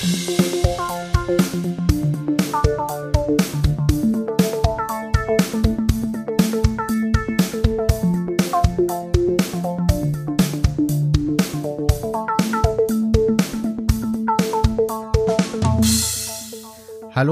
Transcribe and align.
Hallo, 0.00 0.06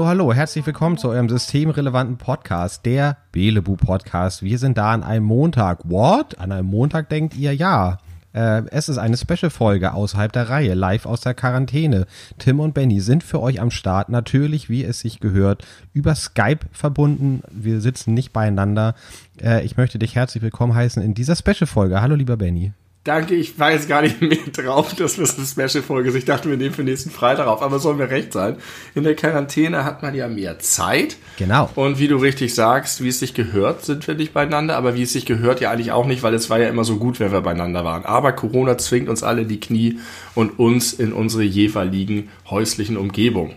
hallo, 0.05 0.31
herzlich 0.31 0.63
willkommen 0.67 0.99
zu 0.99 1.09
eurem 1.09 1.27
systemrelevanten 1.27 2.17
Podcast, 2.17 2.85
der 2.85 3.17
Belebu 3.31 3.77
Podcast. 3.77 4.43
Wir 4.43 4.59
sind 4.59 4.77
da 4.77 4.91
an 4.91 5.01
einem 5.01 5.25
Montag. 5.25 5.89
What? 5.89 6.37
An 6.37 6.51
einem 6.51 6.67
Montag 6.67 7.09
denkt 7.09 7.35
ihr 7.35 7.55
ja. 7.55 7.97
Äh, 8.33 8.63
es 8.71 8.89
ist 8.89 8.97
eine 8.97 9.17
Special-Folge 9.17 9.93
außerhalb 9.93 10.31
der 10.31 10.49
Reihe, 10.49 10.73
live 10.73 11.05
aus 11.05 11.21
der 11.21 11.33
Quarantäne. 11.33 12.05
Tim 12.37 12.59
und 12.59 12.73
Benny 12.73 13.01
sind 13.01 13.23
für 13.23 13.41
euch 13.41 13.59
am 13.59 13.71
Start, 13.71 14.09
natürlich, 14.09 14.69
wie 14.69 14.83
es 14.83 14.99
sich 14.99 15.19
gehört, 15.19 15.65
über 15.93 16.15
Skype 16.15 16.65
verbunden. 16.71 17.41
Wir 17.51 17.81
sitzen 17.81 18.13
nicht 18.13 18.33
beieinander. 18.33 18.95
Äh, 19.41 19.63
ich 19.65 19.77
möchte 19.77 19.99
dich 19.99 20.15
herzlich 20.15 20.43
willkommen 20.43 20.75
heißen 20.75 21.01
in 21.01 21.13
dieser 21.13 21.35
Special-Folge. 21.35 22.01
Hallo, 22.01 22.15
lieber 22.15 22.37
Benny. 22.37 22.73
Danke, 23.09 23.33
ich 23.33 23.57
war 23.57 23.71
jetzt 23.71 23.89
gar 23.89 24.03
nicht 24.03 24.21
mehr 24.21 24.37
drauf, 24.55 24.93
dass 24.93 25.15
das 25.15 25.35
eine 25.35 25.47
Special-Folge 25.47 26.09
ist. 26.09 26.15
Ich 26.15 26.25
dachte, 26.25 26.47
wir 26.47 26.57
nehmen 26.57 26.75
für 26.75 26.83
nächsten 26.83 27.09
Freitag 27.09 27.47
auf, 27.47 27.63
aber 27.63 27.79
sollen 27.79 27.97
wir 27.97 28.11
recht 28.11 28.31
sein. 28.33 28.57
In 28.93 29.03
der 29.03 29.15
Quarantäne 29.15 29.83
hat 29.83 30.03
man 30.03 30.13
ja 30.13 30.27
mehr 30.27 30.59
Zeit. 30.59 31.17
Genau. 31.39 31.71
Und 31.73 31.97
wie 31.97 32.07
du 32.07 32.17
richtig 32.17 32.53
sagst, 32.53 33.03
wie 33.03 33.07
es 33.07 33.17
sich 33.17 33.33
gehört, 33.33 33.83
sind 33.83 34.07
wir 34.07 34.13
nicht 34.13 34.31
beieinander, 34.31 34.77
aber 34.77 34.93
wie 34.93 35.01
es 35.01 35.11
sich 35.11 35.25
gehört 35.25 35.59
ja 35.59 35.71
eigentlich 35.71 35.91
auch 35.91 36.05
nicht, 36.05 36.21
weil 36.21 36.35
es 36.35 36.51
war 36.51 36.59
ja 36.59 36.69
immer 36.69 36.83
so 36.83 36.97
gut, 36.97 37.19
wenn 37.19 37.31
wir 37.31 37.41
beieinander 37.41 37.83
waren. 37.83 38.05
Aber 38.05 38.31
Corona 38.31 38.77
zwingt 38.77 39.09
uns 39.09 39.23
alle 39.23 39.41
in 39.41 39.47
die 39.47 39.59
Knie 39.59 39.97
und 40.35 40.59
uns 40.59 40.93
in 40.93 41.11
unsere 41.11 41.41
jeweiligen 41.41 42.29
häuslichen 42.47 42.95
Umgebungen. 42.95 43.55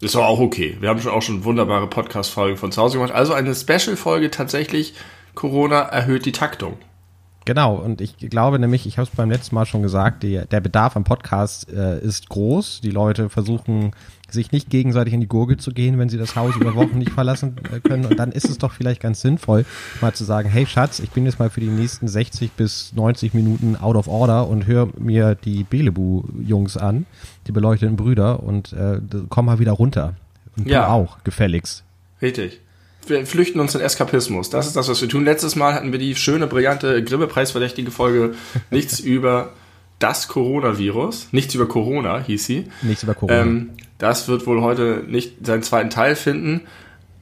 Ist 0.00 0.14
doch 0.14 0.22
auch 0.22 0.38
okay. 0.38 0.76
Wir 0.78 0.88
haben 0.88 1.00
schon 1.00 1.10
auch 1.10 1.22
schon 1.22 1.42
wunderbare 1.42 1.88
Podcast-Folgen 1.88 2.58
von 2.58 2.70
zu 2.70 2.80
Hause 2.80 2.98
gemacht. 2.98 3.12
Also 3.12 3.32
eine 3.32 3.56
Special-Folge 3.56 4.30
tatsächlich, 4.30 4.94
Corona 5.34 5.80
erhöht 5.80 6.26
die 6.26 6.32
Taktung. 6.32 6.78
Genau, 7.44 7.74
und 7.74 8.00
ich 8.00 8.16
glaube 8.16 8.58
nämlich, 8.58 8.86
ich 8.86 8.98
habe 8.98 9.08
es 9.08 9.16
beim 9.16 9.30
letzten 9.30 9.54
Mal 9.56 9.66
schon 9.66 9.82
gesagt, 9.82 10.22
die, 10.22 10.40
der 10.50 10.60
Bedarf 10.60 10.96
am 10.96 11.02
Podcast 11.04 11.68
äh, 11.72 11.98
ist 12.00 12.28
groß. 12.28 12.80
Die 12.82 12.90
Leute 12.90 13.28
versuchen 13.28 13.90
sich 14.30 14.52
nicht 14.52 14.70
gegenseitig 14.70 15.12
in 15.12 15.20
die 15.20 15.28
Gurgel 15.28 15.56
zu 15.56 15.72
gehen, 15.72 15.98
wenn 15.98 16.08
sie 16.08 16.18
das 16.18 16.36
Haus 16.36 16.54
über 16.56 16.74
Wochen 16.74 16.98
nicht 16.98 17.10
verlassen 17.10 17.56
äh, 17.72 17.80
können. 17.80 18.06
Und 18.06 18.18
dann 18.18 18.30
ist 18.32 18.48
es 18.48 18.58
doch 18.58 18.72
vielleicht 18.72 19.00
ganz 19.02 19.20
sinnvoll, 19.20 19.64
mal 20.00 20.14
zu 20.14 20.24
sagen, 20.24 20.48
hey 20.48 20.66
Schatz, 20.66 21.00
ich 21.00 21.10
bin 21.10 21.26
jetzt 21.26 21.38
mal 21.38 21.50
für 21.50 21.60
die 21.60 21.66
nächsten 21.66 22.06
60 22.08 22.52
bis 22.52 22.92
90 22.94 23.34
Minuten 23.34 23.76
out 23.76 23.96
of 23.96 24.06
order 24.08 24.48
und 24.48 24.66
höre 24.66 24.88
mir 24.98 25.34
die 25.34 25.64
Belebu-Jungs 25.64 26.76
an, 26.76 27.06
die 27.46 27.52
beleuchteten 27.52 27.96
Brüder, 27.96 28.42
und 28.42 28.72
äh, 28.72 29.00
komm 29.28 29.46
mal 29.46 29.58
wieder 29.58 29.72
runter. 29.72 30.14
Und 30.56 30.68
Ja. 30.68 30.82
du 30.86 30.90
auch, 30.92 31.24
gefälligst. 31.24 31.82
Richtig. 32.20 32.60
Wir 33.06 33.26
flüchten 33.26 33.60
uns 33.60 33.74
in 33.74 33.80
Eskapismus. 33.80 34.50
Das 34.50 34.66
ist 34.66 34.76
das, 34.76 34.88
was 34.88 35.00
wir 35.00 35.08
tun. 35.08 35.24
Letztes 35.24 35.56
Mal 35.56 35.74
hatten 35.74 35.92
wir 35.92 35.98
die 35.98 36.14
schöne, 36.14 36.46
brillante, 36.46 37.02
Grimme-preisverdächtige 37.02 37.90
Folge 37.90 38.34
Nichts 38.70 39.00
über 39.00 39.50
das 39.98 40.28
Coronavirus. 40.28 41.28
Nichts 41.32 41.54
über 41.54 41.66
Corona 41.66 42.20
hieß 42.20 42.44
sie. 42.44 42.64
Nichts 42.82 43.02
über 43.02 43.14
Corona. 43.14 43.40
Ähm, 43.40 43.70
das 43.98 44.28
wird 44.28 44.46
wohl 44.46 44.62
heute 44.62 45.04
nicht 45.06 45.46
seinen 45.46 45.62
zweiten 45.62 45.90
Teil 45.90 46.16
finden. 46.16 46.62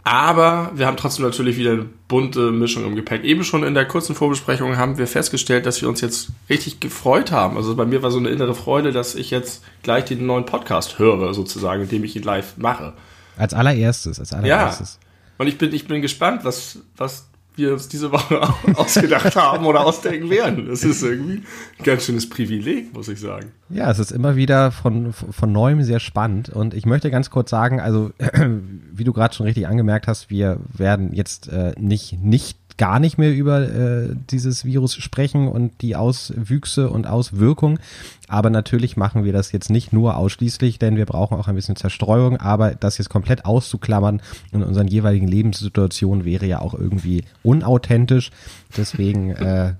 Aber 0.02 0.72
wir 0.74 0.86
haben 0.86 0.96
trotzdem 0.96 1.26
natürlich 1.26 1.58
wieder 1.58 1.72
eine 1.72 1.86
bunte 2.08 2.50
Mischung 2.50 2.84
im 2.84 2.96
Gepäck. 2.96 3.22
Eben 3.22 3.44
schon 3.44 3.64
in 3.64 3.74
der 3.74 3.84
kurzen 3.86 4.14
Vorbesprechung 4.14 4.78
haben 4.78 4.96
wir 4.96 5.06
festgestellt, 5.06 5.66
dass 5.66 5.82
wir 5.82 5.88
uns 5.88 6.00
jetzt 6.00 6.30
richtig 6.48 6.80
gefreut 6.80 7.32
haben. 7.32 7.56
Also 7.58 7.76
bei 7.76 7.84
mir 7.84 8.02
war 8.02 8.10
so 8.10 8.18
eine 8.18 8.30
innere 8.30 8.54
Freude, 8.54 8.92
dass 8.92 9.14
ich 9.14 9.30
jetzt 9.30 9.62
gleich 9.82 10.06
den 10.06 10.24
neuen 10.24 10.46
Podcast 10.46 10.98
höre, 10.98 11.34
sozusagen, 11.34 11.82
indem 11.82 12.02
ich 12.04 12.16
ihn 12.16 12.22
live 12.22 12.56
mache. 12.56 12.94
als 13.36 13.52
allererstes, 13.54 14.18
als 14.18 14.32
allererstes. 14.32 14.98
Und 15.40 15.46
ich 15.46 15.56
bin, 15.56 15.72
ich 15.72 15.88
bin 15.88 16.02
gespannt, 16.02 16.44
was, 16.44 16.80
was 16.98 17.30
wir 17.54 17.72
uns 17.72 17.88
diese 17.88 18.12
Woche 18.12 18.42
ausgedacht 18.76 19.34
haben 19.36 19.64
oder 19.64 19.86
ausdenken 19.86 20.28
werden. 20.28 20.66
Das 20.68 20.84
ist 20.84 21.02
irgendwie 21.02 21.36
ein 21.78 21.82
ganz 21.82 22.04
schönes 22.04 22.28
Privileg, 22.28 22.92
muss 22.92 23.08
ich 23.08 23.18
sagen. 23.20 23.50
Ja, 23.70 23.90
es 23.90 23.98
ist 23.98 24.12
immer 24.12 24.36
wieder 24.36 24.70
von, 24.70 25.14
von 25.14 25.50
neuem 25.50 25.82
sehr 25.82 25.98
spannend 25.98 26.50
und 26.50 26.74
ich 26.74 26.84
möchte 26.84 27.10
ganz 27.10 27.30
kurz 27.30 27.48
sagen, 27.48 27.80
also 27.80 28.10
wie 28.92 29.04
du 29.04 29.14
gerade 29.14 29.34
schon 29.34 29.46
richtig 29.46 29.66
angemerkt 29.66 30.08
hast, 30.08 30.28
wir 30.28 30.60
werden 30.74 31.14
jetzt 31.14 31.48
äh, 31.48 31.72
nicht, 31.78 32.22
nicht 32.22 32.58
gar 32.80 32.98
nicht 32.98 33.18
mehr 33.18 33.34
über 33.34 33.60
äh, 33.60 34.08
dieses 34.30 34.64
Virus 34.64 34.94
sprechen 34.94 35.48
und 35.48 35.82
die 35.82 35.96
Auswüchse 35.96 36.88
und 36.88 37.06
Auswirkungen. 37.06 37.78
Aber 38.26 38.48
natürlich 38.48 38.96
machen 38.96 39.22
wir 39.22 39.34
das 39.34 39.52
jetzt 39.52 39.68
nicht 39.68 39.92
nur 39.92 40.16
ausschließlich, 40.16 40.78
denn 40.78 40.96
wir 40.96 41.04
brauchen 41.04 41.36
auch 41.36 41.46
ein 41.46 41.56
bisschen 41.56 41.76
Zerstreuung. 41.76 42.38
Aber 42.38 42.74
das 42.74 42.96
jetzt 42.96 43.10
komplett 43.10 43.44
auszuklammern 43.44 44.22
in 44.50 44.62
unseren 44.62 44.88
jeweiligen 44.88 45.28
Lebenssituationen 45.28 46.24
wäre 46.24 46.46
ja 46.46 46.62
auch 46.62 46.72
irgendwie 46.72 47.24
unauthentisch. 47.42 48.30
Deswegen 48.74 49.32
äh, 49.32 49.74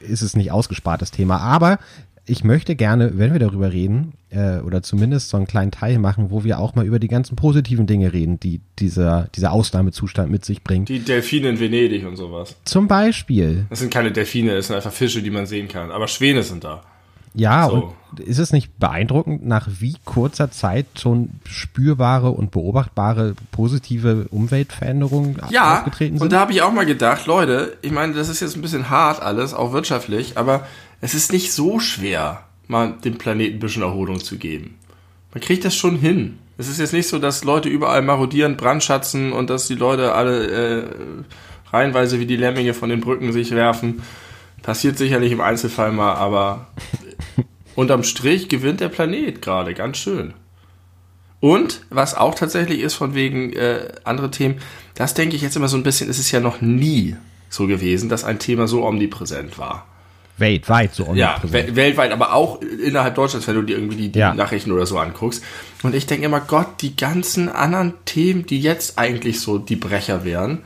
ist 0.00 0.22
es 0.22 0.34
nicht 0.34 0.52
ausgespart, 0.52 1.02
das 1.02 1.10
Thema. 1.10 1.36
Aber 1.36 1.78
ich 2.24 2.44
möchte 2.44 2.76
gerne, 2.76 3.18
wenn 3.18 3.32
wir 3.32 3.40
darüber 3.40 3.72
reden, 3.72 4.12
äh, 4.30 4.58
oder 4.58 4.82
zumindest 4.82 5.28
so 5.28 5.36
einen 5.36 5.46
kleinen 5.46 5.70
Teil 5.70 5.98
machen, 5.98 6.30
wo 6.30 6.44
wir 6.44 6.58
auch 6.58 6.74
mal 6.74 6.86
über 6.86 6.98
die 6.98 7.08
ganzen 7.08 7.36
positiven 7.36 7.86
Dinge 7.86 8.12
reden, 8.12 8.38
die 8.38 8.60
dieser, 8.78 9.28
dieser 9.34 9.52
Ausnahmezustand 9.52 10.30
mit 10.30 10.44
sich 10.44 10.62
bringt. 10.62 10.88
Die 10.88 11.00
Delfine 11.00 11.50
in 11.50 11.60
Venedig 11.60 12.06
und 12.06 12.16
sowas. 12.16 12.56
Zum 12.64 12.86
Beispiel, 12.88 13.66
Das 13.70 13.80
sind 13.80 13.92
keine 13.92 14.12
Delfine, 14.12 14.54
das 14.54 14.68
sind 14.68 14.76
einfach 14.76 14.92
Fische, 14.92 15.22
die 15.22 15.30
man 15.30 15.46
sehen 15.46 15.68
kann. 15.68 15.90
Aber 15.90 16.06
Schwäne 16.06 16.42
sind 16.42 16.64
da. 16.64 16.82
Ja, 17.34 17.68
So. 17.68 17.92
und 18.10 18.20
ist 18.20 18.38
es 18.38 18.52
nicht 18.52 18.78
beeindruckend, 18.78 19.46
nach 19.46 19.68
wie 19.80 19.96
kurzer 20.04 20.50
Zeit 20.50 20.86
schon 21.00 21.30
spürbare 21.44 22.30
und 22.30 22.50
beobachtbare 22.50 23.34
positive 23.52 24.26
Umweltveränderungen 24.30 25.38
Ja, 25.50 25.78
aufgetreten 25.78 26.16
sind? 26.18 26.22
und 26.22 26.32
da 26.32 26.40
habe 26.40 26.52
ich 26.52 26.62
auch 26.62 26.72
mal 26.72 26.84
gedacht, 26.86 27.26
Leute, 27.26 27.76
ich 27.82 27.90
meine, 27.92 28.12
das 28.12 28.28
ist 28.28 28.40
jetzt 28.40 28.54
ein 28.56 28.62
bisschen 28.62 28.90
hart 28.90 29.22
alles, 29.22 29.54
auch 29.54 29.72
wirtschaftlich, 29.72 30.36
aber 30.36 30.66
es 31.00 31.14
ist 31.14 31.32
nicht 31.32 31.52
so 31.52 31.78
schwer, 31.80 32.42
mal 32.68 32.94
dem 33.04 33.16
Planeten 33.18 33.56
ein 33.56 33.60
bisschen 33.60 33.82
Erholung 33.82 34.20
zu 34.20 34.36
geben. 34.36 34.76
Man 35.32 35.40
kriegt 35.42 35.64
das 35.64 35.74
schon 35.74 35.96
hin. 35.96 36.38
Es 36.58 36.68
ist 36.68 36.78
jetzt 36.78 36.92
nicht 36.92 37.08
so, 37.08 37.18
dass 37.18 37.44
Leute 37.44 37.70
überall 37.70 38.02
marodieren, 38.02 38.58
brandschatzen 38.58 39.32
und 39.32 39.48
dass 39.48 39.66
die 39.68 39.74
Leute 39.74 40.12
alle 40.14 40.46
äh, 40.82 40.84
reihenweise 41.72 42.20
wie 42.20 42.26
die 42.26 42.36
Lemminge 42.36 42.74
von 42.74 42.90
den 42.90 43.00
Brücken 43.00 43.32
sich 43.32 43.52
werfen. 43.52 44.02
Passiert 44.62 44.96
sicherlich 44.98 45.32
im 45.32 45.40
Einzelfall 45.40 45.92
mal, 45.92 46.14
aber 46.14 46.66
unterm 47.74 48.04
Strich 48.04 48.48
gewinnt 48.48 48.80
der 48.80 48.88
Planet 48.88 49.42
gerade 49.42 49.74
ganz 49.74 49.96
schön. 49.98 50.34
Und 51.40 51.80
was 51.90 52.14
auch 52.14 52.34
tatsächlich 52.36 52.80
ist, 52.80 52.94
von 52.94 53.14
wegen 53.14 53.52
äh, 53.54 53.88
andere 54.04 54.30
Themen, 54.30 54.60
das 54.94 55.14
denke 55.14 55.34
ich 55.34 55.42
jetzt 55.42 55.56
immer 55.56 55.66
so 55.68 55.76
ein 55.76 55.82
bisschen, 55.82 56.08
es 56.08 56.18
ist 56.20 56.30
ja 56.30 56.38
noch 56.38 56.60
nie 56.60 57.16
so 57.48 57.66
gewesen, 57.66 58.08
dass 58.08 58.22
ein 58.24 58.38
Thema 58.38 58.68
so 58.68 58.84
omnipräsent 58.86 59.58
war. 59.58 59.86
Weltweit 60.38 60.94
so 60.94 61.12
Ja, 61.14 61.34
omnipräsent. 61.36 61.52
wel 61.52 61.76
weltweit, 61.76 62.12
aber 62.12 62.32
auch 62.32 62.60
innerhalb 62.62 63.16
Deutschlands, 63.16 63.48
wenn 63.48 63.56
du 63.56 63.62
dir 63.62 63.76
irgendwie 63.76 63.96
die, 63.96 64.08
die 64.12 64.18
Ja. 64.20 64.32
Nachrichten 64.34 64.70
oder 64.70 64.86
so 64.86 64.98
anguckst. 64.98 65.42
Und 65.82 65.94
ich 65.96 66.06
denke 66.06 66.24
immer, 66.26 66.40
Gott, 66.40 66.80
die 66.80 66.94
ganzen 66.96 67.48
anderen 67.48 67.94
Themen, 68.04 68.46
die 68.46 68.60
jetzt 68.60 68.98
eigentlich 68.98 69.40
so 69.40 69.58
die 69.58 69.76
Brecher 69.76 70.24
wären, 70.24 70.60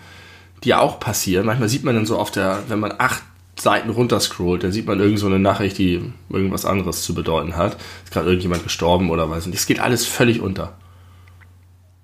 die 0.64 0.74
auch 0.74 1.00
passieren. 1.00 1.46
Manchmal 1.46 1.70
sieht 1.70 1.84
man 1.84 1.94
dann 1.94 2.06
so 2.06 2.18
auf 2.18 2.30
der, 2.30 2.64
wenn 2.68 2.78
man 2.80 2.92
acht 2.98 3.22
Seiten 3.58 3.90
runterscrollt, 3.90 4.64
dann 4.64 4.72
sieht 4.72 4.86
man 4.86 5.00
irgend 5.00 5.18
so 5.18 5.26
eine 5.26 5.38
Nachricht, 5.38 5.78
die 5.78 6.12
irgendwas 6.28 6.66
anderes 6.66 7.02
zu 7.02 7.14
bedeuten 7.14 7.56
hat. 7.56 7.76
Ist 8.04 8.12
gerade 8.12 8.26
irgendjemand 8.26 8.64
gestorben 8.64 9.10
oder 9.10 9.30
was. 9.30 9.46
Und 9.46 9.54
das 9.54 9.66
geht 9.66 9.80
alles 9.80 10.06
völlig 10.06 10.40
unter. 10.40 10.74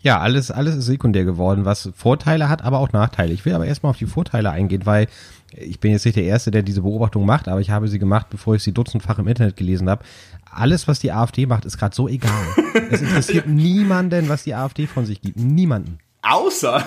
Ja, 0.00 0.18
alles, 0.18 0.50
alles 0.50 0.74
ist 0.74 0.86
sekundär 0.86 1.24
geworden, 1.24 1.64
was 1.64 1.90
Vorteile 1.94 2.48
hat, 2.48 2.62
aber 2.62 2.80
auch 2.80 2.92
Nachteile. 2.92 3.32
Ich 3.32 3.44
will 3.44 3.54
aber 3.54 3.66
erstmal 3.66 3.90
auf 3.90 3.98
die 3.98 4.06
Vorteile 4.06 4.50
eingehen, 4.50 4.84
weil 4.84 5.06
ich 5.52 5.78
bin 5.78 5.92
jetzt 5.92 6.04
nicht 6.04 6.16
der 6.16 6.24
Erste, 6.24 6.50
der 6.50 6.62
diese 6.62 6.82
Beobachtung 6.82 7.24
macht, 7.24 7.46
aber 7.46 7.60
ich 7.60 7.70
habe 7.70 7.86
sie 7.86 7.98
gemacht, 7.98 8.26
bevor 8.30 8.56
ich 8.56 8.62
sie 8.62 8.72
dutzendfach 8.72 9.18
im 9.18 9.28
Internet 9.28 9.56
gelesen 9.56 9.88
habe. 9.88 10.04
Alles, 10.50 10.88
was 10.88 10.98
die 10.98 11.12
AfD 11.12 11.46
macht, 11.46 11.64
ist 11.66 11.78
gerade 11.78 11.94
so 11.94 12.08
egal. 12.08 12.46
es 12.90 13.00
interessiert 13.00 13.46
niemanden, 13.46 14.28
was 14.28 14.42
die 14.42 14.54
AfD 14.54 14.86
von 14.86 15.06
sich 15.06 15.20
gibt. 15.20 15.38
Niemanden. 15.38 15.98
Außer, 16.22 16.84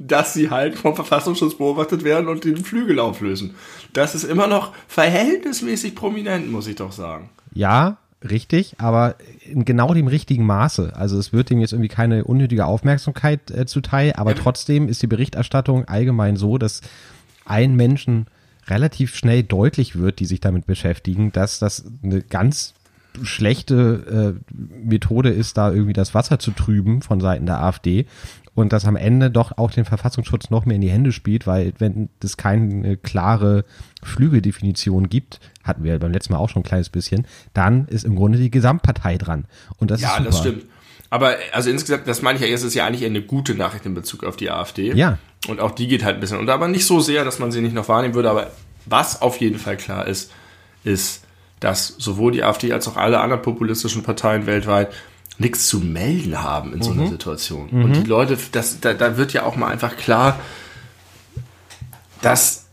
dass 0.00 0.32
sie 0.32 0.48
halt 0.48 0.76
vom 0.76 0.96
Verfassungsschutz 0.96 1.56
beobachtet 1.56 2.04
werden 2.04 2.28
und 2.28 2.44
den 2.44 2.56
Flügel 2.56 2.98
auflösen. 2.98 3.54
Das 3.92 4.14
ist 4.14 4.24
immer 4.24 4.46
noch 4.46 4.72
verhältnismäßig 4.88 5.94
prominent, 5.94 6.50
muss 6.50 6.66
ich 6.66 6.76
doch 6.76 6.90
sagen. 6.90 7.28
Ja, 7.52 7.98
richtig, 8.28 8.76
aber 8.78 9.16
in 9.44 9.66
genau 9.66 9.92
dem 9.92 10.06
richtigen 10.06 10.46
Maße. 10.46 10.94
Also 10.96 11.18
es 11.18 11.34
wird 11.34 11.50
dem 11.50 11.60
jetzt 11.60 11.72
irgendwie 11.72 11.88
keine 11.88 12.24
unnötige 12.24 12.64
Aufmerksamkeit 12.64 13.50
äh, 13.50 13.66
zuteil, 13.66 14.14
aber 14.16 14.34
trotzdem 14.34 14.88
ist 14.88 15.02
die 15.02 15.06
Berichterstattung 15.06 15.86
allgemein 15.86 16.36
so, 16.36 16.56
dass 16.56 16.80
allen 17.44 17.76
Menschen 17.76 18.26
relativ 18.68 19.14
schnell 19.14 19.42
deutlich 19.42 19.98
wird, 19.98 20.18
die 20.18 20.26
sich 20.26 20.40
damit 20.40 20.66
beschäftigen, 20.66 21.30
dass 21.32 21.58
das 21.58 21.84
eine 22.02 22.22
ganz 22.22 22.72
schlechte 23.22 24.36
äh, 24.48 24.54
Methode 24.54 25.30
ist, 25.30 25.58
da 25.58 25.70
irgendwie 25.70 25.92
das 25.92 26.14
Wasser 26.14 26.38
zu 26.38 26.52
trüben 26.52 27.02
von 27.02 27.20
Seiten 27.20 27.44
der 27.44 27.62
AfD. 27.62 28.06
Und 28.60 28.72
das 28.72 28.84
am 28.84 28.96
Ende 28.96 29.30
doch 29.30 29.56
auch 29.58 29.70
den 29.70 29.84
Verfassungsschutz 29.84 30.50
noch 30.50 30.66
mehr 30.66 30.76
in 30.76 30.80
die 30.80 30.90
Hände 30.90 31.12
spielt, 31.12 31.46
weil 31.46 31.72
wenn 31.78 32.08
es 32.22 32.36
keine 32.36 32.96
klare 32.96 33.64
Flügeldefinition 34.02 35.08
gibt, 35.08 35.40
hatten 35.64 35.84
wir 35.84 35.98
beim 35.98 36.12
letzten 36.12 36.32
Mal 36.32 36.38
auch 36.38 36.48
schon 36.48 36.60
ein 36.60 36.66
kleines 36.66 36.88
bisschen, 36.88 37.26
dann 37.54 37.86
ist 37.88 38.04
im 38.04 38.16
Grunde 38.16 38.38
die 38.38 38.50
Gesamtpartei 38.50 39.18
dran. 39.18 39.46
Und 39.78 39.90
das 39.90 40.00
ja, 40.00 40.10
ist 40.10 40.16
super. 40.16 40.30
das 40.30 40.38
stimmt. 40.38 40.64
Aber 41.10 41.34
also 41.52 41.70
insgesamt, 41.70 42.06
das 42.06 42.22
meine 42.22 42.38
ich 42.38 42.48
ja, 42.48 42.54
es 42.54 42.62
ist 42.62 42.74
ja 42.74 42.86
eigentlich 42.86 43.04
eine 43.04 43.20
gute 43.20 43.54
Nachricht 43.54 43.84
in 43.84 43.94
Bezug 43.94 44.22
auf 44.22 44.36
die 44.36 44.50
AfD. 44.50 44.92
Ja. 44.94 45.18
Und 45.48 45.60
auch 45.60 45.72
die 45.72 45.88
geht 45.88 46.04
halt 46.04 46.16
ein 46.16 46.20
bisschen 46.20 46.38
unter, 46.38 46.54
aber 46.54 46.68
nicht 46.68 46.86
so 46.86 47.00
sehr, 47.00 47.24
dass 47.24 47.40
man 47.40 47.50
sie 47.50 47.60
nicht 47.60 47.74
noch 47.74 47.88
wahrnehmen 47.88 48.14
würde. 48.14 48.30
Aber 48.30 48.52
was 48.86 49.20
auf 49.20 49.38
jeden 49.38 49.58
Fall 49.58 49.76
klar 49.76 50.06
ist, 50.06 50.30
ist, 50.84 51.24
dass 51.58 51.88
sowohl 51.98 52.32
die 52.32 52.44
AfD 52.44 52.72
als 52.72 52.86
auch 52.86 52.96
alle 52.96 53.20
anderen 53.20 53.42
populistischen 53.42 54.02
Parteien 54.02 54.46
weltweit 54.46 54.92
nichts 55.40 55.66
zu 55.66 55.80
melden 55.80 56.42
haben 56.42 56.72
in 56.74 56.82
so 56.82 56.90
einer 56.92 57.08
Situation. 57.08 57.68
Und 57.70 57.92
die 57.94 58.04
Leute, 58.08 58.36
das, 58.52 58.78
da, 58.80 58.92
da 58.94 59.16
wird 59.16 59.32
ja 59.32 59.44
auch 59.44 59.56
mal 59.56 59.68
einfach 59.68 59.96
klar, 59.96 60.38
dass 62.22 62.66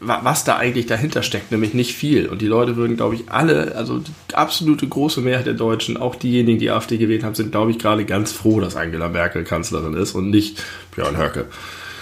wa- 0.00 0.20
was 0.22 0.44
da 0.44 0.56
eigentlich 0.56 0.86
dahinter 0.86 1.22
steckt, 1.22 1.50
nämlich 1.50 1.74
nicht 1.74 1.94
viel. 1.94 2.28
Und 2.28 2.40
die 2.40 2.46
Leute 2.46 2.76
würden, 2.76 2.96
glaube 2.96 3.14
ich, 3.16 3.24
alle, 3.30 3.74
also 3.76 3.98
die 3.98 4.34
absolute 4.34 4.86
große 4.86 5.20
Mehrheit 5.20 5.46
der 5.46 5.54
Deutschen, 5.54 5.96
auch 5.96 6.14
diejenigen, 6.14 6.58
die 6.58 6.70
AfD 6.70 6.98
gewählt 6.98 7.24
haben, 7.24 7.34
sind, 7.34 7.50
glaube 7.52 7.70
ich, 7.70 7.78
gerade 7.78 8.04
ganz 8.04 8.32
froh, 8.32 8.60
dass 8.60 8.76
Angela 8.76 9.08
Merkel 9.08 9.44
Kanzlerin 9.44 9.94
ist 9.94 10.14
und 10.14 10.30
nicht 10.30 10.62
Björn 10.94 11.16
Höcke. 11.18 11.46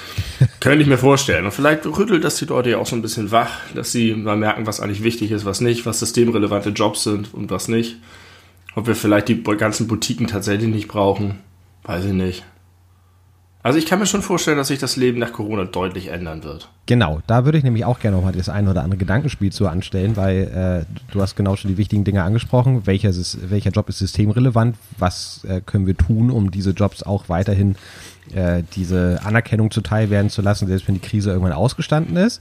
Könnte 0.61 0.83
ich 0.83 0.89
mir 0.89 0.99
vorstellen. 0.99 1.45
Und 1.47 1.53
vielleicht 1.53 1.87
rüttelt 1.87 2.25
das 2.25 2.37
die 2.37 2.45
Leute 2.47 2.71
ja 2.71 2.79
auch 2.79 2.87
so 2.87 2.97
ein 2.97 3.03
bisschen 3.03 3.31
wach, 3.31 3.51
dass 3.75 3.93
sie 3.93 4.15
mal 4.15 4.37
merken, 4.37 4.67
was 4.67 4.81
eigentlich 4.81 5.03
wichtig 5.03 5.31
ist, 5.31 5.45
was 5.45 5.61
nicht, 5.61 5.87
was 5.87 6.01
systemrelevante 6.01 6.71
Jobs 6.71 7.05
sind 7.05 7.33
und 7.33 7.51
was 7.51 7.69
nicht. 7.69 7.97
Ob 8.75 8.87
wir 8.87 8.95
vielleicht 8.95 9.29
die 9.29 9.43
ganzen 9.43 9.89
Boutiquen 9.89 10.27
tatsächlich 10.27 10.69
nicht 10.69 10.89
brauchen, 10.89 11.39
weiß 11.85 12.05
ich 12.05 12.13
nicht. 12.13 12.45
Also 13.63 13.79
ich 13.79 13.85
kann 13.85 13.99
mir 13.99 14.07
schon 14.07 14.23
vorstellen, 14.23 14.57
dass 14.57 14.69
sich 14.69 14.79
das 14.79 14.97
Leben 14.97 15.19
nach 15.19 15.33
Corona 15.33 15.65
deutlich 15.65 16.07
ändern 16.07 16.45
wird. 16.45 16.71
Genau, 16.87 17.21
da 17.27 17.45
würde 17.45 17.59
ich 17.59 17.65
nämlich 17.65 17.85
auch 17.85 18.01
gerne 18.01 18.17
noch 18.17 18.25
mal 18.25 18.33
das 18.33 18.49
ein 18.49 18.67
oder 18.69 18.83
andere 18.83 18.97
Gedankenspiel 18.97 19.53
zu 19.53 19.69
anstellen, 19.69 20.17
weil 20.17 20.87
äh, 20.89 21.13
du 21.13 21.21
hast 21.21 21.37
genau 21.37 21.57
schon 21.57 21.71
die 21.71 21.77
wichtigen 21.77 22.05
Dinge 22.05 22.23
angesprochen. 22.23 22.87
Welcher, 22.87 23.13
welcher 23.51 23.71
Job 23.71 23.91
ist 23.91 23.99
systemrelevant? 23.99 24.77
Was 24.99 25.45
äh, 25.45 25.61
können 25.61 25.87
wir 25.87 25.95
tun, 25.97 26.31
um 26.31 26.51
diese 26.51 26.71
Jobs 26.71 27.03
auch 27.03 27.29
weiterhin 27.29 27.77
äh, 28.35 28.63
diese 28.75 29.21
Anerkennung 29.25 29.71
zuteil 29.71 30.09
werden 30.09 30.31
zu 30.31 30.41
lassen, 30.41 30.67
selbst 30.67 30.89
wenn 30.89 30.95
die 30.95 31.07
Krise 31.07 31.31
irgendwann 31.31 31.53
ausgestanden 31.53 32.17
ist? 32.17 32.41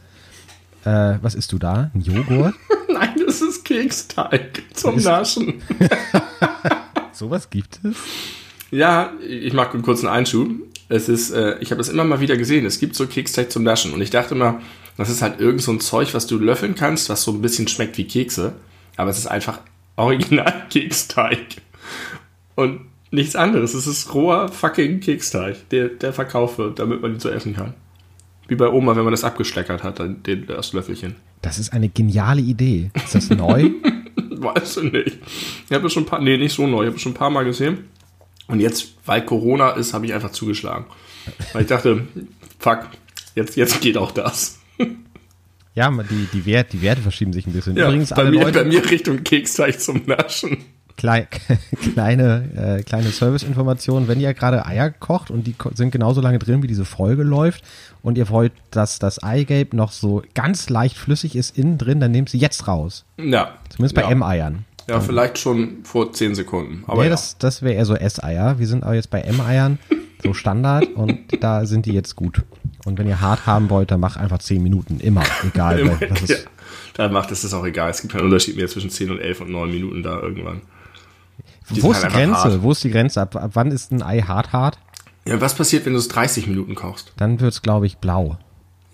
Äh, 0.85 1.15
was 1.21 1.35
isst 1.35 1.51
du 1.51 1.57
da? 1.57 1.91
Ein 1.93 1.99
Joghurt? 1.99 2.55
Nein, 2.93 3.08
das 3.29 3.41
ist 3.41 3.63
Keksteig 3.65 4.63
zum 4.73 4.97
Ist- 4.97 5.05
Naschen. 5.05 5.61
Sowas 7.13 7.49
gibt 7.49 7.79
es? 7.83 7.95
Ja, 8.71 9.11
ich 9.27 9.53
mache 9.53 9.73
einen 9.73 9.81
kurzen 9.83 10.07
Einschub. 10.07 10.49
Es 10.89 11.09
ist, 11.09 11.31
äh, 11.31 11.57
ich 11.59 11.71
habe 11.71 11.81
es 11.81 11.89
immer 11.89 12.03
mal 12.03 12.19
wieder 12.19 12.37
gesehen. 12.37 12.65
Es 12.65 12.79
gibt 12.79 12.95
so 12.95 13.05
Keksteig 13.07 13.51
zum 13.51 13.63
Naschen 13.63 13.93
und 13.93 14.01
ich 14.01 14.09
dachte 14.09 14.33
immer, 14.35 14.61
das 14.97 15.09
ist 15.09 15.21
halt 15.21 15.39
irgend 15.39 15.61
so 15.61 15.71
ein 15.71 15.79
Zeug, 15.79 16.13
was 16.13 16.27
du 16.27 16.37
löffeln 16.39 16.75
kannst, 16.75 17.09
was 17.09 17.23
so 17.23 17.31
ein 17.31 17.41
bisschen 17.41 17.67
schmeckt 17.67 17.97
wie 17.97 18.05
Kekse, 18.07 18.53
aber 18.97 19.09
es 19.11 19.17
ist 19.17 19.27
einfach 19.27 19.59
original 19.95 20.65
Keksteig 20.69 21.57
und 22.55 22.81
nichts 23.11 23.35
anderes. 23.35 23.73
Es 23.73 23.85
ist 23.87 24.13
roher 24.13 24.49
fucking 24.49 24.99
Keksteig, 24.99 25.69
der 25.69 25.89
der 25.89 26.13
verkauft 26.13 26.57
wird, 26.57 26.79
damit 26.79 27.01
man 27.01 27.13
ihn 27.13 27.19
so 27.19 27.29
essen 27.29 27.55
kann. 27.55 27.73
Wie 28.49 28.55
bei 28.55 28.67
Oma, 28.67 28.95
wenn 28.95 29.03
man 29.03 29.11
das 29.11 29.23
abgeschleckert 29.23 29.83
hat, 29.83 29.99
dann 29.99 30.21
den, 30.23 30.47
das 30.47 30.73
Löffelchen. 30.73 31.15
Das 31.41 31.59
ist 31.59 31.71
eine 31.71 31.87
geniale 31.87 32.41
Idee. 32.41 32.91
Ist 32.95 33.15
das 33.15 33.29
neu? 33.29 33.69
Weißt 34.15 34.77
du 34.77 34.83
nicht. 34.83 35.19
Ich 35.69 35.71
habe 35.71 35.87
es 35.87 35.93
schon 35.93 36.03
ein 36.03 36.05
paar, 36.07 36.21
nee, 36.21 36.37
nicht 36.37 36.53
so 36.53 36.65
neu, 36.65 36.81
ich 36.81 36.87
habe 36.87 36.95
es 36.95 37.01
schon 37.01 37.11
ein 37.11 37.15
paar 37.15 37.29
Mal 37.29 37.45
gesehen. 37.45 37.85
Und 38.47 38.59
jetzt, 38.59 38.95
weil 39.05 39.23
Corona 39.23 39.71
ist, 39.71 39.93
habe 39.93 40.05
ich 40.07 40.13
einfach 40.13 40.31
zugeschlagen. 40.31 40.85
Weil 41.53 41.61
ich 41.61 41.67
dachte, 41.67 42.07
fuck, 42.57 42.87
jetzt, 43.35 43.55
jetzt 43.55 43.79
geht 43.81 43.97
auch 43.97 44.11
das. 44.11 44.59
ja, 45.75 45.91
die, 45.91 46.27
die, 46.33 46.45
Wert, 46.45 46.73
die 46.73 46.81
Werte 46.81 47.01
verschieben 47.01 47.31
sich 47.31 47.45
ein 47.45 47.53
bisschen. 47.53 47.77
Übrigens, 47.77 48.09
bei, 48.09 48.15
alle 48.17 48.31
mir, 48.31 48.41
Leute, 48.41 48.59
bei 48.59 48.65
mir 48.65 48.89
Richtung 48.89 49.23
Keksteig 49.23 49.79
zum 49.79 50.01
Naschen. 50.07 50.57
Klei 50.99 51.29
kleine, 51.93 52.77
äh, 52.79 52.83
kleine 52.83 53.07
Serviceinformation, 53.07 54.09
wenn 54.09 54.19
ihr 54.19 54.33
gerade 54.33 54.65
Eier 54.65 54.89
kocht 54.89 55.31
und 55.31 55.47
die 55.47 55.55
sind 55.75 55.91
genauso 55.91 56.19
lange 56.19 56.39
drin, 56.39 56.61
wie 56.61 56.67
diese 56.67 56.83
Folge 56.83 57.23
läuft 57.23 57.63
und 58.01 58.17
ihr 58.17 58.27
wollt, 58.27 58.51
dass 58.69 58.99
das 58.99 59.23
Eigelb 59.23 59.73
noch 59.73 59.93
so 59.93 60.23
ganz 60.35 60.67
leicht 60.67 60.97
flüssig 60.97 61.37
ist 61.37 61.57
innen 61.57 61.77
drin, 61.77 62.01
dann 62.01 62.11
nehmt 62.11 62.27
sie 62.27 62.37
jetzt 62.37 62.67
raus. 62.67 63.05
Ja. 63.17 63.53
Zumindest 63.69 63.95
bei 63.95 64.01
ja. 64.01 64.09
M-Eiern. 64.09 64.65
Ja, 64.89 64.99
vielleicht 64.99 65.37
schon 65.37 65.85
vor 65.85 66.11
10 66.11 66.35
Sekunden. 66.35 66.83
Aber 66.85 66.97
Nee, 66.97 67.05
ja. 67.05 67.11
das, 67.11 67.37
das 67.37 67.61
wäre 67.61 67.75
eher 67.75 67.85
so 67.85 67.95
S-Eier. 67.95 68.59
Wir 68.59 68.67
sind 68.67 68.83
aber 68.83 68.95
jetzt 68.95 69.09
bei 69.09 69.21
M-Eiern, 69.21 69.79
so 70.23 70.33
Standard 70.33 70.85
und 70.95 71.17
da 71.41 71.65
sind 71.65 71.85
die 71.85 71.93
jetzt 71.93 72.17
gut. 72.17 72.43
Und 72.83 72.99
wenn 72.99 73.07
ihr 73.07 73.21
hart 73.21 73.45
haben 73.45 73.69
wollt, 73.69 73.91
dann 73.91 74.01
macht 74.01 74.19
einfach 74.19 74.39
10 74.39 74.61
Minuten, 74.61 74.99
immer, 74.99 75.23
egal. 75.47 75.79
Immer, 75.79 76.01
ja. 76.01 76.07
ist, 76.07 76.47
Da 76.95 77.07
macht 77.07 77.31
es 77.31 77.43
das 77.43 77.53
auch 77.53 77.65
egal. 77.65 77.91
Es 77.91 78.01
gibt 78.01 78.11
keinen 78.11 78.25
Unterschied 78.25 78.57
mehr 78.57 78.67
zwischen 78.67 78.89
10 78.89 79.11
und 79.11 79.19
11 79.19 79.41
und 79.41 79.51
9 79.51 79.71
Minuten 79.71 80.03
da 80.03 80.19
irgendwann. 80.19 80.61
Die 81.71 81.83
Wo 81.83 81.91
ist 81.91 81.99
die 81.99 82.03
halt 82.05 82.15
einfach 82.15 82.41
Grenze? 82.43 82.55
hart. 82.55 82.63
Wo 82.63 82.71
ist 82.71 82.83
die 82.83 82.89
Grenze? 82.91 83.21
Ab, 83.21 83.35
ab 83.35 83.51
wann 83.53 83.71
ist 83.71 83.91
ein 83.91 84.01
Ei 84.03 84.21
hart 84.21 84.51
hart? 84.53 84.77
Ja, 85.25 85.39
was 85.41 85.53
passiert, 85.55 85.85
wenn 85.85 85.93
du 85.93 85.99
es 85.99 86.07
30 86.07 86.47
Minuten 86.47 86.75
kochst? 86.75 87.13
Dann 87.17 87.39
wird's, 87.39 87.61
glaube 87.61 87.85
ich, 87.85 87.97
blau. 87.97 88.37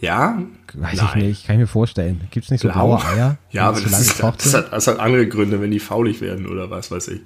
Ja? 0.01 0.37
Weiß 0.73 0.93
ich 0.95 1.01
Nein. 1.01 1.19
nicht, 1.19 1.45
kann 1.47 1.55
ich 1.55 1.61
mir 1.61 1.67
vorstellen. 1.67 2.27
Gibt's 2.31 2.51
nicht 2.51 2.61
so 2.61 2.69
blaue 2.69 2.99
Eier? 3.03 3.37
Ja, 3.51 3.61
wenn 3.61 3.67
aber 3.69 3.81
das, 3.81 3.91
lange 3.91 4.03
ist, 4.03 4.19
das, 4.45 4.53
hat, 4.53 4.73
das 4.73 4.87
hat 4.87 4.99
andere 4.99 5.27
Gründe, 5.27 5.61
wenn 5.61 5.71
die 5.71 5.79
faulig 5.79 6.19
werden 6.21 6.47
oder 6.47 6.69
was 6.69 6.91
weiß 6.91 7.07
ich. 7.09 7.21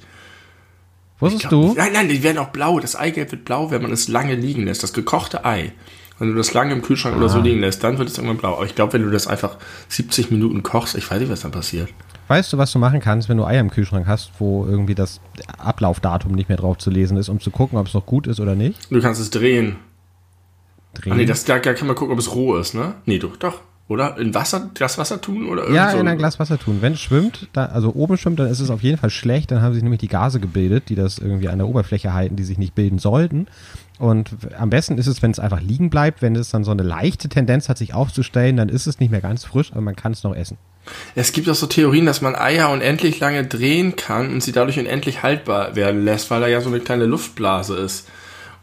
Wusstest 1.19 1.51
du? 1.51 1.73
Nein, 1.75 1.91
nein, 1.93 2.07
die 2.07 2.23
werden 2.23 2.37
auch 2.37 2.49
blau. 2.49 2.79
Das 2.79 2.95
Eigelb 2.95 3.31
wird 3.31 3.43
blau, 3.45 3.71
wenn 3.71 3.81
man 3.81 3.91
es 3.91 4.07
lange 4.07 4.35
liegen 4.35 4.63
lässt. 4.63 4.83
Das 4.83 4.93
gekochte 4.93 5.43
Ei. 5.43 5.73
Wenn 6.17 6.29
du 6.29 6.35
das 6.35 6.53
lange 6.53 6.73
im 6.73 6.81
Kühlschrank 6.81 7.15
oder 7.17 7.25
Ah. 7.25 7.29
so 7.29 7.39
liegen 7.39 7.59
lässt, 7.61 7.83
dann 7.83 7.97
wird 7.97 8.09
es 8.09 8.17
irgendwann 8.17 8.37
blau. 8.37 8.55
Aber 8.55 8.65
ich 8.65 8.75
glaube, 8.75 8.93
wenn 8.93 9.03
du 9.03 9.09
das 9.09 9.27
einfach 9.27 9.57
70 9.89 10.31
Minuten 10.31 10.63
kochst, 10.63 10.95
ich 10.95 11.09
weiß 11.09 11.19
nicht, 11.19 11.31
was 11.31 11.41
dann 11.41 11.51
passiert. 11.51 11.89
Weißt 12.29 12.53
du, 12.53 12.59
was 12.59 12.71
du 12.71 12.77
machen 12.77 12.99
kannst, 12.99 13.27
wenn 13.27 13.37
du 13.37 13.43
Eier 13.43 13.59
im 13.59 13.71
Kühlschrank 13.71 14.05
hast, 14.05 14.33
wo 14.37 14.63
irgendwie 14.63 14.93
das 14.93 15.19
Ablaufdatum 15.57 16.31
nicht 16.31 16.47
mehr 16.47 16.59
drauf 16.59 16.77
zu 16.77 16.91
lesen 16.91 17.17
ist, 17.17 17.27
um 17.27 17.39
zu 17.39 17.49
gucken, 17.49 17.79
ob 17.79 17.87
es 17.87 17.95
noch 17.95 18.05
gut 18.05 18.27
ist 18.27 18.39
oder 18.39 18.53
nicht? 18.53 18.91
Du 18.91 19.01
kannst 19.01 19.19
es 19.19 19.31
drehen. 19.31 19.77
Drehen. 20.93 21.13
Ah, 21.13 21.15
nee, 21.15 21.25
das, 21.25 21.43
da, 21.45 21.57
da 21.57 21.73
kann 21.73 21.87
man 21.87 21.95
gucken, 21.95 22.13
ob 22.13 22.19
es 22.19 22.35
roh 22.35 22.55
ist, 22.57 22.75
ne? 22.75 22.93
Nee, 23.05 23.17
doch, 23.17 23.35
doch. 23.35 23.61
Oder? 23.89 24.17
In 24.19 24.35
Wasser, 24.35 24.69
Glaswasser 24.75 25.19
tun? 25.19 25.49
Oder 25.49 25.71
ja, 25.71 25.89
so 25.89 25.97
in 25.97 26.07
ein 26.07 26.19
Glas 26.19 26.39
Wasser 26.39 26.59
tun. 26.59 26.77
Wenn 26.79 26.93
es 26.93 27.01
schwimmt, 27.01 27.49
da, 27.53 27.65
also 27.65 27.91
oben 27.95 28.17
schwimmt, 28.17 28.39
dann 28.39 28.47
ist 28.47 28.59
es 28.59 28.69
auf 28.69 28.83
jeden 28.83 28.99
Fall 28.99 29.09
schlecht. 29.09 29.49
Dann 29.49 29.63
haben 29.63 29.73
sich 29.73 29.81
nämlich 29.81 29.99
die 29.99 30.07
Gase 30.07 30.39
gebildet, 30.39 30.89
die 30.89 30.95
das 30.95 31.17
irgendwie 31.17 31.49
an 31.49 31.57
der 31.57 31.67
Oberfläche 31.67 32.13
halten, 32.13 32.35
die 32.35 32.43
sich 32.43 32.59
nicht 32.59 32.75
bilden 32.75 32.99
sollten. 32.99 33.47
Und 33.97 34.29
am 34.55 34.69
besten 34.69 34.99
ist 34.99 35.07
es, 35.07 35.23
wenn 35.23 35.31
es 35.31 35.39
einfach 35.39 35.59
liegen 35.59 35.89
bleibt. 35.89 36.21
Wenn 36.21 36.35
es 36.35 36.51
dann 36.51 36.63
so 36.63 36.69
eine 36.69 36.83
leichte 36.83 37.29
Tendenz 37.29 37.67
hat, 37.67 37.79
sich 37.79 37.95
aufzustellen, 37.95 38.57
dann 38.57 38.69
ist 38.69 38.85
es 38.85 38.99
nicht 38.99 39.09
mehr 39.09 39.21
ganz 39.21 39.43
frisch, 39.43 39.71
aber 39.71 39.81
man 39.81 39.95
kann 39.95 40.11
es 40.11 40.23
noch 40.23 40.35
essen. 40.35 40.59
Es 41.15 41.31
gibt 41.31 41.49
auch 41.49 41.55
so 41.55 41.65
Theorien, 41.65 42.05
dass 42.05 42.21
man 42.21 42.35
Eier 42.35 42.69
unendlich 42.69 43.19
lange 43.19 43.43
drehen 43.43 43.95
kann 43.95 44.31
und 44.31 44.43
sie 44.43 44.51
dadurch 44.51 44.77
unendlich 44.77 45.23
haltbar 45.23 45.75
werden 45.75 46.05
lässt, 46.05 46.29
weil 46.29 46.41
da 46.41 46.47
ja 46.47 46.61
so 46.61 46.69
eine 46.69 46.79
kleine 46.79 47.05
Luftblase 47.05 47.75
ist. 47.75 48.07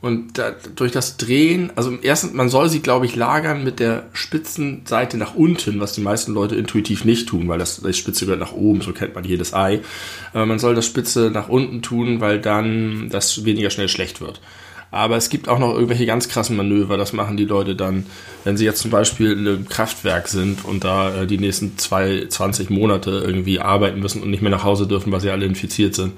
Und 0.03 0.39
da, 0.39 0.55
durch 0.77 0.93
das 0.93 1.17
Drehen, 1.17 1.73
also 1.75 1.97
erstens, 2.03 2.35
man 2.35 2.49
soll 2.49 2.69
sie, 2.69 2.81
glaube 2.81 3.07
ich, 3.07 3.17
lagern 3.17 3.65
mit 3.65 3.81
der 3.81 4.05
spitzen 4.13 4.83
Seite 4.85 5.17
nach 5.17 5.35
unten, 5.35 5.81
was 5.81 5.95
die 5.95 6.03
meisten 6.03 6.35
Leute 6.35 6.55
intuitiv 6.55 7.05
nicht 7.05 7.29
tun, 7.29 7.49
weil 7.49 7.59
das, 7.59 7.81
das 7.81 7.97
Spitze 7.97 8.27
gehört 8.27 8.41
nach 8.41 8.53
oben, 8.53 8.83
so 8.83 8.93
kennt 8.93 9.15
man 9.15 9.25
jedes 9.25 9.55
Ei. 9.55 9.81
Aber 10.33 10.47
man 10.47 10.59
soll 10.59 10.75
das 10.75 10.87
Spitze 10.87 11.31
nach 11.33 11.49
unten 11.49 11.83
tun, 11.83 12.21
weil 12.21 12.41
dann 12.41 13.09
das 13.11 13.45
weniger 13.45 13.71
schnell 13.71 13.89
schlecht 13.89 14.21
wird. 14.21 14.41
Aber 14.91 15.17
es 15.17 15.29
gibt 15.29 15.49
auch 15.49 15.59
noch 15.59 15.75
irgendwelche 15.75 16.07
ganz 16.07 16.29
krassen 16.29 16.57
Manöver. 16.57 16.97
Das 16.97 17.13
machen 17.13 17.37
die 17.37 17.45
Leute 17.45 17.75
dann, 17.75 18.07
wenn 18.45 18.57
sie 18.57 18.65
jetzt 18.65 18.81
zum 18.81 18.91
Beispiel 18.91 19.33
in 19.33 19.41
einem 19.41 19.69
Kraftwerk 19.69 20.29
sind 20.29 20.65
und 20.65 20.85
da 20.85 21.23
äh, 21.23 21.27
die 21.27 21.39
nächsten 21.39 21.77
zwei, 21.79 22.27
20 22.29 22.71
Monate 22.71 23.11
irgendwie 23.11 23.61
arbeiten 23.61 24.01
müssen 24.01 24.23
und 24.23 24.31
nicht 24.31 24.43
mehr 24.43 24.51
nach 24.51 24.65
Hause 24.65 24.87
dürfen, 24.87 25.11
weil 25.11 25.21
sie 25.21 25.31
alle 25.31 25.45
infiziert 25.47 25.95
sind. 25.95 26.13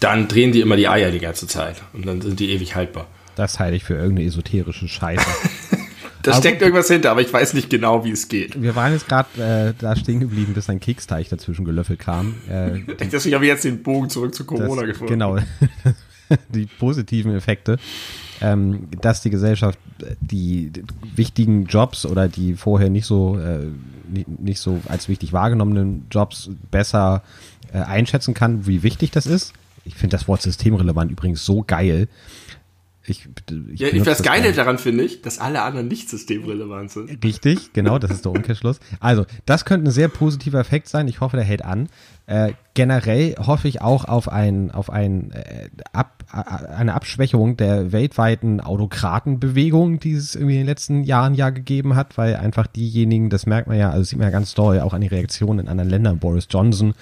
Dann 0.00 0.28
drehen 0.28 0.52
die 0.52 0.60
immer 0.60 0.76
die 0.76 0.88
Eier 0.88 1.10
die 1.10 1.20
ganze 1.20 1.46
Zeit 1.46 1.76
und 1.92 2.06
dann 2.06 2.20
sind 2.20 2.40
die 2.40 2.50
ewig 2.50 2.74
haltbar. 2.74 3.06
Das 3.38 3.60
halte 3.60 3.76
ich 3.76 3.84
für 3.84 3.94
irgendeine 3.94 4.26
esoterische 4.26 4.88
Scheiße. 4.88 5.24
Da 6.20 6.32
Aber 6.32 6.40
steckt 6.40 6.60
irgendwas 6.60 6.88
hinter, 6.88 7.12
aber 7.12 7.20
ich 7.20 7.32
weiß 7.32 7.54
nicht 7.54 7.70
genau, 7.70 8.04
wie 8.04 8.10
es 8.10 8.26
geht. 8.26 8.60
Wir 8.60 8.74
waren 8.74 8.92
jetzt 8.92 9.08
gerade 9.08 9.28
äh, 9.40 9.72
da 9.78 9.94
stehen 9.94 10.18
geblieben, 10.18 10.52
bis 10.52 10.68
ein 10.68 10.80
Keksteig 10.80 11.28
dazwischen 11.28 11.64
gelöffelt 11.64 12.00
kam. 12.00 12.34
Äh, 12.50 12.80
Deswegen 13.12 13.36
habe 13.36 13.44
ich 13.44 13.50
jetzt 13.50 13.64
den 13.64 13.84
Bogen 13.84 14.10
zurück 14.10 14.34
zu 14.34 14.44
Corona 14.44 14.82
das, 14.82 14.90
gefunden. 14.90 15.12
Genau, 15.12 15.38
die 16.48 16.66
positiven 16.66 17.34
Effekte, 17.36 17.78
ähm, 18.40 18.88
dass 19.00 19.22
die 19.22 19.30
Gesellschaft 19.30 19.78
äh, 20.02 20.16
die, 20.20 20.70
die 20.70 20.82
wichtigen 21.14 21.66
Jobs 21.66 22.04
oder 22.04 22.26
die 22.26 22.54
vorher 22.54 22.90
nicht 22.90 23.06
so 23.06 23.38
äh, 23.38 23.68
nicht, 24.12 24.28
nicht 24.40 24.60
so 24.60 24.80
als 24.88 25.08
wichtig 25.08 25.32
wahrgenommenen 25.32 26.08
Jobs 26.10 26.50
besser 26.72 27.22
äh, 27.72 27.78
einschätzen 27.78 28.34
kann, 28.34 28.66
wie 28.66 28.82
wichtig 28.82 29.12
das 29.12 29.26
ist. 29.26 29.52
Ich 29.84 29.94
finde 29.94 30.16
das 30.16 30.26
Wort 30.26 30.42
systemrelevant 30.42 31.12
übrigens 31.12 31.44
so 31.44 31.62
geil. 31.66 32.08
Ich, 33.08 33.28
ich 33.72 33.80
Ja, 33.80 33.90
das 33.90 34.22
Geile 34.22 34.52
daran 34.52 34.78
finde 34.78 35.04
ich, 35.04 35.22
dass 35.22 35.38
alle 35.38 35.62
anderen 35.62 35.88
nicht 35.88 36.08
systemrelevant 36.08 36.90
sind. 36.90 37.24
Richtig, 37.24 37.72
genau, 37.72 37.98
das 37.98 38.10
ist 38.10 38.24
der 38.24 38.32
Umkehrschluss. 38.32 38.80
Also, 39.00 39.24
das 39.46 39.64
könnte 39.64 39.88
ein 39.88 39.92
sehr 39.92 40.08
positiver 40.08 40.60
Effekt 40.60 40.88
sein. 40.88 41.08
Ich 41.08 41.20
hoffe, 41.20 41.36
der 41.36 41.44
hält 41.44 41.64
an. 41.64 41.88
Äh, 42.26 42.52
generell 42.74 43.36
hoffe 43.38 43.68
ich 43.68 43.80
auch 43.80 44.04
auf 44.04 44.28
ein, 44.28 44.70
auf 44.70 44.90
ein, 44.90 45.30
äh, 45.32 45.68
Ab, 45.92 46.24
eine 46.30 46.92
Abschwächung 46.92 47.56
der 47.56 47.90
weltweiten 47.90 48.60
Autokratenbewegung, 48.60 49.98
die 49.98 50.12
es 50.12 50.34
irgendwie 50.34 50.56
in 50.56 50.60
den 50.60 50.66
letzten 50.66 51.04
Jahren 51.04 51.34
ja 51.34 51.48
gegeben 51.48 51.96
hat, 51.96 52.18
weil 52.18 52.36
einfach 52.36 52.66
diejenigen, 52.66 53.30
das 53.30 53.46
merkt 53.46 53.66
man 53.66 53.78
ja, 53.78 53.90
also 53.90 54.04
sieht 54.04 54.18
man 54.18 54.26
ja 54.28 54.30
ganz 54.30 54.52
doll, 54.52 54.80
auch 54.80 54.92
an 54.92 55.00
die 55.00 55.06
Reaktionen 55.06 55.60
in 55.60 55.68
anderen 55.68 55.88
Ländern, 55.88 56.18
Boris 56.18 56.48
Johnson, 56.50 56.92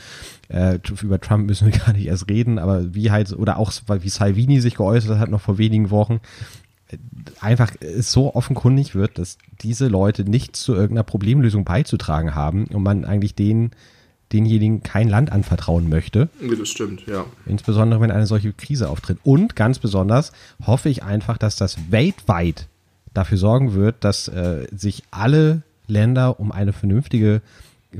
äh, 0.48 0.78
über 1.02 1.20
Trump 1.20 1.46
müssen 1.46 1.70
wir 1.70 1.78
gar 1.86 1.92
nicht 1.92 2.06
erst 2.06 2.28
reden, 2.28 2.58
aber 2.58 2.94
wie 2.94 3.10
halt, 3.10 3.32
oder 3.32 3.58
auch 3.58 3.72
wie 3.88 4.08
Salvini 4.08 4.60
sich 4.60 4.76
geäußert 4.76 5.18
hat 5.18 5.30
noch 5.30 5.40
vor 5.40 5.58
wenigen 5.58 5.90
Wochen, 5.90 6.20
einfach 7.40 7.72
es 7.80 8.12
so 8.12 8.34
offenkundig 8.34 8.94
wird, 8.94 9.18
dass 9.18 9.38
diese 9.60 9.88
Leute 9.88 10.24
nichts 10.24 10.62
zu 10.62 10.74
irgendeiner 10.74 11.02
Problemlösung 11.02 11.64
beizutragen 11.64 12.34
haben 12.34 12.66
und 12.66 12.82
man 12.82 13.04
eigentlich 13.04 13.34
den, 13.34 13.72
denjenigen 14.32 14.82
kein 14.82 15.08
Land 15.08 15.32
anvertrauen 15.32 15.88
möchte. 15.88 16.28
Das 16.58 16.68
stimmt, 16.68 17.06
ja. 17.06 17.24
Insbesondere, 17.44 18.00
wenn 18.00 18.10
eine 18.10 18.26
solche 18.26 18.52
Krise 18.52 18.88
auftritt. 18.88 19.18
Und 19.24 19.56
ganz 19.56 19.78
besonders 19.78 20.32
hoffe 20.64 20.88
ich 20.88 21.02
einfach, 21.02 21.38
dass 21.38 21.56
das 21.56 21.76
weltweit 21.90 22.68
dafür 23.14 23.38
sorgen 23.38 23.74
wird, 23.74 23.96
dass 24.04 24.28
äh, 24.28 24.66
sich 24.72 25.02
alle 25.10 25.62
Länder 25.88 26.38
um 26.40 26.52
eine 26.52 26.72
vernünftige, 26.72 27.40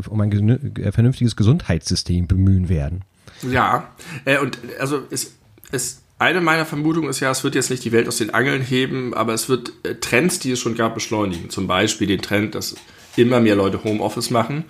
um 0.09 0.21
ein 0.21 0.77
äh, 0.79 0.93
vernünftiges 0.93 1.37
Gesundheitssystem 1.37 2.27
bemühen 2.27 2.69
werden. 2.69 3.03
Ja, 3.43 3.89
äh, 4.25 4.39
und 4.39 4.59
also 4.79 5.03
es, 5.11 5.35
es 5.71 6.03
eine 6.19 6.41
meiner 6.41 6.65
Vermutungen 6.65 7.11
ist 7.11 7.21
ja, 7.21 7.31
es 7.31 7.45
wird 7.45 7.55
jetzt 7.55 7.71
nicht 7.71 7.85
die 7.85 7.93
Welt 7.93 8.09
aus 8.09 8.17
den 8.17 8.33
Angeln 8.33 8.63
heben, 8.63 9.13
aber 9.15 9.35
es 9.35 9.49
wird 9.49 9.73
äh, 9.83 9.97
Trends, 9.97 10.39
die 10.39 10.53
es 10.53 10.61
schon 10.61 10.75
gab, 10.75 10.95
beschleunigen. 10.95 11.51
Zum 11.51 11.67
Beispiel 11.67 12.07
den 12.07 12.23
Trend, 12.23 12.55
dass 12.55 12.75
immer 13.17 13.41
mehr 13.41 13.57
Leute 13.57 13.85
Homeoffice 13.85 14.31
machen. 14.31 14.65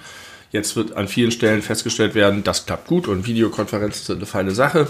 Jetzt 0.51 0.77
wird 0.77 0.97
an 0.97 1.09
vielen 1.09 1.31
Stellen 1.31 1.63
festgestellt 1.63 2.15
werden, 2.15 2.43
das 2.43 2.67
klappt 2.67 2.89
gut 2.89 3.09
und 3.09 3.27
Videokonferenzen 3.27 4.05
sind 4.05 4.17
eine 4.17 4.27
feine 4.27 4.53
Sache. 4.53 4.89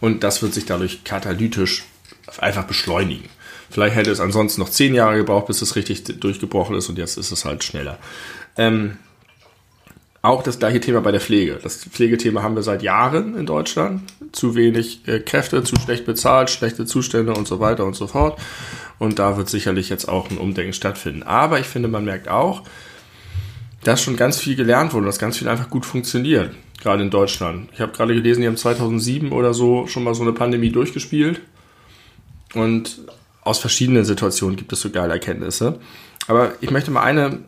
Und 0.00 0.24
das 0.24 0.40
wird 0.40 0.54
sich 0.54 0.64
dadurch 0.64 1.04
katalytisch 1.04 1.84
einfach 2.38 2.64
beschleunigen. 2.64 3.28
Vielleicht 3.70 3.96
hätte 3.96 4.10
es 4.10 4.20
ansonsten 4.20 4.60
noch 4.60 4.70
zehn 4.70 4.94
Jahre 4.94 5.16
gebraucht, 5.16 5.46
bis 5.46 5.62
es 5.62 5.76
richtig 5.76 6.04
durchgebrochen 6.20 6.76
ist 6.76 6.88
und 6.88 6.98
jetzt 6.98 7.18
ist 7.18 7.30
es 7.30 7.44
halt 7.44 7.62
schneller. 7.62 7.98
Ähm, 8.56 8.96
auch 10.22 10.42
das 10.42 10.58
gleiche 10.58 10.80
Thema 10.80 11.00
bei 11.00 11.12
der 11.12 11.20
Pflege. 11.20 11.58
Das 11.62 11.84
Pflegethema 11.84 12.42
haben 12.42 12.54
wir 12.54 12.62
seit 12.62 12.82
Jahren 12.82 13.36
in 13.36 13.46
Deutschland. 13.46 14.02
Zu 14.32 14.54
wenig 14.54 15.08
äh, 15.08 15.20
Kräfte, 15.20 15.62
zu 15.64 15.76
schlecht 15.76 16.04
bezahlt, 16.04 16.50
schlechte 16.50 16.84
Zustände 16.84 17.32
und 17.32 17.48
so 17.48 17.58
weiter 17.58 17.86
und 17.86 17.94
so 17.94 18.06
fort. 18.06 18.38
Und 18.98 19.18
da 19.18 19.38
wird 19.38 19.48
sicherlich 19.48 19.88
jetzt 19.88 20.08
auch 20.08 20.30
ein 20.30 20.36
Umdenken 20.36 20.74
stattfinden. 20.74 21.22
Aber 21.22 21.58
ich 21.58 21.66
finde, 21.66 21.88
man 21.88 22.04
merkt 22.04 22.28
auch, 22.28 22.64
dass 23.82 24.02
schon 24.02 24.16
ganz 24.16 24.38
viel 24.38 24.56
gelernt 24.56 24.92
wurde, 24.92 25.06
dass 25.06 25.18
ganz 25.18 25.38
viel 25.38 25.48
einfach 25.48 25.70
gut 25.70 25.86
funktioniert, 25.86 26.54
gerade 26.82 27.02
in 27.02 27.08
Deutschland. 27.08 27.70
Ich 27.72 27.80
habe 27.80 27.92
gerade 27.92 28.12
gelesen, 28.12 28.42
die 28.42 28.46
haben 28.46 28.58
2007 28.58 29.32
oder 29.32 29.54
so 29.54 29.86
schon 29.86 30.04
mal 30.04 30.14
so 30.14 30.22
eine 30.22 30.32
Pandemie 30.32 30.70
durchgespielt. 30.70 31.40
Und 32.52 33.00
aus 33.42 33.58
verschiedenen 33.58 34.04
Situationen 34.04 34.56
gibt 34.56 34.70
es 34.72 34.82
so 34.82 34.90
geile 34.90 35.14
Erkenntnisse. 35.14 35.78
Aber 36.26 36.52
ich 36.60 36.70
möchte 36.70 36.90
mal 36.90 37.02
eine 37.02 37.38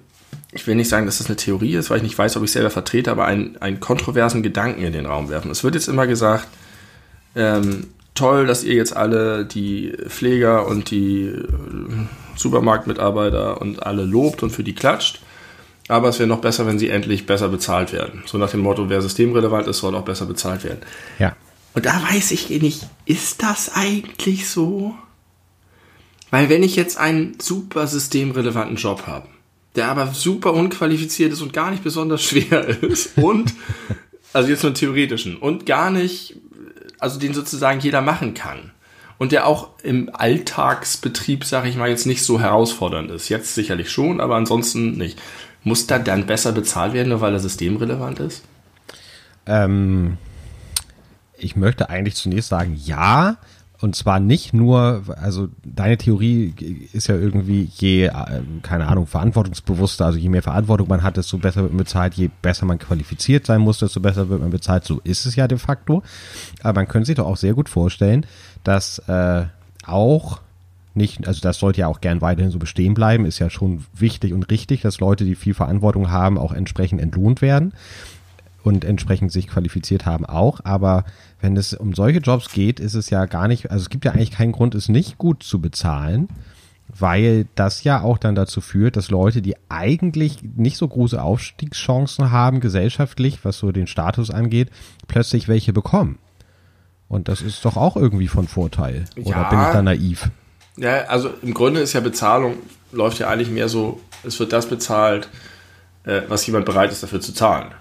ich 0.53 0.67
will 0.67 0.75
nicht 0.75 0.89
sagen, 0.89 1.07
dass 1.07 1.19
das 1.19 1.29
eine 1.29 1.37
Theorie 1.37 1.75
ist, 1.75 1.91
weil 1.91 1.99
ich 1.99 2.03
nicht 2.03 2.19
weiß, 2.19 2.37
ob 2.37 2.45
ich 2.45 2.53
selber 2.53 2.71
vertrete, 2.71 3.11
aber 3.11 3.25
einen, 3.25 3.57
einen 3.59 3.81
kontroversen 3.81 4.43
Gedanken 4.43 4.83
in 4.83 4.93
den 4.93 5.07
Raum 5.07 5.31
werfen. 5.31 5.51
Es 5.51 5.65
wird 5.65 5.75
jetzt 5.75 5.89
immer 5.89 6.07
gesagt, 6.07 6.47
ähm, 7.35 7.89
toll, 8.15 8.47
dass 8.47 8.63
ihr 8.63 8.75
jetzt 8.75 8.95
alle 8.95 9.47
die 9.47 9.95
Pfleger 10.09 10.67
und 10.67 10.91
die 10.91 11.25
äh, 11.25 11.43
Supermarktmitarbeiter 12.37 13.61
und 13.61 13.85
alle 13.85 14.05
lobt 14.05 14.43
und 14.43 14.51
für 14.51 14.63
die 14.63 14.75
klatscht. 14.75 15.21
Aber 15.89 16.09
es 16.09 16.19
wäre 16.19 16.29
noch 16.29 16.41
besser, 16.41 16.67
wenn 16.67 16.79
sie 16.79 16.91
endlich 16.91 17.27
besser 17.27 17.49
bezahlt 17.49 17.93
werden. 17.93 18.23
So 18.27 18.39
nach 18.39 18.51
dem 18.51 18.61
Motto, 18.61 18.89
wer 18.89 19.03
systemrelevant 19.03 19.67
ist, 19.67 19.79
soll 19.79 19.95
auch 19.95 20.05
besser 20.05 20.27
bezahlt 20.27 20.65
werden. 20.65 20.81
Ja. 21.19 21.35
Und 21.75 21.87
da 21.87 22.03
weiß 22.11 22.31
ich 22.33 22.51
nicht, 22.51 22.87
ist 23.07 23.43
das 23.43 23.73
eigentlich 23.75 24.49
so? 24.49 24.95
Weil 26.31 26.49
wenn 26.49 26.63
ich 26.63 26.77
jetzt 26.77 26.99
einen 26.99 27.39
super 27.41 27.87
systemrelevanten 27.87 28.77
Job 28.77 29.07
habe, 29.07 29.27
der 29.77 29.89
aber 29.89 30.09
super 30.09 30.53
unqualifiziert 30.53 31.33
ist 31.33 31.43
und 31.43 31.53
gar 31.53 31.71
nicht 31.71 31.83
besonders 31.83 32.23
schwer 32.23 32.69
ist. 32.83 33.17
Und, 33.17 33.55
also 34.33 34.49
jetzt 34.49 34.63
nur 34.63 34.75
theoretischen, 34.75 35.37
und 35.37 35.67
gar 35.67 35.91
nicht, 35.91 36.37
also 36.99 37.19
den 37.19 37.35
sozusagen 37.35 37.81
jeder 37.81 38.03
machen 38.03 38.35
kann. 38.35 38.71
Und 39.19 39.31
der 39.31 39.47
auch 39.47 39.71
im 39.83 40.11
Alltagsbetrieb, 40.13 41.45
sage 41.45 41.69
ich 41.69 41.77
mal, 41.77 41.89
jetzt 41.89 42.07
nicht 42.07 42.25
so 42.25 42.41
herausfordernd 42.41 43.11
ist. 43.11 43.29
Jetzt 43.29 43.55
sicherlich 43.55 43.91
schon, 43.91 44.21
aber 44.21 44.35
ansonsten 44.35 44.99
nicht. 44.99 45.21
Muss 45.65 45.87
da 45.87 46.01
dann 46.01 46.27
besser 46.27 46.51
bezahlt 46.51 46.93
werden, 46.93 47.11
nur 47.11 47.21
weil 47.21 47.33
er 47.33 47.39
systemrelevant 47.39 48.19
ist? 48.19 48.43
Ähm, 49.47 50.19
ich 51.39 51.55
möchte 51.55 51.89
eigentlich 51.89 52.17
zunächst 52.17 52.49
sagen, 52.49 52.81
ja, 52.85 53.37
und 53.83 53.97
zwar 53.97 54.21
nicht 54.21 54.55
nur, 54.55 55.03
also 55.21 55.49
deine 55.65 55.99
Theorie 55.99 56.55
ist 56.93 57.09
ja 57.09 57.17
irgendwie, 57.17 57.69
je, 57.75 58.07
äh, 58.07 58.13
keine 58.63 58.87
Ahnung, 58.87 59.09
verantwortungsbewusster, 59.09 60.07
also 60.07 60.19
je 60.19 60.29
mehr 60.29 60.43
Verantwortung 60.43 60.87
man 60.89 61.03
hat, 61.03 61.17
desto 61.17 61.39
besser 61.39 61.63
wird 61.63 61.73
man 61.73 61.79
bezahlt, 61.79 62.15
je 62.15 62.31
besser 62.43 62.65
man 62.65 62.79
qualifiziert 62.79 63.45
sein 63.45 63.61
muss, 63.61 63.81
desto 63.81 63.99
besser 63.99 64.29
wird 64.29 64.41
man 64.41 64.51
bezahlt. 64.51 64.85
So 64.85 65.01
ist 65.03 65.27
es 65.27 65.35
ja 65.35 65.49
de 65.49 65.59
facto. 65.59 66.03
Aber 66.63 66.81
man 66.81 66.87
könnte 66.87 67.07
sich 67.07 67.17
doch 67.17 67.27
auch 67.27 67.37
sehr 67.37 67.55
gut 67.55 67.69
vorstellen, 67.69 68.25
dass 68.63 69.01
äh, 69.09 69.47
auch 69.85 70.41
nicht, 70.95 71.27
also 71.27 71.41
das 71.41 71.59
sollte 71.59 71.81
ja 71.81 71.89
auch 71.89 72.01
gern 72.01 72.21
weiterhin 72.21 72.53
so 72.53 72.61
bestehen 72.61 72.95
bleiben, 72.95 73.25
ist 73.25 73.41
ja 73.41 73.51
schon 73.51 73.85
wichtig 73.95 74.33
und 74.33 74.49
richtig, 74.51 74.83
dass 74.83 75.01
Leute, 75.01 75.25
die 75.25 75.35
viel 75.35 75.55
Verantwortung 75.55 76.11
haben, 76.11 76.39
auch 76.39 76.53
entsprechend 76.53 77.01
entlohnt 77.01 77.43
werden 77.43 77.73
und 78.63 78.85
entsprechend 78.85 79.33
sich 79.33 79.49
qualifiziert 79.49 80.07
haben 80.07 80.25
auch. 80.25 80.61
Aber 80.65 81.05
wenn 81.41 81.57
es 81.57 81.75
um 81.75 81.95
solche 81.95 82.19
Jobs 82.19 82.51
geht, 82.51 82.81
ist 82.81 82.95
es 82.95 83.11
ja 83.11 83.27
gar 83.27 83.49
nicht, 83.49 83.71
also 83.71 83.83
es 83.83 83.91
gibt 83.91 84.05
ja 84.05 84.13
eigentlich 84.13 84.31
keinen 84.31 84.53
Grund, 84.53 84.75
es 84.75 84.89
nicht 84.89 85.19
gut 85.19 85.43
zu 85.43 85.61
bezahlen, 85.61 86.29
weil 86.89 87.47
das 87.55 87.85
ja 87.85 88.03
auch 88.03 88.19
dann 88.19 88.35
dazu 88.35 88.61
führt, 88.61 88.97
dass 88.97 89.11
Leute, 89.11 89.43
die 89.43 89.57
eigentlich 89.69 90.39
nicht 90.43 90.77
so 90.77 90.87
große 90.87 91.23
Aufstiegschancen 91.23 92.31
haben, 92.31 92.61
gesellschaftlich, 92.61 93.45
was 93.45 93.59
so 93.59 93.73
den 93.73 93.87
Status 93.87 94.31
angeht, 94.31 94.71
plötzlich 95.09 95.49
welche 95.49 95.73
bekommen. 95.73 96.19
Und 97.09 97.29
das 97.29 97.43
ist 97.43 97.65
doch 97.65 97.77
auch 97.77 97.97
irgendwie 97.97 98.29
von 98.29 98.49
Vorteil. 98.49 99.05
Oder 99.17 99.31
ja, 99.31 99.49
bin 99.49 99.61
ich 99.61 99.69
da 99.69 99.83
naiv? 99.83 100.31
Ja, 100.77 101.05
also 101.05 101.31
im 101.43 101.53
Grunde 101.53 101.81
ist 101.81 101.93
ja 101.93 102.01
Bezahlung, 102.01 102.55
läuft 102.91 103.19
ja 103.19 103.29
eigentlich 103.29 103.51
mehr 103.51 103.69
so, 103.69 104.01
es 104.25 104.39
wird 104.39 104.53
das 104.53 104.67
bezahlt, 104.67 105.29
äh, 106.05 106.23
was 106.29 106.47
jemand 106.47 106.65
bereit 106.65 106.91
ist 106.91 107.03
dafür 107.03 107.21
zu 107.21 107.35
zahlen. 107.35 107.73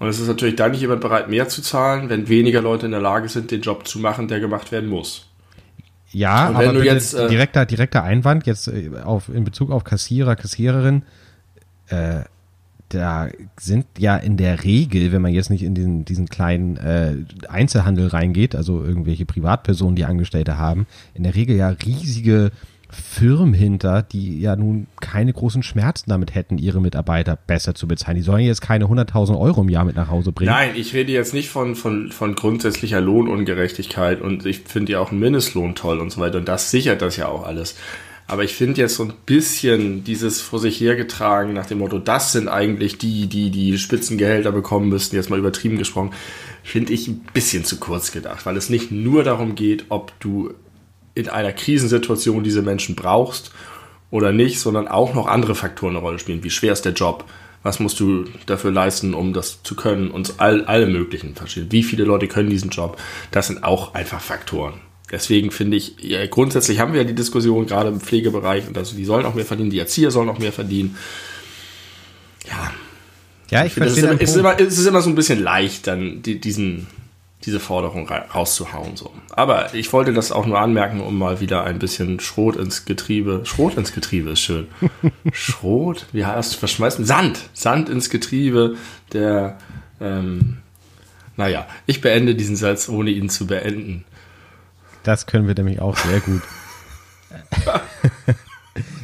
Und 0.00 0.08
es 0.08 0.18
ist 0.18 0.28
natürlich 0.28 0.56
dann 0.56 0.70
nicht 0.70 0.80
jemand 0.80 1.02
bereit, 1.02 1.28
mehr 1.28 1.48
zu 1.48 1.60
zahlen, 1.60 2.08
wenn 2.08 2.26
weniger 2.28 2.62
Leute 2.62 2.86
in 2.86 2.92
der 2.92 3.02
Lage 3.02 3.28
sind, 3.28 3.50
den 3.50 3.60
Job 3.60 3.86
zu 3.86 3.98
machen, 3.98 4.28
der 4.28 4.40
gemacht 4.40 4.72
werden 4.72 4.88
muss. 4.88 5.26
Ja, 6.10 6.48
aber 6.48 6.72
du 6.72 6.82
jetzt, 6.82 7.12
äh, 7.12 7.28
direkter, 7.28 7.66
direkter 7.66 8.02
Einwand 8.02 8.46
jetzt 8.46 8.66
äh, 8.66 8.90
auf, 9.04 9.28
in 9.28 9.44
Bezug 9.44 9.70
auf 9.70 9.84
Kassierer, 9.84 10.36
Kassiererin, 10.36 11.02
äh, 11.88 12.22
da 12.88 13.28
sind 13.58 13.86
ja 13.98 14.16
in 14.16 14.38
der 14.38 14.64
Regel, 14.64 15.12
wenn 15.12 15.20
man 15.20 15.32
jetzt 15.32 15.50
nicht 15.50 15.62
in 15.62 15.74
diesen, 15.74 16.06
diesen 16.06 16.28
kleinen 16.28 16.78
äh, 16.78 17.16
Einzelhandel 17.48 18.08
reingeht, 18.08 18.56
also 18.56 18.82
irgendwelche 18.82 19.26
Privatpersonen, 19.26 19.96
die 19.96 20.06
Angestellte 20.06 20.56
haben, 20.56 20.86
in 21.12 21.24
der 21.24 21.34
Regel 21.34 21.56
ja 21.56 21.68
riesige 21.68 22.52
Firmen 22.92 23.54
hinter, 23.54 24.02
die 24.02 24.40
ja 24.40 24.56
nun 24.56 24.86
keine 25.00 25.32
großen 25.32 25.62
Schmerzen 25.62 26.10
damit 26.10 26.34
hätten, 26.34 26.58
ihre 26.58 26.80
Mitarbeiter 26.80 27.36
besser 27.36 27.74
zu 27.74 27.86
bezahlen. 27.86 28.16
Die 28.16 28.22
sollen 28.22 28.44
jetzt 28.44 28.60
keine 28.60 28.86
100.000 28.86 29.38
Euro 29.38 29.62
im 29.62 29.68
Jahr 29.68 29.84
mit 29.84 29.96
nach 29.96 30.08
Hause 30.08 30.32
bringen. 30.32 30.50
Nein, 30.50 30.70
ich 30.74 30.94
rede 30.94 31.12
jetzt 31.12 31.34
nicht 31.34 31.50
von, 31.50 31.76
von, 31.76 32.10
von 32.10 32.34
grundsätzlicher 32.34 33.00
Lohnungerechtigkeit 33.00 34.20
und 34.20 34.46
ich 34.46 34.60
finde 34.60 34.92
ja 34.92 35.00
auch 35.00 35.10
einen 35.10 35.20
Mindestlohn 35.20 35.74
toll 35.74 36.00
und 36.00 36.10
so 36.10 36.20
weiter 36.20 36.38
und 36.38 36.48
das 36.48 36.70
sichert 36.70 37.02
das 37.02 37.16
ja 37.16 37.28
auch 37.28 37.44
alles. 37.44 37.76
Aber 38.26 38.44
ich 38.44 38.54
finde 38.54 38.80
jetzt 38.80 38.94
so 38.94 39.02
ein 39.02 39.12
bisschen 39.26 40.04
dieses 40.04 40.40
vor 40.40 40.60
sich 40.60 40.80
hergetragen 40.80 41.52
nach 41.52 41.66
dem 41.66 41.78
Motto, 41.78 41.98
das 41.98 42.30
sind 42.30 42.46
eigentlich 42.46 42.96
die, 42.96 43.26
die 43.26 43.50
die 43.50 43.76
Spitzengehälter 43.76 44.52
bekommen 44.52 44.88
müssten, 44.88 45.16
jetzt 45.16 45.30
mal 45.30 45.38
übertrieben 45.38 45.78
gesprochen, 45.78 46.12
finde 46.62 46.92
ich 46.92 47.08
ein 47.08 47.26
bisschen 47.34 47.64
zu 47.64 47.78
kurz 47.80 48.12
gedacht, 48.12 48.46
weil 48.46 48.56
es 48.56 48.70
nicht 48.70 48.92
nur 48.92 49.24
darum 49.24 49.56
geht, 49.56 49.86
ob 49.88 50.12
du 50.20 50.54
in 51.14 51.28
einer 51.28 51.52
Krisensituation 51.52 52.44
diese 52.44 52.62
Menschen 52.62 52.94
brauchst 52.94 53.52
oder 54.10 54.32
nicht, 54.32 54.60
sondern 54.60 54.88
auch 54.88 55.14
noch 55.14 55.26
andere 55.26 55.54
Faktoren 55.54 55.96
eine 55.96 56.04
Rolle 56.04 56.18
spielen. 56.18 56.44
Wie 56.44 56.50
schwer 56.50 56.72
ist 56.72 56.84
der 56.84 56.92
Job? 56.92 57.24
Was 57.62 57.78
musst 57.78 58.00
du 58.00 58.24
dafür 58.46 58.70
leisten, 58.70 59.12
um 59.12 59.32
das 59.32 59.62
zu 59.62 59.76
können? 59.76 60.10
Und 60.10 60.34
all, 60.38 60.64
alle 60.64 60.86
möglichen 60.86 61.34
verschiedenen. 61.34 61.72
Wie 61.72 61.82
viele 61.82 62.04
Leute 62.04 62.26
können 62.26 62.48
diesen 62.48 62.70
Job? 62.70 62.98
Das 63.30 63.48
sind 63.48 63.64
auch 63.64 63.94
einfach 63.94 64.20
Faktoren. 64.20 64.74
Deswegen 65.10 65.50
finde 65.50 65.76
ich, 65.76 65.96
ja, 66.00 66.24
grundsätzlich 66.26 66.78
haben 66.78 66.92
wir 66.92 67.02
ja 67.02 67.06
die 67.06 67.14
Diskussion 67.14 67.66
gerade 67.66 67.88
im 67.88 68.00
Pflegebereich 68.00 68.68
und 68.68 68.78
also 68.78 68.96
die 68.96 69.04
sollen 69.04 69.26
auch 69.26 69.34
mehr 69.34 69.44
verdienen, 69.44 69.70
die 69.70 69.78
Erzieher 69.78 70.10
sollen 70.12 70.28
auch 70.28 70.38
mehr 70.38 70.52
verdienen. 70.52 70.96
Ja. 72.48 72.70
Ja, 73.50 73.64
ich, 73.64 73.72
ich 73.72 73.72
verstehe. 73.74 74.16
Es 74.20 74.30
ist, 74.30 74.36
immer, 74.36 74.58
es 74.60 74.78
ist 74.78 74.86
immer 74.86 75.02
so 75.02 75.10
ein 75.10 75.16
bisschen 75.16 75.42
leicht, 75.42 75.88
dann 75.88 76.22
die, 76.22 76.40
diesen, 76.40 76.86
diese 77.44 77.60
Forderung 77.60 78.08
rauszuhauen. 78.08 78.96
So. 78.96 79.12
Aber 79.30 79.72
ich 79.74 79.92
wollte 79.92 80.12
das 80.12 80.30
auch 80.30 80.46
nur 80.46 80.58
anmerken, 80.60 81.00
um 81.00 81.18
mal 81.18 81.40
wieder 81.40 81.64
ein 81.64 81.78
bisschen 81.78 82.20
Schrot 82.20 82.56
ins 82.56 82.84
Getriebe. 82.84 83.42
Schrot 83.44 83.76
ins 83.76 83.92
Getriebe 83.92 84.30
ist 84.30 84.40
schön. 84.40 84.68
Schrot? 85.32 86.06
Wie 86.12 86.24
heißt 86.26 86.52
das? 86.52 86.58
Verschmeißen? 86.58 87.04
Sand. 87.04 87.48
Sand 87.54 87.88
ins 87.88 88.10
Getriebe 88.10 88.76
der 89.12 89.58
ähm, 90.00 90.58
Naja, 91.36 91.66
ich 91.86 92.00
beende 92.00 92.34
diesen 92.34 92.56
Satz, 92.56 92.88
ohne 92.88 93.10
ihn 93.10 93.30
zu 93.30 93.46
beenden. 93.46 94.04
Das 95.02 95.26
können 95.26 95.46
wir 95.46 95.54
nämlich 95.54 95.80
auch 95.80 95.96
sehr 95.96 96.20
gut. 96.20 96.42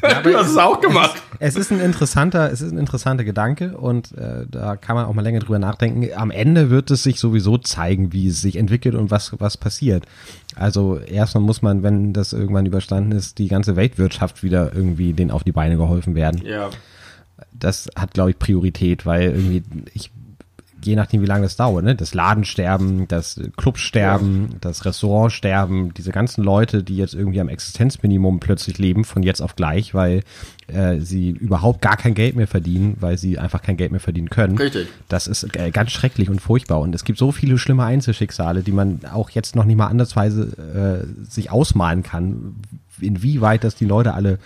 ja, 0.02 0.20
du 0.22 0.36
hast 0.36 0.50
es 0.50 0.58
auch 0.58 0.80
gemacht. 0.80 1.22
Es 1.38 1.56
ist 1.56 1.70
ein 1.70 1.80
interessanter, 1.80 2.50
es 2.50 2.60
ist 2.60 2.72
ein 2.72 2.78
interessanter 2.78 3.24
Gedanke 3.24 3.76
und 3.76 4.16
äh, 4.16 4.46
da 4.48 4.76
kann 4.76 4.96
man 4.96 5.06
auch 5.06 5.14
mal 5.14 5.22
länger 5.22 5.40
drüber 5.40 5.58
nachdenken. 5.58 6.08
Am 6.16 6.30
Ende 6.30 6.70
wird 6.70 6.90
es 6.90 7.02
sich 7.02 7.18
sowieso 7.18 7.58
zeigen, 7.58 8.12
wie 8.12 8.28
es 8.28 8.40
sich 8.40 8.56
entwickelt 8.56 8.94
und 8.94 9.10
was 9.10 9.32
was 9.38 9.56
passiert. 9.56 10.06
Also 10.54 10.98
erstmal 10.98 11.44
muss 11.44 11.62
man, 11.62 11.82
wenn 11.82 12.12
das 12.12 12.32
irgendwann 12.32 12.66
überstanden 12.66 13.12
ist, 13.12 13.38
die 13.38 13.48
ganze 13.48 13.76
Weltwirtschaft 13.76 14.42
wieder 14.42 14.74
irgendwie 14.74 15.12
den 15.12 15.30
auf 15.30 15.44
die 15.44 15.52
Beine 15.52 15.76
geholfen 15.76 16.14
werden. 16.14 16.42
Ja. 16.44 16.70
Das 17.52 17.88
hat, 17.96 18.14
glaube 18.14 18.30
ich, 18.30 18.38
Priorität, 18.38 19.04
weil 19.04 19.30
irgendwie 19.30 19.62
ich 19.92 20.10
je 20.86 20.96
nachdem, 20.96 21.20
wie 21.22 21.26
lange 21.26 21.42
das 21.42 21.56
dauert, 21.56 21.84
ne? 21.84 21.94
Das 21.94 22.14
Ladensterben, 22.14 23.08
das 23.08 23.40
Clubsterben, 23.56 24.48
ja. 24.52 24.58
das 24.60 24.84
Restaurantsterben, 24.84 25.92
diese 25.94 26.12
ganzen 26.12 26.42
Leute, 26.44 26.82
die 26.82 26.96
jetzt 26.96 27.14
irgendwie 27.14 27.40
am 27.40 27.48
Existenzminimum 27.48 28.40
plötzlich 28.40 28.78
leben, 28.78 29.04
von 29.04 29.22
jetzt 29.22 29.40
auf 29.40 29.56
gleich, 29.56 29.94
weil 29.94 30.22
äh, 30.68 31.00
sie 31.00 31.30
überhaupt 31.30 31.82
gar 31.82 31.96
kein 31.96 32.14
Geld 32.14 32.36
mehr 32.36 32.46
verdienen, 32.46 32.96
weil 33.00 33.18
sie 33.18 33.38
einfach 33.38 33.62
kein 33.62 33.76
Geld 33.76 33.90
mehr 33.90 34.00
verdienen 34.00 34.30
können. 34.30 34.56
Richtig. 34.56 34.88
Das 35.08 35.26
ist 35.26 35.56
äh, 35.56 35.70
ganz 35.70 35.90
schrecklich 35.90 36.30
und 36.30 36.40
furchtbar. 36.40 36.80
Und 36.80 36.94
es 36.94 37.04
gibt 37.04 37.18
so 37.18 37.32
viele 37.32 37.58
schlimme 37.58 37.84
Einzelschicksale, 37.84 38.62
die 38.62 38.72
man 38.72 39.00
auch 39.12 39.30
jetzt 39.30 39.56
noch 39.56 39.64
nicht 39.64 39.76
mal 39.76 39.88
andersweise 39.88 41.04
äh, 41.04 41.24
sich 41.30 41.50
ausmalen 41.50 42.02
kann, 42.02 42.56
inwieweit 43.00 43.64
das 43.64 43.74
die 43.74 43.84
Leute 43.84 44.14
alle, 44.14 44.38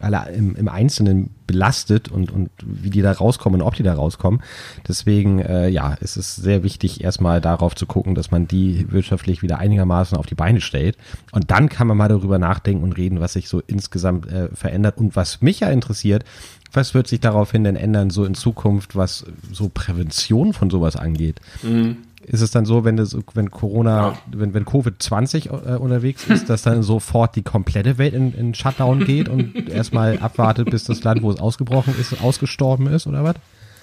alle 0.00 0.30
im, 0.32 0.56
im 0.56 0.68
Einzelnen 0.68 1.30
belastet 1.46 2.08
und, 2.08 2.30
und 2.30 2.50
wie 2.62 2.90
die 2.90 3.02
da 3.02 3.12
rauskommen 3.12 3.60
und 3.60 3.66
ob 3.66 3.74
die 3.74 3.82
da 3.82 3.94
rauskommen. 3.94 4.42
Deswegen, 4.86 5.40
äh, 5.40 5.68
ja, 5.68 5.94
ist 5.94 6.16
es 6.16 6.36
sehr 6.36 6.62
wichtig, 6.62 7.02
erstmal 7.02 7.40
darauf 7.40 7.74
zu 7.74 7.86
gucken, 7.86 8.14
dass 8.14 8.30
man 8.30 8.46
die 8.46 8.90
wirtschaftlich 8.90 9.42
wieder 9.42 9.58
einigermaßen 9.58 10.16
auf 10.16 10.26
die 10.26 10.34
Beine 10.34 10.60
stellt. 10.60 10.96
Und 11.32 11.50
dann 11.50 11.68
kann 11.68 11.86
man 11.86 11.96
mal 11.96 12.08
darüber 12.08 12.38
nachdenken 12.38 12.82
und 12.82 12.96
reden, 12.96 13.20
was 13.20 13.32
sich 13.32 13.48
so 13.48 13.62
insgesamt 13.66 14.30
äh, 14.30 14.48
verändert. 14.54 14.98
Und 14.98 15.16
was 15.16 15.40
mich 15.40 15.60
ja 15.60 15.68
interessiert, 15.70 16.24
was 16.72 16.92
wird 16.92 17.08
sich 17.08 17.20
daraufhin 17.20 17.64
denn 17.64 17.76
ändern, 17.76 18.10
so 18.10 18.24
in 18.24 18.34
Zukunft, 18.34 18.94
was 18.94 19.24
so 19.50 19.70
Prävention 19.72 20.52
von 20.52 20.68
sowas 20.68 20.96
angeht? 20.96 21.40
Mhm 21.62 21.96
ist 22.28 22.40
es 22.40 22.50
dann 22.50 22.64
so, 22.64 22.84
wenn 22.84 22.96
das, 22.96 23.16
wenn 23.34 23.50
Corona, 23.50 24.08
ja. 24.08 24.18
wenn, 24.32 24.54
wenn 24.54 24.64
Covid-20 24.64 25.46
äh, 25.46 25.76
unterwegs 25.76 26.26
ist, 26.28 26.48
dass 26.50 26.62
dann 26.62 26.82
sofort 26.82 27.36
die 27.36 27.42
komplette 27.42 27.98
Welt 27.98 28.14
in, 28.14 28.32
in 28.34 28.54
Shutdown 28.54 29.04
geht 29.04 29.28
und 29.28 29.68
erstmal 29.68 30.18
abwartet, 30.18 30.70
bis 30.70 30.84
das 30.84 31.02
Land, 31.04 31.22
wo 31.22 31.30
es 31.30 31.40
ausgebrochen 31.40 31.94
ist, 31.98 32.22
ausgestorben 32.22 32.86
ist 32.88 33.06
oder 33.06 33.24
was? 33.24 33.34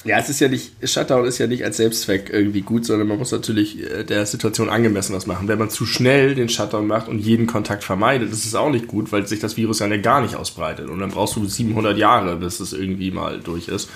Ja, 0.06 0.20
es 0.20 0.30
ist 0.30 0.40
ja 0.40 0.48
nicht, 0.48 0.74
Shutdown 0.88 1.26
ist 1.26 1.40
ja 1.40 1.48
nicht 1.48 1.66
als 1.66 1.78
Selbstzweck 1.78 2.30
irgendwie 2.32 2.62
gut, 2.62 2.86
sondern 2.86 3.08
man 3.08 3.18
muss 3.18 3.32
natürlich 3.32 3.82
äh, 3.82 4.04
der 4.04 4.28
Situation 4.28 4.70
angemessen 4.70 5.16
was 5.16 5.26
machen. 5.26 5.48
Wenn 5.48 5.58
man 5.58 5.72
zu 5.72 5.88
schnell 5.88 6.36
den 6.36 6.48
Shutdown 6.48 6.86
macht 6.86 7.08
und 7.08 7.18
jeden 7.18 7.48
Kontakt 7.48 7.84
vermeidet, 7.84 8.32
ist 8.32 8.46
es 8.46 8.54
auch 8.54 8.70
nicht 8.70 8.88
gut, 8.88 9.12
weil 9.12 9.26
sich 9.26 9.40
das 9.40 9.58
Virus 9.58 9.80
ja 9.80 9.88
gar 9.98 10.22
nicht 10.22 10.36
ausbreitet. 10.36 10.90
Und 10.90 11.00
dann 11.00 11.10
brauchst 11.10 11.36
du 11.36 11.44
700 11.44 11.98
Jahre, 11.98 12.36
bis 12.36 12.60
es 12.60 12.72
irgendwie 12.72 13.10
mal 13.10 13.40
durch 13.40 13.68
ist. 13.68 13.90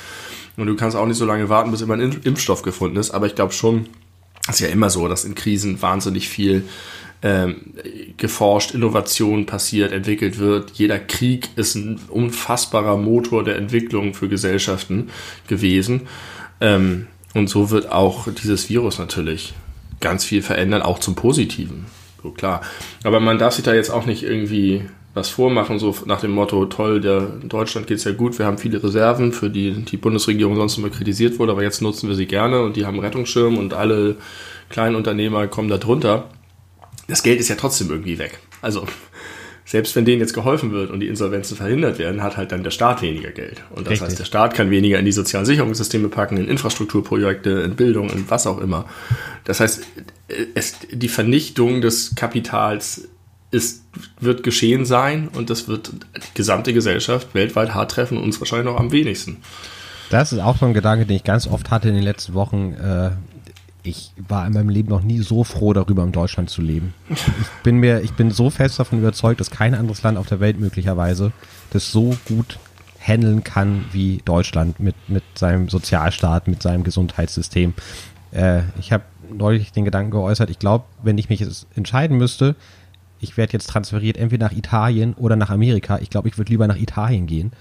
Und 0.57 0.65
du 0.65 0.75
kannst 0.75 0.97
auch 0.97 1.05
nicht 1.05 1.17
so 1.17 1.25
lange 1.25 1.47
warten, 1.47 1.69
bis 1.69 1.81
immer 1.81 1.93
ein 1.93 2.19
Impfstoff 2.23 2.63
gefunden 2.63 2.97
ist. 2.97 3.11
Aber 3.11 3.27
ich 3.27 3.35
glaube 3.35 3.53
schon, 3.53 3.85
ist 4.49 4.59
ja 4.59 4.67
immer 4.67 4.89
so, 4.89 5.07
dass 5.07 5.25
in 5.25 5.35
Krisen 5.35 5.81
wahnsinnig 5.81 6.29
viel 6.29 6.63
ähm, 7.21 7.73
geforscht, 8.17 8.73
Innovation 8.73 9.45
passiert, 9.45 9.91
entwickelt 9.91 10.39
wird. 10.39 10.71
Jeder 10.71 10.99
Krieg 10.99 11.49
ist 11.55 11.75
ein 11.75 11.99
unfassbarer 12.07 12.97
Motor 12.97 13.43
der 13.43 13.57
Entwicklung 13.57 14.13
für 14.13 14.29
Gesellschaften 14.29 15.09
gewesen. 15.47 16.07
Ähm, 16.61 17.07
und 17.33 17.49
so 17.49 17.69
wird 17.69 17.91
auch 17.91 18.27
dieses 18.31 18.69
Virus 18.69 18.99
natürlich 18.99 19.53
ganz 19.99 20.23
viel 20.23 20.41
verändern, 20.41 20.81
auch 20.81 20.99
zum 20.99 21.15
Positiven. 21.15 21.85
So 22.23 22.31
klar. 22.31 22.61
Aber 23.03 23.19
man 23.19 23.37
darf 23.37 23.53
sich 23.53 23.63
da 23.63 23.73
jetzt 23.73 23.89
auch 23.89 24.05
nicht 24.05 24.23
irgendwie 24.23 24.83
was 25.13 25.29
vormachen, 25.29 25.79
so 25.79 25.95
nach 26.05 26.21
dem 26.21 26.31
Motto, 26.31 26.65
toll, 26.65 27.01
der, 27.01 27.27
in 27.41 27.49
Deutschland 27.49 27.87
geht 27.87 27.97
es 27.97 28.03
ja 28.03 28.11
gut, 28.11 28.37
wir 28.37 28.45
haben 28.45 28.57
viele 28.57 28.81
Reserven, 28.83 29.31
für 29.31 29.49
die 29.49 29.71
die 29.83 29.97
Bundesregierung 29.97 30.55
sonst 30.55 30.77
immer 30.77 30.89
kritisiert 30.89 31.39
wurde, 31.39 31.51
aber 31.51 31.63
jetzt 31.63 31.81
nutzen 31.81 32.09
wir 32.09 32.15
sie 32.15 32.27
gerne 32.27 32.61
und 32.61 32.75
die 32.75 32.85
haben 32.85 32.99
Rettungsschirm 32.99 33.57
und 33.57 33.73
alle 33.73 34.17
kleinen 34.69 34.95
Unternehmer 34.95 35.47
kommen 35.47 35.69
da 35.69 35.77
drunter. 35.77 36.29
Das 37.07 37.23
Geld 37.23 37.39
ist 37.39 37.49
ja 37.49 37.55
trotzdem 37.55 37.89
irgendwie 37.89 38.19
weg. 38.19 38.39
Also 38.61 38.85
selbst 39.65 39.95
wenn 39.95 40.03
denen 40.03 40.19
jetzt 40.19 40.33
geholfen 40.33 40.71
wird 40.71 40.89
und 40.89 40.99
die 40.99 41.07
Insolvenzen 41.07 41.55
verhindert 41.55 41.99
werden, 41.99 42.23
hat 42.23 42.37
halt 42.37 42.51
dann 42.51 42.63
der 42.63 42.71
Staat 42.71 43.03
weniger 43.03 43.29
Geld. 43.29 43.63
Und 43.69 43.85
das 43.85 43.91
Richtig. 43.91 44.07
heißt, 44.07 44.19
der 44.19 44.25
Staat 44.25 44.55
kann 44.55 44.71
weniger 44.71 44.97
in 44.97 45.05
die 45.05 45.11
sozialen 45.11 45.45
Sicherungssysteme 45.45 46.09
packen, 46.09 46.37
in 46.37 46.47
Infrastrukturprojekte, 46.47 47.49
in 47.49 47.75
Bildung, 47.75 48.09
in 48.09 48.27
was 48.29 48.47
auch 48.47 48.59
immer. 48.59 48.85
Das 49.43 49.59
heißt, 49.59 49.83
es, 50.55 50.75
die 50.91 51.07
Vernichtung 51.07 51.81
des 51.81 52.15
Kapitals 52.15 53.09
ist, 53.51 53.83
wird 54.19 54.43
geschehen 54.43 54.85
sein 54.85 55.27
und 55.29 55.49
das 55.49 55.67
wird 55.67 55.91
die 56.15 56.33
gesamte 56.35 56.73
Gesellschaft 56.73 57.33
weltweit 57.33 57.73
hart 57.73 57.91
treffen 57.91 58.17
und 58.17 58.23
uns 58.23 58.39
wahrscheinlich 58.39 58.71
noch 58.71 58.79
am 58.79 58.91
wenigsten. 58.91 59.37
Das 60.09 60.33
ist 60.33 60.39
auch 60.39 60.57
so 60.57 60.65
ein 60.65 60.73
Gedanke, 60.73 61.05
den 61.05 61.15
ich 61.15 61.23
ganz 61.23 61.47
oft 61.47 61.71
hatte 61.71 61.89
in 61.89 61.95
den 61.95 62.03
letzten 62.03 62.33
Wochen. 62.33 62.73
Äh, 62.73 63.11
ich 63.83 64.11
war 64.27 64.45
in 64.45 64.53
meinem 64.53 64.69
Leben 64.69 64.89
noch 64.89 65.01
nie 65.01 65.19
so 65.19 65.43
froh 65.43 65.73
darüber, 65.73 66.03
in 66.03 66.11
Deutschland 66.11 66.49
zu 66.49 66.61
leben. 66.61 66.93
Ich 67.09 67.17
bin 67.63 67.77
mir, 67.77 68.01
ich 68.01 68.13
bin 68.13 68.29
so 68.29 68.49
fest 68.49 68.79
davon 68.79 68.99
überzeugt, 68.99 69.39
dass 69.39 69.51
kein 69.51 69.73
anderes 69.73 70.03
Land 70.03 70.17
auf 70.17 70.27
der 70.27 70.39
Welt 70.39 70.59
möglicherweise 70.59 71.31
das 71.71 71.91
so 71.91 72.15
gut 72.25 72.59
handeln 72.99 73.43
kann 73.43 73.85
wie 73.91 74.21
Deutschland 74.25 74.79
mit, 74.79 74.95
mit 75.07 75.23
seinem 75.35 75.69
Sozialstaat, 75.69 76.47
mit 76.47 76.61
seinem 76.61 76.83
Gesundheitssystem. 76.83 77.73
Äh, 78.31 78.63
ich 78.79 78.91
habe 78.91 79.03
neulich 79.31 79.71
den 79.71 79.85
Gedanken 79.85 80.11
geäußert, 80.11 80.49
ich 80.49 80.59
glaube, 80.59 80.85
wenn 81.03 81.17
ich 81.17 81.29
mich 81.29 81.45
entscheiden 81.75 82.17
müsste, 82.17 82.55
ich 83.21 83.37
werde 83.37 83.53
jetzt 83.53 83.69
transferiert 83.69 84.17
entweder 84.17 84.47
nach 84.47 84.55
Italien 84.55 85.13
oder 85.15 85.35
nach 85.35 85.49
Amerika. 85.49 85.99
Ich 85.99 86.09
glaube, 86.09 86.29
ich 86.29 86.37
würde 86.37 86.51
lieber 86.51 86.67
nach 86.67 86.77
Italien 86.77 87.27
gehen. 87.27 87.51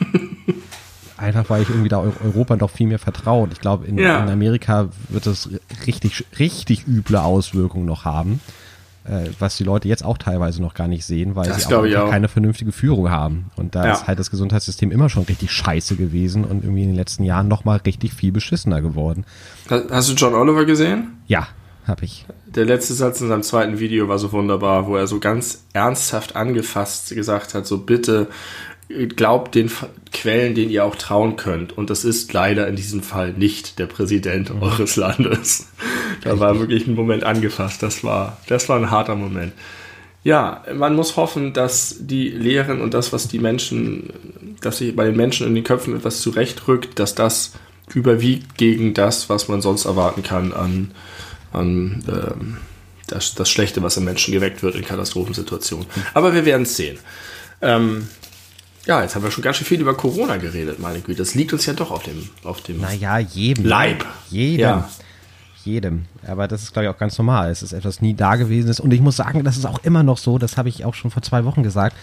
Einfach 1.16 1.50
weil 1.50 1.62
ich 1.62 1.68
irgendwie 1.68 1.90
da 1.90 1.98
Europa 1.98 2.56
doch 2.56 2.70
viel 2.70 2.86
mehr 2.86 2.98
vertraue. 2.98 3.44
Und 3.44 3.52
ich 3.52 3.60
glaube, 3.60 3.86
in, 3.86 3.98
ja. 3.98 4.22
in, 4.22 4.30
Amerika 4.30 4.88
wird 5.10 5.26
es 5.26 5.50
richtig, 5.86 6.24
richtig 6.38 6.86
üble 6.86 7.16
Auswirkungen 7.16 7.84
noch 7.84 8.06
haben, 8.06 8.40
äh, 9.04 9.28
was 9.38 9.58
die 9.58 9.64
Leute 9.64 9.86
jetzt 9.86 10.02
auch 10.02 10.16
teilweise 10.16 10.62
noch 10.62 10.72
gar 10.72 10.88
nicht 10.88 11.04
sehen, 11.04 11.36
weil 11.36 11.46
das 11.46 11.64
sie 11.64 11.74
auch, 11.74 11.84
auch, 11.84 12.10
keine 12.10 12.28
vernünftige 12.28 12.72
Führung 12.72 13.10
haben. 13.10 13.50
Und 13.56 13.74
da 13.74 13.84
ja. 13.84 13.92
ist 13.92 14.06
halt 14.06 14.18
das 14.18 14.30
Gesundheitssystem 14.30 14.90
immer 14.90 15.10
schon 15.10 15.24
richtig 15.24 15.52
scheiße 15.52 15.96
gewesen 15.96 16.44
und 16.44 16.64
irgendwie 16.64 16.84
in 16.84 16.88
den 16.88 16.96
letzten 16.96 17.24
Jahren 17.24 17.48
nochmal 17.48 17.80
richtig 17.84 18.14
viel 18.14 18.32
beschissener 18.32 18.80
geworden. 18.80 19.26
Hast 19.68 20.08
du 20.08 20.14
John 20.14 20.32
Oliver 20.32 20.64
gesehen? 20.64 21.18
Ja, 21.26 21.48
habe 21.90 22.04
ich. 22.04 22.24
Der 22.46 22.64
letzte 22.64 22.94
Satz 22.94 23.20
in 23.20 23.28
seinem 23.28 23.42
zweiten 23.42 23.78
Video 23.78 24.08
war 24.08 24.18
so 24.18 24.32
wunderbar, 24.32 24.86
wo 24.86 24.96
er 24.96 25.06
so 25.06 25.20
ganz 25.20 25.64
ernsthaft 25.72 26.36
angefasst 26.36 27.14
gesagt 27.14 27.54
hat, 27.54 27.66
so 27.66 27.78
bitte 27.78 28.28
glaubt 29.14 29.54
den 29.54 29.70
Quellen, 30.12 30.54
denen 30.54 30.70
ihr 30.70 30.84
auch 30.84 30.96
trauen 30.96 31.36
könnt. 31.36 31.76
Und 31.76 31.90
das 31.90 32.04
ist 32.04 32.32
leider 32.32 32.66
in 32.66 32.76
diesem 32.76 33.02
Fall 33.02 33.32
nicht 33.32 33.78
der 33.78 33.86
Präsident 33.86 34.52
mhm. 34.54 34.62
eures 34.62 34.96
Landes. 34.96 35.68
Da 36.22 36.38
war 36.38 36.58
wirklich 36.58 36.86
ein 36.86 36.96
Moment 36.96 37.24
angefasst. 37.24 37.82
Das 37.82 38.04
war, 38.04 38.36
das 38.46 38.68
war 38.68 38.76
ein 38.76 38.90
harter 38.90 39.14
Moment. 39.14 39.54
Ja, 40.22 40.64
man 40.74 40.94
muss 40.94 41.16
hoffen, 41.16 41.54
dass 41.54 41.96
die 41.98 42.28
Lehren 42.28 42.82
und 42.82 42.92
das, 42.92 43.14
was 43.14 43.26
die 43.26 43.38
Menschen, 43.38 44.10
dass 44.60 44.78
sich 44.78 44.94
bei 44.94 45.06
den 45.06 45.16
Menschen 45.16 45.46
in 45.46 45.54
den 45.54 45.64
Köpfen 45.64 45.96
etwas 45.96 46.20
zurechtrückt, 46.20 46.98
dass 46.98 47.14
das 47.14 47.52
überwiegt 47.94 48.58
gegen 48.58 48.92
das, 48.92 49.30
was 49.30 49.48
man 49.48 49.62
sonst 49.62 49.86
erwarten 49.86 50.22
kann 50.22 50.52
an, 50.52 50.90
an 51.52 52.04
ähm, 52.08 52.56
das, 53.06 53.34
das 53.34 53.50
Schlechte, 53.50 53.82
was 53.82 53.96
im 53.96 54.04
Menschen 54.04 54.32
geweckt 54.32 54.62
wird 54.62 54.74
in 54.74 54.84
Katastrophensituationen. 54.84 55.86
Aber 56.14 56.32
wir 56.34 56.44
werden 56.44 56.62
es 56.62 56.76
sehen. 56.76 56.98
Ähm, 57.60 58.08
ja, 58.86 59.02
jetzt 59.02 59.14
haben 59.14 59.22
wir 59.22 59.30
schon 59.30 59.44
ganz 59.44 59.56
schön 59.56 59.66
viel 59.66 59.80
über 59.80 59.94
Corona 59.94 60.36
geredet, 60.38 60.78
meine 60.78 61.00
Güte. 61.00 61.18
Das 61.18 61.34
liegt 61.34 61.52
uns 61.52 61.66
ja 61.66 61.74
doch 61.74 61.90
auf 61.90 62.02
dem, 62.02 62.28
auf 62.44 62.62
dem 62.62 62.80
naja, 62.80 63.18
jedem. 63.18 63.64
Leib. 63.64 64.06
Jedem. 64.30 64.60
Ja. 64.60 64.88
Jedem. 65.64 66.06
Aber 66.26 66.48
das 66.48 66.62
ist, 66.62 66.72
glaube 66.72 66.86
ich, 66.86 66.94
auch 66.94 66.98
ganz 66.98 67.18
normal. 67.18 67.50
Es 67.50 67.62
ist 67.62 67.74
etwas 67.74 68.00
nie 68.00 68.14
da 68.14 68.36
gewesen 68.36 68.70
ist. 68.70 68.80
Und 68.80 68.92
ich 68.92 69.00
muss 69.00 69.16
sagen, 69.16 69.44
das 69.44 69.58
ist 69.58 69.66
auch 69.66 69.84
immer 69.84 70.02
noch 70.02 70.16
so, 70.16 70.38
das 70.38 70.56
habe 70.56 70.70
ich 70.70 70.86
auch 70.86 70.94
schon 70.94 71.10
vor 71.10 71.22
zwei 71.22 71.44
Wochen 71.44 71.62
gesagt. 71.62 71.94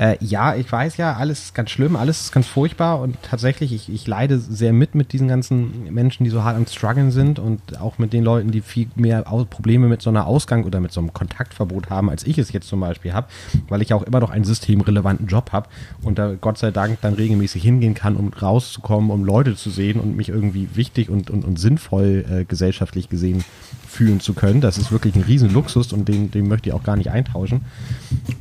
Äh, 0.00 0.16
ja, 0.20 0.54
ich 0.56 0.72
weiß 0.72 0.96
ja, 0.96 1.12
alles 1.12 1.40
ist 1.44 1.54
ganz 1.54 1.68
schlimm, 1.68 1.94
alles 1.94 2.22
ist 2.22 2.32
ganz 2.32 2.46
furchtbar 2.46 3.00
und 3.02 3.18
tatsächlich, 3.20 3.74
ich, 3.74 3.92
ich 3.92 4.06
leide 4.06 4.38
sehr 4.38 4.72
mit 4.72 4.94
mit 4.94 5.12
diesen 5.12 5.28
ganzen 5.28 5.92
Menschen, 5.92 6.24
die 6.24 6.30
so 6.30 6.42
hart 6.42 6.56
am 6.56 6.66
Struggeln 6.66 7.10
sind 7.10 7.38
und 7.38 7.78
auch 7.78 7.98
mit 7.98 8.14
den 8.14 8.24
Leuten, 8.24 8.50
die 8.50 8.62
viel 8.62 8.88
mehr 8.94 9.24
Probleme 9.50 9.88
mit 9.88 10.00
so 10.00 10.08
einer 10.08 10.26
Ausgang 10.26 10.64
oder 10.64 10.80
mit 10.80 10.90
so 10.90 11.00
einem 11.00 11.12
Kontaktverbot 11.12 11.90
haben, 11.90 12.08
als 12.08 12.24
ich 12.24 12.38
es 12.38 12.50
jetzt 12.50 12.66
zum 12.66 12.80
Beispiel 12.80 13.12
habe, 13.12 13.26
weil 13.68 13.82
ich 13.82 13.92
auch 13.92 14.02
immer 14.02 14.20
noch 14.20 14.30
einen 14.30 14.44
systemrelevanten 14.44 15.26
Job 15.26 15.52
habe 15.52 15.68
und 16.00 16.18
da 16.18 16.32
Gott 16.32 16.56
sei 16.56 16.70
Dank 16.70 17.02
dann 17.02 17.12
regelmäßig 17.12 17.62
hingehen 17.62 17.92
kann, 17.92 18.16
um 18.16 18.32
rauszukommen, 18.32 19.10
um 19.10 19.22
Leute 19.22 19.54
zu 19.54 19.68
sehen 19.68 20.00
und 20.00 20.16
mich 20.16 20.30
irgendwie 20.30 20.70
wichtig 20.72 21.10
und, 21.10 21.28
und, 21.28 21.44
und 21.44 21.58
sinnvoll 21.58 22.24
äh, 22.30 22.44
gesellschaftlich 22.46 23.10
gesehen 23.10 23.44
fühlen 23.86 24.20
zu 24.20 24.32
können. 24.32 24.62
Das 24.62 24.78
ist 24.78 24.92
wirklich 24.92 25.14
ein 25.14 25.24
Riesenluxus 25.24 25.92
und 25.92 26.08
den, 26.08 26.30
den 26.30 26.48
möchte 26.48 26.70
ich 26.70 26.74
auch 26.74 26.84
gar 26.84 26.96
nicht 26.96 27.10
eintauschen. 27.10 27.66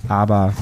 Aber 0.07 0.53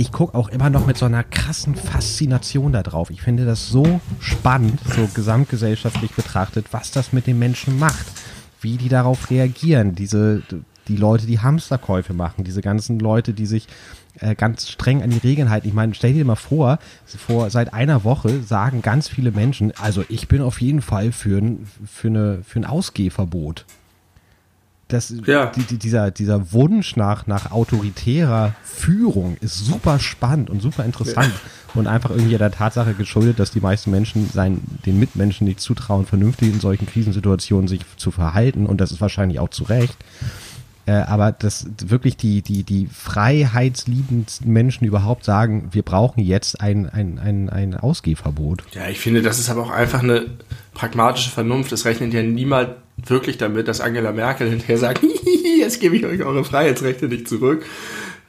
ich 0.00 0.12
gucke 0.12 0.36
auch 0.36 0.48
immer 0.48 0.70
noch 0.70 0.86
mit 0.86 0.96
so 0.96 1.04
einer 1.04 1.22
krassen 1.22 1.74
Faszination 1.74 2.72
da 2.72 2.82
drauf. 2.82 3.10
Ich 3.10 3.20
finde 3.20 3.44
das 3.44 3.68
so 3.68 4.00
spannend, 4.18 4.80
so 4.96 5.06
gesamtgesellschaftlich 5.12 6.12
betrachtet, 6.12 6.66
was 6.70 6.90
das 6.90 7.12
mit 7.12 7.26
den 7.26 7.38
Menschen 7.38 7.78
macht. 7.78 8.06
wie 8.62 8.76
die 8.76 8.90
darauf 8.90 9.30
reagieren. 9.30 9.94
Diese, 9.94 10.42
die 10.86 10.96
Leute, 10.96 11.26
die 11.26 11.38
Hamsterkäufe 11.38 12.12
machen, 12.12 12.44
diese 12.44 12.60
ganzen 12.60 12.98
Leute, 12.98 13.32
die 13.32 13.46
sich 13.46 13.66
äh, 14.18 14.34
ganz 14.34 14.68
streng 14.68 15.02
an 15.02 15.08
die 15.08 15.18
Regeln 15.18 15.48
halten. 15.48 15.66
Ich 15.66 15.72
meine, 15.72 15.94
stell 15.94 16.12
dir 16.12 16.26
mal 16.26 16.36
vor, 16.36 16.78
vor 17.06 17.48
seit 17.48 17.72
einer 17.72 18.04
Woche 18.04 18.42
sagen 18.42 18.82
ganz 18.82 19.08
viele 19.08 19.30
Menschen, 19.32 19.72
also 19.80 20.04
ich 20.10 20.28
bin 20.28 20.42
auf 20.42 20.60
jeden 20.60 20.82
Fall 20.82 21.10
für 21.10 21.38
ein, 21.38 21.66
für 21.86 22.08
eine, 22.08 22.42
für 22.44 22.60
ein 22.60 22.66
Ausgehverbot. 22.66 23.64
Das, 24.92 25.12
Ja. 25.26 25.46
die, 25.46 25.62
die, 25.62 25.78
dieser, 25.78 26.10
dieser 26.10 26.52
Wunsch 26.52 26.96
nach, 26.96 27.26
nach 27.26 27.50
autoritärer 27.50 28.54
Führung 28.62 29.36
ist 29.40 29.58
super 29.58 29.98
spannend 29.98 30.50
und 30.50 30.60
super 30.60 30.84
interessant 30.84 31.32
und 31.74 31.86
einfach 31.86 32.10
irgendwie 32.10 32.36
der 32.36 32.50
Tatsache 32.50 32.94
geschuldet, 32.94 33.38
dass 33.38 33.50
die 33.50 33.60
meisten 33.60 33.90
Menschen 33.90 34.28
seinen, 34.30 34.78
den 34.86 34.98
Mitmenschen 34.98 35.46
nicht 35.46 35.60
zutrauen, 35.60 36.06
vernünftig 36.06 36.52
in 36.52 36.60
solchen 36.60 36.86
Krisensituationen 36.86 37.68
sich 37.68 37.80
zu 37.96 38.10
verhalten 38.10 38.66
und 38.66 38.80
das 38.80 38.90
ist 38.92 39.00
wahrscheinlich 39.00 39.38
auch 39.38 39.50
zu 39.50 39.64
Recht. 39.64 39.96
Äh, 40.86 40.92
aber 40.92 41.30
dass 41.30 41.66
wirklich 41.84 42.16
die, 42.16 42.42
die, 42.42 42.64
die 42.64 42.86
freiheitsliebendsten 42.86 44.50
Menschen 44.50 44.86
überhaupt 44.86 45.24
sagen, 45.24 45.68
wir 45.72 45.82
brauchen 45.82 46.20
jetzt 46.20 46.60
ein, 46.60 46.88
ein, 46.88 47.18
ein, 47.18 47.50
ein 47.50 47.76
Ausgehverbot. 47.76 48.64
Ja, 48.72 48.88
ich 48.88 48.98
finde, 48.98 49.22
das 49.22 49.38
ist 49.38 49.50
aber 49.50 49.62
auch 49.62 49.70
einfach 49.70 50.02
eine 50.02 50.26
pragmatische 50.74 51.30
Vernunft. 51.30 51.70
Es 51.72 51.84
rechnet 51.84 52.14
ja 52.14 52.22
niemand 52.22 52.70
wirklich 53.06 53.38
damit, 53.38 53.68
dass 53.68 53.80
Angela 53.80 54.12
Merkel 54.12 54.48
hinterher 54.48 54.78
sagt, 54.78 55.02
jetzt 55.58 55.80
gebe 55.80 55.96
ich 55.96 56.04
euch 56.06 56.22
eure 56.22 56.44
Freiheitsrechte 56.44 57.06
nicht 57.06 57.28
zurück. 57.28 57.64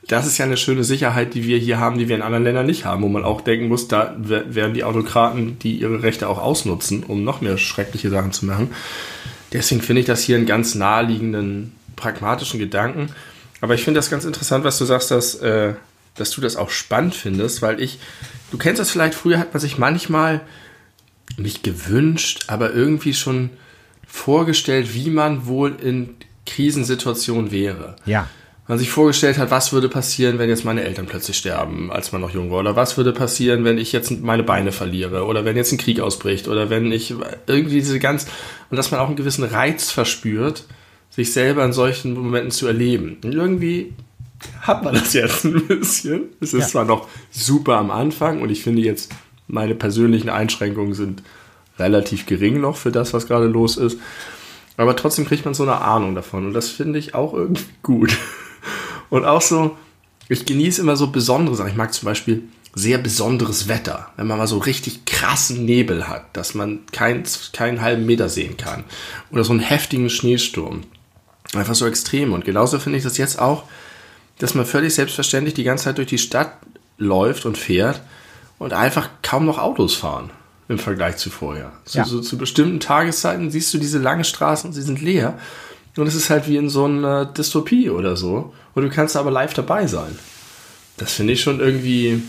Das 0.07 0.25
ist 0.25 0.37
ja 0.39 0.45
eine 0.45 0.57
schöne 0.57 0.83
Sicherheit, 0.83 1.35
die 1.35 1.43
wir 1.45 1.57
hier 1.57 1.79
haben, 1.79 1.97
die 1.97 2.09
wir 2.09 2.15
in 2.15 2.21
anderen 2.23 2.43
Ländern 2.43 2.65
nicht 2.65 2.85
haben, 2.85 3.03
wo 3.03 3.07
man 3.07 3.23
auch 3.23 3.41
denken 3.41 3.67
muss, 3.67 3.87
da 3.87 4.15
wer- 4.17 4.55
werden 4.55 4.73
die 4.73 4.83
Autokraten, 4.83 5.59
die 5.59 5.75
ihre 5.77 6.01
Rechte 6.03 6.27
auch 6.27 6.39
ausnutzen, 6.39 7.03
um 7.03 7.23
noch 7.23 7.41
mehr 7.41 7.57
schreckliche 7.57 8.09
Sachen 8.09 8.31
zu 8.31 8.45
machen. 8.45 8.69
Deswegen 9.53 9.81
finde 9.81 9.99
ich 10.01 10.07
das 10.07 10.23
hier 10.23 10.37
einen 10.37 10.45
ganz 10.47 10.75
naheliegenden, 10.75 11.73
pragmatischen 11.95 12.59
Gedanken. 12.59 13.09
Aber 13.61 13.75
ich 13.75 13.83
finde 13.83 13.99
das 13.99 14.09
ganz 14.09 14.25
interessant, 14.25 14.63
was 14.63 14.79
du 14.79 14.85
sagst, 14.85 15.11
dass, 15.11 15.35
äh, 15.35 15.73
dass 16.15 16.31
du 16.31 16.41
das 16.41 16.55
auch 16.55 16.71
spannend 16.71 17.13
findest, 17.13 17.61
weil 17.61 17.79
ich, 17.79 17.99
du 18.49 18.57
kennst 18.57 18.79
das 18.79 18.89
vielleicht, 18.89 19.13
früher 19.13 19.37
hat 19.37 19.53
man 19.53 19.61
sich 19.61 19.77
manchmal 19.77 20.41
nicht 21.37 21.63
gewünscht, 21.63 22.45
aber 22.47 22.73
irgendwie 22.73 23.13
schon 23.13 23.51
vorgestellt, 24.11 24.93
wie 24.93 25.09
man 25.09 25.45
wohl 25.47 25.75
in 25.81 26.09
Krisensituationen 26.45 27.51
wäre. 27.51 27.95
Ja. 28.05 28.27
Man 28.67 28.77
sich 28.77 28.89
vorgestellt 28.89 29.37
hat, 29.37 29.51
was 29.51 29.73
würde 29.73 29.89
passieren, 29.89 30.37
wenn 30.37 30.49
jetzt 30.49 30.65
meine 30.65 30.83
Eltern 30.83 31.05
plötzlich 31.05 31.37
sterben, 31.37 31.91
als 31.91 32.11
man 32.11 32.21
noch 32.21 32.31
jung 32.31 32.51
war. 32.51 32.59
Oder 32.59 32.75
was 32.75 32.97
würde 32.97 33.11
passieren, 33.11 33.63
wenn 33.63 33.77
ich 33.77 33.91
jetzt 33.91 34.11
meine 34.21 34.43
Beine 34.43 34.71
verliere. 34.71 35.25
Oder 35.25 35.45
wenn 35.45 35.57
jetzt 35.57 35.71
ein 35.71 35.77
Krieg 35.77 35.99
ausbricht. 35.99 36.47
Oder 36.47 36.69
wenn 36.69 36.91
ich 36.91 37.15
irgendwie 37.47 37.75
diese 37.75 37.99
ganz... 37.99 38.27
Und 38.69 38.77
dass 38.77 38.91
man 38.91 38.99
auch 38.99 39.07
einen 39.07 39.15
gewissen 39.15 39.43
Reiz 39.43 39.91
verspürt, 39.91 40.65
sich 41.09 41.33
selber 41.33 41.65
in 41.65 41.73
solchen 41.73 42.13
Momenten 42.13 42.51
zu 42.51 42.67
erleben. 42.67 43.17
Und 43.23 43.33
irgendwie 43.33 43.93
hat 44.61 44.83
man 44.83 44.93
das 44.93 45.13
jetzt 45.13 45.43
ein 45.43 45.67
bisschen. 45.67 46.29
Es 46.39 46.53
ist 46.53 46.61
Ja. 46.61 46.67
zwar 46.67 46.85
noch 46.85 47.07
super 47.31 47.77
am 47.77 47.91
Anfang 47.91 48.41
und 48.41 48.49
ich 48.49 48.63
finde 48.63 48.81
jetzt, 48.81 49.11
meine 49.47 49.75
persönlichen 49.75 50.29
Einschränkungen 50.29 50.93
sind 50.93 51.23
relativ 51.81 52.25
gering 52.25 52.61
noch 52.61 52.77
für 52.77 52.91
das, 52.91 53.13
was 53.13 53.27
gerade 53.27 53.47
los 53.47 53.77
ist. 53.77 53.97
Aber 54.77 54.95
trotzdem 54.95 55.25
kriegt 55.25 55.45
man 55.45 55.53
so 55.53 55.63
eine 55.63 55.81
Ahnung 55.81 56.15
davon 56.15 56.47
und 56.47 56.53
das 56.53 56.69
finde 56.69 56.99
ich 56.99 57.13
auch 57.13 57.33
irgendwie 57.33 57.65
gut. 57.83 58.17
Und 59.09 59.25
auch 59.25 59.41
so, 59.41 59.75
ich 60.29 60.45
genieße 60.45 60.79
immer 60.79 60.95
so 60.95 61.07
besondere 61.07 61.53
Sachen. 61.57 61.71
Ich 61.71 61.75
mag 61.75 61.93
zum 61.93 62.05
Beispiel 62.05 62.43
sehr 62.73 62.97
besonderes 62.97 63.67
Wetter, 63.67 64.09
wenn 64.15 64.25
man 64.25 64.37
mal 64.37 64.47
so 64.47 64.57
richtig 64.57 65.03
krassen 65.05 65.65
Nebel 65.65 66.07
hat, 66.07 66.37
dass 66.37 66.53
man 66.53 66.79
kein, 66.93 67.23
keinen 67.51 67.81
halben 67.81 68.05
Meter 68.05 68.29
sehen 68.29 68.55
kann. 68.55 68.85
Oder 69.29 69.43
so 69.43 69.51
einen 69.51 69.59
heftigen 69.59 70.09
Schneesturm. 70.09 70.83
Einfach 71.53 71.75
so 71.75 71.85
extrem. 71.85 72.31
Und 72.31 72.45
genauso 72.45 72.79
finde 72.79 72.99
ich 72.99 73.03
das 73.03 73.17
jetzt 73.17 73.37
auch, 73.37 73.65
dass 74.39 74.55
man 74.55 74.65
völlig 74.65 74.95
selbstverständlich 74.95 75.55
die 75.55 75.65
ganze 75.65 75.83
Zeit 75.83 75.97
durch 75.97 76.07
die 76.07 76.17
Stadt 76.17 76.53
läuft 76.97 77.45
und 77.45 77.57
fährt 77.57 78.01
und 78.57 78.71
einfach 78.71 79.09
kaum 79.21 79.45
noch 79.45 79.57
Autos 79.57 79.93
fahren 79.93 80.29
im 80.71 80.79
Vergleich 80.79 81.17
zu 81.17 81.29
vorher. 81.29 81.71
Zu, 81.85 81.97
Ja. 81.99 82.05
so, 82.05 82.21
zu 82.21 82.37
bestimmten 82.37 82.79
Tageszeiten 82.79 83.51
siehst 83.51 83.73
du 83.73 83.77
diese 83.77 83.99
langen 83.99 84.23
Straßen, 84.23 84.73
sie 84.73 84.81
sind 84.81 85.01
leer. 85.01 85.37
Und 85.97 86.07
es 86.07 86.15
ist 86.15 86.29
halt 86.29 86.47
wie 86.47 86.57
in 86.57 86.69
so 86.69 86.85
einer 86.85 87.25
Dystopie 87.25 87.89
oder 87.89 88.15
so. 88.15 88.53
Und 88.73 88.83
du 88.83 88.89
kannst 88.89 89.17
aber 89.17 89.29
live 89.31 89.53
dabei 89.53 89.87
sein. 89.87 90.17
Das 90.97 91.13
finde 91.13 91.33
ich 91.33 91.41
schon 91.41 91.59
irgendwie 91.59 92.23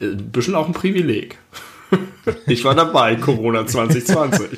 äh, 0.00 0.04
ein 0.06 0.30
bisschen 0.30 0.54
auch 0.54 0.66
ein 0.66 0.72
Privileg. 0.72 1.38
Ich 2.46 2.64
war 2.64 2.74
dabei, 2.74 3.16
Corona 3.16 3.66
2020. 3.66 4.50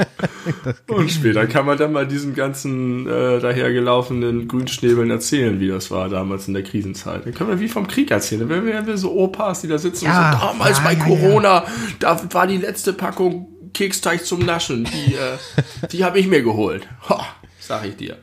Und 0.89 1.11
später 1.11 1.47
kann 1.47 1.67
man 1.67 1.79
dann 1.79 1.93
mal 1.93 2.07
diesen 2.07 2.35
ganzen 2.35 3.07
äh, 3.07 3.41
dahergelaufenen 3.41 4.49
Grünschnäbeln 4.49 5.11
erzählen, 5.11 5.59
wie 5.61 5.69
das 5.69 5.91
war 5.91 6.09
damals 6.09 6.47
in 6.49 6.55
der 6.55 6.63
Krisenzeit. 6.63 7.25
Dann 7.25 7.35
können 7.35 7.51
wir 7.51 7.61
wie 7.61 7.69
vom 7.69 7.87
Krieg 7.87 8.11
erzählen. 8.11 8.41
Dann 8.41 8.51
werden 8.51 8.67
wir 8.67 8.75
ja 8.75 8.87
wie 8.87 8.97
so 8.97 9.13
Opas, 9.13 9.63
die 9.63 9.69
da 9.69 9.79
sitzen 9.79 10.05
Ja, 10.07 10.33
und 10.33 10.41
so, 10.41 10.47
damals 10.47 10.79
ja, 10.79 10.85
bei 10.85 10.93
ja, 10.93 11.05
Corona, 11.05 11.65
da 12.01 12.21
war 12.33 12.47
die 12.47 12.59
letzte 12.59 12.93
Packung 12.93 13.49
Keksteig 13.73 14.25
zum 14.25 14.45
Naschen. 14.45 14.85
Die, 14.85 15.15
äh, 15.15 15.39
die 15.93 16.05
habe 16.05 16.19
ich 16.19 16.27
mir 16.27 16.43
geholt. 16.43 16.87
Ha, 17.09 17.27
sag 17.61 17.87
ich 17.87 17.97
dir. 17.97 18.19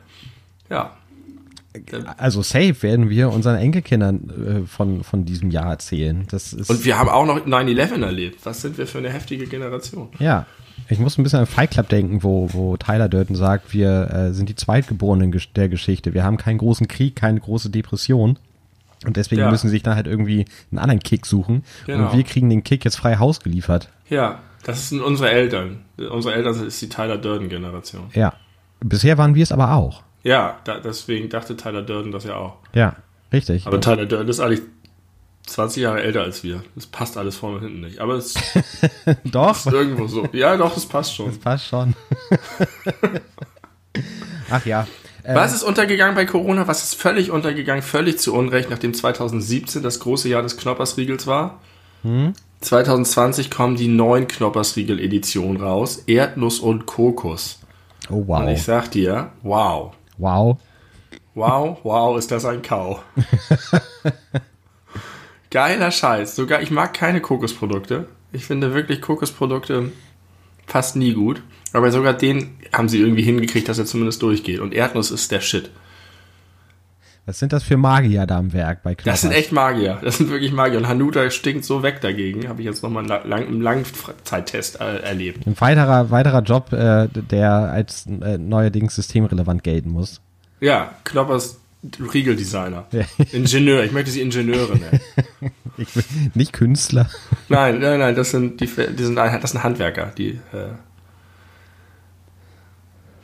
Ja. 0.69 0.97
Also 2.17 2.41
safe 2.41 2.81
werden 2.83 3.09
wir 3.09 3.29
unseren 3.31 3.55
Enkelkindern 3.57 4.63
äh, 4.63 4.67
von, 4.67 5.03
von 5.03 5.23
diesem 5.25 5.51
Jahr 5.51 5.69
erzählen. 5.71 6.25
Das 6.29 6.51
ist, 6.53 6.69
Und 6.69 6.83
wir 6.83 6.97
haben 6.99 7.09
auch 7.09 7.25
noch 7.25 7.45
9-11 7.45 8.01
erlebt. 8.03 8.39
Was 8.45 8.61
sind 8.61 8.77
wir 8.77 8.87
für 8.87 8.97
eine 8.97 9.09
heftige 9.11 9.45
Generation? 9.47 10.09
ja. 10.19 10.45
Ich 10.89 10.99
muss 10.99 11.17
ein 11.17 11.23
bisschen 11.23 11.39
an 11.39 11.45
Fight 11.45 11.71
Club 11.71 11.87
denken, 11.89 12.23
wo, 12.23 12.49
wo 12.53 12.75
Tyler 12.75 13.07
Durden 13.07 13.35
sagt, 13.35 13.71
wir 13.71 14.09
äh, 14.11 14.33
sind 14.33 14.49
die 14.49 14.55
Zweitgeborenen 14.55 15.31
der 15.55 15.69
Geschichte. 15.69 16.13
Wir 16.13 16.23
haben 16.23 16.35
keinen 16.37 16.57
großen 16.57 16.87
Krieg, 16.87 17.15
keine 17.15 17.39
große 17.39 17.69
Depression. 17.69 18.37
Und 19.05 19.15
deswegen 19.15 19.41
Ja. 19.41 19.51
müssen 19.51 19.67
sie 19.67 19.73
sich 19.75 19.83
dann 19.83 19.95
halt 19.95 20.07
irgendwie 20.07 20.45
einen 20.71 20.79
anderen 20.79 20.99
Kick 20.99 21.25
suchen. 21.25 21.63
Genau. 21.85 22.09
Und 22.09 22.17
wir 22.17 22.23
kriegen 22.23 22.49
den 22.49 22.63
Kick 22.63 22.83
jetzt 22.83 22.97
frei 22.97 23.17
Haus 23.17 23.39
geliefert. 23.39 23.89
Ja, 24.09 24.39
das 24.63 24.89
sind 24.89 25.01
unsere 25.01 25.29
Eltern. 25.29 25.79
Unsere 26.09 26.33
Eltern 26.35 26.65
ist 26.67 26.81
die 26.81 26.89
Tyler 26.89 27.17
Durden-Generation. 27.17 28.09
Ja. 28.13 28.33
Bisher 28.81 29.17
waren 29.17 29.35
wir 29.35 29.43
es 29.43 29.51
aber 29.51 29.73
auch. 29.75 30.03
Ja, 30.23 30.59
da, 30.63 30.79
deswegen 30.79 31.29
dachte 31.29 31.57
Tyler 31.57 31.81
Durden 31.81 32.11
das 32.11 32.23
ja 32.23 32.35
auch. 32.35 32.57
Ja, 32.73 32.95
richtig. 33.33 33.65
Aber 33.67 33.81
Tyler 33.81 34.05
Durden 34.05 34.29
ist 34.29 34.39
eigentlich 34.39 34.61
20 35.47 35.83
Jahre 35.83 36.01
älter 36.03 36.21
als 36.21 36.43
wir. 36.43 36.63
Das 36.75 36.85
passt 36.85 37.17
alles 37.17 37.37
vorne 37.37 37.57
und 37.57 37.63
hinten 37.63 37.81
nicht. 37.81 37.99
Aber 37.99 38.13
es 38.15 38.35
Doch, 39.25 39.55
ist 39.65 39.71
irgendwo 39.71 40.07
so. 40.07 40.27
Ja, 40.33 40.55
doch, 40.57 40.77
es 40.77 40.85
passt 40.85 41.15
schon. 41.15 41.37
passt 41.39 41.67
schon. 41.67 41.95
Ach 44.49 44.65
ja. 44.65 44.87
Äh, 45.23 45.35
Was 45.35 45.53
ist 45.53 45.63
untergegangen 45.63 46.15
bei 46.15 46.25
Corona? 46.25 46.67
Was 46.67 46.83
ist 46.83 46.95
völlig 46.95 47.31
untergegangen? 47.31 47.81
Völlig 47.83 48.19
zu 48.19 48.33
Unrecht, 48.33 48.69
nachdem 48.69 48.93
2017 48.93 49.81
das 49.83 49.99
große 49.99 50.29
Jahr 50.29 50.41
des 50.43 50.57
Knoppersriegels 50.57 51.27
war. 51.27 51.61
2020 52.61 53.51
kommen 53.51 53.75
die 53.75 53.87
neuen 53.87 54.27
Knoppersriegel-Editionen 54.27 55.61
raus. 55.61 56.03
Erdnuss 56.07 56.59
und 56.59 56.85
Kokos. 56.87 57.59
Oh, 58.09 58.15
Und 58.15 58.27
wow. 58.27 58.49
ich 58.49 58.63
sag 58.63 58.89
dir, 58.91 59.31
wow. 59.43 59.93
Wow. 60.21 60.59
Wow, 61.33 61.79
wow, 61.81 62.15
ist 62.15 62.29
das 62.29 62.45
ein 62.45 62.61
Kau. 62.61 62.99
Geiler 65.49 65.89
Scheiß. 65.89 66.35
Sogar, 66.35 66.61
ich 66.61 66.69
mag 66.69 66.93
keine 66.93 67.21
Kokosprodukte. 67.21 68.07
Ich 68.31 68.45
finde 68.45 68.75
wirklich 68.75 69.01
Kokosprodukte 69.01 69.91
fast 70.67 70.95
nie 70.95 71.13
gut. 71.13 71.41
Aber 71.73 71.91
sogar 71.91 72.13
den 72.13 72.51
haben 72.71 72.87
sie 72.87 72.99
irgendwie 72.99 73.23
hingekriegt, 73.23 73.67
dass 73.67 73.79
er 73.79 73.85
zumindest 73.85 74.21
durchgeht. 74.21 74.59
Und 74.59 74.75
Erdnuss 74.75 75.09
ist 75.09 75.31
der 75.31 75.41
Shit. 75.41 75.71
Was 77.25 77.37
sind 77.37 77.53
das 77.53 77.63
für 77.63 77.77
Magier 77.77 78.25
da 78.25 78.39
am 78.39 78.51
Werk 78.51 78.81
bei 78.81 78.95
Knoppers? 78.95 79.13
Das 79.13 79.21
sind 79.21 79.31
echt 79.31 79.51
Magier. 79.51 79.99
Das 80.01 80.17
sind 80.17 80.31
wirklich 80.31 80.51
Magier. 80.51 80.79
Und 80.79 80.87
Hanuta 80.87 81.29
stinkt 81.29 81.65
so 81.65 81.83
weg 81.83 82.01
dagegen. 82.01 82.47
Habe 82.49 82.61
ich 82.61 82.65
jetzt 82.65 82.81
nochmal 82.81 83.09
einen 83.09 83.29
lang, 83.29 83.47
im 83.47 83.61
Langzeittest 83.61 84.81
äh, 84.81 85.01
erlebt. 85.01 85.45
Ein 85.45 85.59
weiterer, 85.59 86.09
weiterer 86.09 86.41
Job, 86.41 86.73
äh, 86.73 87.07
der 87.07 87.51
als 87.51 88.07
äh, 88.07 88.37
neuerdings 88.39 88.95
systemrelevant 88.95 89.63
gelten 89.63 89.91
muss. 89.91 90.19
Ja, 90.59 90.95
Knoppers 91.03 91.59
Riegeldesigner. 92.13 92.85
Ja. 92.91 93.05
Ingenieur. 93.31 93.83
Ich 93.83 93.91
möchte 93.91 94.11
sie 94.11 94.21
Ingenieure 94.21 94.77
nennen. 94.77 94.99
Nicht 96.33 96.53
Künstler. 96.53 97.07
Nein, 97.49 97.79
nein, 97.79 97.99
nein, 97.99 98.15
das 98.15 98.31
sind 98.31 98.61
die, 98.61 98.65
die 98.65 99.03
sind, 99.03 99.15
das 99.15 99.51
sind 99.51 99.63
Handwerker, 99.63 100.11
die, 100.17 100.39
äh, 100.53 100.73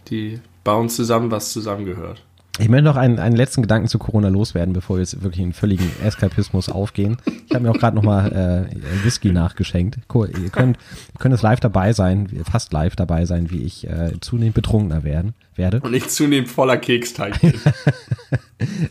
die 0.08 0.40
bauen 0.64 0.90
zusammen, 0.90 1.30
was 1.30 1.52
zusammengehört. 1.52 2.24
Ich 2.60 2.70
möchte 2.70 2.86
noch 2.86 2.96
einen, 2.96 3.20
einen 3.20 3.36
letzten 3.36 3.62
Gedanken 3.62 3.88
zu 3.88 4.00
Corona 4.00 4.30
loswerden, 4.30 4.74
bevor 4.74 4.98
wir 4.98 5.02
jetzt 5.02 5.22
wirklich 5.22 5.42
in 5.42 5.54
völligen 5.54 5.92
Eskapismus 6.04 6.70
aufgehen. 6.70 7.18
Ich 7.48 7.54
habe 7.54 7.64
mir 7.64 7.72
auch 7.72 7.78
gerade 7.78 7.96
nochmal 7.96 8.68
äh, 8.72 9.06
Whisky 9.06 9.32
nachgeschenkt. 9.32 10.00
Cool. 10.12 10.32
Ihr 10.42 10.50
könnt, 10.50 10.78
könnt 11.20 11.36
es 11.36 11.44
live 11.44 11.60
dabei 11.60 11.94
sein, 11.94 12.28
fast 12.50 12.74
live 12.74 12.96
dabei 12.96 13.26
sein, 13.26 13.52
wie 13.52 13.64
ich 13.64 13.88
äh, 13.88 14.14
zunehmend 14.22 14.56
betrunkener 14.56 15.04
werden, 15.04 15.36
werde. 15.56 15.82
Und 15.82 15.94
ich 15.94 16.08
zunehmend 16.10 16.50
voller 16.50 16.78
Keksteig 16.78 17.40
bin. 17.42 17.54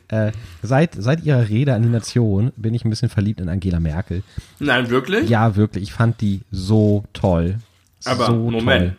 Äh, 0.06 0.30
seit, 0.62 0.94
seit 0.94 1.24
ihrer 1.24 1.48
Rede 1.48 1.74
an 1.74 1.82
die 1.82 1.88
Nation 1.88 2.52
bin 2.56 2.72
ich 2.72 2.84
ein 2.84 2.90
bisschen 2.90 3.08
verliebt 3.08 3.40
in 3.40 3.48
Angela 3.48 3.80
Merkel. 3.80 4.22
Nein, 4.60 4.90
wirklich? 4.90 5.28
Ja, 5.28 5.56
wirklich. 5.56 5.82
Ich 5.82 5.92
fand 5.92 6.20
die 6.20 6.42
so 6.52 7.02
toll. 7.12 7.56
Aber 8.04 8.26
so 8.26 8.36
Moment. 8.36 8.94
Toll. 8.94 8.96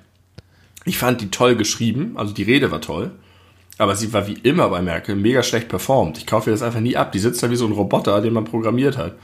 Ich 0.84 0.97
fand 0.97 1.21
die 1.21 1.32
toll 1.32 1.56
geschrieben, 1.56 2.17
also 2.17 2.34
die 2.34 2.43
Rede 2.43 2.69
war 2.69 2.82
toll. 2.82 3.12
Aber 3.78 3.96
sie 3.96 4.12
war 4.13 4.28
wie 4.28 4.34
immer 4.44 4.70
bei 4.70 4.82
Merkel 4.82 5.16
mega 5.16 5.44
schlecht 5.44 5.70
performt. 5.70 6.18
Ich 6.18 6.26
kaufe 6.26 6.50
ihr 6.50 6.54
das 6.54 6.63
einfach 6.63 6.80
nie 6.80 6.98
ab. 6.98 7.12
Die 7.12 7.20
sitzt 7.20 7.44
da 7.44 7.52
wie 7.52 7.56
so 7.56 7.66
ein 7.66 7.72
Roboter, 7.72 8.22
den 8.22 8.34
man 8.34 8.46
programmiert 8.46 8.98
hat. 8.98 9.16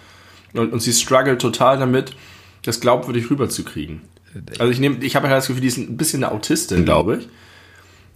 Und, 0.53 0.71
und 0.71 0.79
sie 0.79 0.93
struggelt 0.93 1.41
total 1.41 1.79
damit, 1.79 2.15
das 2.63 2.79
glaubwürdig 2.79 3.29
rüberzukriegen. 3.31 4.01
Also 4.59 4.71
ich 4.71 4.79
nehme, 4.79 5.03
ich 5.03 5.15
habe 5.15 5.27
halt 5.27 5.37
das 5.37 5.47
Gefühl, 5.47 5.61
die 5.61 5.67
ist 5.67 5.77
ein 5.77 5.97
bisschen 5.97 6.23
eine 6.23 6.33
Autistin, 6.33 6.85
glaube 6.85 7.17
ich. 7.17 7.27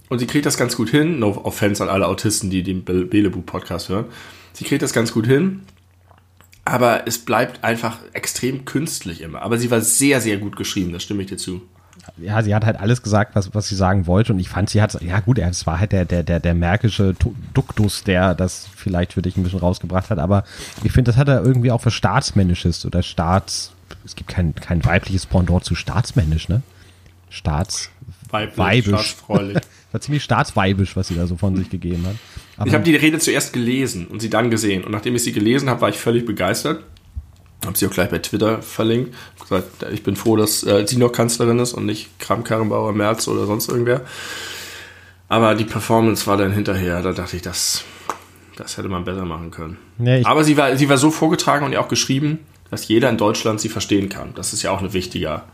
Und 0.08 0.20
sie 0.20 0.26
kriegt 0.26 0.46
das 0.46 0.56
ganz 0.56 0.76
gut 0.76 0.90
hin. 0.90 1.18
No 1.18 1.40
offense 1.44 1.82
an 1.82 1.88
alle 1.88 2.06
Autisten, 2.06 2.50
die 2.50 2.62
den 2.62 2.84
Be 2.84 3.04
Belebu-Podcast 3.04 3.88
hören. 3.88 4.06
Sie 4.52 4.64
kriegt 4.64 4.82
das 4.82 4.92
ganz 4.92 5.12
gut 5.12 5.26
hin. 5.26 5.62
Aber 6.64 7.06
es 7.06 7.18
bleibt 7.18 7.64
einfach 7.64 7.98
extrem 8.12 8.64
künstlich 8.64 9.22
immer. 9.22 9.42
Aber 9.42 9.58
sie 9.58 9.70
war 9.70 9.80
sehr, 9.80 10.20
sehr 10.20 10.36
gut 10.38 10.56
geschrieben, 10.56 10.92
das 10.92 11.02
stimme 11.02 11.22
ich 11.22 11.28
dir 11.28 11.36
zu 11.36 11.62
ja, 12.16 12.42
sie 12.42 12.54
hat 12.54 12.64
halt 12.64 12.78
alles 12.78 13.02
gesagt, 13.02 13.34
was, 13.34 13.54
was 13.54 13.68
sie 13.68 13.74
sagen 13.74 14.06
wollte. 14.06 14.32
Und 14.32 14.38
ich 14.38 14.48
fand, 14.48 14.70
sie 14.70 14.82
hat, 14.82 15.00
ja 15.02 15.20
gut, 15.20 15.38
es 15.38 15.66
war 15.66 15.78
halt 15.78 15.92
der, 15.92 16.04
der, 16.04 16.22
der, 16.22 16.40
der 16.40 16.54
märkische 16.54 17.14
Duktus, 17.54 18.04
der 18.04 18.34
das 18.34 18.68
vielleicht 18.74 19.12
für 19.12 19.22
dich 19.22 19.36
ein 19.36 19.42
bisschen 19.42 19.60
rausgebracht 19.60 20.10
hat. 20.10 20.18
Aber 20.18 20.44
ich 20.82 20.92
finde, 20.92 21.10
das 21.10 21.18
hat 21.18 21.28
er 21.28 21.42
irgendwie 21.42 21.70
auch 21.70 21.80
für 21.80 21.90
Staatsmännisches 21.90 22.84
oder 22.86 23.02
Staats, 23.02 23.72
es 24.04 24.16
gibt 24.16 24.30
kein, 24.30 24.54
kein 24.54 24.84
weibliches 24.84 25.26
Pendant 25.26 25.64
zu 25.64 25.74
staatsmännisch, 25.74 26.48
ne? 26.48 26.62
Staats, 27.30 27.90
Weiblich, 28.30 28.58
weibisch. 28.58 29.16
War 29.92 30.00
ziemlich 30.02 30.22
staatsweibisch, 30.22 30.96
was 30.96 31.08
sie 31.08 31.14
da 31.14 31.26
so 31.26 31.36
von 31.36 31.56
sich 31.56 31.70
gegeben 31.70 32.04
hat. 32.06 32.16
Aber 32.58 32.68
ich 32.68 32.74
habe 32.74 32.84
die 32.84 32.94
Rede 32.94 33.18
zuerst 33.18 33.54
gelesen 33.54 34.06
und 34.06 34.20
sie 34.20 34.28
dann 34.28 34.50
gesehen. 34.50 34.84
Und 34.84 34.92
nachdem 34.92 35.16
ich 35.16 35.22
sie 35.22 35.32
gelesen 35.32 35.70
habe, 35.70 35.80
war 35.80 35.88
ich 35.88 35.96
völlig 35.96 36.26
begeistert. 36.26 36.84
Habe 37.66 37.76
sie 37.76 37.86
auch 37.86 37.90
gleich 37.90 38.10
bei 38.10 38.18
Twitter 38.18 38.62
verlinkt. 38.62 39.14
Gesagt, 39.40 39.84
ich 39.92 40.02
bin 40.02 40.14
froh, 40.14 40.36
dass 40.36 40.62
äh, 40.62 40.86
sie 40.86 40.96
noch 40.96 41.10
Kanzlerin 41.10 41.58
ist 41.58 41.72
und 41.72 41.86
nicht 41.86 42.18
Kram-Karrenbauer, 42.18 42.92
Merz 42.92 43.26
oder 43.28 43.46
sonst 43.46 43.68
irgendwer. 43.68 44.02
Aber 45.28 45.54
die 45.54 45.64
Performance 45.64 46.26
war 46.26 46.36
dann 46.36 46.52
hinterher. 46.52 47.02
Da 47.02 47.12
dachte 47.12 47.36
ich, 47.36 47.42
das, 47.42 47.84
das 48.56 48.76
hätte 48.76 48.88
man 48.88 49.04
besser 49.04 49.24
machen 49.24 49.50
können. 49.50 49.76
Nee, 49.98 50.22
Aber 50.24 50.44
sie 50.44 50.56
war, 50.56 50.76
sie 50.76 50.88
war 50.88 50.98
so 50.98 51.10
vorgetragen 51.10 51.64
und 51.64 51.72
ja 51.72 51.80
auch 51.80 51.88
geschrieben, 51.88 52.40
dass 52.70 52.88
jeder 52.88 53.08
in 53.10 53.16
Deutschland 53.16 53.60
sie 53.60 53.68
verstehen 53.68 54.08
kann. 54.08 54.34
Das 54.34 54.52
ist 54.52 54.62
ja 54.62 54.70
auch 54.70 54.80
ein 54.80 54.92
wichtiger 54.92 55.44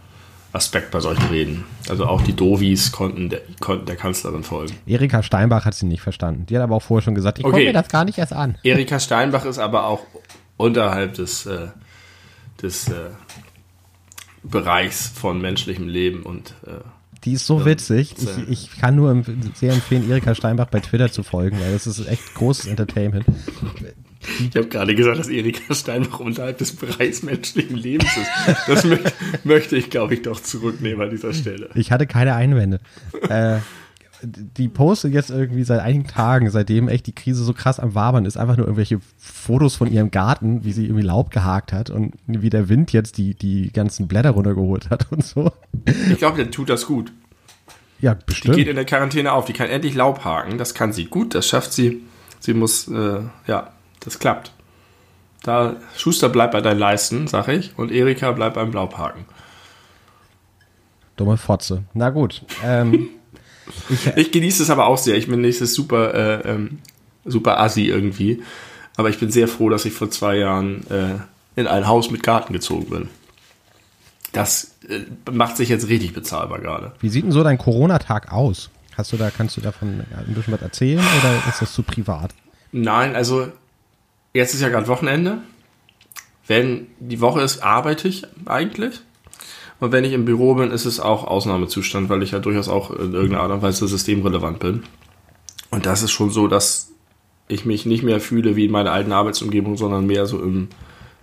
Aspekt 0.53 0.93
bei 0.93 1.01
solchen 1.01 1.27
Reden. 1.27 1.64
Also 1.88 2.07
auch 2.07 2.23
die 2.23 2.35
Dovis 2.35 2.93
konnten 2.93 3.29
der, 3.29 3.40
konnten 3.61 3.87
der 3.87 3.97
Kanzlerin 3.97 4.45
folgen. 4.45 4.75
Erika 4.87 5.23
Steinbach 5.23 5.64
hat 5.64 5.75
sie 5.75 5.87
nicht 5.87 6.01
verstanden. 6.01 6.47
Die 6.47 6.57
hat 6.57 6.62
aber 6.62 6.77
auch 6.77 6.83
vorher 6.83 7.03
schon 7.03 7.17
gesagt, 7.17 7.40
ich 7.40 7.45
okay. 7.45 7.53
gucke 7.53 7.64
mir 7.67 7.73
das 7.73 7.88
gar 7.88 8.05
nicht 8.05 8.19
erst 8.19 8.33
an. 8.33 8.57
Erika 8.62 9.01
Steinbach 9.01 9.45
ist 9.47 9.59
aber 9.59 9.87
auch 9.87 10.03
unterhalb 10.57 11.14
des 11.14 11.47
äh, 11.47 11.69
des 12.64 12.88
äh, 12.88 13.11
Bereichs 14.42 15.07
von 15.09 15.40
menschlichem 15.40 15.88
Leben 15.88 16.22
und 16.22 16.55
äh, 16.66 16.81
die 17.24 17.33
ist 17.33 17.46
so 17.46 17.64
witzig. 17.64 18.14
Ich, 18.18 18.50
ich 18.50 18.79
kann 18.79 18.96
nur 18.96 19.24
sehr 19.55 19.72
empfehlen, 19.72 20.11
Erika 20.11 20.35
Steinbach 20.35 20.66
bei 20.66 20.81
Twitter 20.81 21.11
zu 21.11 21.22
folgen, 21.22 21.59
weil 21.59 21.72
das 21.72 21.87
ist 21.87 22.07
echt 22.07 22.35
großes 22.35 22.66
Entertainment. 22.66 23.24
Ich 24.38 24.57
habe 24.57 24.68
gerade 24.68 24.94
gesagt, 24.94 25.18
dass 25.18 25.29
Erika 25.29 25.74
Steinbach 25.74 26.20
unterhalb 26.20 26.59
des 26.59 26.77
Bereichs 26.77 27.22
menschlichen 27.22 27.77
Lebens 27.77 28.11
ist. 28.16 28.31
Das 28.66 28.85
möchte, 28.85 29.12
möchte 29.44 29.77
ich, 29.77 29.90
glaube 29.90 30.14
ich, 30.14 30.22
doch 30.22 30.40
zurücknehmen 30.40 31.03
an 31.03 31.11
dieser 31.11 31.33
Stelle. 31.33 31.70
Ich 31.74 31.90
hatte 31.92 32.07
keine 32.07 32.35
Einwände. 32.35 32.81
äh, 33.29 33.59
die 34.24 34.68
postet 34.68 35.12
jetzt 35.12 35.30
irgendwie 35.30 35.64
seit 35.64 35.80
einigen 35.80 36.06
Tagen, 36.06 36.50
seitdem 36.50 36.88
echt 36.88 37.06
die 37.06 37.14
Krise 37.14 37.44
so 37.44 37.52
krass 37.52 37.80
am 37.80 37.94
Wabern 37.94 38.24
ist, 38.24 38.37
einfach 38.37 38.56
nur 38.56 38.66
irgendwelche 38.66 39.00
Fotos 39.16 39.76
von 39.76 39.90
ihrem 39.90 40.10
Garten, 40.10 40.64
wie 40.64 40.72
sie 40.72 40.84
irgendwie 40.84 41.04
Laub 41.04 41.30
gehakt 41.30 41.72
hat 41.72 41.90
und 41.90 42.14
wie 42.26 42.50
der 42.50 42.68
Wind 42.68 42.92
jetzt 42.92 43.18
die, 43.18 43.34
die 43.34 43.70
ganzen 43.72 44.08
Blätter 44.08 44.30
runtergeholt 44.30 44.90
hat 44.90 45.10
und 45.12 45.24
so. 45.24 45.52
Ich 46.10 46.18
glaube, 46.18 46.38
der 46.38 46.50
tut 46.50 46.68
das 46.68 46.87
gut. 46.87 47.12
Ja, 48.00 48.14
bestimmt. 48.14 48.56
Die 48.56 48.60
geht 48.60 48.68
in 48.68 48.76
der 48.76 48.84
Quarantäne 48.84 49.32
auf, 49.32 49.44
die 49.44 49.52
kann 49.52 49.68
endlich 49.68 49.94
Laub 49.94 50.24
haken, 50.24 50.58
das 50.58 50.74
kann 50.74 50.92
sie 50.92 51.06
gut, 51.06 51.34
das 51.34 51.46
schafft 51.46 51.72
sie. 51.72 52.02
Sie 52.40 52.54
muss, 52.54 52.88
äh, 52.88 53.20
ja, 53.46 53.72
das 54.00 54.18
klappt. 54.18 54.52
Da, 55.42 55.76
Schuster 55.96 56.28
bleibt 56.28 56.52
bei 56.52 56.60
deinen 56.60 56.78
Leisten, 56.78 57.26
sag 57.26 57.48
ich, 57.48 57.78
und 57.78 57.90
Erika 57.90 58.32
bleibt 58.32 58.56
beim 58.56 58.72
Laubhaken. 58.72 59.24
Dumme 61.16 61.37
Fotze. 61.37 61.84
Na 61.94 62.10
gut. 62.10 62.44
Ähm, 62.64 63.08
Ich, 63.88 64.07
ich 64.07 64.33
genieße 64.33 64.62
es 64.62 64.70
aber 64.70 64.87
auch 64.87 64.98
sehr. 64.98 65.16
Ich 65.16 65.29
bin 65.29 65.40
nicht 65.40 65.61
das 65.61 65.74
super, 65.74 66.14
äh, 66.14 66.50
ähm, 66.50 66.79
super 67.24 67.61
assi 67.61 67.87
irgendwie. 67.87 68.42
Aber 68.96 69.11
ich 69.11 69.18
bin 69.18 69.31
sehr 69.31 69.48
froh, 69.48 69.68
dass 69.68 69.85
ich 69.85 69.92
vor 69.92 70.11
zwei 70.11 70.37
Jahren 70.37 70.87
äh, 70.88 71.61
in 71.61 71.66
ein 71.66 71.87
Haus 71.87 72.11
mit 72.11 72.22
Garten 72.22 72.53
gezogen 72.53 72.90
bin. 72.90 73.09
Das 74.33 74.77
äh, 74.88 75.00
macht 75.31 75.57
sich 75.57 75.68
jetzt 75.68 75.88
richtig 75.88 76.12
bezahlbar 76.12 76.61
gerade. 76.61 76.92
Wie 77.00 77.09
sieht 77.09 77.24
denn 77.24 77.33
so 77.33 77.42
dein 77.42 77.59
Corona-Tag 77.59 78.33
aus? 78.33 78.70
Hast 78.96 79.12
du 79.12 79.16
da, 79.16 79.31
kannst 79.31 79.57
du 79.57 79.61
davon 79.61 80.05
ein 80.16 80.35
bisschen 80.35 80.53
was 80.53 80.62
erzählen 80.62 81.05
oder 81.20 81.42
ist 81.48 81.61
das 81.61 81.72
zu 81.72 81.83
privat? 81.83 82.33
Nein, 82.70 83.16
also 83.16 83.50
jetzt 84.33 84.55
ist 84.55 84.61
ja 84.61 84.68
gerade 84.68 84.87
Wochenende. 84.87 85.38
Wenn 86.46 86.88
die 87.00 87.20
Woche 87.20 87.40
ist, 87.40 87.62
arbeite 87.62 88.09
ich 88.09 88.24
eigentlich. 88.46 89.00
Und 89.85 89.92
wenn 89.92 90.05
ich 90.05 90.14
im 90.14 90.25
Büro 90.25 90.55
bin, 90.55 90.70
ist 90.70 90.87
es 90.87 90.99
auch 90.99 91.25
Ausnahmezustand, 91.25 92.09
weil 92.09 92.23
ich 92.23 92.31
ja 92.31 92.38
durchaus 92.38 92.70
auch 92.70 92.90
in 92.90 93.12
irgendeiner 93.12 93.42
Art 93.42 93.53
und 93.53 93.61
Weise 93.61 93.87
systemrelevant 93.87 94.59
bin. 94.59 94.83
Und 95.68 95.85
das 95.85 96.03
ist 96.03 96.11
schon 96.11 96.31
so, 96.31 96.49
dass 96.49 96.88
ich 97.49 97.66
mich 97.66 97.85
nicht 97.85 98.03
mehr 98.03 98.18
fühle 98.18 98.57
wie 98.57 98.64
in 98.64 98.70
meiner 98.70 98.92
alten 98.92 99.12
Arbeitsumgebung, 99.12 99.77
sondern 99.77 100.07
mehr 100.07 100.25
so 100.25 100.40
im, 100.40 100.68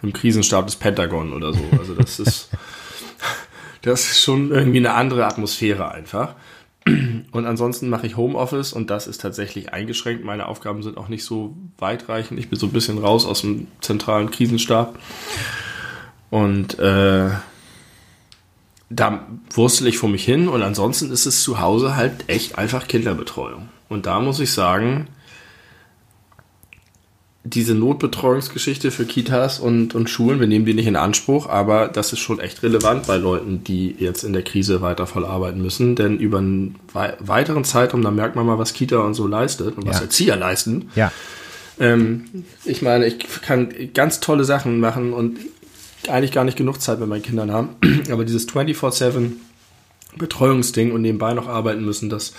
im 0.03 0.13
Krisenstab 0.13 0.67
des 0.67 0.75
Pentagon 0.75 1.33
oder 1.33 1.53
so. 1.53 1.63
Also 1.79 1.95
das 1.95 2.19
ist, 2.19 2.49
das 3.81 4.11
ist 4.11 4.21
schon 4.21 4.51
irgendwie 4.51 4.77
eine 4.77 4.93
andere 4.93 5.25
Atmosphäre 5.25 5.89
einfach. 5.89 6.35
Und 6.85 7.47
ansonsten 7.47 7.89
mache 7.89 8.05
ich 8.05 8.15
Homeoffice 8.15 8.73
und 8.73 8.91
das 8.91 9.07
ist 9.07 9.21
tatsächlich 9.21 9.73
eingeschränkt. 9.73 10.23
Meine 10.23 10.45
Aufgaben 10.45 10.83
sind 10.83 10.97
auch 10.97 11.07
nicht 11.07 11.23
so 11.23 11.57
weitreichend. 11.79 12.39
Ich 12.39 12.47
bin 12.47 12.59
so 12.59 12.67
ein 12.67 12.73
bisschen 12.73 12.99
raus 12.99 13.25
aus 13.25 13.41
dem 13.41 13.65
zentralen 13.81 14.29
Krisenstab. 14.29 14.99
Und 16.29 16.77
äh, 16.77 17.31
da 18.91 19.25
wurstel 19.53 19.87
ich 19.87 19.97
vor 19.97 20.09
mich 20.09 20.25
hin 20.25 20.47
und 20.47 20.61
ansonsten 20.61 21.11
ist 21.11 21.25
es 21.25 21.43
zu 21.43 21.59
Hause 21.59 21.95
halt 21.95 22.25
echt 22.27 22.57
einfach 22.57 22.87
Kinderbetreuung. 22.87 23.69
Und 23.89 24.05
da 24.05 24.19
muss 24.19 24.39
ich 24.39 24.51
sagen, 24.51 25.07
diese 27.43 27.73
Notbetreuungsgeschichte 27.73 28.91
für 28.91 29.05
Kitas 29.05 29.59
und, 29.59 29.95
und 29.95 30.09
Schulen, 30.09 30.39
wir 30.39 30.47
nehmen 30.47 30.65
die 30.65 30.75
nicht 30.75 30.85
in 30.85 30.95
Anspruch, 30.95 31.49
aber 31.49 31.87
das 31.87 32.13
ist 32.13 32.19
schon 32.19 32.39
echt 32.39 32.61
relevant 32.61 33.07
bei 33.07 33.17
Leuten, 33.17 33.63
die 33.63 33.95
jetzt 33.97 34.23
in 34.23 34.33
der 34.33 34.43
Krise 34.43 34.81
weiter 34.81 35.07
voll 35.07 35.25
arbeiten 35.25 35.61
müssen. 35.61 35.95
Denn 35.95 36.19
über 36.19 36.37
einen 36.37 36.75
weiteren 36.93 37.63
Zeitraum, 37.63 38.03
da 38.03 38.11
merkt 38.11 38.35
man 38.35 38.45
mal, 38.45 38.59
was 38.59 38.73
Kita 38.73 38.99
und 38.99 39.15
so 39.15 39.25
leistet 39.25 39.75
und 39.75 39.87
was 39.87 39.97
ja. 39.97 40.03
Erzieher 40.03 40.35
leisten. 40.35 40.89
Ja. 40.95 41.11
Ähm, 41.79 42.25
ich 42.63 42.83
meine, 42.83 43.07
ich 43.07 43.17
kann 43.41 43.73
ganz 43.93 44.19
tolle 44.19 44.43
Sachen 44.43 44.79
machen 44.79 45.13
und 45.13 45.39
eigentlich 46.09 46.31
gar 46.31 46.43
nicht 46.43 46.57
genug 46.57 46.81
Zeit 46.81 46.99
mit 46.99 47.09
meinen 47.09 47.23
Kindern 47.23 47.51
haben. 47.51 47.69
Aber 48.11 48.25
dieses 48.25 48.47
24-7 48.47 49.33
Betreuungsding 50.17 50.91
und 50.91 51.01
nebenbei 51.01 51.33
noch 51.33 51.47
arbeiten 51.47 51.85
müssen, 51.85 52.09
das 52.09 52.33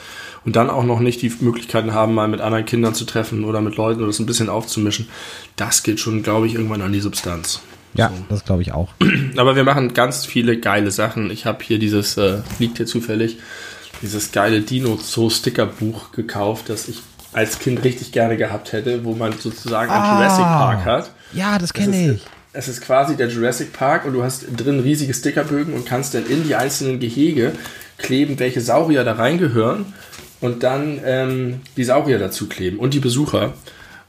und 0.45 0.57
dann 0.57 0.69
auch 0.69 0.85
noch 0.85 1.01
nicht 1.01 1.23
die 1.23 1.33
Möglichkeiten 1.41 1.95
haben, 1.95 2.15
mal 2.15 2.29
mit 2.29 2.41
anderen 2.41 2.67
Kindern 2.67 2.95
zu 2.95 3.05
treffen 3.05 3.45
oder 3.45 3.61
mit 3.61 3.77
Leuten 3.77 4.01
oder 4.01 4.09
das 4.09 4.19
ein 4.19 4.27
bisschen 4.27 4.49
aufzumischen, 4.49 5.09
das 5.57 5.83
geht 5.83 6.01
schon, 6.01 6.23
glaube 6.23 6.47
ich, 6.47 6.55
irgendwann 6.55 6.83
an 6.83 6.93
die 6.93 7.01
Substanz. 7.01 7.61
Ja, 7.95 8.09
so. 8.09 8.25
das 8.29 8.45
glaube 8.45 8.63
ich 8.63 8.73
auch. 8.73 8.91
Aber 9.37 9.57
wir 9.57 9.65
machen 9.65 9.95
ganz 9.95 10.27
viele 10.27 10.59
geile 10.59 10.91
Sachen. 10.91 11.31
Ich 11.31 11.47
habe 11.47 11.65
hier 11.65 11.79
dieses, 11.79 12.17
äh, 12.17 12.39
liegt 12.59 12.77
hier 12.77 12.87
zufällig, 12.87 13.39
dieses 14.03 14.33
geile 14.33 14.61
Dino-Zoo-Sticker-Buch 14.61 16.13
gekauft, 16.13 16.69
das 16.69 16.89
ich 16.89 17.01
als 17.33 17.59
Kind 17.59 17.85
richtig 17.85 18.13
gerne 18.13 18.37
gehabt 18.37 18.73
hätte, 18.73 19.05
wo 19.05 19.15
man 19.15 19.33
sozusagen 19.39 19.91
ah, 19.91 20.03
einen 20.03 20.19
Jurassic 20.19 20.45
Park 20.45 20.85
hat. 20.85 21.11
Ja, 21.33 21.59
das 21.59 21.73
kenne 21.73 22.15
ich 22.15 22.23
es 22.53 22.69
ist 22.69 22.83
quasi 22.83 23.17
der 23.17 23.29
Jurassic 23.29 23.73
Park 23.73 24.05
und 24.05 24.13
du 24.13 24.23
hast 24.23 24.45
drin 24.57 24.81
riesige 24.81 25.15
Stickerbögen 25.15 25.75
und 25.75 25.87
kannst 25.87 26.15
dann 26.15 26.27
in 26.27 26.45
die 26.45 26.55
einzelnen 26.55 27.01
Gehege 27.01 27.53
kleben, 27.99 28.39
welche 28.39 28.61
Saurier 28.61 29.05
da 29.05 29.15
reingehören 29.15 29.87
und 30.41 30.63
dann 30.63 31.01
ähm, 31.05 31.61
die 31.77 31.85
Saurier 31.85 32.19
dazu 32.19 32.49
kleben 32.49 32.79
und 32.79 32.95
die 32.95 33.01
Besucher. 33.01 33.55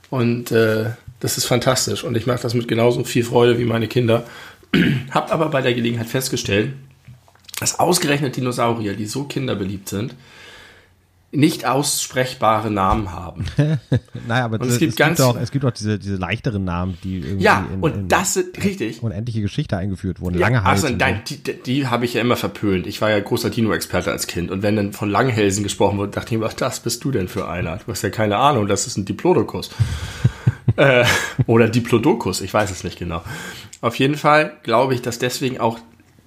Und 0.10 0.52
äh, 0.52 0.92
das 1.20 1.38
ist 1.38 1.46
fantastisch 1.46 2.04
und 2.04 2.18
ich 2.18 2.26
mache 2.26 2.42
das 2.42 2.54
mit 2.54 2.68
genauso 2.68 3.04
viel 3.06 3.24
Freude 3.24 3.58
wie 3.58 3.66
meine 3.66 3.88
Kinder. 3.88 4.26
Hab 5.12 5.32
aber 5.32 5.50
bei 5.50 5.62
der 5.62 5.74
Gelegenheit 5.74 6.08
festgestellt, 6.08 6.74
dass 7.60 7.80
ausgerechnet 7.80 8.36
Dinosaurier, 8.36 8.96
die 8.96 9.06
so 9.06 9.24
kinderbeliebt 9.24 9.88
sind, 9.88 10.16
nicht 11.36 11.66
aussprechbare 11.66 12.70
Namen 12.70 13.12
haben. 13.12 13.46
naja, 14.28 14.46
aber 14.46 14.62
und 14.62 14.70
es, 14.70 14.78
gibt 14.78 14.92
es, 14.92 14.96
ganz, 14.96 15.18
gibt 15.18 15.28
auch, 15.28 15.36
es 15.36 15.52
gibt 15.52 15.66
auch 15.66 15.72
diese, 15.72 15.98
diese 15.98 16.16
leichteren 16.16 16.64
Namen, 16.64 16.98
die 17.04 17.20
irgendwie 17.20 17.44
ja, 17.44 17.68
in, 17.74 17.80
und 17.82 17.96
in, 17.96 18.08
das 18.08 18.38
ist 18.38 18.64
richtig. 18.64 19.02
unendliche 19.02 19.42
Geschichte 19.42 19.76
eingeführt 19.76 20.22
wurden. 20.22 20.36
Ja, 20.36 20.42
Langehalsen. 20.42 20.86
Also, 20.86 20.98
nein, 20.98 21.22
die, 21.28 21.42
die 21.64 21.88
habe 21.88 22.06
ich 22.06 22.14
ja 22.14 22.22
immer 22.22 22.36
verpönt. 22.36 22.86
Ich 22.86 23.02
war 23.02 23.10
ja 23.10 23.20
großer 23.20 23.50
Dino-Experte 23.50 24.12
als 24.12 24.28
Kind. 24.28 24.52
Und 24.52 24.62
wenn 24.62 24.76
dann 24.76 24.94
von 24.94 25.10
Langhelsen 25.10 25.64
gesprochen 25.64 25.98
wurde, 25.98 26.12
dachte 26.12 26.34
ich 26.34 26.40
mir, 26.40 26.46
was 26.46 26.56
das 26.56 26.80
bist 26.80 27.04
du 27.04 27.12
denn 27.12 27.28
für 27.28 27.48
einer? 27.48 27.78
Du 27.78 27.92
hast 27.92 28.04
ja 28.04 28.12
keine 28.12 28.38
Ahnung, 28.38 28.68
das 28.68 28.86
ist 28.86 28.98
ein 28.98 29.06
Diplodocus. 29.06 29.72
äh, 30.76 31.04
oder 31.48 31.68
Diplodocus, 31.68 32.42
ich 32.42 32.54
weiß 32.54 32.70
es 32.70 32.84
nicht 32.84 33.00
genau. 33.00 33.24
Auf 33.82 33.96
jeden 33.96 34.16
Fall 34.16 34.54
glaube 34.62 34.94
ich, 34.94 35.02
dass 35.02 35.18
deswegen 35.18 35.60
auch 35.60 35.80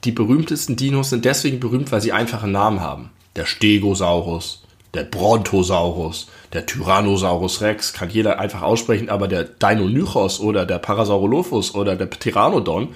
die 0.03 0.13
berühmtesten 0.13 0.75
Dinos 0.75 1.11
sind 1.11 1.25
deswegen 1.25 1.61
berühmt, 1.61 1.93
weil 1.93 2.01
sie 2.01 2.13
einfache 2.13 2.49
Namen 2.49 2.81
haben. 2.81 3.11
der 3.37 3.45
Stegosaurus, 3.45 4.66
der 4.97 5.05
Brontosaurus, 5.05 6.29
der 6.53 6.67
Tyrannosaurus 6.67 7.61
Rex, 7.61 7.93
kann 7.93 8.11
jeder 8.11 8.41
einfach 8.41 8.63
aussprechen, 8.63 9.09
aber 9.09 9.29
der 9.29 9.45
Deinonychos 9.45 10.41
oder 10.41 10.67
der 10.67 10.79
Parasaurolophus 10.79 11.75
oder 11.75 11.95
der 11.95 12.07
Pteranodon 12.07 12.89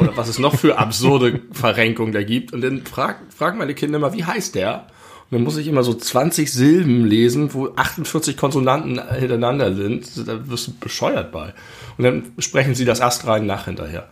oder 0.00 0.16
was 0.16 0.28
es 0.28 0.38
noch 0.38 0.56
für 0.56 0.78
absurde 0.78 1.40
Verrenkungen 1.52 2.12
da 2.12 2.22
gibt. 2.22 2.52
Und 2.52 2.60
dann 2.62 2.84
fragen 2.84 3.26
frag 3.34 3.56
meine 3.56 3.74
Kinder 3.74 3.98
immer, 3.98 4.12
wie 4.12 4.24
heißt 4.24 4.54
der? 4.54 4.86
Und 5.30 5.36
dann 5.36 5.44
muss 5.44 5.56
ich 5.58 5.68
immer 5.68 5.84
so 5.84 5.94
20 5.94 6.52
Silben 6.52 7.04
lesen, 7.04 7.52
wo 7.54 7.68
48 7.76 8.36
Konsonanten 8.36 9.00
hintereinander 9.12 9.74
sind. 9.74 10.26
Da 10.26 10.48
wirst 10.48 10.68
du 10.68 10.72
bescheuert 10.80 11.32
bei. 11.32 11.52
Und 11.98 12.04
dann 12.04 12.32
sprechen 12.38 12.74
sie 12.74 12.84
das 12.84 13.00
astrein 13.00 13.46
nach 13.46 13.66
hinterher. 13.66 14.08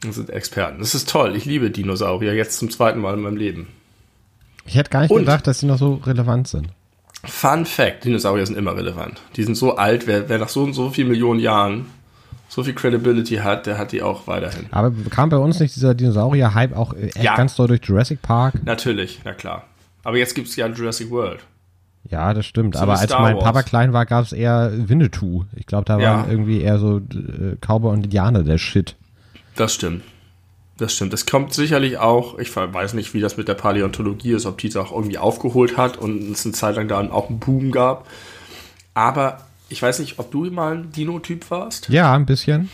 Das 0.00 0.16
sind 0.16 0.30
Experten. 0.30 0.80
Das 0.80 0.94
ist 0.94 1.08
toll. 1.08 1.36
Ich 1.36 1.44
liebe 1.44 1.70
Dinosaurier 1.70 2.34
jetzt 2.34 2.58
zum 2.58 2.70
zweiten 2.70 3.00
Mal 3.00 3.14
in 3.14 3.20
meinem 3.20 3.36
Leben. 3.36 3.68
Ich 4.66 4.74
hätte 4.76 4.90
gar 4.90 5.00
nicht 5.02 5.10
Und- 5.10 5.20
gedacht, 5.20 5.46
dass 5.46 5.60
sie 5.60 5.66
noch 5.66 5.78
so 5.78 5.94
relevant 6.04 6.48
sind. 6.48 6.68
Fun 7.24 7.64
Fact, 7.64 8.04
Dinosaurier 8.04 8.44
sind 8.46 8.56
immer 8.58 8.76
relevant. 8.76 9.20
Die 9.36 9.44
sind 9.44 9.56
so 9.56 9.76
alt, 9.76 10.06
wer, 10.06 10.28
wer 10.28 10.38
nach 10.38 10.48
so 10.50 10.62
und 10.62 10.74
so 10.74 10.90
vielen 10.90 11.08
Millionen 11.08 11.40
Jahren 11.40 11.86
so 12.48 12.62
viel 12.62 12.74
Credibility 12.74 13.36
hat, 13.36 13.66
der 13.66 13.78
hat 13.78 13.92
die 13.92 14.02
auch 14.02 14.26
weiterhin. 14.26 14.66
Aber 14.70 14.92
kam 15.10 15.30
bei 15.30 15.38
uns 15.38 15.58
nicht 15.58 15.74
dieser 15.74 15.94
Dinosaurier-Hype 15.94 16.76
auch 16.76 16.92
äh, 16.94 17.10
Ja. 17.20 17.34
ganz 17.36 17.56
doll 17.56 17.68
durch 17.68 17.80
Jurassic 17.84 18.20
Park? 18.22 18.64
Natürlich, 18.64 19.20
na 19.24 19.32
klar. 19.32 19.64
Aber 20.04 20.18
jetzt 20.18 20.34
gibt's 20.34 20.54
ja 20.56 20.66
Jurassic 20.68 21.10
World. 21.10 21.40
Ja, 22.10 22.34
das 22.34 22.44
stimmt. 22.44 22.74
So 22.76 22.82
Aber 22.82 22.92
als 22.92 23.04
Star 23.04 23.22
mein 23.22 23.36
Wars. 23.36 23.44
Papa 23.44 23.62
klein 23.62 23.94
war, 23.94 24.04
gab 24.04 24.24
es 24.26 24.32
eher 24.34 24.70
Winnetou. 24.74 25.44
Ich 25.56 25.64
glaube, 25.66 25.86
da 25.86 25.98
Ja. 25.98 26.18
waren 26.18 26.30
irgendwie 26.30 26.60
eher 26.60 26.78
so 26.78 26.98
äh, 26.98 27.56
Cowboy 27.62 27.92
und 27.92 28.04
Indianer 28.04 28.42
der 28.42 28.58
Shit. 28.58 28.94
Das 29.56 29.72
stimmt. 29.72 30.02
Das 30.76 30.92
stimmt. 30.94 31.12
Das 31.12 31.26
kommt 31.26 31.54
sicherlich 31.54 31.98
auch, 31.98 32.38
ich 32.38 32.54
weiß 32.54 32.94
nicht, 32.94 33.14
wie 33.14 33.20
das 33.20 33.36
mit 33.36 33.46
der 33.46 33.54
Paläontologie 33.54 34.32
ist, 34.32 34.44
ob 34.44 34.58
die 34.58 34.68
es 34.68 34.76
auch 34.76 34.90
irgendwie 34.92 35.18
aufgeholt 35.18 35.76
hat 35.76 35.96
und 35.96 36.32
es 36.32 36.44
eine 36.44 36.54
Zeit 36.54 36.76
lang 36.76 36.88
da 36.88 37.00
auch 37.10 37.28
einen 37.28 37.38
Boom 37.38 37.70
gab. 37.70 38.08
Aber 38.92 39.46
ich 39.68 39.80
weiß 39.80 40.00
nicht, 40.00 40.18
ob 40.18 40.30
du 40.30 40.44
mal 40.50 40.74
ein 40.74 40.92
Dino-Typ 40.92 41.50
warst. 41.50 41.88
Ja, 41.88 42.12
ein 42.12 42.26
bisschen. 42.26 42.70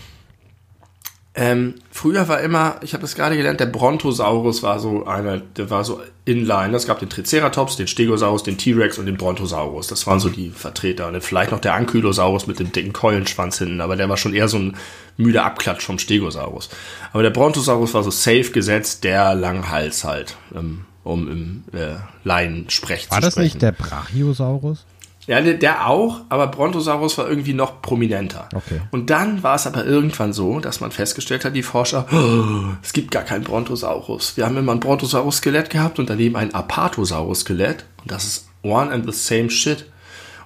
Ähm, 1.33 1.77
früher 1.93 2.27
war 2.27 2.41
immer, 2.41 2.81
ich 2.83 2.93
habe 2.93 3.03
das 3.03 3.15
gerade 3.15 3.37
gelernt, 3.37 3.61
der 3.61 3.67
Brontosaurus 3.67 4.65
war 4.65 4.81
so 4.81 5.07
einer, 5.07 5.39
der 5.39 5.71
war 5.71 5.85
so 5.85 6.01
inline. 6.25 6.77
Es 6.77 6.87
gab 6.87 6.99
den 6.99 7.09
Triceratops, 7.09 7.77
den 7.77 7.87
Stegosaurus, 7.87 8.43
den 8.43 8.59
T-Rex 8.59 8.99
und 8.99 9.07
den 9.07 9.17
Brontosaurus. 9.17 9.87
Das 9.87 10.09
waren 10.09 10.19
so 10.19 10.29
die 10.29 10.51
Vertreter. 10.51 11.07
Und 11.07 11.23
vielleicht 11.23 11.53
noch 11.53 11.61
der 11.61 11.75
Ankylosaurus 11.75 12.49
mit 12.49 12.59
dem 12.59 12.73
dicken 12.73 12.93
Keulenschwanz 12.93 13.59
hinten, 13.59 13.81
aber 13.81 13.95
der 13.95 14.09
war 14.09 14.17
schon 14.17 14.35
eher 14.35 14.49
so 14.49 14.59
ein 14.59 14.77
müder 15.17 15.45
Abklatsch 15.45 15.85
vom 15.85 16.01
Stegosaurus. 16.01 16.69
Aber 17.13 17.23
der 17.23 17.31
Brontosaurus 17.31 17.95
war 17.95 18.03
so 18.03 18.11
safe 18.11 18.51
gesetzt, 18.51 19.05
der 19.05 19.35
Langhals 19.37 20.03
halt, 20.03 20.37
ähm, 20.53 20.85
um 21.05 21.31
im 21.31 21.65
äh, 21.73 21.95
Laiensprech 22.25 23.09
War 23.09 23.19
zu 23.19 23.23
das 23.23 23.35
sprechen. 23.35 23.45
nicht 23.45 23.63
der 23.63 23.73
Brachiosaurus? 23.73 24.85
Ja, 25.31 25.41
der, 25.41 25.55
der 25.55 25.87
auch, 25.87 26.23
aber 26.29 26.49
Brontosaurus 26.49 27.17
war 27.17 27.29
irgendwie 27.29 27.55
noch 27.55 27.83
prominenter. 27.83 28.49
Okay. 28.53 28.81
Und 28.91 29.11
dann 29.11 29.45
war 29.45 29.55
es 29.55 29.65
aber 29.65 29.85
irgendwann 29.85 30.33
so, 30.33 30.59
dass 30.59 30.81
man 30.81 30.91
festgestellt 30.91 31.45
hat, 31.45 31.55
die 31.55 31.63
Forscher, 31.63 32.05
"Oh, 32.13 32.75
es 32.83 32.93
gibt 32.93 33.13
gar 33.13 33.23
keinen 33.23 33.45
Brontosaurus. 33.45 34.37
Wir 34.37 34.45
haben 34.45 34.57
immer 34.57 34.73
ein 34.73 34.81
Brontosaurus-Skelett 34.81 35.71
gehabt 35.71 36.01
und 36.01 36.11
daneben 36.11 36.35
ein 36.35 36.53
Apatosaurus-Skelett. 36.53 37.85
Und 38.03 38.11
das 38.11 38.25
ist 38.25 38.49
one 38.65 38.91
and 38.91 39.07
the 39.07 39.17
same 39.17 39.51
shit. 39.51 39.87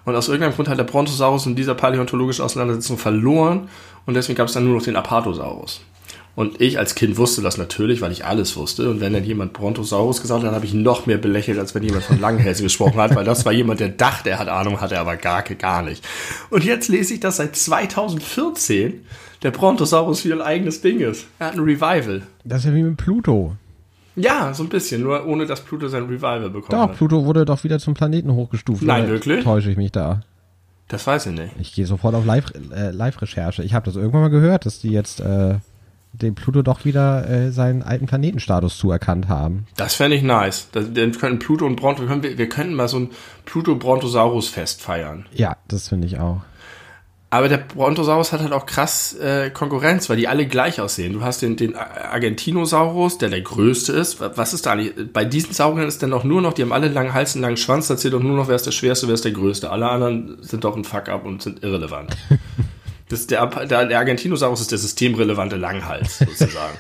Und 0.05 0.17
aus 0.17 0.29
irgendeinem 0.29 0.55
Grund 0.55 0.69
hat 0.69 0.77
der 0.79 0.85
Brontosaurus 0.85 1.47
in 1.47 1.57
dieser 1.57 1.75
paläontologischen 1.75 2.45
Auseinandersetzung 2.45 2.99
verloren 2.99 3.71
und 4.05 4.13
deswegen 4.13 4.37
gab 4.37 4.49
es 4.49 4.53
dann 4.53 4.67
nur 4.67 4.77
noch 4.77 4.85
den 4.85 4.97
Apatosaurus. 4.97 5.81
Und 6.37 6.61
ich 6.61 6.79
als 6.81 6.97
Kind 6.97 7.17
wusste 7.17 7.43
das 7.43 7.59
natürlich, 7.59 8.01
weil 8.01 8.11
ich 8.11 8.25
alles 8.25 8.57
wusste. 8.57 8.91
Und 8.91 9.01
wenn 9.01 9.13
dann 9.13 9.23
jemand 9.25 9.53
Brontosaurus 9.53 10.21
gesagt 10.21 10.41
hat, 10.41 10.49
dann 10.49 10.55
habe 10.55 10.65
ich 10.67 10.75
noch 10.75 11.07
mehr 11.07 11.19
belächelt, 11.19 11.59
als 11.59 11.75
wenn 11.77 11.85
jemand 11.85 12.03
von 12.05 12.21
Langhälsen 12.21 12.65
gesprochen 12.67 12.97
hat, 12.97 13.15
weil 13.15 13.25
das 13.25 13.45
war 13.45 13.53
jemand, 13.53 13.79
der 13.81 13.91
dachte, 13.91 14.31
er 14.31 14.39
hat 14.41 14.49
Ahnung, 14.49 14.81
hatte 14.81 14.99
aber 14.99 15.17
gar, 15.17 15.43
gar 15.43 15.83
nicht. 15.83 16.05
Und 16.51 16.65
jetzt 16.65 16.89
lese 16.89 17.15
ich, 17.15 17.21
dass 17.21 17.37
seit 17.37 17.55
2014 17.55 19.03
der 19.43 19.51
Brontosaurus 19.51 20.25
wieder 20.25 20.37
ein 20.37 20.43
eigenes 20.43 20.81
Ding 20.81 21.01
ist. 21.01 21.27
Er 21.39 21.49
hat 21.49 21.55
ein 21.55 21.61
Revival. 21.61 22.23
Das 22.45 22.61
ist 22.61 22.65
ja 22.67 22.75
wie 22.75 22.83
mit 22.83 22.97
Pluto. 22.97 23.57
Ja, 24.17 24.55
so 24.55 24.63
ein 24.63 24.69
bisschen, 24.69 25.03
nur 25.03 25.27
ohne 25.27 25.45
dass 25.47 25.61
Pluto 25.61 25.89
sein 25.89 26.05
Revival 26.05 26.51
bekommen 26.51 26.71
Doch, 26.81 26.89
hat. 26.89 26.97
Pluto 26.97 27.25
wurde 27.25 27.45
doch 27.45 27.63
wieder 27.65 27.79
zum 27.79 27.95
Planeten 27.95 28.33
hochgestuft. 28.33 28.83
Nein, 28.83 29.09
wirklich? 29.09 29.43
Täusche 29.45 29.71
ich 29.71 29.77
mich 29.77 29.93
da. 29.93 30.23
Das 30.89 31.07
weiß 31.07 31.27
ich 31.27 31.33
nicht. 31.33 31.53
Ich 31.59 31.75
gehe 31.75 31.87
sofort 31.87 32.15
auf 32.15 32.25
Live- 32.25 32.53
äh, 32.75 32.91
Live-Recherche. 32.91 33.63
ich 33.65 33.75
habe 33.75 33.87
das 33.87 33.97
irgendwann 33.97 34.21
mal 34.23 34.31
gehört, 34.31 34.67
dass 34.67 34.79
die 34.81 34.91
jetzt 34.91 35.21
äh, 35.21 35.57
dem 36.23 36.35
Pluto 36.35 36.63
doch 36.63 36.85
wieder 36.85 37.29
äh, 37.29 37.51
seinen 37.51 37.83
alten 37.83 38.07
Planetenstatus 38.07 38.79
zuerkannt 38.79 39.29
haben. 39.29 39.67
Das 39.77 39.95
fände 39.95 40.17
ich 40.17 40.23
nice. 40.23 40.69
Das, 40.73 40.93
dann 40.93 41.13
könnten 41.13 41.39
Pluto 41.39 41.67
und 41.67 41.77
Bronto, 41.77 42.05
können 42.07 42.23
wir, 42.23 42.39
wir 42.39 42.49
könnten 42.49 42.75
mal 42.75 42.89
so 42.89 42.99
ein 42.99 43.11
Pluto-Brontosaurus-Fest 43.45 44.81
feiern. 44.81 45.27
Ja, 45.33 45.57
das 45.69 45.89
finde 45.89 46.07
ich 46.07 46.19
auch. 46.19 46.43
Aber 47.35 47.49
der 47.49 47.57
Brontosaurus 47.59 48.33
hat 48.33 48.43
halt 48.43 48.53
auch 48.53 48.65
krass 48.65 49.13
äh, 49.15 49.51
Konkurrenz, 49.51 50.09
weil 50.09 50.17
die 50.17 50.29
alle 50.29 50.47
gleich 50.47 50.81
aussehen. 50.81 51.15
Du 51.15 51.23
hast 51.23 51.43
den, 51.43 51.57
den 51.57 51.75
Argentinosaurus, 51.75 53.19
der 53.19 53.29
der 53.29 53.41
größte 53.41 53.93
ist. 53.93 54.21
Was 54.21 54.55
ist 54.55 54.67
da 54.67 54.73
eigentlich? 54.73 55.13
Bei 55.13 55.25
diesen 55.25 55.53
Sauriern 55.53 55.89
ist 55.89 56.01
dann 56.01 56.11
doch 56.11 56.23
nur 56.23 56.41
noch, 56.41 56.53
die 56.53 56.63
haben 56.63 56.73
alle 56.73 56.87
langen 56.87 57.13
Hals, 57.13 57.35
einen 57.35 57.43
langen 57.43 57.57
Schwanz, 57.57 57.89
da 57.89 57.97
zählt 57.97 58.15
doch 58.15 58.23
nur 58.23 58.37
noch, 58.37 58.47
wer 58.47 58.55
ist 58.55 58.67
der 58.67 58.71
schwerste, 58.71 59.09
wer 59.09 59.15
ist 59.15 59.25
der 59.25 59.33
größte. 59.33 59.69
Alle 59.69 59.89
anderen 59.89 60.37
sind 60.43 60.63
doch 60.63 60.77
ein 60.77 60.85
Fuck-up 60.85 61.27
und 61.27 61.43
sind 61.43 61.65
irrelevant. 61.65 62.17
das 63.09 63.27
der, 63.27 63.47
der, 63.47 63.87
der 63.87 63.99
Argentinosaurus 63.99 64.61
ist 64.61 64.71
der 64.71 64.79
systemrelevante 64.79 65.57
Langhals, 65.57 66.19
sozusagen. 66.27 66.79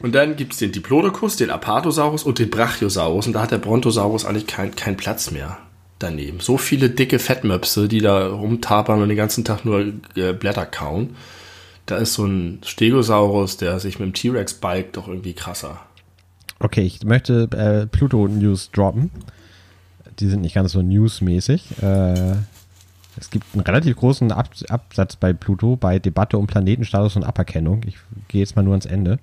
Und 0.00 0.14
dann 0.14 0.36
gibt's 0.36 0.58
den 0.58 0.72
Diplodocus, 0.72 1.36
den 1.36 1.50
Apatosaurus 1.50 2.24
und 2.24 2.38
den 2.38 2.50
Brachiosaurus. 2.50 3.26
Und 3.26 3.34
da 3.34 3.42
hat 3.42 3.52
der 3.52 3.58
Brontosaurus 3.58 4.24
eigentlich 4.24 4.46
keinen 4.46 4.74
keinen 4.74 4.96
Platz 4.96 5.30
mehr 5.30 5.58
daneben. 5.98 6.40
So 6.40 6.58
viele 6.58 6.90
dicke 6.90 7.18
Fettmöpse, 7.18 7.88
die 7.88 8.00
da 8.00 8.28
rumtapern 8.28 9.00
und 9.00 9.08
den 9.08 9.16
ganzen 9.16 9.44
Tag 9.44 9.64
nur 9.64 9.92
äh, 10.16 10.32
Blätter 10.32 10.66
kauen. 10.66 11.16
Da 11.86 11.96
ist 11.96 12.14
so 12.14 12.24
ein 12.24 12.60
Stegosaurus, 12.64 13.56
der 13.56 13.80
sich 13.80 13.98
mit 13.98 14.06
dem 14.06 14.14
T-Rex 14.14 14.54
balgt, 14.54 14.96
doch 14.96 15.08
irgendwie 15.08 15.34
krasser. 15.34 15.80
Okay, 16.58 16.82
ich 16.82 17.02
möchte 17.04 17.48
äh, 17.52 17.86
Pluto-News 17.86 18.70
droppen. 18.70 19.10
Die 20.20 20.28
sind 20.28 20.42
nicht 20.42 20.54
ganz 20.54 20.72
so 20.72 20.82
newsmäßig. 20.82 21.82
Äh, 21.82 22.34
es 23.18 23.30
gibt 23.30 23.46
einen 23.52 23.62
relativ 23.62 23.96
großen 23.96 24.32
Ab 24.32 24.50
Absatz 24.68 25.16
bei 25.16 25.32
Pluto 25.32 25.76
bei 25.76 25.98
Debatte 25.98 26.38
um 26.38 26.46
Planetenstatus 26.46 27.16
und 27.16 27.24
Aberkennung. 27.24 27.82
Ich 27.86 27.96
gehe 28.28 28.40
jetzt 28.40 28.56
mal 28.56 28.62
nur 28.62 28.72
ans 28.72 28.86
Ende. 28.86 29.18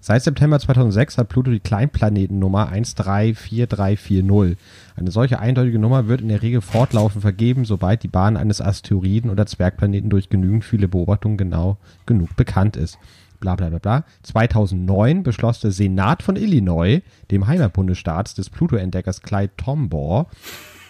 Seit 0.00 0.22
September 0.22 0.58
2006 0.58 1.18
hat 1.18 1.28
Pluto 1.28 1.50
die 1.50 1.60
Kleinplanetennummer 1.60 2.68
134340. 2.68 4.56
Eine 4.96 5.10
solche 5.10 5.38
eindeutige 5.38 5.78
Nummer 5.78 6.08
wird 6.08 6.20
in 6.20 6.28
der 6.28 6.42
Regel 6.42 6.60
fortlaufend 6.60 7.22
vergeben, 7.22 7.64
sobald 7.64 8.02
die 8.02 8.08
Bahn 8.08 8.36
eines 8.36 8.60
Asteroiden 8.60 9.30
oder 9.30 9.46
Zwergplaneten 9.46 10.10
durch 10.10 10.28
genügend 10.28 10.64
viele 10.64 10.88
Beobachtungen 10.88 11.36
genau 11.36 11.78
genug 12.06 12.34
bekannt 12.36 12.76
ist 12.76 12.98
bla 13.42 13.56
bla 13.56 13.68
bla 13.68 13.78
bla. 13.78 14.04
2009 14.22 15.24
beschloss 15.24 15.60
der 15.60 15.72
Senat 15.72 16.22
von 16.22 16.36
Illinois, 16.36 17.02
dem 17.30 17.46
Heimatbundesstaat 17.46 18.38
des 18.38 18.48
Pluto-Entdeckers 18.48 19.20
Clyde 19.20 19.52
Tombaugh, 19.56 20.26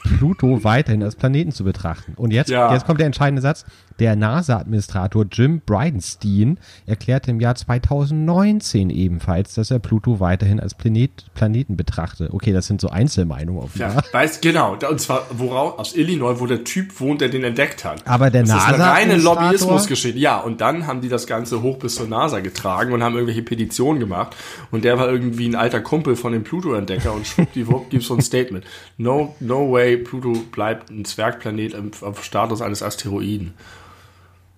Pluto 0.05 0.65
weiterhin 0.65 1.03
als 1.03 1.17
Planeten 1.17 1.53
zu 1.53 1.65
betrachten. 1.65 2.15
Und 2.17 2.33
jetzt, 2.33 2.51
Ja. 2.51 2.73
jetzt 2.73 2.87
kommt 2.87 2.99
der 3.01 3.07
entscheidende 3.07 3.43
Satz. 3.43 3.65
Der 3.99 4.17
NASA-Administrator 4.17 5.27
Jim 5.31 5.61
Bridenstine 5.65 6.57
erklärte 6.87 7.31
im 7.31 7.41
Jahr 7.41 7.55
2019 7.55 8.91
ebenfalls, 8.91 9.55
dass 9.55 9.71
er 9.71 9.79
Pluto 9.79 10.21
weiterhin 10.21 10.61
als 10.61 10.75
Planet, 10.75 11.11
Planeten 11.35 11.77
betrachte. 11.77 12.31
Okay, 12.33 12.53
das 12.53 12.67
sind 12.67 12.81
so 12.81 12.89
Einzelmeinungen 12.89 13.63
offenbar. 13.63 13.97
Ja, 13.97 14.13
weiß 14.13 14.41
genau. 14.41 14.77
Und 14.89 15.01
zwar 15.01 15.27
woraus 15.31 15.79
aus 15.79 15.97
Illinois, 15.97 16.39
wo 16.39 16.47
der 16.47 16.65
Typ 16.65 17.01
wohnt, 17.01 17.21
der 17.21 17.29
den 17.29 17.45
entdeckt 17.45 17.85
hat. 17.85 18.07
Aber 18.07 18.31
der 18.31 18.43
das 18.43 18.51
ist 18.51 18.69
eine 18.69 18.85
reine 18.85 19.17
Lobbyismusgeschichte. 19.17 20.19
Ja, 20.19 20.39
und 20.39 20.61
dann 20.61 20.87
haben 20.87 21.01
die 21.01 21.09
das 21.09 21.27
Ganze 21.27 21.63
hoch 21.63 21.79
bis 21.79 21.97
zur 21.97 22.09
NASA 22.09 22.41
getragen 22.41 22.93
und 22.93 23.03
haben 23.03 23.15
irgendwelche 23.15 23.43
Petitionen 23.43 24.01
gemacht. 24.01 24.37
Und 24.71 24.85
der 24.85 24.99
war 24.99 25.09
irgendwie 25.09 25.49
ein 25.49 25.55
alter 25.55 25.81
Kumpel 25.81 26.17
von 26.17 26.33
dem 26.33 26.45
Pluto-Entdecker 26.45 27.13
und 27.13 27.27
schwuppdiwupp 27.27 27.91
gibt 27.91 28.05
so 28.05 28.15
ein 28.15 28.23
Statement. 28.23 28.65
No, 28.97 29.35
no 29.41 29.71
way, 29.73 29.97
Pluto 29.97 30.33
bleibt 30.51 30.91
ein 30.91 31.05
Zwergplanet 31.05 31.75
im, 31.75 31.91
auf 32.01 32.25
Status 32.25 32.63
eines 32.63 32.83
Asteroiden. 32.83 33.55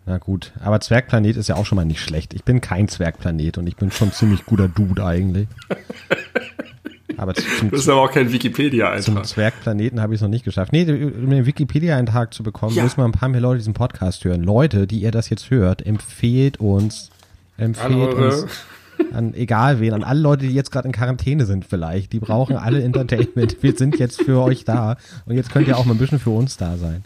Na 0.07 0.19
gut, 0.19 0.53
aber 0.63 0.81
Zwergplanet 0.81 1.37
ist 1.37 1.49
ja 1.49 1.55
auch 1.57 1.65
schon 1.65 1.77
mal 1.77 1.85
nicht 1.87 2.01
schlecht. 2.01 2.35
Ich 2.35 2.45
bin 2.45 2.61
kein 2.61 2.89
Zwergplanet 2.89 3.57
und 3.57 3.67
ich 3.67 3.77
bin 3.77 3.91
schon 3.91 4.13
ziemlich 4.13 4.45
guter 4.45 4.69
Dude 4.69 5.05
eigentlich. 5.05 5.49
Aber 7.17 7.33
zum, 7.35 7.71
Das 7.71 7.81
ist 7.81 7.89
aber 7.89 8.01
auch 8.03 8.11
kein 8.11 8.25
zum 8.27 8.33
Wikipedia-Eintrag. 8.33 9.25
Zwergplaneten 9.25 10.01
habe 10.01 10.15
ich 10.15 10.19
es 10.19 10.23
noch 10.23 10.29
nicht 10.29 10.45
geschafft. 10.45 10.73
Nee, 10.73 10.83
um 10.83 11.31
den 11.31 11.47
Wikipedia-Eintrag 11.47 12.35
zu 12.35 12.43
bekommen, 12.43 12.75
Ja. 12.75 12.83
müssen 12.83 12.97
wir 12.97 13.05
ein 13.05 13.13
paar 13.13 13.29
mehr 13.29 13.41
Leute 13.41 13.59
diesen 13.59 13.73
Podcast 13.75 14.25
hören. 14.25 14.43
Leute, 14.43 14.89
die 14.89 14.99
ihr 15.01 15.13
das 15.13 15.31
jetzt 15.31 15.49
hört, 15.51 15.87
empfehlt 15.87 16.59
uns, 16.59 17.11
empfehlt 17.57 17.87
An 17.93 18.01
eure- 18.01 18.27
uns 18.43 18.47
an 19.13 19.33
egal 19.35 19.79
wen, 19.81 19.93
an 19.93 20.03
alle 20.03 20.21
Leute, 20.21 20.47
die 20.47 20.55
jetzt 20.55 20.71
gerade 20.73 20.87
in 20.89 20.93
Quarantäne 20.93 21.47
sind 21.47 21.65
vielleicht. 21.65 22.13
Die 22.13 22.19
brauchen 22.21 22.57
alle 22.57 22.83
Entertainment. 22.83 23.59
Wir 23.63 23.77
sind 23.77 23.99
jetzt 24.01 24.21
für 24.23 24.41
euch 24.41 24.65
da 24.65 24.97
und 25.27 25.37
jetzt 25.37 25.53
könnt 25.53 25.69
ihr 25.69 25.77
auch 25.79 25.85
mal 25.85 25.95
ein 25.95 25.99
bisschen 25.99 26.19
für 26.21 26.31
uns 26.31 26.57
da 26.57 26.77
sein. 26.77 27.05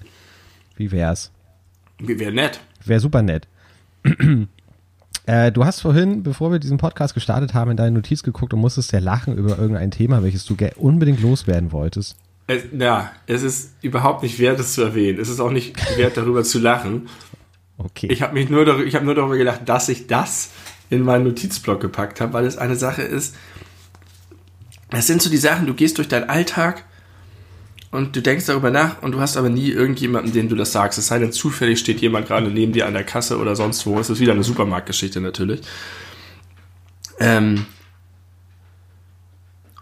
Wie 0.77 0.91
wär's? 0.91 1.33
Wäre 1.99 2.33
nett. 2.33 2.61
Wäre 2.85 3.01
super 3.01 3.23
nett. 3.23 3.49
Äh, 5.27 5.53
du 5.53 5.67
hast 5.67 5.81
vorhin, 5.81 6.23
bevor 6.23 6.51
wir 6.51 6.59
diesen 6.59 6.79
Podcast 6.79 7.13
gestartet 7.13 7.53
haben, 7.53 7.71
in 7.71 7.77
deine 7.77 7.91
Notiz 7.91 8.23
geguckt 8.23 8.55
und 8.55 8.61
musstest 8.61 8.93
ja 8.93 8.99
lachen 8.99 9.37
über 9.37 9.59
irgendein 9.59 9.91
Thema, 9.91 10.23
welches 10.23 10.47
du 10.47 10.57
unbedingt 10.77 11.21
loswerden 11.21 11.71
wolltest. 11.71 12.17
Es, 12.47 12.63
ja, 12.73 13.13
es 13.27 13.43
ist 13.43 13.75
überhaupt 13.83 14.23
nicht 14.23 14.39
wert, 14.39 14.59
es 14.59 14.73
zu 14.73 14.81
erwähnen. 14.81 15.21
Es 15.21 15.29
ist 15.29 15.39
auch 15.39 15.51
nicht 15.51 15.77
wert, 15.99 16.17
darüber 16.17 16.45
zu 16.45 16.59
lachen. 16.59 17.11
Okay. 17.77 18.09
Ich 18.11 18.23
habe 18.23 18.33
mich 18.33 18.49
nur, 18.49 18.65
darüber, 18.65 18.87
ich 18.87 18.95
hab 18.95 19.03
nur 19.03 19.15
darüber 19.15 19.37
gedacht, 19.37 19.61
dass 19.67 19.91
ich 19.91 20.07
das 20.07 20.49
in 20.89 21.03
meinen 21.03 21.25
Notizblock 21.25 21.79
gepackt 21.79 22.23
habe, 22.23 22.33
weil 22.33 22.47
es 22.47 22.57
eine 22.57 22.77
Sache 22.77 23.03
ist. 23.03 23.37
Es 24.91 25.07
sind 25.07 25.21
so 25.21 25.29
die 25.29 25.37
Sachen, 25.37 25.67
du 25.67 25.75
gehst 25.75 25.99
durch 25.99 26.09
deinen 26.09 26.31
Alltag 26.31 26.85
und 27.91 28.15
du 28.15 28.21
denkst 28.21 28.47
darüber 28.47 28.71
nach 28.71 29.03
und 29.03 29.13
du 29.13 29.21
hast 29.21 29.37
aber 29.37 29.49
nie 29.49 29.71
irgendjemanden, 29.71 30.33
dem 30.33 30.49
du 30.49 30.57
das 30.57 30.73
sagst. 30.73 30.99
Es 30.99 31.07
sei 31.07 31.19
denn, 31.19 31.33
zufällig 31.33 31.79
steht 31.79 32.01
jemand 32.01 32.27
gerade 32.27 32.49
neben 32.49 32.73
dir 32.73 32.87
an 32.87 32.93
der 32.93 33.05
Kasse 33.05 33.39
oder 33.39 33.57
sonst 33.57 33.87
wo. 33.87 33.99
Es 33.99 34.11
ist 34.11 34.21
wieder 34.21 34.33
eine 34.33 34.45
Supermarktgeschichte 34.45 35.21
natürlich. 35.21 35.61
Ähm 37.19 37.67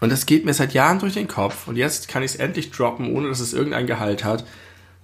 und 0.01 0.13
das 0.13 0.27
geht 0.27 0.45
mir 0.45 0.55
seit 0.55 0.75
Jahren 0.75 0.99
durch 0.99 1.15
den 1.15 1.27
Kopf 1.27 1.67
und 1.67 1.77
jetzt 1.77 2.07
kann 2.07 2.23
ich 2.23 2.33
es 2.33 2.37
endlich 2.37 2.71
droppen, 2.71 3.13
ohne 3.13 3.29
dass 3.29 3.41
es 3.41 3.53
irgendein 3.53 3.87
Gehalt 3.87 4.25
hat. 4.25 4.45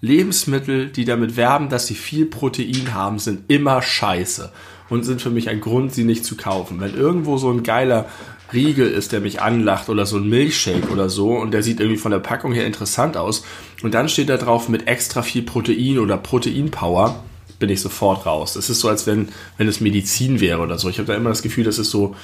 Lebensmittel, 0.01 0.89
die 0.89 1.05
damit 1.05 1.37
werben, 1.37 1.69
dass 1.69 1.87
sie 1.87 1.95
viel 1.95 2.27
Protein 2.27 2.93
haben, 2.93 3.19
sind 3.19 3.51
immer 3.51 3.83
scheiße 3.83 4.53
und 4.91 5.05
sind 5.05 5.23
für 5.23 5.31
mich 5.31 5.49
ein 5.49 5.61
Grund, 5.61 5.95
sie 5.95 6.05
nicht 6.05 6.25
zu 6.25 6.37
kaufen. 6.37 6.81
Wenn 6.81 6.95
irgendwo 6.95 7.39
so 7.39 7.51
ein 7.51 7.63
geiler 7.63 8.09
Riegel 8.53 8.89
ist, 8.89 9.13
der 9.13 9.21
mich 9.21 9.41
anlacht 9.41 9.89
oder 9.89 10.07
so 10.07 10.17
ein 10.17 10.29
Milchshake 10.29 10.91
oder 10.91 11.09
so 11.09 11.33
und 11.33 11.53
der 11.53 11.63
sieht 11.63 11.81
irgendwie 11.81 11.99
von 11.99 12.13
der 12.13 12.19
Packung 12.19 12.53
her 12.53 12.67
interessant 12.67 13.17
aus 13.17 13.45
und 13.83 13.95
dann 13.95 14.09
steht 14.09 14.29
da 14.29 14.37
drauf 14.37 14.69
mit 14.69 14.87
extra 14.89 15.23
viel 15.23 15.43
Protein 15.43 15.99
oder 15.99 16.17
Proteinpower, 16.17 17.23
bin 17.59 17.71
ich 17.71 17.81
sofort 17.81 18.27
raus. 18.27 18.57
Es 18.57 18.69
ist 18.71 18.81
so, 18.81 18.89
als 18.89 19.07
wenn, 19.07 19.29
wenn 19.57 19.69
es 19.69 19.81
Medizin 19.81 20.41
wäre 20.41 20.61
oder 20.61 20.79
so. 20.79 20.89
Ich 20.89 20.99
habe 20.99 21.07
da 21.07 21.15
immer 21.15 21.31
das 21.31 21.43
Gefühl, 21.43 21.65
das 21.65 21.79
ist 21.79 21.91
so 21.91 22.17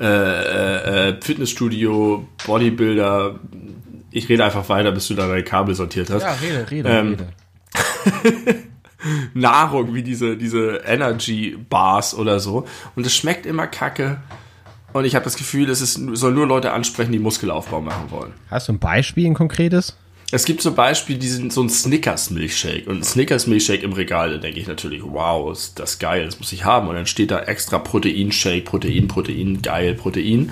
äh, 0.00 0.04
äh, 0.06 1.08
äh 1.10 1.20
Fitnessstudio, 1.20 2.26
Bodybuilder. 2.46 3.38
Ich 4.10 4.28
rede 4.28 4.44
einfach 4.44 4.68
weiter, 4.68 4.92
bis 4.92 5.08
du 5.08 5.14
da 5.14 5.28
deine 5.28 5.44
Kabel 5.44 5.74
sortiert 5.74 6.10
hast. 6.10 6.22
Ja, 6.22 6.32
rede, 6.32 6.70
rede, 6.70 6.88
ähm, 6.88 7.16
rede. 8.14 8.58
Nahrung 9.34 9.94
wie 9.94 10.02
diese, 10.02 10.36
diese 10.36 10.82
Energy 10.86 11.56
Bars 11.68 12.14
oder 12.14 12.40
so. 12.40 12.66
Und 12.94 13.06
es 13.06 13.14
schmeckt 13.14 13.46
immer 13.46 13.66
kacke. 13.66 14.20
Und 14.92 15.04
ich 15.04 15.14
habe 15.14 15.24
das 15.24 15.36
Gefühl, 15.36 15.70
es 15.70 15.80
ist, 15.80 16.00
soll 16.12 16.32
nur 16.32 16.46
Leute 16.46 16.72
ansprechen, 16.72 17.12
die 17.12 17.18
Muskelaufbau 17.18 17.80
machen 17.80 18.10
wollen. 18.10 18.32
Hast 18.50 18.68
du 18.68 18.72
ein 18.72 18.78
Beispiel, 18.78 19.26
ein 19.26 19.34
konkretes? 19.34 19.96
Es 20.34 20.46
gibt 20.46 20.62
zum 20.62 20.74
Beispiel 20.74 21.18
diesen, 21.18 21.50
so 21.50 21.60
einen 21.60 21.68
Snickers-Milchshake. 21.68 22.88
Und 22.88 22.98
ein 22.98 23.02
Snickers-Milchshake 23.02 23.82
im 23.82 23.92
Regal, 23.92 24.30
da 24.30 24.38
denke 24.38 24.60
ich 24.60 24.66
natürlich, 24.66 25.02
wow, 25.04 25.52
ist 25.52 25.78
das 25.78 25.98
geil, 25.98 26.24
das 26.24 26.38
muss 26.38 26.52
ich 26.52 26.64
haben. 26.64 26.88
Und 26.88 26.94
dann 26.94 27.04
steht 27.04 27.30
da 27.30 27.40
extra 27.40 27.78
Protein-Shake, 27.78 28.64
Protein, 28.64 29.08
Protein, 29.08 29.60
geil, 29.60 29.94
Protein. 29.94 30.50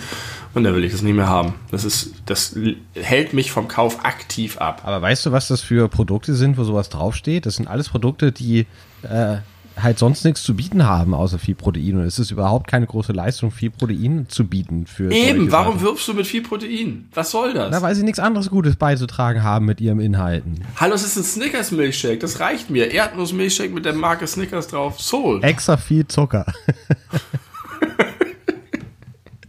Und 0.52 0.64
dann 0.64 0.74
will 0.74 0.84
ich 0.84 0.92
das 0.92 1.00
nicht 1.00 1.14
mehr 1.14 1.28
haben. 1.28 1.54
Das 1.70 1.84
ist, 1.84 2.12
das 2.26 2.54
hält 2.94 3.32
mich 3.32 3.52
vom 3.52 3.68
Kauf 3.68 4.04
aktiv 4.04 4.58
ab. 4.58 4.82
Aber 4.84 5.00
weißt 5.00 5.24
du, 5.24 5.32
was 5.32 5.48
das 5.48 5.62
für 5.62 5.88
Produkte 5.88 6.34
sind, 6.34 6.58
wo 6.58 6.64
sowas 6.64 6.90
draufsteht? 6.90 7.46
Das 7.46 7.56
sind 7.56 7.66
alles 7.66 7.88
Produkte, 7.88 8.32
die 8.32 8.66
äh, 9.02 9.36
halt 9.82 9.98
sonst 9.98 10.24
nichts 10.24 10.42
zu 10.42 10.54
bieten 10.54 10.86
haben, 10.86 11.14
außer 11.14 11.38
viel 11.38 11.54
Protein. 11.54 11.96
Und 11.96 12.04
es 12.04 12.18
ist 12.18 12.30
überhaupt 12.30 12.66
keine 12.66 12.86
große 12.86 13.12
Leistung, 13.12 13.50
viel 13.50 13.70
Protein 13.70 14.26
zu 14.28 14.46
bieten 14.46 14.86
für. 14.86 15.10
Eben, 15.12 15.50
warum 15.52 15.74
Sachen. 15.74 15.86
wirbst 15.86 16.08
du 16.08 16.14
mit 16.14 16.26
viel 16.26 16.42
Protein? 16.42 17.08
Was 17.14 17.30
soll 17.30 17.54
das? 17.54 17.70
Na, 17.70 17.82
weil 17.82 17.94
sie 17.94 18.02
nichts 18.02 18.18
anderes 18.18 18.50
Gutes 18.50 18.76
beizutragen 18.76 19.42
haben 19.42 19.66
mit 19.66 19.80
ihrem 19.80 20.00
Inhalten. 20.00 20.64
Hallo, 20.76 20.94
es 20.94 21.04
ist 21.04 21.16
ein 21.16 21.24
Snickers-Milchshake, 21.24 22.20
das 22.20 22.40
reicht 22.40 22.70
mir. 22.70 22.92
Erdnuss-Milchshake 22.92 23.72
mit 23.72 23.84
der 23.84 23.94
Marke 23.94 24.26
Snickers 24.26 24.68
drauf. 24.68 25.00
Soul. 25.00 25.42
Extra 25.42 25.76
viel 25.76 26.06
Zucker. 26.06 26.46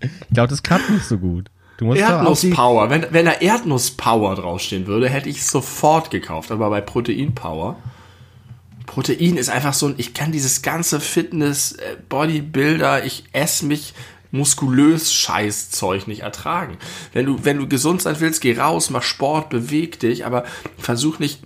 ich 0.02 0.34
glaube, 0.34 0.50
das 0.50 0.64
klappt 0.64 0.90
nicht 0.90 1.06
so 1.06 1.18
gut. 1.18 1.50
Erdnusspower. 1.80 2.90
Wenn, 2.90 3.08
wenn 3.10 3.26
da 3.26 3.32
Erdnusspower 3.34 4.36
draufstehen 4.36 4.86
würde, 4.86 5.10
hätte 5.10 5.30
ich 5.30 5.40
es 5.40 5.50
sofort 5.50 6.12
gekauft. 6.12 6.52
Aber 6.52 6.70
bei 6.70 6.82
Proteinpower 6.82 7.78
Protein 8.92 9.38
ist 9.38 9.50
einfach 9.50 9.74
so 9.74 9.88
ein, 9.88 9.94
ich 9.96 10.14
kann 10.14 10.34
dieses 10.34 10.64
ganze 10.64 11.00
Fitness, 11.00 11.72
äh, 11.72 11.96
Bodybuilder, 12.10 13.06
ich 13.06 13.24
esse 13.32 13.66
mich 13.66 13.94
muskulös 14.32 15.14
Scheißzeug 15.14 16.08
nicht 16.08 16.24
ertragen. 16.24 16.78
Wenn 17.14 17.26
du, 17.26 17.46
wenn 17.46 17.58
du 17.58 17.70
gesund 17.70 18.02
sein 18.02 18.18
willst, 18.20 18.42
geh 18.42 18.58
raus, 18.58 18.90
mach 18.90 19.04
Sport, 19.04 19.50
beweg 19.50 20.02
dich, 20.02 20.26
aber 20.26 20.44
versuch 20.78 21.20
nicht, 21.20 21.40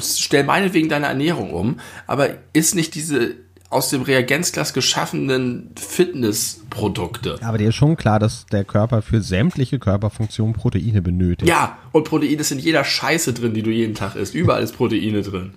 stell 0.00 0.44
meinetwegen 0.44 0.88
deine 0.88 1.06
Ernährung 1.06 1.52
um, 1.52 1.80
aber 2.06 2.36
isst 2.52 2.76
nicht 2.76 2.94
diese 2.94 3.34
aus 3.68 3.90
dem 3.90 4.02
Reagenzglas 4.02 4.72
geschaffenen 4.72 5.72
Fitnessprodukte. 5.74 7.40
Aber 7.42 7.58
dir 7.58 7.70
ist 7.70 7.74
schon 7.74 7.96
klar, 7.96 8.20
dass 8.20 8.46
der 8.46 8.62
Körper 8.62 9.02
für 9.02 9.20
sämtliche 9.22 9.80
Körperfunktionen 9.80 10.54
Proteine 10.54 11.02
benötigt. 11.02 11.48
Ja, 11.48 11.78
und 11.90 12.04
Proteine 12.04 12.44
sind 12.44 12.58
in 12.58 12.64
jeder 12.64 12.84
Scheiße 12.84 13.32
drin, 13.32 13.54
die 13.54 13.62
du 13.62 13.70
jeden 13.70 13.96
Tag 13.96 14.14
isst. 14.14 14.36
Überall 14.36 14.62
ist 14.62 14.76
Proteine 14.76 15.22
drin. 15.22 15.54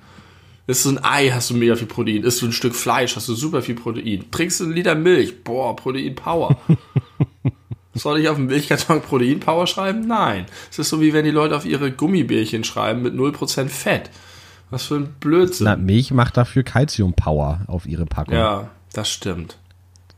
Isst 0.69 0.85
du 0.85 0.91
ein 0.91 1.03
Ei, 1.03 1.31
hast 1.31 1.49
du 1.49 1.55
mega 1.55 1.75
viel 1.75 1.87
Protein. 1.87 2.21
Isst 2.21 2.43
du 2.43 2.45
ein 2.45 2.51
Stück 2.51 2.75
Fleisch, 2.75 3.15
hast 3.15 3.27
du 3.27 3.33
super 3.33 3.63
viel 3.63 3.73
Protein. 3.73 4.25
Trinkst 4.29 4.59
du 4.59 4.65
einen 4.65 4.73
Liter 4.73 4.93
Milch, 4.93 5.43
boah, 5.43 5.75
Protein 5.75 6.13
Power. 6.13 6.59
Soll 7.95 8.19
ich 8.19 8.29
auf 8.29 8.35
dem 8.35 8.45
Milchkarton 8.45 9.01
Protein 9.01 9.39
Power 9.39 9.65
schreiben? 9.65 10.05
Nein. 10.05 10.45
Es 10.69 10.77
ist 10.77 10.89
so 10.89 11.01
wie 11.01 11.11
wenn 11.11 11.25
die 11.25 11.31
Leute 11.31 11.57
auf 11.57 11.65
ihre 11.65 11.91
Gummibärchen 11.91 12.63
schreiben 12.63 13.01
mit 13.01 13.15
0% 13.15 13.67
Fett. 13.67 14.11
Was 14.69 14.83
für 14.83 14.97
ein 14.97 15.15
Blödsinn. 15.19 15.65
Na, 15.65 15.75
Milch 15.75 16.11
macht 16.11 16.37
dafür 16.37 16.61
Calcium 16.61 17.13
Power 17.13 17.61
auf 17.65 17.87
ihre 17.87 18.05
Packung. 18.05 18.35
Ja, 18.35 18.69
das 18.93 19.09
stimmt. 19.09 19.57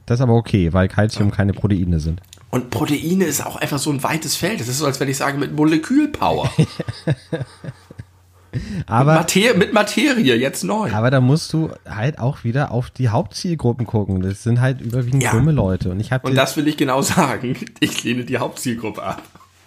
Das 0.06 0.20
ist 0.20 0.22
aber 0.22 0.34
okay, 0.34 0.74
weil 0.74 0.90
Calcium 0.90 1.30
ja. 1.30 1.36
keine 1.36 1.54
Proteine 1.54 2.02
sind. 2.02 2.20
Und 2.50 2.72
Proteine 2.72 3.24
ist 3.24 3.46
auch 3.46 3.56
einfach 3.56 3.80
so 3.80 3.90
ein 3.90 4.04
weites 4.04 4.36
Feld. 4.36 4.60
Das 4.60 4.68
ist 4.68 4.80
so, 4.80 4.86
als 4.86 5.00
wenn 5.00 5.08
ich 5.08 5.16
sage, 5.16 5.38
mit 5.38 5.56
Molekülpower. 5.56 6.52
Aber, 8.86 9.14
mit, 9.14 9.36
Mater 9.36 9.58
mit 9.58 9.74
Materie, 9.74 10.36
jetzt 10.36 10.64
neu. 10.64 10.92
Aber 10.92 11.10
da 11.10 11.22
musst 11.22 11.54
du 11.54 11.72
halt 11.90 12.20
auch 12.20 12.44
wieder 12.44 12.72
auf 12.72 12.90
die 12.90 13.10
Hauptzielgruppen 13.10 13.86
gucken. 13.86 14.22
Das 14.22 14.44
sind 14.44 14.60
halt 14.60 14.82
überwiegend 14.82 15.24
ja. 15.24 15.32
dumme 15.32 15.52
Leute. 15.52 15.90
Und, 15.90 16.00
ich 16.00 16.12
und 16.12 16.36
das 16.36 16.58
will 16.58 16.68
ich 16.68 16.78
genau 16.78 17.02
sagen. 17.02 17.56
Ich 17.80 18.04
lehne 18.04 18.26
die 18.26 18.38
Hauptzielgruppe 18.38 19.02
ab. 19.02 19.22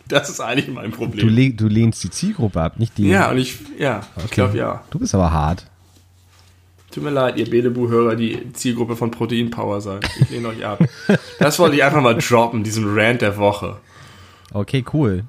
Das 0.07 0.29
ist 0.29 0.41
eigentlich 0.41 0.69
mein 0.69 0.91
Problem. 0.91 1.27
Du, 1.27 1.33
le 1.33 1.51
du 1.51 1.67
lehnst 1.67 2.05
die 2.05 2.11
Zielgruppe 2.11 2.61
ab, 2.61 2.79
nicht 2.79 2.99
die. 2.99 3.09
Ja, 3.09 3.31
und 3.31 3.39
ich, 3.39 3.57
ja, 3.79 4.03
okay. 4.17 4.25
ich 4.27 4.31
glaube 4.33 4.59
ja. 4.59 4.85
Du 4.91 4.99
bist 4.99 5.15
aber 5.15 5.33
hart. 5.33 5.67
Tut 6.91 7.03
mir 7.03 7.11
leid, 7.11 7.39
ihr 7.39 7.51
Bedebu-Hörer, 7.51 8.15
die 8.15 8.53
Zielgruppe 8.53 8.95
von 8.95 9.11
Protein 9.11 9.51
Power 9.51 9.81
seid. 9.81 10.09
Ich 10.21 10.31
lehne 10.31 10.49
euch 10.49 10.65
ab. 10.65 10.79
Das 11.41 11.59
wollte 11.59 11.75
ich 11.75 11.83
einfach 11.83 12.03
mal 12.03 12.17
droppen, 12.17 12.63
diesen 12.63 12.97
Rant 12.97 13.23
der 13.23 13.37
Woche. 13.37 13.79
Okay, 14.53 14.85
cool. 14.93 15.25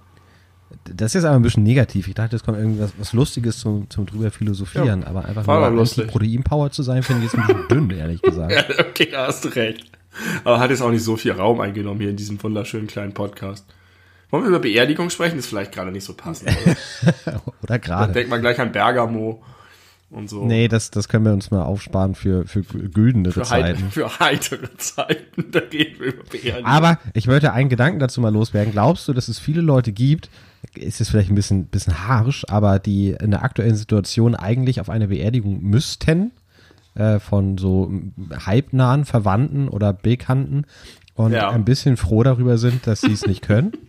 Das 0.86 1.08
ist 1.08 1.14
jetzt 1.16 1.26
aber 1.26 1.36
ein 1.36 1.42
bisschen 1.42 1.64
negativ. 1.64 2.08
Ich 2.08 2.16
dachte, 2.16 2.36
es 2.36 2.44
kommt 2.44 2.58
irgendwas 2.58 2.94
was 2.98 3.14
Lustiges 3.14 3.60
zum, 3.60 3.90
zum 3.90 4.06
drüber 4.06 4.32
philosophieren, 4.32 5.02
ja, 5.02 5.08
aber 5.08 5.26
einfach 5.26 5.46
nur 5.46 5.70
lustig. 5.70 6.08
Proteinpower 6.08 6.72
zu 6.72 6.84
sein, 6.84 7.04
finde 7.04 7.26
ich 7.26 7.32
jetzt 7.32 7.40
ein 7.40 7.48
bisschen 7.48 7.68
dünn, 7.70 7.98
ehrlich 7.98 8.22
gesagt. 8.22 8.52
ja, 8.52 8.86
okay, 8.86 9.08
da 9.12 9.28
hast 9.28 9.46
du 9.46 9.50
recht. 9.50 9.92
Aber 10.44 10.60
hat 10.60 10.70
jetzt 10.70 10.82
auch 10.82 10.92
nicht 10.92 11.04
so 11.04 11.18
viel 11.18 11.34
Raum 11.34 11.60
eingenommen 11.60 12.00
hier 12.00 12.10
in 12.10 12.16
diesem 12.16 12.42
wunderschönen 12.42 12.88
kleinen 12.88 13.14
Podcast. 13.14 13.66
Wollen 14.30 14.44
wir 14.44 14.50
über 14.50 14.60
Beerdigung 14.60 15.10
sprechen? 15.10 15.36
Das 15.36 15.46
ist 15.46 15.50
vielleicht 15.50 15.72
gerade 15.72 15.92
nicht 15.92 16.04
so 16.04 16.14
passend, 16.14 16.52
oder? 17.26 17.42
oder 17.64 17.80
gerade. 17.80 18.14
denkt 18.14 18.30
man 18.30 18.42
gleich 18.42 18.60
an 18.60 18.72
Bergamo 18.72 19.44
und 20.10 20.30
so. 20.30 20.46
Nee, 20.46 20.68
das, 20.68 20.92
das 20.92 21.10
können 21.10 21.26
wir 21.26 21.34
uns 21.34 21.52
mal 21.52 21.64
aufsparen 21.64 22.16
für, 22.16 22.48
für 22.48 22.64
güldene 22.64 23.32
für 23.32 23.44
Zeiten. 23.44 23.90
Für 23.92 24.20
heitere 24.20 24.76
Zeiten, 24.78 25.46
da 25.52 25.60
reden 25.60 26.00
wir 26.00 26.08
über 26.08 26.24
Beerdigung. 26.24 26.66
Aber 26.66 27.00
ich 27.14 27.28
wollte 27.28 27.54
einen 27.54 27.70
Gedanken 27.70 28.00
dazu 28.00 28.22
mal 28.22 28.34
loswerden. 28.34 28.72
Glaubst 28.72 29.08
du, 29.08 29.14
dass 29.14 29.28
es 29.28 29.40
viele 29.40 29.62
Leute 29.62 29.92
gibt, 29.92 30.30
ist 30.76 31.02
es 31.02 31.10
vielleicht 31.10 31.30
ein 31.30 31.36
bisschen, 31.36 31.66
bisschen 31.66 32.08
harsch, 32.08 32.46
aber 32.48 32.80
die 32.80 33.12
in 33.12 33.32
der 33.32 33.44
aktuellen 33.44 33.76
Situation 33.76 34.36
eigentlich 34.36 34.82
auf 34.82 34.90
eine 34.90 35.08
Beerdigung 35.08 35.62
müssten, 35.62 36.32
äh, 36.96 37.20
von 37.20 37.58
so 37.58 37.92
halbnahen 38.46 39.06
Verwandten 39.06 39.68
oder 39.68 39.94
Bekannten 39.94 40.66
und 41.14 41.34
ja. 41.34 41.50
ein 41.50 41.66
bisschen 41.66 41.98
froh 41.98 42.24
darüber 42.24 42.58
sind, 42.58 42.88
dass 42.88 43.02
sie 43.02 43.12
es 43.12 43.26
nicht 43.26 43.42
können? 43.42 43.74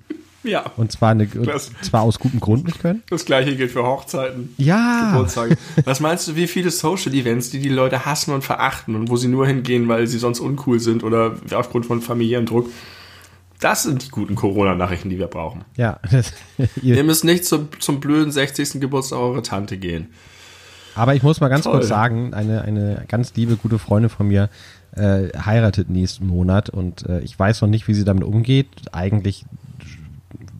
Ja. 0.47 0.65
Und 0.77 0.93
zwar, 0.93 1.11
eine, 1.11 1.27
das, 1.27 1.73
zwar 1.83 2.03
aus 2.03 2.21
gutem 2.21 2.39
Grund 2.39 2.67
nicht 2.67 2.79
können. 2.79 3.03
Das 3.11 3.25
gleiche 3.25 3.57
gilt 3.57 3.73
für 3.73 3.83
Hochzeiten. 3.83 4.55
Ja. 4.59 5.11
Geburtstage. 5.11 5.57
Was 5.85 5.99
meinst 5.99 6.29
du, 6.29 6.37
wie 6.37 6.47
viele 6.47 6.71
Social 6.71 7.13
Events, 7.15 7.51
die 7.51 7.59
die 7.59 7.69
Leute 7.69 8.07
hassen 8.07 8.33
und 8.33 8.45
verachten 8.45 8.95
und 8.95 9.11
wo 9.11 9.17
sie 9.17 9.27
nur 9.27 9.47
hingehen, 9.47 9.89
weil 9.89 10.07
sie 10.07 10.19
sonst 10.19 10.39
uncool 10.39 10.79
sind 10.79 11.03
oder 11.03 11.35
aufgrund 11.53 11.87
von 11.87 12.01
familiären 12.01 12.47
Druck? 12.47 12.71
Das 13.61 13.83
sind 13.83 14.05
die 14.05 14.09
guten 14.11 14.35
Corona-Nachrichten, 14.35 15.09
die 15.09 15.19
wir 15.19 15.29
brauchen. 15.29 15.65
Ja. 15.77 15.99
ihr 16.83 17.05
müsst 17.05 17.25
nicht 17.25 17.45
zum, 17.45 17.69
zum 17.81 18.01
blöden 18.01 18.31
60. 18.31 18.81
Geburtstag 18.81 19.19
eurer 19.19 19.43
Tante 19.43 19.79
gehen. 19.79 20.09
Aber 20.95 21.15
ich 21.15 21.23
muss 21.23 21.41
mal 21.41 21.49
ganz 21.49 21.65
Toll. 21.65 21.75
kurz 21.75 21.89
sagen, 21.89 22.33
eine, 22.33 22.63
eine 22.63 23.05
ganz 23.09 23.35
liebe, 23.35 23.57
gute 23.57 23.79
Freundin 23.79 24.09
von 24.09 24.29
mir 24.29 24.49
äh, 24.93 25.29
heiratet 25.39 25.91
nächsten 25.91 26.27
Monat 26.27 26.71
und 26.71 27.07
äh, 27.07 27.21
ich 27.21 27.39
weiß 27.39 27.61
noch 27.61 27.69
nicht, 27.69 27.87
wie 27.87 27.95
sie 27.95 28.05
damit 28.05 28.25
umgeht. 28.25 28.69
Eigentlich 28.93 29.45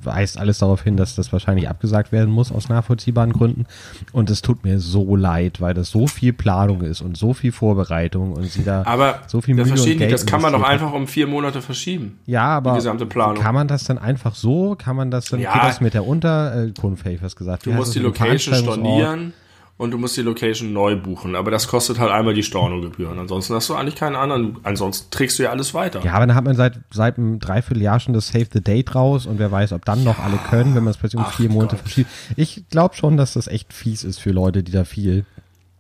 weist 0.07 0.39
alles 0.39 0.59
darauf 0.59 0.83
hin, 0.83 0.97
dass 0.97 1.15
das 1.15 1.33
wahrscheinlich 1.33 1.69
abgesagt 1.69 2.13
werden 2.13 2.31
muss 2.33 2.53
aus 2.53 2.69
nachvollziehbaren 2.69 3.33
Gründen. 3.33 3.67
Und 4.13 4.31
es 4.31 4.43
tut 4.43 4.65
mir 4.65 4.81
so 4.81 5.17
leid, 5.17 5.61
weil 5.61 5.75
das 5.75 5.91
so 5.91 6.07
viel 6.07 6.33
Planung 6.33 6.83
ist 6.83 7.01
und 7.03 7.17
so 7.17 7.35
viel 7.35 7.53
Vorbereitung 7.53 8.33
und 8.33 8.45
sie 8.51 8.65
da 8.65 8.83
Aber 8.87 9.21
so 9.27 9.41
viel 9.41 9.55
Mühe 9.55 9.65
und 9.65 9.75
Geld 9.85 9.99
nicht, 10.01 10.13
das 10.13 10.25
kann 10.27 10.41
man 10.41 10.53
doch 10.53 10.63
einfach 10.63 10.93
um 10.93 11.07
vier 11.07 11.27
Monate 11.27 11.61
verschieben. 11.61 12.19
Ja, 12.27 12.45
aber 12.57 12.71
Die 12.73 12.77
gesamte 12.77 13.07
Planung. 13.07 13.43
kann 13.43 13.55
man 13.55 13.69
das 13.69 13.85
dann 13.85 13.99
einfach 13.99 14.35
so? 14.35 14.75
Kann 14.77 14.97
man 14.97 15.11
das 15.11 15.27
dann, 15.27 15.41
Ja. 15.41 15.53
geht 15.53 15.63
das 15.65 15.81
mit 15.81 15.95
der 15.95 16.07
Unterkunft, 16.07 17.05
hätte 17.05 17.17
ich 17.17 17.23
was 17.23 17.37
gesagt. 17.37 17.67
Du 17.67 17.71
Wie 17.71 17.75
musst 17.75 17.95
die 17.95 17.99
Location 18.01 18.55
stornieren 18.55 19.33
und 19.79 19.91
du 19.91 19.99
musst 19.99 20.17
die 20.17 20.23
Location 20.23 20.73
neu 20.73 20.97
buchen. 20.97 21.37
Aber 21.37 21.51
das 21.51 21.69
kostet 21.69 21.99
halt 21.99 22.11
einmal 22.11 22.33
die 22.35 22.43
Stornogebühren. 22.43 23.19
Ansonsten 23.19 23.55
hast 23.55 23.69
du 23.69 23.75
eigentlich 23.75 23.95
keinen 23.97 24.17
anderen. 24.17 24.57
Ansonsten 24.63 25.11
trägst 25.11 25.39
du 25.39 25.43
ja 25.43 25.51
alles 25.51 25.75
weiter. 25.75 26.01
Ja, 26.05 26.13
aber 26.15 26.27
dann 26.27 26.35
hat 26.37 26.45
man 26.45 26.57
seit, 26.57 26.81
seit 26.91 27.19
einem 27.19 27.39
Dreivierteljahr 27.41 28.01
schon 28.01 28.15
das 28.15 28.29
Save 28.29 28.47
the 28.53 28.61
Date 28.63 28.95
raus 28.95 29.27
und 29.27 29.39
wer 29.39 29.53
weiß, 29.53 29.73
ob 29.73 29.85
dann 29.85 30.03
noch 30.05 30.19
alle 30.19 30.39
können, 30.49 30.75
wenn 30.75 30.85
man 30.85 30.93
es 30.93 30.97
plötzlich 30.97 31.21
um 31.23 31.31
vier 31.31 31.51
Monate 31.51 31.77
Gott. 31.77 31.83
verschiebt. 31.83 32.11
Ich 32.37 32.65
glaube 32.71 32.95
schon, 32.95 33.17
dass 33.17 33.35
das 33.35 33.49
echt 33.49 33.73
fies 33.73 34.03
ist 34.05 34.19
für 34.19 34.31
Leute, 34.31 34.63
die 34.63 34.73
da 34.73 34.85
viel 34.85 35.25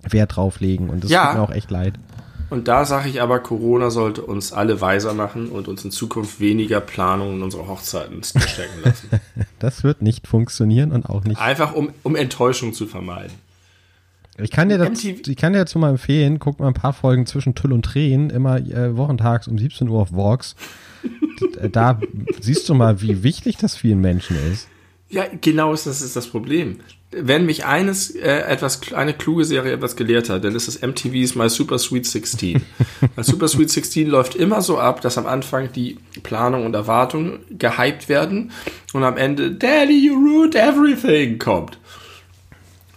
Wert 0.03 0.37
drauf 0.37 0.61
legen 0.61 0.91
und 0.91 1.03
das 1.03 1.11
Ja. 1.11 1.27
tut 1.29 1.35
mir 1.37 1.43
auch 1.43 1.51
echt 1.51 1.71
leid. 1.71 1.95
Und 2.49 2.69
da 2.69 2.85
sage 2.85 3.09
ich 3.09 3.21
aber, 3.21 3.41
Corona 3.41 3.91
sollte 3.91 4.23
uns 4.23 4.53
alle 4.53 4.81
weiser 4.81 5.15
machen 5.15 5.49
und 5.49 5.67
uns 5.67 5.85
in 5.85 5.91
Zukunft 5.91 6.39
weniger 6.39 6.81
Planung 6.81 7.35
in 7.35 7.43
unsere 7.43 7.67
Hochzeiten 7.67 8.23
stecken 8.23 8.83
lassen. 8.85 9.09
Das 9.59 9.83
wird 9.83 10.01
nicht 10.03 10.27
funktionieren 10.29 10.93
und 10.93 11.07
auch 11.09 11.25
nicht. 11.25 11.41
Einfach 11.41 11.75
um, 11.75 11.89
um 12.05 12.15
Enttäuschung 12.15 12.73
zu 12.75 12.87
vermeiden. 12.87 13.33
Ich 14.39 14.51
kann 14.51 14.69
dir, 14.69 14.79
MTV 14.79 15.27
ich 15.27 15.37
kann 15.37 15.53
dir 15.53 15.61
dazu 15.61 15.79
mal 15.79 15.91
empfehlen, 15.91 16.39
guck 16.39 16.61
mal 16.61 16.69
ein 16.69 16.75
paar 16.75 16.93
Folgen 16.93 17.27
zwischen 17.27 17.55
Tüll 17.55 17.73
und 17.73 17.85
Tränen, 17.85 18.31
immer 18.31 18.59
äh, 18.59 18.97
wochentags 18.97 19.49
um 19.49 19.57
17 19.59 19.89
Uhr 19.89 20.03
auf 20.03 20.13
Vox. 20.13 20.57
Da 21.71 22.01
siehst 22.41 22.69
du 22.69 22.75
mal, 22.75 23.01
wie 23.01 23.23
wichtig 23.23 23.57
das 23.57 23.77
vielen 23.77 24.01
Menschen 24.01 24.37
ist. 24.53 24.69
Ja, 25.09 25.25
genau 25.41 25.73
ist 25.73 25.87
das 25.87 26.03
ist 26.03 26.17
das 26.17 26.27
Problem. 26.27 26.81
Wenn 27.13 27.47
mich 27.47 27.65
eines 27.65 28.11
äh, 28.11 28.41
etwas 28.41 28.93
eine 28.93 29.15
kluge 29.15 29.45
Serie 29.45 29.73
etwas 29.73 29.95
gelehrt 29.95 30.29
hat, 30.29 30.45
dann 30.45 30.55
ist 30.55 30.67
es 30.67 30.83
MTV's 30.83 31.37
My 31.37 31.49
Super 31.49 31.79
Sweet 31.79 32.05
16. 32.05 32.63
My 33.17 33.23
Super 33.23 33.47
Sweet 33.47 33.71
16 33.71 34.09
läuft 34.09 34.35
immer 34.35 34.61
so 34.63 34.79
ab, 34.79 35.01
dass 35.01 35.17
am 35.17 35.27
Anfang 35.27 35.71
die 35.73 35.99
Planung 36.25 36.67
und 36.67 36.75
Erwartung 36.75 37.39
gehypt 37.51 38.09
werden 38.09 38.51
und 38.93 39.05
am 39.05 39.17
Ende 39.17 39.53
Daddy 39.53 40.07
you 40.07 40.15
ruined 40.15 40.57
everything 40.57 41.39
kommt. 41.39 41.79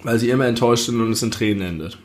Weil 0.03 0.17
sie 0.19 0.29
immer 0.29 0.45
enttäuscht 0.47 0.85
sind 0.85 1.01
und 1.01 1.11
es 1.11 1.21
in 1.23 1.31
Tränen 1.31 1.61
endet. 1.67 1.97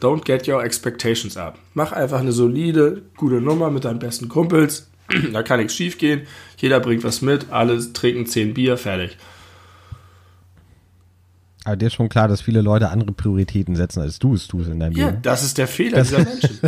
Don't 0.00 0.24
get 0.24 0.48
your 0.48 0.62
expectations 0.64 1.36
up. 1.36 1.58
Mach 1.74 1.92
einfach 1.92 2.20
eine 2.20 2.32
solide, 2.32 3.02
gute 3.16 3.40
Nummer 3.40 3.70
mit 3.70 3.84
deinen 3.84 3.98
besten 3.98 4.28
Kumpels. 4.28 4.88
da 5.32 5.42
kann 5.42 5.58
nichts 5.58 5.74
schief 5.74 5.98
gehen. 5.98 6.22
Jeder 6.56 6.80
bringt 6.80 7.02
was 7.04 7.20
mit, 7.22 7.50
alle 7.50 7.92
trinken 7.92 8.26
10 8.26 8.54
Bier, 8.54 8.76
fertig. 8.76 9.16
Aber 11.64 11.76
dir 11.76 11.88
ist 11.88 11.94
schon 11.94 12.08
klar, 12.08 12.26
dass 12.26 12.40
viele 12.40 12.62
Leute 12.62 12.88
andere 12.88 13.12
Prioritäten 13.12 13.76
setzen, 13.76 14.00
als 14.00 14.18
du 14.18 14.32
es 14.34 14.46
tust 14.48 14.70
in 14.70 14.80
deinem 14.80 14.96
Ja, 14.96 15.08
Leben. 15.10 15.22
das 15.22 15.44
ist 15.44 15.58
der 15.58 15.66
Fehler 15.68 16.02
dieser 16.02 16.18
Menschen. 16.24 16.58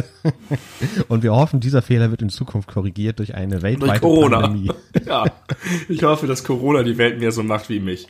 Und 1.09 1.23
wir 1.23 1.33
hoffen, 1.33 1.61
dieser 1.61 1.81
Fehler 1.81 2.11
wird 2.11 2.21
in 2.21 2.29
Zukunft 2.29 2.69
korrigiert 2.69 3.19
durch 3.19 3.35
eine 3.35 3.53
Durch 3.53 3.63
weltweite 3.63 4.01
Corona. 4.01 4.41
Pandemie. 4.41 4.71
Ja, 5.07 5.25
ich 5.89 6.03
hoffe, 6.03 6.27
dass 6.27 6.45
Corona 6.45 6.83
die 6.83 6.99
Welt 6.99 7.19
mehr 7.21 7.33
so 7.33 7.43
macht 7.43 7.71
wie 7.71 7.81
mich. 7.81 8.07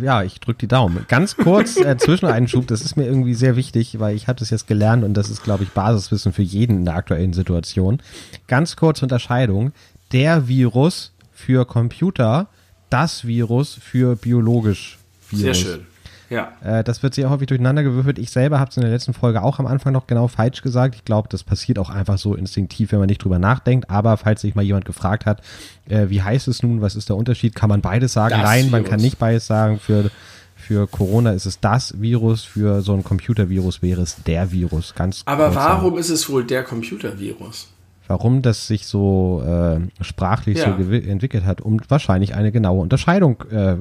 Ja, 0.00 0.22
ich 0.22 0.40
drücke 0.40 0.58
die 0.60 0.68
Daumen. 0.68 1.04
Ganz 1.08 1.36
kurz 1.36 1.76
äh, 1.76 1.96
Zwischeneinschub, 1.98 2.66
das 2.66 2.82
ist 2.82 2.96
mir 2.96 3.06
irgendwie 3.06 3.34
sehr 3.34 3.56
wichtig, 3.56 3.98
weil 3.98 4.16
ich 4.16 4.28
habe 4.28 4.38
das 4.38 4.50
jetzt 4.50 4.66
gelernt 4.66 5.04
und 5.04 5.14
das 5.14 5.30
ist, 5.30 5.42
glaube 5.42 5.64
ich, 5.64 5.70
Basiswissen 5.70 6.32
für 6.32 6.42
jeden 6.42 6.78
in 6.78 6.84
der 6.84 6.94
aktuellen 6.94 7.32
Situation. 7.32 8.00
Ganz 8.46 8.76
kurze 8.76 9.04
Unterscheidung. 9.04 9.72
Der 10.12 10.48
Virus 10.48 11.12
für 11.32 11.66
Computer, 11.66 12.48
das 12.90 13.26
Virus 13.26 13.74
für 13.74 14.16
biologisch 14.16 14.98
Virus. 15.30 15.42
Sehr 15.42 15.54
schön. 15.54 15.86
Ja. 16.30 16.52
Äh, 16.62 16.84
das 16.84 17.02
wird 17.02 17.14
sehr 17.14 17.30
häufig 17.30 17.46
durcheinander 17.46 17.82
gewürfelt. 17.82 18.18
Ich 18.18 18.30
selber 18.30 18.60
habe 18.60 18.70
es 18.70 18.76
in 18.76 18.82
der 18.82 18.90
letzten 18.90 19.14
Folge 19.14 19.42
auch 19.42 19.58
am 19.58 19.66
Anfang 19.66 19.92
noch 19.94 20.06
genau 20.06 20.28
falsch 20.28 20.60
gesagt. 20.62 20.94
Ich 20.94 21.04
glaube, 21.04 21.28
das 21.30 21.42
passiert 21.42 21.78
auch 21.78 21.88
einfach 21.90 22.18
so 22.18 22.34
instinktiv, 22.34 22.92
wenn 22.92 22.98
man 22.98 23.08
nicht 23.08 23.24
drüber 23.24 23.38
nachdenkt. 23.38 23.88
Aber 23.88 24.16
falls 24.18 24.42
sich 24.42 24.54
mal 24.54 24.62
jemand 24.62 24.84
gefragt 24.84 25.24
hat, 25.26 25.40
äh, 25.88 26.10
wie 26.10 26.20
heißt 26.22 26.46
es 26.48 26.62
nun, 26.62 26.82
was 26.82 26.96
ist 26.96 27.08
der 27.08 27.16
Unterschied, 27.16 27.54
kann 27.54 27.68
man 27.70 27.80
beides 27.80 28.12
sagen? 28.12 28.34
Das 28.34 28.42
Nein, 28.42 28.64
man 28.70 28.80
Virus. 28.80 28.90
kann 28.90 29.00
nicht 29.00 29.18
beides 29.18 29.46
sagen. 29.46 29.78
Für, 29.78 30.10
für 30.54 30.86
Corona 30.86 31.30
ist 31.32 31.46
es 31.46 31.60
das 31.60 31.98
Virus, 32.00 32.44
für 32.44 32.82
so 32.82 32.92
ein 32.92 33.04
Computervirus 33.04 33.80
wäre 33.80 34.02
es 34.02 34.22
der 34.24 34.52
Virus. 34.52 34.94
Ganz 34.94 35.22
Aber 35.24 35.44
kurz 35.44 35.54
sagen. 35.54 35.82
warum 35.82 35.96
ist 35.98 36.10
es 36.10 36.28
wohl 36.28 36.44
der 36.44 36.62
Computervirus? 36.62 37.68
Warum 38.06 38.42
das 38.42 38.66
sich 38.66 38.86
so 38.86 39.42
äh, 39.46 39.80
sprachlich 40.04 40.58
so 40.58 40.64
Ja. 40.64 40.76
gewi- 40.76 41.06
entwickelt 41.08 41.44
hat, 41.46 41.60
um 41.60 41.78
wahrscheinlich 41.88 42.34
eine 42.34 42.52
genaue 42.52 42.80
Unterscheidung 42.82 43.42
äh, 43.50 43.76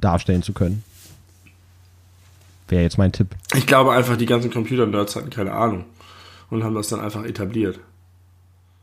darstellen 0.00 0.42
zu 0.42 0.52
können. 0.52 0.84
Wäre 2.72 2.82
jetzt 2.84 2.96
mein 2.96 3.12
Tipp. 3.12 3.28
Ich 3.54 3.66
glaube 3.66 3.92
einfach, 3.92 4.16
die 4.16 4.24
ganzen 4.24 4.50
Computer-Nerds 4.50 5.14
hatten 5.16 5.28
keine 5.28 5.52
Ahnung 5.52 5.84
und 6.48 6.64
haben 6.64 6.74
das 6.74 6.88
dann 6.88 7.00
einfach 7.00 7.22
etabliert. 7.24 7.78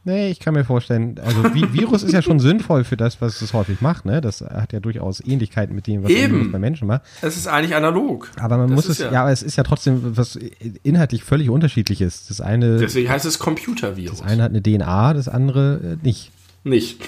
Nee, 0.03 0.29
ich 0.29 0.39
kann 0.39 0.53
mir 0.53 0.63
vorstellen, 0.63 1.19
also 1.23 1.43
Vi 1.55 1.73
Virus 1.73 2.03
ist 2.03 2.13
ja 2.13 2.21
schon 2.21 2.39
sinnvoll 2.39 2.83
für 2.83 2.97
das, 2.97 3.19
was 3.19 3.41
es 3.41 3.51
häufig 3.53 3.81
macht, 3.81 4.05
ne? 4.05 4.21
Das 4.21 4.41
hat 4.41 4.73
ja 4.73 4.79
durchaus 4.79 5.19
Ähnlichkeiten 5.25 5.75
mit 5.75 5.87
dem, 5.87 6.03
was 6.03 6.11
Eben. 6.11 6.51
Bei 6.51 6.59
Menschen 6.59 6.87
macht. 6.87 7.01
Es 7.23 7.35
ist 7.35 7.47
eigentlich 7.47 7.75
analog. 7.75 8.29
Aber 8.39 8.57
man 8.57 8.67
Das 8.67 8.75
muss 8.75 8.89
es, 8.89 8.99
ja- 8.99 9.11
ja, 9.11 9.21
aber 9.23 9.31
es 9.31 9.41
ist 9.41 9.55
ja 9.55 9.63
trotzdem 9.63 10.15
was 10.15 10.37
inhaltlich 10.83 11.23
völlig 11.23 11.49
unterschiedliches. 11.49 12.27
Das 12.27 12.41
eine, 12.41 12.77
Deswegen 12.77 13.09
heißt 13.09 13.25
es 13.25 13.39
Computervirus. 13.39 14.19
das 14.19 14.27
eine 14.27 14.43
hat 14.43 14.51
eine 14.51 14.61
DNA, 14.61 15.13
das 15.15 15.27
andere 15.27 15.97
äh, 16.01 16.05
nicht. 16.05 16.31
Nicht. 16.63 17.01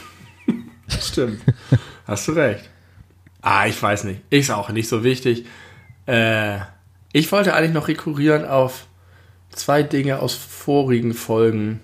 Stimmt. 1.00 1.40
Hast 2.08 2.28
du 2.28 2.32
recht. 2.32 2.70
Ah, 3.44 3.68
ich 3.68 3.82
weiß 3.82 4.04
nicht. 4.04 4.22
Ist 4.32 4.52
auch 4.52 4.70
nicht 4.72 4.88
so 4.90 5.04
wichtig. 5.04 5.46
Äh, 6.12 6.60
ich 7.14 7.32
wollte 7.32 7.54
eigentlich 7.54 7.74
noch 7.74 7.88
rekurrieren 7.88 8.46
auf 8.46 8.88
zwei 9.50 9.82
Dinge 9.84 10.20
aus 10.20 10.34
vorigen 10.34 11.14
Folgen, 11.14 11.80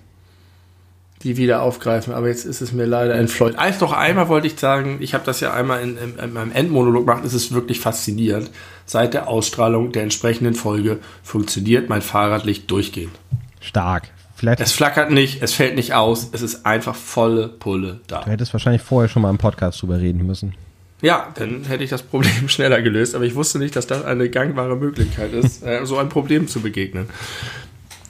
die 1.22 1.36
wieder 1.36 1.62
aufgreifen, 1.62 2.14
aber 2.14 2.28
jetzt 2.28 2.44
ist 2.44 2.60
es 2.60 2.72
mir 2.72 2.84
leider 2.84 3.14
entfleucht. 3.14 3.58
Eins 3.58 3.80
noch 3.80 3.92
einmal 3.92 4.28
wollte 4.28 4.46
ich 4.46 4.58
sagen, 4.58 4.98
ich 5.00 5.14
habe 5.14 5.24
das 5.24 5.40
ja 5.40 5.52
einmal 5.52 5.82
in, 5.82 5.96
in, 5.96 6.18
in 6.18 6.32
meinem 6.32 6.52
Endmonolog 6.52 7.06
gemacht, 7.06 7.24
es 7.24 7.34
ist 7.34 7.52
wirklich 7.52 7.80
faszinierend. 7.80 8.50
Seit 8.86 9.14
der 9.14 9.28
Ausstrahlung 9.28 9.92
der 9.92 10.02
entsprechenden 10.02 10.54
Folge 10.54 10.98
funktioniert 11.22 11.88
mein 11.88 12.02
Fahrradlicht 12.02 12.70
durchgehend. 12.70 13.18
Stark. 13.60 14.10
Vielleicht, 14.36 14.60
Es 14.60 14.70
flackert 14.70 15.10
nicht, 15.10 15.42
es 15.42 15.54
fällt 15.54 15.74
nicht 15.74 15.94
aus, 15.94 16.28
es 16.30 16.42
ist 16.42 16.64
einfach 16.64 16.94
volle 16.94 17.48
Pulle 17.48 18.00
da. 18.06 18.20
du 18.20 18.30
hättest 18.30 18.52
wahrscheinlich 18.52 18.82
vorher 18.82 19.08
schon 19.08 19.22
mal 19.22 19.30
im 19.30 19.38
Podcast 19.38 19.82
drüber 19.82 19.98
reden 19.98 20.24
müssen. 20.24 20.54
Ja, 21.00 21.32
dann 21.34 21.64
hätte 21.64 21.84
ich 21.84 21.90
das 21.90 22.02
Problem 22.02 22.48
schneller 22.48 22.82
gelöst, 22.82 23.14
aber 23.14 23.24
ich 23.24 23.34
wusste 23.34 23.58
nicht, 23.58 23.76
dass 23.76 23.86
das 23.86 24.04
eine 24.04 24.28
gangbare 24.28 24.76
Möglichkeit 24.76 25.32
ist, 25.32 25.64
äh, 25.64 25.84
so 25.84 25.98
ein 25.98 26.08
Problem 26.08 26.48
zu 26.48 26.60
begegnen. 26.60 27.08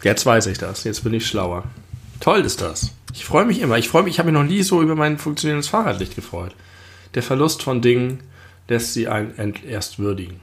Jetzt 0.03 0.25
weiß 0.25 0.47
ich 0.47 0.59
das, 0.59 0.85
jetzt 0.85 1.05
bin 1.05 1.13
ich 1.13 1.27
schlauer. 1.27 1.65
Toll 2.21 2.41
ist 2.41 2.61
das. 2.61 2.93
Ich 3.13 3.25
freue 3.25 3.45
mich 3.45 3.61
immer. 3.61 3.79
Ich 3.79 3.89
freue 3.89 4.03
mich, 4.03 4.15
ich 4.15 4.19
habe 4.19 4.31
mich 4.31 4.41
noch 4.41 4.49
nie 4.49 4.63
so 4.63 4.83
über 4.83 4.95
mein 4.95 5.19
funktionierendes 5.19 5.69
Fahrradlicht 5.69 6.15
gefreut. 6.15 6.55
Der 7.15 7.23
Verlust 7.23 7.63
von 7.63 7.81
Dingen 7.81 8.21
lässt 8.69 8.95
sie 8.95 9.09
einen 9.09 9.55
erst 9.67 9.99
würdigen. 9.99 10.41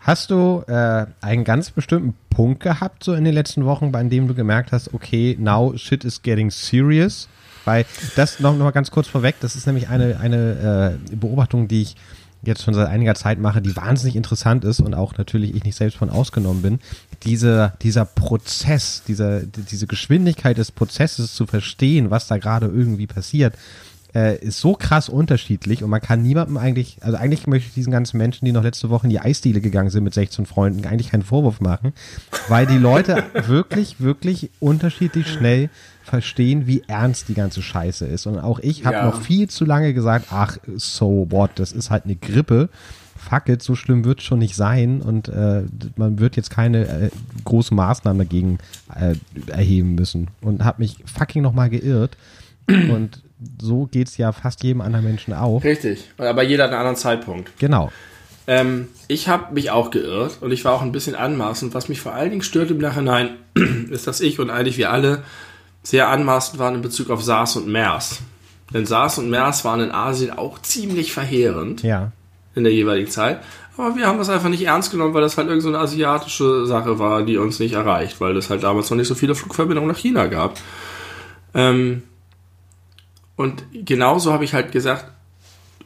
Hast 0.00 0.30
du 0.30 0.62
äh, 0.66 1.06
einen 1.20 1.44
ganz 1.44 1.70
bestimmten 1.70 2.14
Punkt 2.28 2.62
gehabt, 2.62 3.04
so 3.04 3.14
in 3.14 3.24
den 3.24 3.32
letzten 3.32 3.64
Wochen, 3.64 3.90
bei 3.90 4.02
dem 4.02 4.28
du 4.28 4.34
gemerkt 4.34 4.70
hast, 4.72 4.92
okay, 4.92 5.36
now 5.38 5.74
shit 5.76 6.04
is 6.04 6.22
getting 6.22 6.50
serious? 6.50 7.28
Weil 7.64 7.86
das 8.16 8.40
noch, 8.40 8.56
noch 8.56 8.64
mal 8.64 8.70
ganz 8.70 8.90
kurz 8.90 9.08
vorweg, 9.08 9.36
das 9.40 9.56
ist 9.56 9.66
nämlich 9.66 9.88
eine, 9.88 10.18
eine 10.20 10.98
äh, 11.10 11.16
Beobachtung, 11.16 11.68
die 11.68 11.82
ich 11.82 11.96
jetzt 12.46 12.62
schon 12.62 12.74
seit 12.74 12.88
einiger 12.88 13.14
Zeit 13.14 13.38
mache, 13.38 13.62
die 13.62 13.74
wahnsinnig 13.76 14.16
interessant 14.16 14.64
ist 14.64 14.80
und 14.80 14.94
auch 14.94 15.16
natürlich 15.16 15.54
ich 15.54 15.64
nicht 15.64 15.76
selbst 15.76 15.96
von 15.96 16.10
ausgenommen 16.10 16.62
bin. 16.62 16.78
Diese, 17.22 17.72
dieser 17.82 18.04
Prozess, 18.04 19.02
dieser, 19.06 19.40
diese 19.42 19.86
Geschwindigkeit 19.86 20.58
des 20.58 20.70
Prozesses 20.70 21.34
zu 21.34 21.46
verstehen, 21.46 22.10
was 22.10 22.26
da 22.26 22.38
gerade 22.38 22.66
irgendwie 22.66 23.06
passiert, 23.06 23.54
äh, 24.14 24.38
ist 24.38 24.60
so 24.60 24.74
krass 24.74 25.08
unterschiedlich 25.08 25.82
und 25.82 25.90
man 25.90 26.00
kann 26.00 26.22
niemandem 26.22 26.56
eigentlich, 26.56 26.98
also 27.00 27.16
eigentlich 27.16 27.46
möchte 27.46 27.68
ich 27.68 27.74
diesen 27.74 27.90
ganzen 27.92 28.16
Menschen, 28.18 28.44
die 28.44 28.52
noch 28.52 28.62
letzte 28.62 28.90
Woche 28.90 29.06
in 29.06 29.10
die 29.10 29.20
Eisdiele 29.20 29.60
gegangen 29.60 29.90
sind 29.90 30.04
mit 30.04 30.14
16 30.14 30.46
Freunden, 30.46 30.86
eigentlich 30.86 31.10
keinen 31.10 31.22
Vorwurf 31.24 31.60
machen, 31.60 31.92
weil 32.48 32.66
die 32.66 32.78
Leute 32.78 33.24
wirklich, 33.46 34.00
wirklich 34.00 34.50
unterschiedlich 34.60 35.26
schnell 35.28 35.68
verstehen, 36.04 36.66
wie 36.66 36.82
ernst 36.86 37.28
die 37.28 37.34
ganze 37.34 37.62
Scheiße 37.62 38.06
ist. 38.06 38.26
Und 38.26 38.38
auch 38.38 38.58
ich 38.60 38.84
habe 38.84 38.96
Ja. 38.96 39.06
noch 39.06 39.22
viel 39.22 39.48
zu 39.48 39.64
lange 39.64 39.94
gesagt, 39.94 40.26
ach, 40.30 40.58
so 40.76 41.26
what, 41.30 41.50
das 41.56 41.72
ist 41.72 41.90
halt 41.90 42.04
eine 42.04 42.14
Grippe. 42.16 42.68
Fuck 43.16 43.48
it, 43.48 43.62
so 43.62 43.74
schlimm 43.74 44.04
wird 44.04 44.20
schon 44.20 44.38
nicht 44.38 44.54
sein 44.54 45.00
und 45.00 45.28
äh, 45.28 45.62
man 45.96 46.18
wird 46.18 46.36
jetzt 46.36 46.50
keine 46.50 46.86
äh, 46.86 47.10
großen 47.44 47.74
Maßnahmen 47.74 48.18
dagegen 48.18 48.58
äh, 48.94 49.14
erheben 49.50 49.94
müssen. 49.94 50.28
Und 50.42 50.62
habe 50.62 50.82
mich 50.82 50.98
fucking 51.06 51.40
nochmal 51.42 51.70
geirrt. 51.70 52.18
Und 52.68 53.22
so 53.60 53.86
geht's 53.86 54.16
ja 54.16 54.32
fast 54.32 54.62
jedem 54.62 54.80
anderen 54.80 55.04
Menschen 55.04 55.34
auch. 55.34 55.62
Richtig. 55.64 56.10
Aber 56.18 56.42
jeder 56.42 56.64
hat 56.64 56.70
einen 56.70 56.78
anderen 56.80 56.96
Zeitpunkt. 56.96 57.50
Genau. 57.58 57.90
Ähm, 58.46 58.88
ich 59.08 59.28
habe 59.28 59.54
mich 59.54 59.70
auch 59.70 59.90
geirrt 59.90 60.38
und 60.40 60.52
ich 60.52 60.64
war 60.64 60.72
auch 60.74 60.82
ein 60.82 60.92
bisschen 60.92 61.14
anmaßend. 61.14 61.74
Was 61.74 61.88
mich 61.88 62.00
vor 62.00 62.12
allen 62.12 62.30
Dingen 62.30 62.42
stört 62.42 62.70
im 62.70 62.78
Nachhinein, 62.78 63.30
ist, 63.90 64.06
dass 64.06 64.20
ich 64.20 64.38
und 64.38 64.50
eigentlich 64.50 64.76
wir 64.76 64.90
alle 64.90 65.22
sehr 65.82 66.08
anmaßend 66.08 66.58
waren 66.58 66.74
in 66.74 66.82
Bezug 66.82 67.10
auf 67.10 67.22
SARS 67.22 67.56
und 67.56 67.68
MERS. 67.68 68.20
Denn 68.72 68.86
SARS 68.86 69.18
und 69.18 69.30
MERS 69.30 69.64
waren 69.64 69.80
in 69.80 69.90
Asien 69.92 70.30
auch 70.30 70.60
ziemlich 70.62 71.12
verheerend 71.12 71.82
Ja. 71.82 72.12
in 72.54 72.64
der 72.64 72.72
jeweiligen 72.72 73.10
Zeit. 73.10 73.40
Aber 73.76 73.96
wir 73.96 74.06
haben 74.06 74.18
das 74.18 74.28
einfach 74.30 74.48
nicht 74.48 74.62
ernst 74.64 74.90
genommen, 74.92 75.14
weil 75.14 75.20
das 75.22 75.36
halt 75.36 75.48
irgendeine 75.48 75.72
so 75.72 75.76
eine 75.76 75.84
asiatische 75.84 76.64
Sache 76.66 76.98
war, 76.98 77.22
die 77.24 77.36
uns 77.38 77.58
nicht 77.58 77.74
erreicht, 77.74 78.20
weil 78.20 78.36
es 78.36 78.48
halt 78.48 78.62
damals 78.62 78.88
noch 78.90 78.96
nicht 78.96 79.08
so 79.08 79.14
viele 79.14 79.34
Flugverbindungen 79.34 79.90
nach 79.90 79.98
China 79.98 80.26
gab. 80.26 80.58
Ähm, 81.54 82.02
und 83.36 83.64
genauso 83.72 84.32
habe 84.32 84.44
ich 84.44 84.54
halt 84.54 84.72
gesagt, 84.72 85.06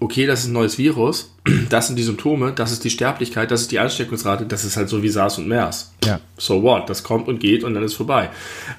okay, 0.01 0.27
das 0.27 0.41
ist 0.41 0.47
ein 0.47 0.53
neues 0.53 0.79
Virus, 0.79 1.35
das 1.71 1.87
sind 1.89 1.97
die 1.97 2.03
Symptome, 2.03 2.53
das 2.53 2.73
ist 2.73 2.85
die 2.85 2.91
Sterblichkeit, 2.91 3.51
das 3.51 3.63
ist 3.63 3.73
die 3.73 3.79
Ansteckungsrate, 3.79 4.47
das 4.47 4.65
ist 4.65 4.77
halt 4.77 4.89
so 4.89 5.03
wie 5.03 5.09
SARS 5.09 5.39
und 5.39 5.49
MERS. 5.49 5.93
Ja. 6.05 6.21
So 6.37 6.63
what? 6.63 6.89
Das 6.89 7.03
kommt 7.03 7.29
und 7.29 7.41
geht 7.41 7.65
und 7.65 7.75
dann 7.75 7.83
ist 7.83 7.95
vorbei. 7.95 8.31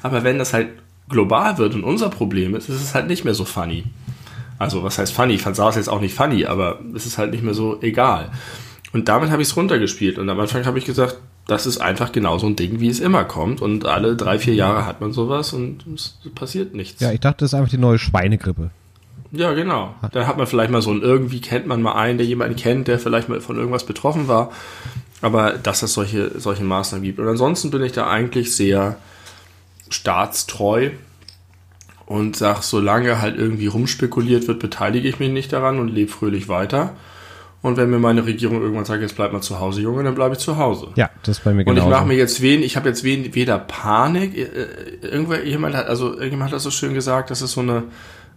Aber 0.01 0.23
wenn 0.23 0.37
das 0.37 0.53
halt 0.53 0.69
global 1.09 1.57
wird 1.57 1.73
und 1.73 1.83
unser 1.83 2.09
Problem 2.09 2.55
ist, 2.55 2.69
ist 2.69 2.81
es 2.81 2.93
halt 2.93 3.07
nicht 3.07 3.25
mehr 3.25 3.33
so 3.33 3.45
funny. 3.45 3.83
Also, 4.59 4.83
was 4.83 4.97
heißt 4.97 5.13
funny? 5.13 5.33
Ich 5.33 5.41
fand 5.41 5.55
SARS 5.55 5.75
jetzt 5.75 5.89
auch 5.89 6.01
nicht 6.01 6.13
funny, 6.13 6.45
aber 6.45 6.79
es 6.93 7.05
ist 7.05 7.17
halt 7.17 7.31
nicht 7.31 7.43
mehr 7.43 7.53
so 7.53 7.81
egal. 7.81 8.31
Und 8.91 9.07
damit 9.07 9.29
habe 9.29 9.41
ich 9.41 9.47
es 9.47 9.55
runtergespielt. 9.55 10.17
Und 10.17 10.29
am 10.29 10.39
Anfang 10.39 10.65
habe 10.65 10.77
ich 10.77 10.85
gesagt, 10.85 11.17
das 11.49 11.65
ist 11.65 11.79
einfach 11.79 12.11
genau 12.11 12.37
so 12.37 12.45
ein 12.45 12.55
Ding, 12.55 12.79
wie 12.79 12.89
es 12.89 12.99
immer 12.99 13.23
kommt. 13.23 13.61
Und 13.61 13.85
alle 13.85 14.15
drei, 14.15 14.37
vier 14.37 14.53
Jahre 14.53 14.85
hat 14.85 15.01
man 15.01 15.11
sowas 15.11 15.51
und 15.51 15.83
es 15.95 16.19
passiert 16.35 16.75
nichts. 16.75 17.01
Ja, 17.01 17.11
ich 17.11 17.19
dachte, 17.19 17.37
das 17.39 17.51
ist 17.51 17.53
einfach 17.55 17.71
die 17.71 17.79
neue 17.79 17.97
Schweinegrippe. 17.97 18.69
Ja, 19.31 19.53
genau. 19.53 19.95
Dann 20.11 20.27
hat 20.27 20.37
man 20.37 20.45
vielleicht 20.47 20.71
mal 20.71 20.81
so 20.81 20.91
ein, 20.91 21.01
irgendwie 21.01 21.41
kennt 21.41 21.65
man 21.65 21.81
mal 21.81 21.93
einen, 21.93 22.17
der 22.19 22.27
jemanden 22.27 22.55
kennt, 22.55 22.87
der 22.87 22.99
vielleicht 22.99 23.29
mal 23.29 23.41
von 23.41 23.57
irgendwas 23.57 23.83
betroffen 23.83 24.27
war. 24.27 24.51
Aber 25.21 25.53
dass 25.53 25.81
es 25.81 25.93
solche, 25.93 26.39
solche 26.39 26.63
Maßnahmen 26.63 27.03
gibt. 27.03 27.19
Und 27.19 27.27
ansonsten 27.27 27.71
bin 27.71 27.83
ich 27.83 27.91
da 27.93 28.07
eigentlich 28.07 28.55
sehr 28.55 28.97
staatstreu 29.89 30.91
und 32.05 32.35
sag, 32.35 32.61
solange 32.61 33.21
halt 33.21 33.37
irgendwie 33.37 33.67
rumspekuliert 33.67 34.47
wird, 34.47 34.59
beteilige 34.59 35.07
ich 35.07 35.19
mich 35.19 35.31
nicht 35.31 35.51
daran 35.51 35.79
und 35.79 35.89
lebe 35.89 36.11
fröhlich 36.11 36.47
weiter. 36.47 36.95
Und 37.61 37.75
wenn 37.75 37.89
mir 37.89 37.99
meine 37.99 38.25
Regierung 38.25 38.61
irgendwann 38.61 38.85
sagt, 38.85 39.01
jetzt 39.01 39.17
bleib 39.17 39.33
mal 39.33 39.41
zu 39.41 39.59
Hause, 39.59 39.81
Junge, 39.81 40.03
dann 40.03 40.15
bleibe 40.15 40.33
ich 40.33 40.39
zu 40.39 40.57
Hause. 40.57 40.87
Ja, 40.95 41.09
das 41.23 41.39
ist 41.39 41.43
bei 41.43 41.53
mir 41.53 41.67
Und 41.67 41.77
ich 41.77 41.85
mache 41.85 42.05
mir 42.05 42.15
jetzt 42.15 42.41
wen, 42.41 42.63
ich 42.63 42.77
habe 42.77 42.87
jetzt 42.87 43.03
wen, 43.03 43.35
weder 43.35 43.59
Panik, 43.59 44.37
äh, 44.37 44.45
irgendwer, 45.05 45.45
jemand 45.45 45.75
hat, 45.75 45.87
also 45.87 46.13
irgendjemand 46.13 46.51
hat 46.51 46.55
das 46.55 46.63
so 46.63 46.71
schön 46.71 46.93
gesagt, 46.93 47.31
das 47.31 47.41
ist 47.41 47.51
so 47.51 47.61
eine, 47.61 47.83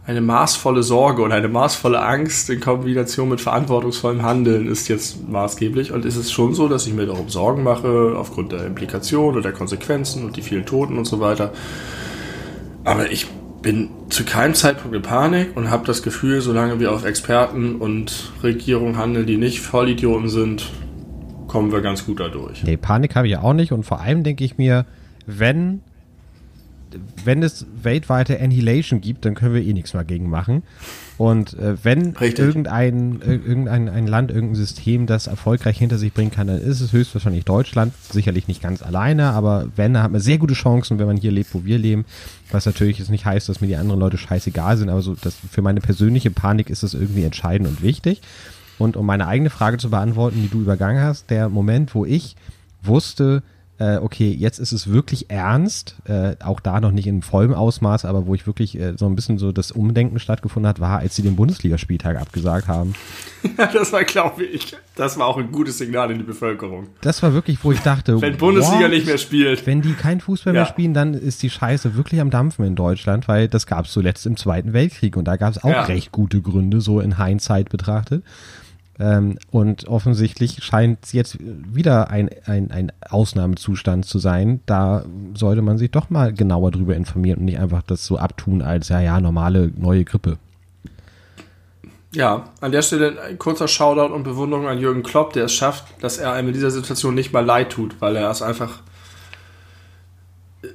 eine 0.05 0.21
maßvolle 0.21 0.83
Sorge 0.83 1.23
und 1.23 1.31
eine 1.31 1.47
maßvolle 1.47 2.03
Angst 2.03 2.51
in 2.51 2.59
Kombination 2.59 3.29
mit 3.29 3.41
verantwortungsvollem 3.41 4.23
Handeln 4.23 4.67
ist 4.67 4.89
jetzt 4.89 5.29
maßgeblich. 5.29 5.93
Und 5.93 6.05
ist 6.05 6.17
es 6.17 6.33
schon 6.33 6.55
so, 6.55 6.67
dass 6.67 6.89
ich 6.89 6.93
mir 6.93 7.07
darum 7.07 7.29
Sorgen 7.29 7.63
mache, 7.63 8.15
aufgrund 8.17 8.51
der 8.51 8.67
Implikationen 8.67 9.35
oder 9.37 9.43
der 9.43 9.53
Konsequenzen 9.53 10.25
und 10.25 10.37
die 10.37 10.43
vielen 10.43 10.67
Toten 10.67 10.99
und 10.99 11.05
so 11.05 11.21
weiter. 11.21 11.53
Aber 12.83 13.13
ich 13.13 13.29
bin 13.63 13.91
zu 14.11 14.25
keinem 14.25 14.55
Zeitpunkt 14.55 14.95
in 14.97 15.03
Panik 15.03 15.57
und 15.57 15.71
habe 15.71 15.87
das 15.87 16.03
Gefühl, 16.03 16.41
solange 16.41 16.81
wir 16.81 16.93
auf 16.93 17.05
Experten 17.05 17.77
und 17.77 18.33
Regierung 18.43 18.97
handeln, 18.97 19.27
die 19.27 19.37
nicht 19.37 19.61
Vollidioten 19.61 20.29
sind, 20.29 20.71
kommen 21.47 21.71
wir 21.71 21.81
ganz 21.81 22.05
gut 22.05 22.19
dadurch. 22.21 22.65
Nee, 22.65 22.77
Panik 22.77 23.15
habe 23.15 23.29
ich 23.29 23.37
auch 23.37 23.53
nicht. 23.53 23.73
Und 23.73 23.85
vor 23.85 24.01
allem 24.01 24.25
denke 24.25 24.45
ich 24.45 24.59
mir, 24.59 24.85
wenn, 25.27 25.81
wenn 27.25 27.43
es 27.43 27.67
weltweite 27.83 28.41
Annihilation 28.41 29.01
gibt, 29.01 29.25
dann 29.25 29.35
können 29.35 29.55
wir 29.55 29.63
eh 29.63 29.73
nichts 29.73 29.95
mehr 29.95 30.05
gegen 30.05 30.29
machen. 30.29 30.63
Und 31.23 31.57
äh, 31.57 31.77
wenn 31.85 32.17
Richtig. 32.17 32.45
irgendein, 32.45 33.21
ir- 33.21 33.47
irgendein 33.47 33.89
ein 33.89 34.09
Land, 34.09 34.33
irgendein 34.33 34.57
System 34.57 35.07
das 35.07 35.29
erfolgreich 35.29 35.79
hinter 35.79 35.97
sich 35.97 36.13
bringen 36.13 36.33
kann, 36.33 36.49
dann 36.49 36.61
ist 36.61 36.81
es 36.81 36.93
höchstwahrscheinlich 36.93 37.45
Deutschland. 37.45 37.93
Sicherlich 38.11 38.49
nicht 38.49 38.61
ganz 38.61 38.83
alleine, 38.83 39.31
aber 39.31 39.69
wenn, 39.77 39.95
dann 39.95 40.03
hat 40.03 40.11
man 40.11 40.21
sehr 40.21 40.39
gute 40.39 40.55
Chancen, 40.55 40.99
wenn 40.99 41.07
man 41.07 41.17
hier 41.17 41.31
lebt, 41.31 41.55
wo 41.55 41.65
wir 41.65 41.79
leben. 41.79 42.07
Was 42.51 42.67
natürlich 42.67 42.99
jetzt 42.99 43.11
nicht 43.11 43.25
heißt, 43.25 43.49
dass 43.49 43.61
mir 43.61 43.69
die 43.69 43.77
anderen 43.77 44.01
Leute 44.01 44.19
scheißegal 44.19 44.77
sind, 44.77 44.89
aber 44.89 45.01
so 45.01 45.15
das, 45.15 45.37
für 45.49 45.63
meine 45.63 45.81
persönliche 45.81 46.33
Panik 46.33 46.69
ist 46.71 46.83
es 46.83 46.93
irgendwie 46.93 47.23
entscheidend 47.23 47.69
und 47.69 47.83
wichtig. 47.83 48.21
Und 48.79 48.97
um 48.97 49.07
meine 49.07 49.29
eigene 49.29 49.51
Frage 49.51 49.79
zu 49.79 49.91
beantworten, 49.91 50.43
die 50.43 50.49
du 50.49 50.61
übergangen 50.61 51.05
hast, 51.05 51.31
der 51.31 51.49
Moment, 51.49 51.95
wo 51.95 52.05
ich 52.05 52.35
wusste, 52.83 53.45
äh, 53.79 53.97
okay, 53.97 54.31
jetzt 54.31 54.59
ist 54.59 54.71
es 54.73 54.91
wirklich 54.93 55.31
ernst, 55.31 55.97
äh, 56.05 56.37
auch 56.45 56.61
da 56.61 56.81
noch 56.81 56.93
nicht 56.93 57.07
in 57.07 57.23
vollem 57.23 57.53
Ausmaß, 57.55 58.05
aber 58.05 58.27
wo 58.27 58.35
ich 58.35 58.47
wirklich 58.47 58.79
äh, 58.79 58.95
so 58.97 59.07
ein 59.07 59.17
bisschen 59.17 59.39
so 59.39 59.51
das 59.51 59.73
Umdenken 59.73 60.19
stattgefunden 60.21 60.69
hat, 60.69 60.79
war, 60.79 60.99
als 61.01 61.17
sie 61.17 61.23
den 61.23 61.35
Bundesligaspieltag 61.37 62.17
abgesagt 62.21 62.69
haben. 62.69 62.95
Das 63.73 63.93
war, 63.93 64.05
glaube 64.05 64.45
ich, 64.45 64.77
das 64.95 65.19
war 65.19 65.27
auch 65.27 65.37
ein 65.37 65.51
gutes 65.51 65.79
Signal 65.79 66.13
in 66.13 66.19
die 66.19 66.25
Bevölkerung. 66.25 66.87
Das 67.01 67.23
war 67.25 67.33
wirklich, 67.35 67.65
wo 67.65 67.73
ich 67.73 67.81
dachte, 67.81 68.21
Wenn 68.21 68.37
Bundesliga 68.37 68.83
what? 68.83 68.91
nicht 68.91 69.07
mehr 69.07 69.19
spielt. 69.19 69.67
Wenn 69.67 69.83
die 69.83 69.95
kein 69.95 70.21
Fußball 70.21 70.55
Ja. 70.55 70.61
mehr 70.61 70.67
spielen, 70.69 70.95
dann 70.95 71.15
ist 71.15 71.43
die 71.43 71.51
Scheiße 71.51 71.97
wirklich 71.97 72.21
am 72.21 72.31
Dampfen 72.31 72.65
in 72.65 72.77
Deutschland, 72.77 73.27
weil 73.27 73.49
das 73.49 73.67
gab 73.67 73.87
es 73.87 73.93
zuletzt 73.93 74.27
im 74.27 74.37
Zweiten 74.37 74.73
Weltkrieg 74.75 75.17
und 75.17 75.27
da 75.27 75.37
gab 75.37 75.51
es 75.51 75.65
auch 75.65 75.71
Ja. 75.71 75.83
recht 75.85 76.13
gute 76.13 76.41
Gründe, 76.41 76.81
so 76.81 77.01
in 77.01 77.17
Hindsight 77.17 77.69
betrachtet. 77.69 78.23
Ähm, 79.03 79.37
und 79.51 79.89
offensichtlich 79.89 80.63
scheint 80.63 81.05
es 81.05 81.13
jetzt 81.13 81.37
wieder 81.41 82.11
ein, 82.11 82.31
ein, 82.47 82.71
ein 82.71 82.93
Ausnahmezustand 83.11 84.07
zu 84.07 84.21
sein. 84.21 84.61
Da 84.65 85.05
sollte 85.35 85.61
man 85.61 85.77
sich 85.77 85.91
doch 85.91 86.09
mal 86.09 86.33
genauer 86.33 86.71
drüber 86.71 86.95
informieren 86.95 87.41
und 87.41 87.47
nicht 87.47 87.59
einfach 87.59 87.83
das 87.83 88.07
so 88.07 88.17
abtun 88.17 88.63
als, 88.63 88.91
ja, 88.91 89.01
ja, 89.01 89.21
normale 89.21 89.73
neue 89.77 90.05
Grippe. 90.05 90.39
Ja, 92.15 92.45
an 92.61 92.71
der 92.71 92.83
Stelle 92.83 93.21
ein 93.23 93.39
kurzer 93.41 93.67
Shoutout 93.67 94.15
und 94.15 94.23
Bewunderung 94.23 94.69
an 94.69 94.79
Jürgen 94.79 95.03
Klopp, 95.03 95.33
der 95.33 95.47
es 95.47 95.53
schafft, 95.53 95.87
dass 96.01 96.19
er 96.19 96.33
einem 96.33 96.49
in 96.49 96.55
dieser 96.55 96.71
Situation 96.71 97.17
nicht 97.17 97.33
mal 97.33 97.45
leid 97.45 97.71
tut, 97.71 98.01
weil 98.01 98.15
er 98.15 98.31
es 98.31 98.41
einfach 98.41 98.83
äh, 100.63 100.69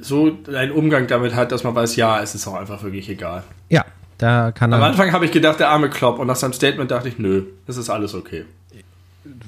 so 0.00 0.38
einen 0.48 0.72
Umgang 0.72 1.06
damit 1.06 1.36
hat, 1.36 1.52
dass 1.52 1.62
man 1.62 1.76
weiß, 1.76 1.94
ja, 1.94 2.20
es 2.20 2.34
ist 2.34 2.48
auch 2.48 2.54
einfach 2.54 2.82
wirklich 2.82 3.08
egal. 3.08 3.44
Ja, 3.68 3.84
da 4.22 4.52
kann 4.52 4.72
Am. 4.72 4.82
Anfang 4.82 5.12
habe 5.12 5.24
ich 5.24 5.32
gedacht, 5.32 5.60
der 5.60 5.68
arme 5.70 5.88
Klopp, 5.90 6.18
und 6.18 6.26
nach 6.26 6.36
seinem 6.36 6.52
Statement 6.52 6.90
dachte 6.90 7.08
ich, 7.08 7.18
nö, 7.18 7.44
es 7.66 7.76
ist 7.76 7.90
alles 7.90 8.14
okay. 8.14 8.44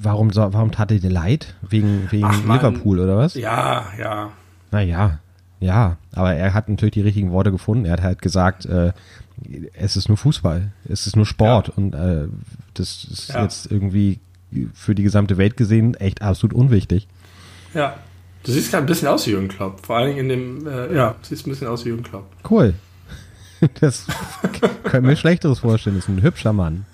Warum, 0.02 0.30
so, 0.30 0.52
warum 0.52 0.70
tat 0.70 0.90
er 0.92 0.98
dir 0.98 1.10
leid? 1.10 1.54
Wegen, 1.62 2.06
wegen 2.10 2.24
Ach. 2.26 2.42
Liverpool 2.44 3.00
oder 3.00 3.16
was? 3.16 3.34
Ja, 3.34 3.86
ja. 3.98 4.30
Naja, 4.70 5.18
ja, 5.60 5.96
aber 6.14 6.34
er 6.34 6.54
hat 6.54 6.68
natürlich 6.68 6.94
die 6.94 7.00
richtigen 7.02 7.30
Worte 7.32 7.50
gefunden. 7.52 7.84
Er 7.84 7.92
hat 7.92 8.02
halt 8.02 8.22
gesagt, 8.22 8.66
äh, 8.66 8.92
es 9.74 9.96
ist 9.96 10.08
nur 10.08 10.16
Fußball, 10.18 10.72
es 10.88 11.06
ist 11.06 11.16
nur 11.16 11.26
Sport 11.26 11.70
und 11.70 11.94
äh, 11.94 12.26
das 12.74 13.04
ist 13.04 13.28
Ja. 13.28 13.42
jetzt 13.42 13.70
irgendwie 13.70 14.20
für 14.74 14.94
die 14.94 15.02
gesamte 15.02 15.38
Welt 15.38 15.56
gesehen 15.56 15.94
echt 15.94 16.20
absolut 16.22 16.54
unwichtig. 16.54 17.08
Ja. 17.74 17.96
Du 18.44 18.50
siehst 18.52 18.70
gerade 18.72 18.84
ein 18.84 18.86
bisschen 18.86 19.08
aus 19.08 19.26
wie 19.26 19.30
Jürgen 19.30 19.48
Klopp. 19.48 19.86
Vor 19.86 19.96
allen 19.96 20.08
Dingen 20.16 20.18
in 20.18 20.28
dem, 20.28 20.66
äh, 20.66 20.94
ja, 20.96 21.14
siehst 21.22 21.46
ein 21.46 21.50
bisschen 21.50 21.68
aus 21.68 21.84
wie 21.84 21.90
Jürgen 21.90 22.02
Klopp. 22.02 22.26
Cool. 22.48 22.74
Das 23.80 24.06
können 24.84 25.08
wir 25.08 25.16
Schlechteres 25.16 25.60
vorstellen. 25.60 25.96
Das 25.96 26.04
ist 26.04 26.08
ein 26.08 26.22
hübscher 26.22 26.52
Mann. 26.52 26.84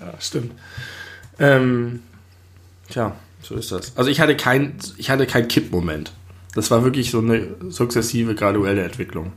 Ja, 0.00 0.12
stimmt. 0.20 0.52
Ähm, 1.38 2.00
tja, 2.90 3.16
so 3.42 3.54
ist 3.54 3.72
das. 3.72 3.96
Also 3.96 4.10
ich 4.10 4.20
hatte 4.20 4.36
kein, 4.36 4.74
ich 4.96 5.10
hatte 5.10 5.26
keinen 5.26 5.48
Kippmoment. 5.48 6.12
Das 6.54 6.70
war 6.70 6.84
wirklich 6.84 7.10
so 7.10 7.18
eine 7.18 7.48
sukzessive, 7.68 8.34
graduelle 8.34 8.82
Entwicklung. 8.82 9.32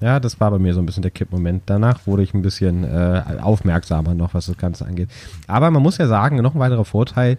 Ja, 0.00 0.20
das 0.20 0.40
war 0.40 0.50
bei 0.50 0.58
mir 0.58 0.74
so 0.74 0.80
ein 0.80 0.86
bisschen 0.86 1.02
der 1.02 1.10
Kippmoment. 1.10 1.64
Danach 1.66 2.06
wurde 2.06 2.22
ich 2.22 2.32
ein 2.32 2.42
bisschen 2.42 2.84
äh, 2.84 3.22
aufmerksamer 3.40 4.14
noch, 4.14 4.32
was 4.34 4.46
das 4.46 4.56
Ganze 4.56 4.86
angeht. 4.86 5.10
Aber 5.46 5.70
man 5.70 5.82
muss 5.82 5.98
ja 5.98 6.06
sagen, 6.06 6.36
noch 6.36 6.54
ein 6.54 6.60
weiterer 6.60 6.84
Vorteil, 6.84 7.36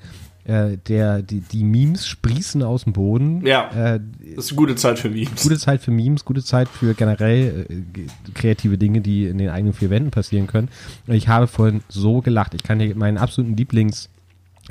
äh, 0.50 0.78
der, 0.88 1.22
die, 1.22 1.42
die 1.42 1.64
Memes 1.64 2.08
sprießen 2.08 2.64
aus 2.64 2.84
dem 2.86 2.94
Boden. 2.94 3.46
Ja. 3.46 3.70
Äh, 3.70 4.00
Das 4.36 4.46
ist 4.46 4.52
eine 4.52 4.58
gute 4.58 4.76
Zeit 4.76 4.98
für 4.98 5.10
Memes. 5.10 5.44
gute 5.44 5.58
Zeit 5.60 5.82
für 5.82 5.92
Memes, 5.92 6.26
gute 6.26 6.44
Zeit 6.44 6.68
für 6.68 6.94
generell 6.96 7.66
äh, 7.70 8.32
kreative 8.34 8.78
Dinge, 8.78 9.02
die 9.02 9.28
in 9.28 9.38
den 9.38 9.50
eigenen 9.50 9.74
vier 9.74 9.90
Wänden 9.90 10.12
passieren 10.12 10.48
können. 10.48 10.70
Und 11.08 11.14
ich 11.14 11.28
habe 11.28 11.48
vorhin 11.48 11.82
so 11.88 12.22
gelacht. 12.22 12.54
Ich 12.56 12.64
kann 12.64 12.80
dir 12.80 12.96
meinen 12.96 13.18
absoluten 13.18 13.56
Lieblings 13.56 14.10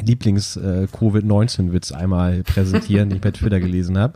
Lieblings 0.00 0.56
äh, 0.56 0.86
Covid-19-Witz 0.92 1.90
einmal 1.92 2.42
präsentieren, 2.44 3.08
den 3.08 3.16
ich 3.16 3.22
bei 3.22 3.32
Twitter 3.32 3.58
gelesen 3.58 3.98
habe. 3.98 4.14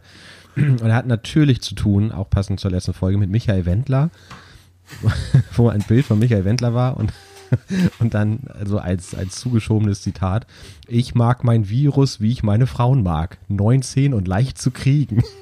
Und 0.54 0.80
er 0.82 0.94
hat 0.94 1.06
natürlich 1.06 1.60
zu 1.60 1.74
tun, 1.74 2.12
auch 2.12 2.28
passend 2.30 2.60
zur 2.60 2.70
letzten 2.70 2.92
Folge, 2.92 3.18
mit 3.18 3.30
Michael 3.30 3.66
Wendler, 3.66 4.10
wo 5.56 5.68
ein 5.68 5.82
Bild 5.82 6.04
von 6.06 6.18
Michael 6.18 6.44
Wendler 6.44 6.72
war 6.74 6.96
und, 6.96 7.12
und 7.98 8.14
dann 8.14 8.40
also 8.48 8.78
als, 8.78 9.14
als 9.14 9.36
zugeschobenes 9.40 10.02
Zitat, 10.02 10.46
ich 10.88 11.14
mag 11.14 11.44
mein 11.44 11.68
Virus, 11.68 12.20
wie 12.20 12.32
ich 12.32 12.42
meine 12.42 12.66
Frauen 12.66 13.02
mag. 13.02 13.38
19 13.48 14.14
und 14.14 14.26
leicht 14.28 14.58
zu 14.58 14.70
kriegen. 14.70 15.22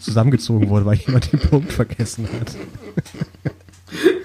zusammengezogen 0.00 0.68
wurde, 0.70 0.86
weil 0.86 0.96
jemand 0.96 1.30
den 1.32 1.40
Punkt 1.40 1.72
vergessen 1.72 2.26
hat. 2.40 2.56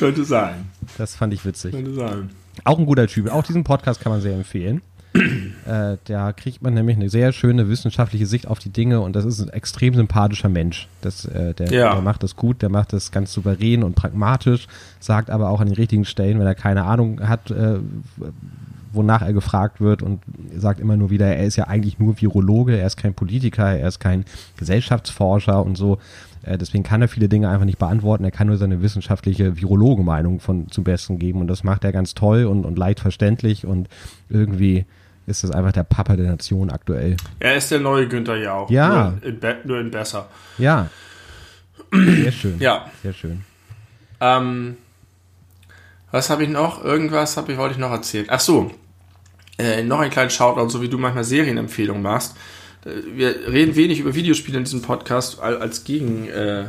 Könnte 0.00 0.24
sein. 0.24 0.66
Das 0.98 1.14
fand 1.14 1.32
ich 1.32 1.44
witzig. 1.44 1.72
Könnte 1.72 1.94
sein. 1.94 2.30
Auch 2.64 2.78
ein 2.78 2.86
guter 2.86 3.06
Typ. 3.06 3.30
Auch 3.30 3.44
diesen 3.44 3.62
Podcast 3.64 4.00
kann 4.00 4.10
man 4.10 4.20
sehr 4.20 4.34
empfehlen. 4.34 4.80
äh, 5.14 5.96
da 6.04 6.32
kriegt 6.32 6.62
man 6.62 6.72
nämlich 6.74 6.96
eine 6.96 7.08
sehr 7.10 7.32
schöne 7.32 7.68
wissenschaftliche 7.68 8.26
Sicht 8.26 8.46
auf 8.46 8.60
die 8.60 8.70
Dinge 8.70 9.00
und 9.00 9.14
das 9.16 9.24
ist 9.24 9.40
ein 9.40 9.48
extrem 9.48 9.94
sympathischer 9.94 10.48
Mensch. 10.48 10.88
Das, 11.00 11.24
äh, 11.24 11.52
der, 11.52 11.72
Ja. 11.72 11.92
der 11.92 12.02
macht 12.02 12.22
das 12.22 12.36
gut, 12.36 12.62
der 12.62 12.68
macht 12.68 12.92
das 12.92 13.10
ganz 13.10 13.32
souverän 13.32 13.82
und 13.82 13.94
pragmatisch, 13.96 14.68
sagt 15.00 15.28
aber 15.30 15.48
auch 15.50 15.60
an 15.60 15.66
den 15.66 15.76
richtigen 15.76 16.04
Stellen, 16.04 16.38
wenn 16.38 16.46
er 16.46 16.54
keine 16.54 16.84
Ahnung 16.84 17.28
hat, 17.28 17.50
äh, 17.50 17.78
wonach 18.92 19.22
er 19.22 19.32
gefragt 19.32 19.80
wird 19.80 20.02
und 20.02 20.20
sagt 20.56 20.80
immer 20.80 20.96
nur 20.96 21.10
wieder, 21.10 21.26
er 21.26 21.44
ist 21.44 21.56
ja 21.56 21.64
eigentlich 21.68 21.98
nur 21.98 22.20
Virologe, 22.20 22.76
er 22.78 22.86
ist 22.86 22.96
kein 22.96 23.14
Politiker, 23.14 23.66
er 23.76 23.88
ist 23.88 24.00
kein 24.00 24.24
Gesellschaftsforscher 24.56 25.64
und 25.64 25.76
so. 25.76 25.98
Äh, 26.42 26.58
deswegen 26.58 26.84
kann 26.84 27.02
er 27.02 27.08
viele 27.08 27.28
Dinge 27.28 27.48
einfach 27.48 27.66
nicht 27.66 27.78
beantworten. 27.78 28.24
Er 28.24 28.30
kann 28.30 28.46
nur 28.46 28.56
seine 28.56 28.82
wissenschaftliche 28.82 29.56
Virologenmeinung 29.60 30.40
von 30.40 30.70
zum 30.70 30.84
Besten 30.84 31.18
geben 31.18 31.40
und 31.40 31.48
das 31.48 31.64
macht 31.64 31.84
er 31.84 31.92
ganz 31.92 32.14
toll 32.14 32.44
und, 32.44 32.64
und 32.64 32.78
leicht 32.78 33.00
verständlich 33.00 33.66
und 33.66 33.88
irgendwie 34.28 34.86
ist 35.26 35.44
das 35.44 35.50
einfach 35.50 35.72
der 35.72 35.84
Papa 35.84 36.16
der 36.16 36.30
Nation 36.30 36.70
aktuell. 36.70 37.16
Er 37.38 37.56
ist 37.56 37.70
der 37.70 37.80
neue 37.80 38.08
Günther 38.08 38.36
Jauch. 38.36 38.70
Ja. 38.70 39.14
Nur 39.22 39.24
in, 39.24 39.40
nur 39.64 39.80
in 39.80 39.90
besser. 39.90 40.28
Ja. 40.58 40.88
Sehr 41.92 42.32
schön. 42.32 42.58
Ja. 42.58 42.90
Sehr 43.02 43.12
schön. 43.12 43.44
Ähm, 44.20 44.76
was 46.10 46.30
habe 46.30 46.42
ich 46.42 46.48
noch? 46.48 46.84
Irgendwas 46.84 47.36
habe 47.36 47.52
ich, 47.52 47.58
wollte 47.58 47.74
ich 47.74 47.80
noch 47.80 47.90
erzählen. 47.90 48.26
Ach 48.28 48.40
so. 48.40 48.70
Äh, 49.58 49.82
noch 49.82 50.00
ein 50.00 50.10
kleinen 50.10 50.30
Shoutout, 50.30 50.70
so 50.70 50.82
wie 50.82 50.88
du 50.88 50.98
manchmal 50.98 51.24
Serienempfehlungen 51.24 52.02
machst. 52.02 52.36
Äh, 52.84 52.90
Wir 53.16 53.34
reden 53.52 53.76
wenig 53.76 54.00
über 54.00 54.14
Videospiele 54.14 54.58
in 54.58 54.64
diesem 54.64 54.82
Podcast 54.82 55.40
al- 55.40 55.58
als 55.58 55.84
Gegen, 55.84 56.28
äh, 56.28 56.64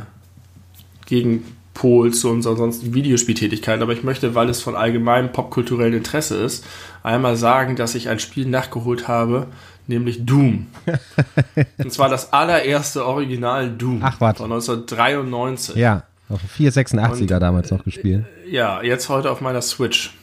Gegenpol 1.06 2.12
zu 2.12 2.30
unserer 2.30 2.56
sonstigen 2.56 2.94
Videospieltätigkeit, 2.94 3.80
aber 3.80 3.92
ich 3.92 4.02
möchte, 4.02 4.34
weil 4.34 4.48
es 4.48 4.62
von 4.62 4.76
allgemeinem 4.76 5.32
popkulturellem 5.32 5.94
Interesse 5.98 6.36
ist, 6.36 6.64
einmal 7.02 7.36
sagen, 7.36 7.76
dass 7.76 7.94
ich 7.94 8.08
ein 8.08 8.18
Spiel 8.18 8.46
nachgeholt 8.46 9.08
habe, 9.08 9.46
nämlich 9.86 10.24
Doom. 10.24 10.68
Und 11.78 11.92
zwar 11.92 12.08
das 12.08 12.32
allererste 12.32 13.04
Original 13.04 13.70
Doom 13.70 14.00
Ach, 14.02 14.20
was. 14.20 14.36
von 14.38 14.52
1993. 14.52 15.76
Ja. 15.76 16.04
Auf 16.28 16.40
dem 16.40 16.66
486er 16.70 17.20
Und, 17.20 17.30
damals 17.42 17.70
noch 17.70 17.84
gespielt. 17.84 18.24
Ja, 18.48 18.82
jetzt 18.82 19.10
heute 19.10 19.30
auf 19.30 19.42
meiner 19.42 19.60
Switch. 19.60 20.14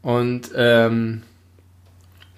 Und 0.00 0.48
ähm, 0.56 1.22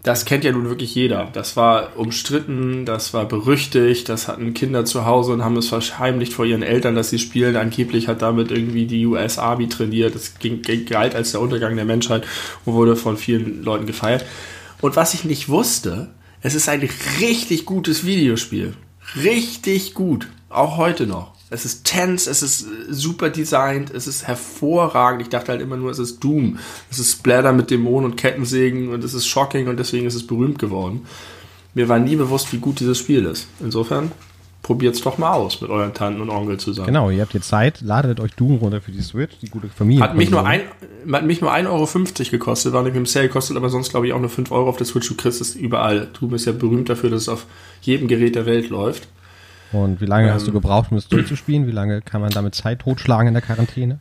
das 0.02 0.24
kennt 0.24 0.44
ja 0.44 0.52
nun 0.52 0.68
wirklich 0.68 0.94
jeder. 0.94 1.28
Das 1.32 1.56
war 1.56 1.96
umstritten, 1.96 2.84
das 2.84 3.14
war 3.14 3.26
berüchtigt, 3.26 4.08
das 4.08 4.28
hatten 4.28 4.54
Kinder 4.54 4.84
zu 4.84 5.04
Hause 5.04 5.32
und 5.32 5.44
haben 5.44 5.56
es 5.56 5.68
verheimlicht 5.68 6.32
vor 6.32 6.44
ihren 6.44 6.62
Eltern, 6.62 6.94
dass 6.94 7.10
sie 7.10 7.18
spielen. 7.18 7.56
Angeblich 7.56 8.06
hat 8.06 8.22
damit 8.22 8.50
irgendwie 8.50 8.86
die 8.86 9.06
US 9.06 9.38
Army 9.38 9.68
trainiert. 9.68 10.14
Das 10.14 10.38
ging, 10.38 10.62
galt 10.86 11.14
als 11.14 11.32
der 11.32 11.40
Untergang 11.40 11.74
der 11.74 11.84
Menschheit 11.84 12.24
und 12.64 12.74
wurde 12.74 12.96
von 12.96 13.16
vielen 13.16 13.62
Leuten 13.64 13.86
gefeiert. 13.86 14.24
Und 14.80 14.94
was 14.94 15.14
ich 15.14 15.24
nicht 15.24 15.48
wusste, 15.48 16.10
es 16.40 16.54
ist 16.54 16.68
ein 16.68 16.88
richtig 17.20 17.66
gutes 17.66 18.06
Videospiel. 18.06 18.74
Richtig 19.22 19.94
gut. 19.94 20.28
Auch 20.48 20.76
heute 20.76 21.06
noch. 21.06 21.37
Es 21.50 21.64
ist 21.64 21.84
tense, 21.84 22.30
es 22.30 22.42
ist 22.42 22.62
äh, 22.62 22.92
super 22.92 23.30
designt, 23.30 23.90
es 23.90 24.06
ist 24.06 24.26
hervorragend. 24.26 25.22
Ich 25.22 25.28
dachte 25.28 25.52
halt 25.52 25.62
immer 25.62 25.76
nur, 25.76 25.90
es 25.90 25.98
ist 25.98 26.22
Doom. 26.22 26.58
Es 26.90 26.98
ist 26.98 27.12
Splatter 27.12 27.52
mit 27.52 27.70
Dämonen 27.70 28.10
und 28.10 28.16
Kettensägen 28.16 28.90
und 28.90 29.02
es 29.02 29.14
ist 29.14 29.26
shocking 29.26 29.68
und 29.68 29.78
deswegen 29.78 30.06
ist 30.06 30.14
es 30.14 30.26
berühmt 30.26 30.58
geworden. 30.58 31.06
Mir 31.74 31.88
war 31.88 31.98
nie 31.98 32.16
bewusst, 32.16 32.52
wie 32.52 32.58
gut 32.58 32.80
dieses 32.80 32.98
Spiel 32.98 33.24
ist. 33.24 33.46
Insofern 33.60 34.12
probiert 34.62 34.96
es 34.96 35.00
doch 35.00 35.16
mal 35.16 35.32
aus 35.32 35.62
mit 35.62 35.70
euren 35.70 35.94
Tanten 35.94 36.20
und 36.20 36.28
Onkel 36.28 36.58
zusammen. 36.58 36.88
Genau, 36.88 37.08
ihr 37.08 37.22
habt 37.22 37.32
jetzt 37.32 37.48
Zeit, 37.48 37.80
ladet 37.80 38.20
euch 38.20 38.34
Doom 38.34 38.56
runter 38.56 38.82
für 38.82 38.92
die 38.92 39.00
Switch, 39.00 39.38
die 39.40 39.48
gute 39.48 39.68
Familie. 39.68 40.02
Hat 40.02 40.14
mich 40.14 40.30
nur 40.30 40.44
ein, 40.44 40.60
hat 41.10 41.24
mich 41.24 41.40
nur 41.40 41.52
1,50 41.52 41.68
Euro 41.68 42.30
gekostet, 42.30 42.72
war 42.74 42.82
nämlich 42.82 42.98
im 42.98 43.06
Sale, 43.06 43.30
kostet 43.30 43.56
aber 43.56 43.70
sonst 43.70 43.90
glaube 43.90 44.06
ich 44.06 44.12
auch 44.12 44.20
nur 44.20 44.28
5 44.28 44.50
Euro 44.50 44.68
auf 44.68 44.76
der 44.76 44.86
Switch. 44.86 45.08
Du 45.08 45.14
kriegst 45.14 45.40
es 45.40 45.54
überall. 45.54 46.08
Doom 46.18 46.34
ist 46.34 46.44
ja 46.44 46.52
berühmt 46.52 46.90
dafür, 46.90 47.08
dass 47.08 47.22
es 47.22 47.28
auf 47.30 47.46
jedem 47.80 48.08
Gerät 48.08 48.34
der 48.34 48.44
Welt 48.44 48.68
läuft. 48.68 49.08
Und 49.72 50.00
wie 50.00 50.06
lange 50.06 50.32
hast 50.32 50.42
Ähm. 50.42 50.48
du 50.48 50.52
gebraucht, 50.54 50.90
um 50.90 50.96
es 50.96 51.08
durchzuspielen? 51.08 51.66
Wie 51.66 51.72
lange 51.72 52.00
kann 52.00 52.20
man 52.20 52.30
damit 52.30 52.54
Zeit 52.54 52.80
totschlagen 52.80 53.28
in 53.28 53.34
der 53.34 53.42
Quarantäne? 53.42 54.00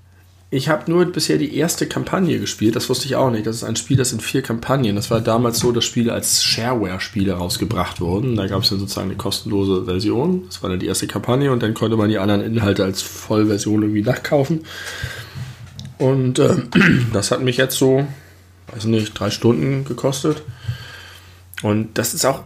Ich 0.50 0.70
habe 0.70 0.90
nur 0.90 1.04
bisher 1.06 1.38
die 1.38 1.58
erste 1.58 1.88
Kampagne 1.88 2.40
gespielt, 2.40 2.78
das 2.78 2.88
wusste 2.88 3.06
ich 3.06 3.18
auch 3.18 3.30
nicht. 3.30 3.46
Das 3.46 3.58
ist 3.58 3.64
ein 3.66 3.76
Spiel, 3.76 3.98
das 3.98 4.12
sind 4.12 4.22
vier 4.24 4.42
Kampagnen. 4.42 4.96
Das 4.96 5.12
war 5.12 5.20
damals 5.20 5.60
so, 5.60 5.74
dass 5.74 5.84
Spiele 5.84 6.14
als 6.14 6.42
Shareware-Spiele 6.42 7.34
rausgebracht 7.34 8.00
wurden. 8.00 8.38
Da 8.38 8.48
gab 8.48 8.64
es 8.64 8.70
dann 8.70 8.80
sozusagen 8.80 9.10
eine 9.10 9.18
kostenlose 9.18 9.84
Version. 9.84 10.44
Das 10.46 10.64
war 10.64 10.70
dann 10.70 10.80
die 10.80 10.86
erste 10.86 11.06
Kampagne 11.06 11.52
und 11.52 11.62
dann 11.64 11.74
konnte 11.74 11.98
man 11.98 12.08
die 12.08 12.18
anderen 12.18 12.42
Inhalte 12.42 12.86
als 12.86 13.02
Vollversion 13.02 13.82
irgendwie 13.82 14.04
nachkaufen. 14.04 14.62
Und 15.98 16.40
äh, 16.40 16.56
das 17.14 17.32
hat 17.32 17.42
mich 17.42 17.58
jetzt 17.58 17.76
so, 17.76 18.08
weiß 18.74 18.86
nicht, 18.86 19.20
drei 19.20 19.32
Stunden 19.32 19.84
gekostet. 19.84 20.44
Und 21.62 21.98
das 21.98 22.14
ist 22.14 22.24
auch, 22.26 22.44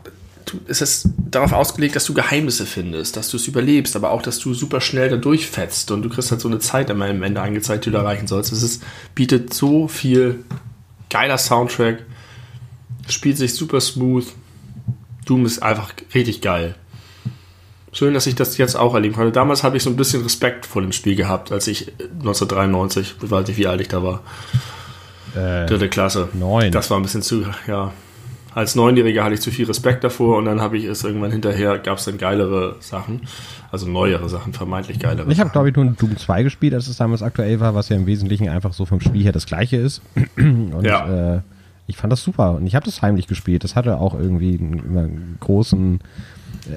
es 0.67 0.81
ist 0.81 1.09
darauf 1.29 1.53
ausgelegt, 1.53 1.95
dass 1.95 2.05
du 2.05 2.13
Geheimnisse 2.13 2.65
findest, 2.65 3.15
dass 3.17 3.29
du 3.29 3.37
es 3.37 3.47
überlebst, 3.47 3.95
aber 3.95 4.11
auch, 4.11 4.21
dass 4.21 4.39
du 4.39 4.53
super 4.53 4.81
schnell 4.81 5.09
da 5.09 5.17
durchfetzt 5.17 5.91
und 5.91 6.01
du 6.01 6.09
kriegst 6.09 6.31
halt 6.31 6.41
so 6.41 6.47
eine 6.47 6.59
Zeit 6.59 6.89
am 6.91 7.01
Ende 7.01 7.41
angezeigt, 7.41 7.85
die 7.85 7.91
du 7.91 7.97
erreichen 7.97 8.27
sollst. 8.27 8.51
Es 8.51 8.61
ist, 8.63 8.83
bietet 9.15 9.53
so 9.53 9.87
viel 9.87 10.43
geiler 11.09 11.37
Soundtrack, 11.37 12.03
spielt 13.07 13.37
sich 13.37 13.53
super 13.53 13.81
smooth. 13.81 14.25
Doom 15.25 15.45
ist 15.45 15.61
einfach 15.61 15.93
richtig 16.13 16.41
geil. 16.41 16.75
Schön, 17.93 18.13
dass 18.13 18.25
ich 18.25 18.35
das 18.35 18.57
jetzt 18.57 18.75
auch 18.75 18.93
erleben 18.93 19.15
konnte. 19.15 19.31
Damals 19.33 19.63
habe 19.63 19.75
ich 19.77 19.83
so 19.83 19.89
ein 19.89 19.97
bisschen 19.97 20.23
Respekt 20.23 20.65
vor 20.65 20.81
dem 20.81 20.93
Spiel 20.93 21.15
gehabt, 21.15 21.51
als 21.51 21.67
ich 21.67 21.91
1993, 21.99 23.15
ich 23.21 23.31
weiß 23.31 23.47
nicht, 23.47 23.57
wie 23.57 23.67
alt 23.67 23.81
ich 23.81 23.89
da 23.89 24.01
war, 24.01 24.21
Äh, 25.35 25.65
dritte 25.65 25.89
Klasse. 25.89 26.29
neun. 26.33 26.71
Das 26.71 26.89
war 26.89 26.97
ein 26.97 27.03
bisschen 27.03 27.21
zu, 27.21 27.45
ja. 27.67 27.91
Als 28.53 28.75
Neunjähriger 28.75 29.23
hatte 29.23 29.33
ich 29.35 29.41
zu 29.41 29.49
viel 29.49 29.65
Respekt 29.65 30.03
davor 30.03 30.37
und 30.37 30.45
dann 30.45 30.59
habe 30.59 30.77
ich 30.77 30.83
es 30.85 31.03
irgendwann 31.05 31.31
hinterher, 31.31 31.77
gab 31.79 31.97
es 31.99 32.05
dann 32.05 32.17
geilere 32.17 32.75
Sachen, 32.81 33.21
also 33.71 33.87
neuere 33.87 34.27
Sachen, 34.27 34.51
vermeintlich 34.53 34.99
geilere. 34.99 35.31
Ich 35.31 35.39
habe, 35.39 35.51
glaube 35.51 35.69
ich, 35.69 35.75
nur 35.75 35.85
Doom 35.85 36.17
2 36.17 36.43
gespielt, 36.43 36.73
als 36.73 36.87
es 36.87 36.97
damals 36.97 37.21
aktuell 37.21 37.61
war, 37.61 37.75
was 37.75 37.87
ja 37.87 37.95
im 37.95 38.05
Wesentlichen 38.07 38.49
einfach 38.49 38.73
so 38.73 38.85
vom 38.85 38.99
Spiel 38.99 39.23
her 39.23 39.31
das 39.31 39.45
gleiche 39.45 39.77
ist. 39.77 40.01
Und 40.37 40.83
Ja. 40.83 41.35
äh, 41.37 41.41
ich 41.87 41.95
fand 41.97 42.11
das 42.11 42.23
super. 42.23 42.55
Und 42.55 42.67
ich 42.67 42.75
habe 42.75 42.85
das 42.85 43.01
heimlich 43.01 43.27
gespielt. 43.27 43.63
Das 43.63 43.75
hatte 43.75 43.97
auch 43.99 44.13
irgendwie 44.13 44.57
einen, 44.59 44.97
einen 44.97 45.37
großen, 45.39 45.99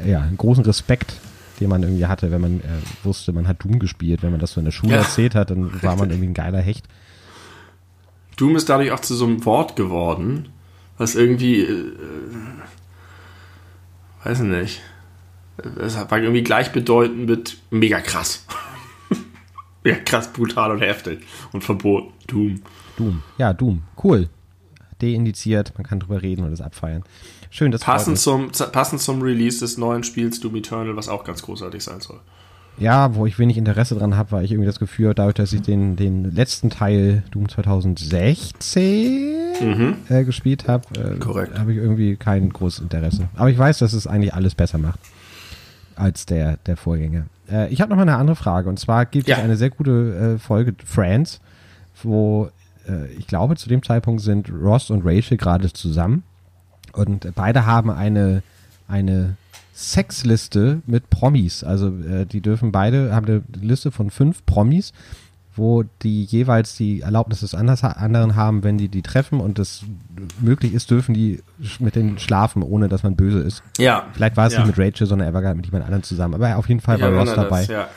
äh, 0.04 0.10
ja, 0.12 0.20
einen 0.22 0.36
großen 0.36 0.64
Respekt, 0.64 1.20
den 1.60 1.68
man 1.70 1.82
irgendwie 1.82 2.06
hatte, 2.06 2.30
wenn 2.30 2.40
man 2.40 2.60
äh, 2.60 2.64
wusste, 3.02 3.32
man 3.32 3.46
hat 3.48 3.62
Doom 3.64 3.78
gespielt. 3.80 4.22
Wenn 4.22 4.30
man 4.30 4.40
das 4.40 4.52
so 4.52 4.60
in 4.60 4.64
der 4.64 4.72
Schule 4.72 4.92
Ja. 4.94 4.98
erzählt 5.02 5.34
hat, 5.34 5.50
dann 5.50 5.82
war 5.82 5.96
man 5.96 6.10
irgendwie 6.10 6.28
ein 6.28 6.34
geiler 6.34 6.60
Hecht. 6.60 6.84
Doom 8.36 8.56
ist 8.56 8.68
dadurch 8.68 8.90
auch 8.92 9.00
zu 9.00 9.14
so 9.14 9.26
einem 9.26 9.44
Wort 9.44 9.76
geworden, 9.76 10.48
was 10.98 11.14
irgendwie, 11.14 11.60
äh, 11.62 11.92
weiß 14.24 14.40
ich 14.40 14.46
nicht, 14.46 14.82
es 15.80 15.96
war 15.96 16.18
irgendwie 16.18 16.42
gleichbedeutend 16.42 17.28
mit 17.28 17.58
mega 17.70 18.00
krass. 18.00 18.44
ja, 19.84 19.96
krass, 19.96 20.32
brutal 20.32 20.72
und 20.72 20.80
heftig 20.80 21.24
und 21.52 21.62
verboten. 21.62 22.12
Doom. 22.26 22.62
Doom. 22.96 23.22
Ja, 23.38 23.52
Doom. 23.52 23.82
Cool. 24.02 24.28
Deindiziert, 25.00 25.72
man 25.76 25.84
kann 25.84 26.00
drüber 26.00 26.22
reden 26.22 26.44
und 26.44 26.52
es 26.52 26.60
abfeiern. 26.60 27.04
Schön, 27.50 27.70
dass 27.70 27.82
Passend 27.82 28.18
zum, 28.18 28.50
passend 28.50 29.00
zum 29.00 29.22
Release 29.22 29.60
des 29.60 29.76
neuen 29.78 30.02
Spiels 30.02 30.40
Doom 30.40 30.56
Eternal, 30.56 30.96
was 30.96 31.08
auch 31.08 31.24
ganz 31.24 31.42
großartig 31.42 31.82
sein 31.82 32.00
soll. 32.00 32.20
Ja, 32.78 33.14
wo 33.14 33.24
ich 33.26 33.38
wenig 33.38 33.56
Interesse 33.56 33.94
dran 33.94 34.16
habe, 34.16 34.32
weil 34.32 34.44
ich 34.44 34.50
irgendwie 34.50 34.66
das 34.66 34.80
Gefühl 34.80 35.06
habe, 35.06 35.14
dadurch, 35.14 35.34
dass 35.34 35.52
ich 35.52 35.62
den, 35.62 35.94
den 35.96 36.34
letzten 36.34 36.70
Teil 36.70 37.22
Doom 37.30 37.48
2016 37.48 40.04
äh, 40.08 40.24
gespielt 40.24 40.66
habe, 40.68 40.84
äh, 40.98 41.14
Mhm. 41.14 41.58
Habe 41.58 41.72
ich 41.72 41.78
irgendwie 41.78 42.16
kein 42.16 42.48
großes 42.50 42.80
Interesse. 42.80 43.28
Aber 43.36 43.50
ich 43.50 43.58
weiß, 43.58 43.78
dass 43.78 43.92
es 43.92 44.06
eigentlich 44.06 44.34
alles 44.34 44.54
besser 44.54 44.78
macht 44.78 44.98
als 45.96 46.26
der, 46.26 46.56
der 46.66 46.76
Vorgänger. 46.76 47.26
Äh, 47.50 47.68
ich 47.72 47.80
habe 47.80 47.90
noch 47.90 47.96
mal 47.96 48.02
eine 48.02 48.16
andere 48.16 48.36
Frage. 48.36 48.68
Und 48.68 48.78
zwar 48.78 49.06
gibt 49.06 49.28
Ja. 49.28 49.36
es 49.36 49.42
eine 49.42 49.56
sehr 49.56 49.70
gute 49.70 50.34
äh, 50.34 50.38
Folge 50.38 50.74
Friends, 50.84 51.40
wo 52.02 52.50
äh, 52.88 53.06
ich 53.16 53.26
glaube, 53.28 53.56
zu 53.56 53.68
dem 53.68 53.82
Zeitpunkt 53.82 54.22
sind 54.22 54.50
Ross 54.50 54.90
und 54.90 55.02
Rachel 55.04 55.36
gerade 55.36 55.72
zusammen. 55.72 56.24
Und 56.92 57.28
beide 57.34 57.66
haben 57.66 57.90
eine, 57.90 58.42
eine 58.88 59.36
Sexliste 59.74 60.82
mit 60.86 61.10
Promis. 61.10 61.64
Also 61.64 61.88
äh, 61.88 62.26
die 62.26 62.40
dürfen 62.40 62.72
beide, 62.72 63.14
haben 63.14 63.26
eine 63.26 63.42
Liste 63.60 63.90
von 63.90 64.10
fünf 64.10 64.44
Promis, 64.46 64.92
wo 65.56 65.84
die 66.02 66.24
jeweils 66.24 66.74
die 66.76 67.02
Erlaubnis 67.02 67.40
des 67.40 67.54
anderen 67.54 68.34
haben, 68.34 68.64
wenn 68.64 68.76
die 68.78 68.88
die 68.88 69.02
treffen 69.02 69.40
und 69.40 69.58
das 69.58 69.84
möglich 70.40 70.74
ist, 70.74 70.90
dürfen 70.90 71.14
die 71.14 71.42
mit 71.78 71.94
denen 71.94 72.18
schlafen, 72.18 72.62
ohne 72.62 72.88
dass 72.88 73.02
man 73.04 73.14
böse 73.14 73.38
ist. 73.40 73.62
Ja. 73.78 74.04
Vielleicht 74.14 74.36
war 74.36 74.46
es 74.48 74.54
Ja. 74.54 74.64
nicht 74.64 74.76
mit 74.76 74.84
Rachel, 74.84 75.06
sondern 75.06 75.28
er 75.28 75.34
war 75.34 75.42
gerade 75.42 75.54
mit 75.56 75.66
jemand 75.66 75.84
anderem 75.84 76.02
zusammen. 76.02 76.34
Aber 76.34 76.56
auf 76.56 76.68
jeden 76.68 76.80
Fall 76.80 76.96
Ich 76.96 77.02
war 77.02 77.12
Ross 77.12 77.34
dabei. 77.34 77.60
das, 77.60 77.68
ja. 77.68 77.88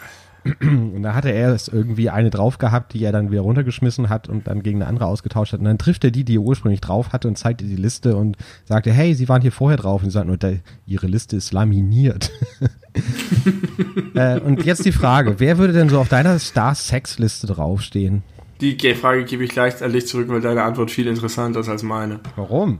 Und 0.61 1.03
da 1.03 1.13
hatte 1.13 1.29
er 1.31 1.53
es 1.53 1.67
irgendwie 1.67 2.09
eine 2.09 2.29
drauf 2.29 2.57
gehabt, 2.57 2.93
die 2.93 3.03
er 3.03 3.11
dann 3.11 3.31
wieder 3.31 3.41
runtergeschmissen 3.41 4.09
hat 4.09 4.27
und 4.29 4.47
dann 4.47 4.63
gegen 4.63 4.81
eine 4.81 4.87
andere 4.89 5.05
ausgetauscht 5.07 5.53
hat. 5.53 5.59
Und 5.59 5.65
dann 5.65 5.77
trifft 5.77 6.03
er 6.03 6.11
die, 6.11 6.23
die 6.23 6.35
er 6.35 6.41
ursprünglich 6.41 6.81
drauf 6.81 7.13
hatte 7.13 7.27
und 7.27 7.37
zeigt 7.37 7.61
ihr 7.61 7.67
die 7.67 7.75
Liste 7.75 8.15
und 8.15 8.37
sagte, 8.65 8.91
hey, 8.91 9.13
sie 9.13 9.27
waren 9.29 9.41
hier 9.41 9.51
vorher 9.51 9.77
drauf. 9.77 10.01
Und 10.03 10.09
sie 10.09 10.13
sagt 10.13 10.27
nur, 10.27 10.37
"Da- 10.37 10.53
ihre 10.85 11.07
Liste 11.07 11.35
ist 11.35 11.51
laminiert. 11.53 12.31
äh, 14.15 14.39
und 14.39 14.65
jetzt 14.65 14.85
die 14.85 14.91
Frage, 14.91 15.39
wer 15.39 15.57
würde 15.57 15.73
denn 15.73 15.89
so 15.89 15.99
auf 15.99 16.09
deiner 16.09 16.37
Star-Sex-Liste 16.39 17.47
draufstehen? 17.47 18.23
Die 18.61 18.75
Ge- 18.77 18.95
Frage 18.95 19.23
gebe 19.25 19.43
ich 19.43 19.51
gleich 19.51 19.83
an 19.83 19.91
dich 19.93 20.07
zurück, 20.07 20.29
weil 20.29 20.41
deine 20.41 20.63
Antwort 20.63 20.89
viel 20.91 21.07
interessanter 21.07 21.59
ist 21.59 21.69
als 21.69 21.83
meine. 21.83 22.19
Warum? 22.35 22.79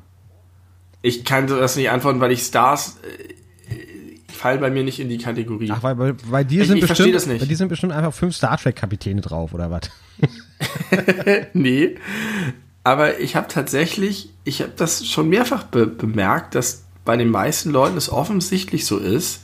Ich 1.03 1.23
kann 1.23 1.47
das 1.47 1.75
nicht 1.75 1.89
antworten, 1.91 2.19
weil 2.19 2.31
ich 2.31 2.41
Stars 2.41 2.97
fallen 4.37 4.59
bei 4.61 4.69
mir 4.69 4.83
nicht 4.83 4.99
in 4.99 5.09
die 5.09 5.17
Kategorie. 5.17 5.69
Ach, 5.71 5.83
weil 5.83 5.95
bei, 5.95 6.13
bei 6.13 6.43
dir 6.43 6.61
Ich- 6.61 6.67
sind 6.67 6.77
ich 6.77 6.85
verstehe 6.85 7.11
bestimmt, 7.11 7.15
das 7.15 7.25
nicht. 7.27 7.39
bei 7.41 7.45
dir 7.47 7.57
sind 7.57 7.67
bestimmt 7.67 7.93
einfach 7.93 8.13
fünf 8.13 8.35
Star 8.35 8.57
Trek-Kapitäne 8.57 9.21
drauf, 9.21 9.53
oder 9.53 9.69
was? 9.71 9.81
nee. 11.53 11.95
Aber 12.83 13.19
ich 13.19 13.35
habe 13.35 13.47
tatsächlich, 13.49 14.29
ich 14.45 14.61
habe 14.61 14.71
das 14.75 15.05
schon 15.05 15.27
mehrfach 15.29 15.63
be 15.63 15.85
bemerkt, 15.87 16.55
dass 16.55 16.83
bei 17.03 17.17
den 17.17 17.29
meisten 17.29 17.71
Leuten 17.71 17.97
es 17.97 18.09
offensichtlich 18.11 18.85
so 18.85 18.97
ist, 18.97 19.41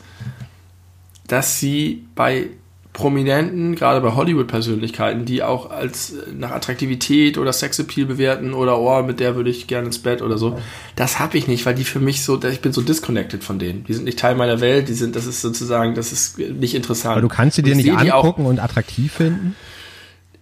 dass 1.28 1.60
sie 1.60 2.06
bei 2.16 2.48
Prominenten, 2.94 3.76
gerade 3.76 4.02
bei 4.02 4.14
Hollywood-Persönlichkeiten, 4.14 5.26
die 5.26 5.42
auch 5.42 5.72
als 5.72 6.12
äh, 6.14 6.32
nach 6.32 6.52
Attraktivität 6.52 7.40
oder 7.40 7.52
Sexappeal 7.52 8.06
bewerten 8.06 8.54
oder 8.54 8.80
oh, 8.80 9.02
mit 9.02 9.20
der 9.20 9.36
würde 9.36 9.50
ich 9.50 9.66
gerne 9.66 9.88
ins 9.88 9.98
Bett 10.00 10.22
oder 10.22 10.38
so, 10.38 10.60
das 10.96 11.20
habe 11.20 11.38
ich 11.40 11.48
nicht, 11.48 11.66
weil 11.66 11.74
die 11.74 11.86
für 11.86 12.00
mich 12.00 12.22
so, 12.24 12.40
ich 12.44 12.62
bin 12.62 12.72
so 12.72 12.82
disconnected 12.82 13.44
von 13.44 13.58
denen. 13.58 13.84
Die 13.86 13.94
sind 13.96 14.06
nicht 14.06 14.20
Teil 14.20 14.36
meiner 14.36 14.62
Welt, 14.62 14.90
die 14.90 14.94
sind, 14.94 15.16
das 15.16 15.26
ist 15.26 15.42
sozusagen, 15.42 15.96
das 15.96 16.12
ist 16.12 16.38
nicht 16.38 16.76
interessant. 16.76 17.14
Aber 17.14 17.22
du 17.22 17.30
kannst 17.30 17.56
sie 17.56 17.64
dir 17.64 17.72
ich 17.72 17.78
nicht 17.78 18.02
die 18.02 18.12
auch- 18.12 18.24
angucken 18.24 18.46
und 18.46 18.60
attraktiv 18.60 19.12
finden? 19.14 19.56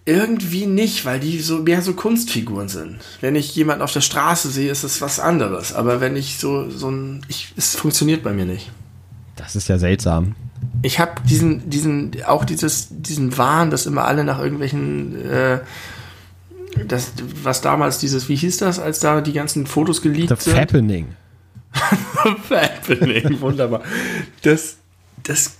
Irgendwie 0.04 0.66
nicht, 0.66 1.04
weil 1.04 1.20
die 1.20 1.38
so 1.38 1.58
mehr 1.60 1.80
so 1.80 1.94
Kunstfiguren 1.94 2.68
sind. 2.68 2.98
Wenn 3.20 3.36
ich 3.36 3.54
jemanden 3.54 3.82
auf 3.82 3.92
der 3.92 4.00
Straße 4.00 4.50
sehe, 4.50 4.70
ist 4.70 4.82
es 4.82 5.00
was 5.00 5.20
anderes. 5.20 5.72
Aber 5.72 6.00
wenn 6.00 6.16
ich 6.16 6.38
so 6.38 6.68
so 6.70 6.90
ein, 6.90 7.22
ich, 7.28 7.52
es 7.56 7.76
funktioniert 7.76 8.24
bei 8.24 8.32
mir 8.32 8.44
nicht. 8.44 8.68
Das 9.36 9.54
ist 9.54 9.68
ja 9.68 9.78
seltsam. 9.78 10.34
Ich 10.82 10.98
habe 10.98 11.12
diesen 11.28 11.68
diesen 11.70 12.12
auch 12.24 12.44
dieses 12.44 12.88
diesen 12.90 13.36
Wahn, 13.38 13.70
dass 13.70 13.86
immer 13.86 14.04
alle 14.04 14.24
nach 14.24 14.38
irgendwelchen 14.38 15.24
äh, 15.24 15.60
das 16.86 17.12
was 17.42 17.60
damals 17.60 17.98
dieses 17.98 18.28
wie 18.28 18.36
hieß 18.36 18.58
das, 18.58 18.78
als 18.78 19.00
da 19.00 19.20
die 19.20 19.32
ganzen 19.32 19.66
Fotos 19.66 19.98
The 20.02 20.08
geleakt 20.08 20.42
sind? 20.42 20.56
Fappening. 20.56 21.08
Fappening, 22.48 23.40
wunderbar. 23.40 23.82
Das, 24.42 24.76
das 25.22 25.56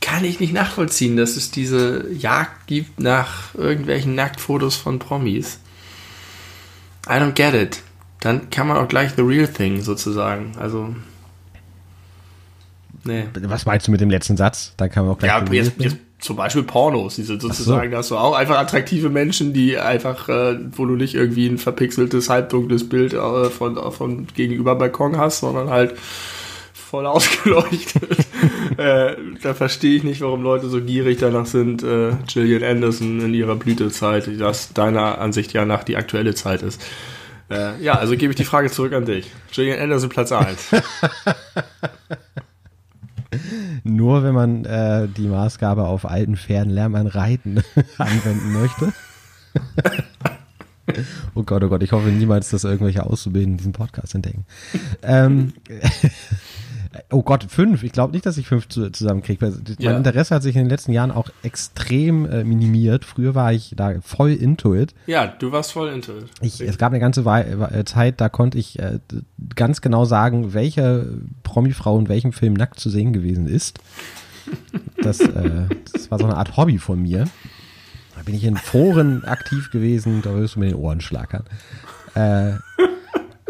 kann 0.00 0.24
ich 0.24 0.40
nicht 0.40 0.52
nachvollziehen, 0.52 1.16
dass 1.16 1.36
es 1.36 1.50
diese 1.50 2.10
Jagd 2.12 2.66
gibt 2.66 3.00
nach 3.00 3.54
irgendwelchen 3.54 4.14
Nacktfotos 4.14 4.76
von 4.76 4.98
Promis. 4.98 5.58
I 7.06 7.12
don't 7.12 7.32
get 7.32 7.54
it. 7.54 7.82
Dann 8.20 8.50
kann 8.50 8.68
man 8.68 8.76
auch 8.76 8.88
gleich 8.88 9.12
the 9.16 9.22
real 9.22 9.48
thing 9.48 9.82
sozusagen. 9.82 10.52
Also. 10.58 10.94
Nee. 13.04 13.24
Was 13.42 13.66
meinst 13.66 13.86
du 13.86 13.90
mit 13.90 14.00
dem 14.00 14.10
letzten 14.10 14.36
Satz? 14.36 14.74
Da 14.76 14.88
kann 14.88 15.04
man 15.04 15.14
auch 15.14 15.18
gleich 15.18 15.30
Ja, 15.30 15.44
jetzt, 15.52 15.72
jetzt 15.78 15.96
zum 16.22 16.36
Beispiel 16.36 16.62
Pornos, 16.62 17.16
die 17.16 17.22
sind 17.22 17.42
sozusagen, 17.42 17.90
da 17.90 17.98
hast 17.98 18.12
du 18.12 18.16
auch 18.16 18.34
einfach 18.34 18.56
attraktive 18.56 19.10
Menschen, 19.10 19.52
die 19.52 19.76
einfach, 19.76 20.28
äh, 20.28 20.56
wo 20.70 20.86
du 20.86 20.94
nicht 20.94 21.14
irgendwie 21.14 21.48
ein 21.48 21.58
verpixeltes, 21.58 22.30
halbdunkles 22.30 22.88
Bild 22.88 23.12
äh, 23.12 23.50
von, 23.50 23.76
von 23.92 24.28
gegenüber 24.28 24.76
Balkon 24.76 25.18
hast, 25.18 25.40
sondern 25.40 25.68
halt 25.68 25.98
voll 26.72 27.06
ausgeleuchtet. 27.08 28.18
äh, 28.76 29.16
da 29.42 29.54
verstehe 29.54 29.96
ich 29.96 30.04
nicht, 30.04 30.20
warum 30.20 30.42
Leute 30.42 30.68
so 30.68 30.80
gierig 30.80 31.18
danach 31.18 31.46
sind, 31.46 31.82
äh, 31.82 32.12
Gillian 32.32 32.62
Anderson 32.62 33.20
in 33.20 33.34
ihrer 33.34 33.56
Blütezeit, 33.56 34.30
das 34.38 34.72
deiner 34.72 35.18
Ansicht 35.18 35.52
ja 35.52 35.64
nach 35.64 35.82
die 35.82 35.96
aktuelle 35.96 36.34
Zeit 36.34 36.62
ist. 36.62 36.80
Äh, 37.50 37.82
ja, 37.82 37.94
also 37.94 38.16
gebe 38.16 38.32
ich 38.32 38.36
die 38.36 38.44
Frage 38.44 38.70
zurück 38.70 38.92
an 38.92 39.06
dich. 39.06 39.30
Gillian 39.52 39.80
Anderson 39.80 40.08
Platz 40.08 40.30
1. 40.30 40.68
Nur 43.84 44.22
wenn 44.22 44.34
man 44.34 44.64
äh, 44.64 45.08
die 45.08 45.28
Maßgabe 45.28 45.84
auf 45.84 46.08
alten 46.08 46.36
Pferden 46.36 46.72
lernt 46.72 46.92
man 46.92 47.06
reiten 47.06 47.62
anwenden 47.98 48.52
möchte. 48.52 48.92
oh 51.34 51.42
Gott, 51.42 51.62
oh 51.64 51.68
Gott, 51.68 51.82
ich 51.82 51.92
hoffe 51.92 52.08
niemals, 52.08 52.50
dass 52.50 52.64
irgendwelche 52.64 53.04
Auszubildenden 53.04 53.58
diesen 53.58 53.72
Podcast 53.72 54.14
entdecken. 54.14 54.44
ähm, 55.02 55.52
oh 57.10 57.22
Gott, 57.22 57.44
fünf. 57.48 57.82
Ich 57.82 57.92
glaube 57.92 58.12
nicht, 58.12 58.26
dass 58.26 58.36
ich 58.36 58.46
fünf 58.46 58.68
zu, 58.68 58.90
zusammenkriege. 58.90 59.44
Mein 59.46 59.76
Ja. 59.78 59.96
Interesse 59.96 60.34
hat 60.34 60.42
sich 60.42 60.56
in 60.56 60.62
den 60.62 60.68
letzten 60.70 60.92
Jahren 60.92 61.10
auch 61.10 61.28
extrem 61.42 62.26
äh, 62.26 62.44
minimiert. 62.44 63.04
Früher 63.04 63.34
war 63.34 63.52
ich 63.52 63.74
da 63.76 63.94
voll 64.02 64.32
into 64.32 64.74
it. 64.74 64.94
ja, 65.06 65.26
du 65.26 65.52
warst 65.52 65.72
voll 65.72 65.88
into 65.88 66.12
it. 66.18 66.24
Ich, 66.40 66.60
es 66.60 66.78
gab 66.78 66.92
eine 66.92 67.00
ganze 67.00 67.24
Wei 67.24 67.42
äh, 67.42 67.84
Zeit, 67.84 68.20
da 68.20 68.28
konnte 68.28 68.58
ich 68.58 68.78
äh, 68.78 68.98
ganz 69.54 69.80
genau 69.80 70.04
sagen, 70.04 70.54
welche 70.54 71.06
Promifrau 71.42 71.98
in 71.98 72.08
welchem 72.08 72.32
Film 72.32 72.54
nackt 72.54 72.78
zu 72.80 72.90
sehen 72.90 73.12
gewesen 73.12 73.46
ist. 73.46 73.78
Das, 75.02 75.20
äh, 75.20 75.66
das 75.92 76.10
war 76.10 76.18
so 76.18 76.24
eine 76.24 76.36
Art 76.36 76.56
Hobby 76.56 76.78
von 76.78 77.00
mir. 77.00 77.24
Da 78.16 78.22
bin 78.24 78.34
ich 78.34 78.44
in 78.44 78.56
Foren 78.56 79.24
aktiv 79.24 79.70
gewesen, 79.70 80.20
da 80.22 80.34
wirst 80.34 80.56
du 80.56 80.60
mir 80.60 80.66
den 80.66 80.74
Ohren 80.74 81.00
schlackern. 81.00 81.44
Äh, 82.14 82.52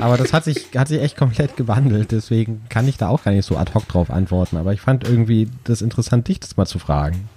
aber 0.02 0.16
das 0.16 0.32
hat 0.32 0.44
sich, 0.44 0.68
hat 0.76 0.88
sich 0.88 1.00
echt 1.00 1.16
komplett 1.16 1.56
gewandelt, 1.56 2.12
deswegen 2.12 2.62
kann 2.68 2.88
ich 2.88 2.96
da 2.96 3.08
auch 3.08 3.22
gar 3.22 3.32
nicht 3.32 3.46
so 3.46 3.56
ad 3.56 3.72
hoc 3.74 3.86
drauf 3.88 4.10
antworten. 4.10 4.56
Aber 4.56 4.72
ich 4.72 4.80
fand 4.80 5.08
irgendwie 5.08 5.48
das 5.64 5.82
interessant, 5.82 6.28
dich 6.28 6.40
das 6.40 6.56
mal 6.56 6.66
zu 6.66 6.78
fragen. 6.78 7.28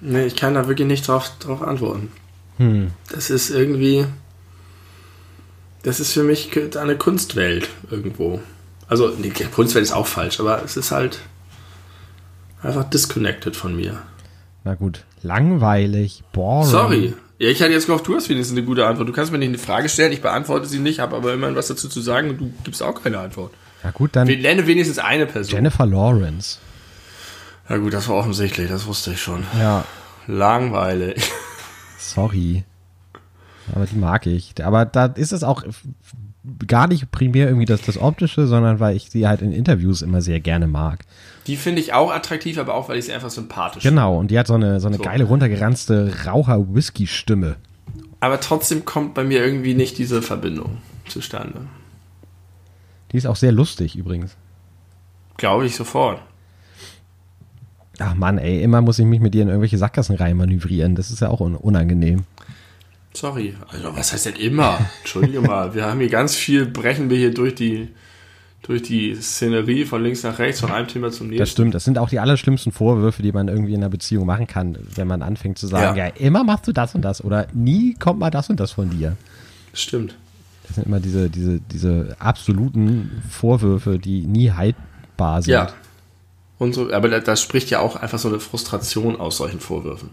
Nee, 0.00 0.24
ich 0.24 0.36
kann 0.36 0.54
da 0.54 0.66
wirklich 0.66 0.88
nicht 0.88 1.06
drauf, 1.06 1.30
drauf 1.38 1.62
antworten. 1.62 2.10
Hm. 2.58 2.90
Das 3.12 3.30
ist 3.30 3.50
irgendwie. 3.50 4.06
Das 5.82 6.00
ist 6.00 6.12
für 6.12 6.22
mich 6.22 6.50
eine 6.76 6.96
Kunstwelt 6.96 7.68
irgendwo. 7.90 8.40
Also, 8.88 9.10
die 9.10 9.30
Kunstwelt 9.30 9.84
ist 9.84 9.92
auch 9.92 10.06
falsch, 10.06 10.40
aber 10.40 10.62
es 10.64 10.76
ist 10.76 10.90
halt 10.90 11.20
einfach 12.62 12.84
disconnected 12.84 13.54
von 13.54 13.76
mir. 13.76 14.02
Na 14.64 14.74
gut, 14.74 15.04
langweilig, 15.22 16.22
boring. 16.32 16.70
Sorry. 16.70 17.14
Ja, 17.44 17.50
ich 17.50 17.60
hatte 17.60 17.72
jetzt 17.72 17.84
gehofft, 17.84 18.06
du 18.06 18.16
hast 18.16 18.30
wenigstens 18.30 18.56
eine 18.56 18.64
gute 18.66 18.86
Antwort. 18.86 19.06
Du 19.06 19.12
kannst 19.12 19.30
mir 19.30 19.36
nicht 19.36 19.48
eine 19.48 19.58
Frage 19.58 19.90
stellen, 19.90 20.12
ich 20.12 20.22
beantworte 20.22 20.64
sie 20.66 20.78
nicht, 20.78 20.98
habe 20.98 21.14
aber 21.14 21.34
immerhin 21.34 21.54
was 21.56 21.66
dazu 21.66 21.90
zu 21.90 22.00
sagen 22.00 22.30
und 22.30 22.38
du 22.40 22.50
gibst 22.64 22.82
auch 22.82 23.02
keine 23.02 23.18
Antwort. 23.18 23.52
Na 23.82 23.90
gut, 23.90 24.16
dann 24.16 24.26
Wir 24.26 24.38
nennen 24.38 24.66
wenigstens 24.66 24.98
eine 24.98 25.26
Person. 25.26 25.52
Jennifer 25.56 25.84
Lawrence. 25.84 26.56
Ja 27.68 27.76
gut, 27.76 27.92
das 27.92 28.08
war 28.08 28.16
offensichtlich, 28.16 28.70
das 28.70 28.86
wusste 28.86 29.12
ich 29.12 29.20
schon. 29.20 29.44
Ja, 29.58 29.84
Langweilig. 30.26 31.22
sorry. 31.98 32.64
Aber 33.74 33.84
die 33.84 33.96
mag 33.96 34.24
ich. 34.24 34.54
Aber 34.64 34.86
da 34.86 35.04
ist 35.04 35.32
es 35.34 35.42
auch 35.44 35.64
gar 36.66 36.86
nicht 36.88 37.10
primär 37.10 37.46
irgendwie 37.46 37.64
das, 37.64 37.82
das 37.82 37.98
Optische, 37.98 38.46
sondern 38.46 38.80
weil 38.80 38.96
ich 38.96 39.10
sie 39.10 39.26
halt 39.26 39.40
in 39.40 39.52
Interviews 39.52 40.02
immer 40.02 40.20
sehr 40.20 40.40
gerne 40.40 40.66
mag. 40.66 41.00
Die 41.46 41.56
finde 41.56 41.80
ich 41.80 41.92
auch 41.92 42.10
attraktiv, 42.12 42.58
aber 42.58 42.74
auch, 42.74 42.88
weil 42.88 42.98
ich 42.98 43.06
sie 43.06 43.12
einfach 43.12 43.30
sympathisch 43.30 43.82
finde. 43.82 43.94
Genau, 43.96 44.18
und 44.18 44.30
die 44.30 44.38
hat 44.38 44.46
so 44.46 44.54
eine, 44.54 44.80
so 44.80 44.88
eine 44.88 44.96
So. 44.96 45.02
geile, 45.02 45.24
runtergeranzte 45.24 46.12
Raucher-Whisky-Stimme. 46.26 47.56
Aber 48.20 48.40
trotzdem 48.40 48.84
kommt 48.84 49.14
bei 49.14 49.24
mir 49.24 49.44
irgendwie 49.44 49.74
nicht 49.74 49.98
diese 49.98 50.22
Verbindung 50.22 50.78
zustande. 51.06 51.62
Die 53.12 53.16
ist 53.18 53.26
auch 53.26 53.36
sehr 53.36 53.52
lustig 53.52 53.96
übrigens. 53.96 54.36
Glaube 55.36 55.66
ich 55.66 55.76
sofort. 55.76 56.20
Ach 58.00 58.14
Mann, 58.14 58.38
ey, 58.38 58.62
immer 58.62 58.80
muss 58.80 58.98
ich 58.98 59.04
mich 59.06 59.20
mit 59.20 59.34
dir 59.34 59.42
in 59.42 59.48
irgendwelche 59.48 59.78
Sackgassen 59.78 60.16
reinmanövrieren. 60.16 60.94
Das 60.96 61.10
ist 61.10 61.20
ja 61.20 61.28
auch 61.28 61.40
un 61.40 61.54
unangenehm. 61.54 62.24
Sorry. 63.16 63.54
Also, 63.68 63.94
was 63.96 64.12
heißt 64.12 64.26
denn 64.26 64.36
immer? 64.36 64.78
Entschuldige 65.00 65.40
mal. 65.42 65.74
Wir 65.74 65.86
haben 65.86 66.00
hier 66.00 66.08
ganz 66.08 66.34
viel, 66.34 66.66
brechen 66.66 67.10
wir 67.10 67.16
hier 67.16 67.32
durch 67.32 67.54
die, 67.54 67.88
durch 68.62 68.82
die 68.82 69.14
Szenerie 69.14 69.84
von 69.84 70.02
links 70.02 70.22
nach 70.24 70.38
rechts, 70.38 70.60
von 70.60 70.70
einem 70.72 70.88
Thema 70.88 71.10
zum 71.10 71.28
nächsten. 71.28 71.38
Das 71.42 71.50
stimmt. 71.50 71.74
Das 71.74 71.84
sind 71.84 71.98
auch 71.98 72.08
die 72.08 72.18
allerschlimmsten 72.18 72.72
Vorwürfe, 72.72 73.22
die 73.22 73.30
man 73.32 73.48
irgendwie 73.48 73.72
in 73.74 73.80
einer 73.80 73.90
Beziehung 73.90 74.26
machen 74.26 74.46
kann, 74.46 74.76
wenn 74.94 75.06
man 75.06 75.22
anfängt 75.22 75.58
zu 75.58 75.66
sagen, 75.66 75.96
ja, 75.96 76.06
Ja. 76.06 76.12
immer 76.16 76.42
machst 76.44 76.66
du 76.66 76.72
das 76.72 76.94
und 76.94 77.02
das 77.02 77.22
oder 77.22 77.46
nie 77.52 77.94
kommt 77.94 78.18
mal 78.18 78.30
das 78.30 78.50
und 78.50 78.58
das 78.58 78.72
von 78.72 78.90
dir. 78.90 79.16
Stimmt. 79.72 80.16
Das 80.66 80.76
sind 80.76 80.86
immer 80.86 80.98
diese, 80.98 81.28
diese, 81.30 81.60
diese 81.60 82.16
absoluten 82.18 83.22
Vorwürfe, 83.28 83.98
die 83.98 84.26
nie 84.26 84.50
haltbar 84.50 85.42
sind. 85.42 85.52
Ja. 85.52 85.68
Und 86.58 86.74
so. 86.74 86.92
Aber 86.92 87.08
das 87.08 87.42
spricht 87.42 87.70
ja 87.70 87.80
auch 87.80 87.96
einfach 87.96 88.18
so 88.18 88.28
eine 88.28 88.40
Frustration 88.40 89.18
aus 89.18 89.36
solchen 89.36 89.60
Vorwürfen. 89.60 90.10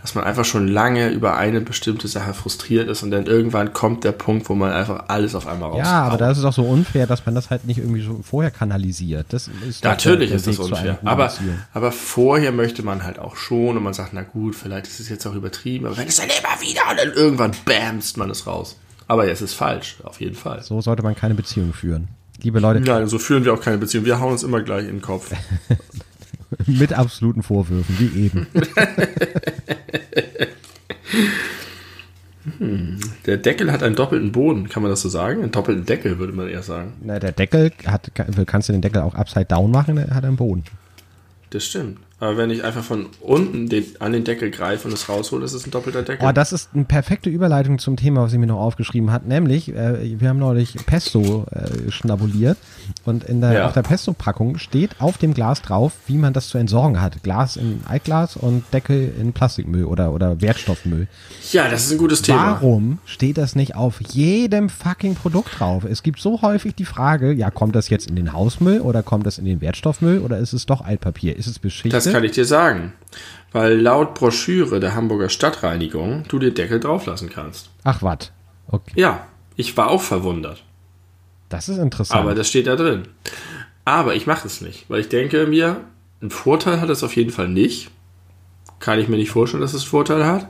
Dass 0.00 0.16
man 0.16 0.24
einfach 0.24 0.44
schon 0.44 0.66
lange 0.66 1.10
über 1.10 1.36
eine 1.36 1.60
bestimmte 1.60 2.08
Sache 2.08 2.34
frustriert 2.34 2.88
ist 2.88 3.04
und 3.04 3.12
dann 3.12 3.26
irgendwann 3.26 3.72
kommt 3.72 4.02
der 4.02 4.10
Punkt, 4.10 4.48
wo 4.48 4.54
man 4.54 4.72
einfach 4.72 5.04
alles 5.08 5.36
auf 5.36 5.46
einmal 5.46 5.70
raushaut. 5.70 5.84
Ja, 5.84 6.02
aber 6.02 6.16
da 6.16 6.30
ist 6.30 6.38
es 6.38 6.44
auch 6.44 6.52
so 6.52 6.64
unfair, 6.64 7.06
dass 7.06 7.24
man 7.24 7.36
das 7.36 7.50
halt 7.50 7.66
nicht 7.66 7.78
irgendwie 7.78 8.02
so 8.02 8.20
vorher 8.22 8.50
kanalisiert. 8.50 9.26
Das 9.30 9.48
ist 9.68 9.84
Natürlich 9.84 10.30
der, 10.30 10.40
der 10.40 10.50
ist 10.50 10.58
das 10.58 10.66
unfair. 10.66 10.98
Aber, 11.04 11.32
aber 11.72 11.92
vorher 11.92 12.50
möchte 12.50 12.82
man 12.82 13.04
halt 13.04 13.20
auch 13.20 13.36
schon 13.36 13.76
und 13.76 13.82
man 13.84 13.94
sagt, 13.94 14.12
na 14.12 14.22
gut, 14.22 14.56
vielleicht 14.56 14.88
ist 14.88 14.98
es 14.98 15.08
jetzt 15.08 15.24
auch 15.26 15.34
übertrieben, 15.34 15.86
aber 15.86 15.96
wenn 15.96 16.08
es 16.08 16.16
dann 16.16 16.26
immer 16.26 16.60
wieder 16.60 16.82
und 16.90 16.98
dann 16.98 17.12
irgendwann 17.12 17.52
bamst 17.64 18.16
man 18.16 18.28
es 18.30 18.46
raus. 18.46 18.76
Aber 19.06 19.28
es 19.28 19.40
ist 19.42 19.54
falsch, 19.54 19.98
auf 20.02 20.20
jeden 20.20 20.36
Fall. 20.36 20.62
So 20.62 20.80
sollte 20.80 21.02
man 21.02 21.14
keine 21.14 21.34
Beziehung 21.34 21.72
führen. 21.72 22.08
Liebe 22.42 22.58
Leute. 22.58 22.80
Nein, 22.80 23.06
so 23.06 23.18
führen 23.18 23.44
wir 23.44 23.54
auch 23.54 23.60
keine 23.60 23.78
Beziehung. 23.78 24.04
Wir 24.04 24.20
hauen 24.20 24.32
uns 24.32 24.42
immer 24.42 24.62
gleich 24.62 24.84
in 24.84 24.96
den 24.96 25.02
Kopf. 25.02 25.32
Mit 26.66 26.92
absoluten 26.92 27.42
Vorwürfen, 27.42 27.96
wie 27.98 28.26
eben. 28.26 28.46
hm. 32.58 33.00
Der 33.26 33.38
Deckel 33.38 33.72
hat 33.72 33.82
einen 33.82 33.94
doppelten 33.94 34.32
Boden, 34.32 34.68
kann 34.68 34.82
man 34.82 34.90
das 34.90 35.00
so 35.00 35.08
sagen? 35.08 35.42
Einen 35.42 35.52
doppelten 35.52 35.86
Deckel, 35.86 36.18
würde 36.18 36.32
man 36.32 36.48
eher 36.48 36.62
sagen. 36.62 36.94
Na, 37.02 37.18
der 37.18 37.32
Deckel 37.32 37.72
hat, 37.86 38.10
kannst 38.46 38.68
du 38.68 38.72
den 38.72 38.82
Deckel 38.82 39.02
auch 39.02 39.14
upside 39.14 39.46
down 39.46 39.70
machen, 39.70 39.96
der 39.96 40.10
hat 40.10 40.24
einen 40.24 40.36
Boden. 40.36 40.64
Das 41.50 41.64
stimmt. 41.64 41.98
Aber 42.22 42.36
wenn 42.36 42.50
ich 42.50 42.62
einfach 42.62 42.84
von 42.84 43.06
unten 43.20 43.68
den, 43.68 43.84
an 43.98 44.12
den 44.12 44.22
Deckel 44.22 44.52
greife 44.52 44.86
und 44.86 44.94
es 44.94 45.08
raushole, 45.08 45.44
ist 45.44 45.54
es 45.54 45.66
ein 45.66 45.72
doppelter 45.72 46.02
Deckel. 46.02 46.24
Oh, 46.24 46.30
das 46.30 46.52
ist 46.52 46.70
eine 46.72 46.84
perfekte 46.84 47.28
Überleitung 47.28 47.80
zum 47.80 47.96
Thema, 47.96 48.22
was 48.22 48.32
ich 48.32 48.38
mir 48.38 48.46
noch 48.46 48.60
aufgeschrieben 48.60 49.10
hat. 49.10 49.26
Nämlich, 49.26 49.74
äh, 49.74 50.20
wir 50.20 50.28
haben 50.28 50.38
neulich 50.38 50.76
Pesto 50.86 51.46
äh, 51.50 51.90
schnabuliert 51.90 52.58
und 53.04 53.24
in 53.24 53.40
der, 53.40 53.52
ja. 53.52 53.66
auf 53.66 53.72
der 53.72 53.82
Pesto-Packung 53.82 54.58
steht 54.58 55.00
auf 55.00 55.18
dem 55.18 55.34
Glas 55.34 55.62
drauf, 55.62 55.94
wie 56.06 56.16
man 56.16 56.32
das 56.32 56.46
zu 56.46 56.58
entsorgen 56.58 57.00
hat. 57.00 57.24
Glas 57.24 57.56
in 57.56 57.80
Altglas 57.88 58.36
und 58.36 58.62
Deckel 58.72 59.12
in 59.20 59.32
Plastikmüll 59.32 59.86
oder, 59.86 60.12
oder 60.12 60.40
Wertstoffmüll. 60.40 61.08
Ja, 61.50 61.68
das 61.68 61.86
ist 61.86 61.90
ein 61.90 61.98
gutes 61.98 62.22
Thema. 62.22 62.52
Warum 62.52 63.00
steht 63.04 63.36
das 63.36 63.56
nicht 63.56 63.74
auf 63.74 64.00
jedem 64.00 64.68
fucking 64.68 65.16
Produkt 65.16 65.58
drauf? 65.58 65.82
Es 65.82 66.04
gibt 66.04 66.20
so 66.20 66.40
häufig 66.40 66.76
die 66.76 66.84
Frage, 66.84 67.32
ja, 67.32 67.50
kommt 67.50 67.74
das 67.74 67.88
jetzt 67.88 68.08
in 68.08 68.14
den 68.14 68.32
Hausmüll 68.32 68.80
oder 68.80 69.02
kommt 69.02 69.26
das 69.26 69.38
in 69.38 69.44
den 69.44 69.60
Wertstoffmüll 69.60 70.20
oder 70.20 70.38
ist 70.38 70.52
es 70.52 70.66
doch 70.66 70.82
Altpapier? 70.84 71.36
Ist 71.36 71.48
es 71.48 71.58
beschichtet? 71.58 72.11
Kann 72.12 72.24
ich 72.24 72.32
dir 72.32 72.44
sagen. 72.44 72.92
Weil 73.52 73.78
laut 73.78 74.14
Broschüre 74.14 74.80
der 74.80 74.94
Hamburger 74.94 75.28
Stadtreinigung 75.28 76.24
du 76.28 76.38
dir 76.38 76.54
Deckel 76.54 76.80
drauflassen 76.80 77.28
kannst. 77.28 77.70
Ach, 77.84 78.02
was? 78.02 78.32
Okay. 78.68 78.92
Ja, 78.94 79.26
ich 79.56 79.76
war 79.76 79.90
auch 79.90 80.00
verwundert. 80.00 80.64
Das 81.50 81.68
ist 81.68 81.76
interessant. 81.76 82.18
Aber 82.18 82.34
das 82.34 82.48
steht 82.48 82.66
da 82.66 82.76
drin. 82.76 83.02
Aber 83.84 84.14
ich 84.14 84.26
mache 84.26 84.46
es 84.46 84.62
nicht, 84.62 84.88
weil 84.88 85.00
ich 85.00 85.08
denke 85.08 85.46
mir, 85.46 85.82
einen 86.20 86.30
Vorteil 86.30 86.80
hat 86.80 86.88
es 86.88 87.02
auf 87.02 87.16
jeden 87.16 87.30
Fall 87.30 87.48
nicht. 87.48 87.90
Kann 88.78 88.98
ich 88.98 89.08
mir 89.08 89.16
nicht 89.16 89.30
vorstellen, 89.30 89.60
dass 89.60 89.74
es 89.74 89.82
einen 89.82 89.90
Vorteil 89.90 90.24
hat. 90.24 90.48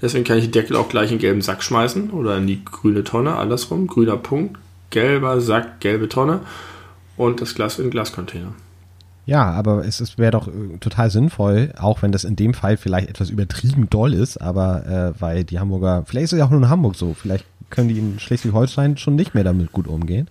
Deswegen 0.00 0.24
kann 0.24 0.38
ich 0.38 0.44
die 0.44 0.50
Deckel 0.50 0.76
auch 0.76 0.88
gleich 0.88 1.10
in 1.10 1.16
den 1.16 1.22
gelben 1.22 1.42
Sack 1.42 1.62
schmeißen 1.62 2.10
oder 2.10 2.36
in 2.36 2.46
die 2.46 2.64
grüne 2.64 3.04
Tonne, 3.04 3.36
andersrum. 3.36 3.86
Grüner 3.86 4.16
Punkt, 4.16 4.58
gelber 4.90 5.40
Sack, 5.40 5.80
gelbe 5.80 6.08
Tonne 6.08 6.40
und 7.16 7.40
das 7.40 7.54
Glas 7.54 7.78
in 7.78 7.86
den 7.86 7.90
Glascontainer. 7.90 8.52
Ja, 9.26 9.50
aber 9.50 9.86
es, 9.86 10.00
es 10.00 10.18
wäre 10.18 10.32
doch 10.32 10.48
äh, 10.48 10.78
total 10.80 11.10
sinnvoll, 11.10 11.72
auch 11.78 12.02
wenn 12.02 12.12
das 12.12 12.24
in 12.24 12.36
dem 12.36 12.54
Fall 12.54 12.76
vielleicht 12.76 13.08
etwas 13.08 13.30
übertrieben 13.30 13.88
doll 13.88 14.12
ist, 14.12 14.36
aber 14.38 14.86
äh, 14.86 15.20
weil 15.20 15.44
die 15.44 15.58
Hamburger, 15.58 16.04
vielleicht 16.06 16.24
ist 16.24 16.32
es 16.34 16.38
ja 16.38 16.44
auch 16.44 16.50
nur 16.50 16.60
in 16.60 16.68
Hamburg 16.68 16.96
so, 16.96 17.14
vielleicht 17.14 17.46
können 17.70 17.88
die 17.88 17.98
in 17.98 18.18
Schleswig-Holstein 18.18 18.96
schon 18.98 19.16
nicht 19.16 19.34
mehr 19.34 19.44
damit 19.44 19.72
gut 19.72 19.88
umgehen. 19.88 20.28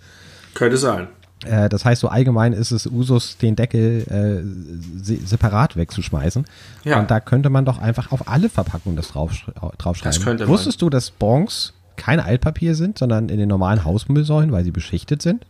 Könnte 0.53 0.77
sein. 0.77 1.07
Äh, 1.45 1.69
das 1.69 1.85
heißt, 1.85 2.01
so 2.01 2.07
allgemein 2.07 2.53
ist 2.53 2.71
es 2.71 2.85
Usus, 2.85 3.37
den 3.37 3.55
Deckel 3.55 4.03
äh, 4.07 5.03
se 5.03 5.17
separat 5.25 5.75
wegzuschmeißen. 5.75 6.45
Ja. 6.83 6.99
Und 6.99 7.11
da 7.11 7.19
könnte 7.19 7.49
man 7.49 7.65
doch 7.65 7.79
einfach 7.79 8.11
auf 8.11 8.27
alle 8.27 8.49
Verpackungen 8.49 8.95
das 8.95 9.09
drauf, 9.09 9.31
draufschreiben. 9.77 10.15
Das 10.15 10.23
könnte 10.23 10.47
Wusstest 10.47 10.81
man. 10.81 10.87
du, 10.87 10.89
dass 10.91 11.11
Bonks 11.11 11.73
kein 11.95 12.19
Altpapier 12.19 12.75
sind, 12.75 12.97
sondern 12.97 13.29
in 13.29 13.37
den 13.37 13.49
normalen 13.49 13.83
Hausmüllsäulen, 13.83 14.51
weil 14.51 14.63
sie 14.63 14.71
beschichtet 14.71 15.21
sind? 15.21 15.45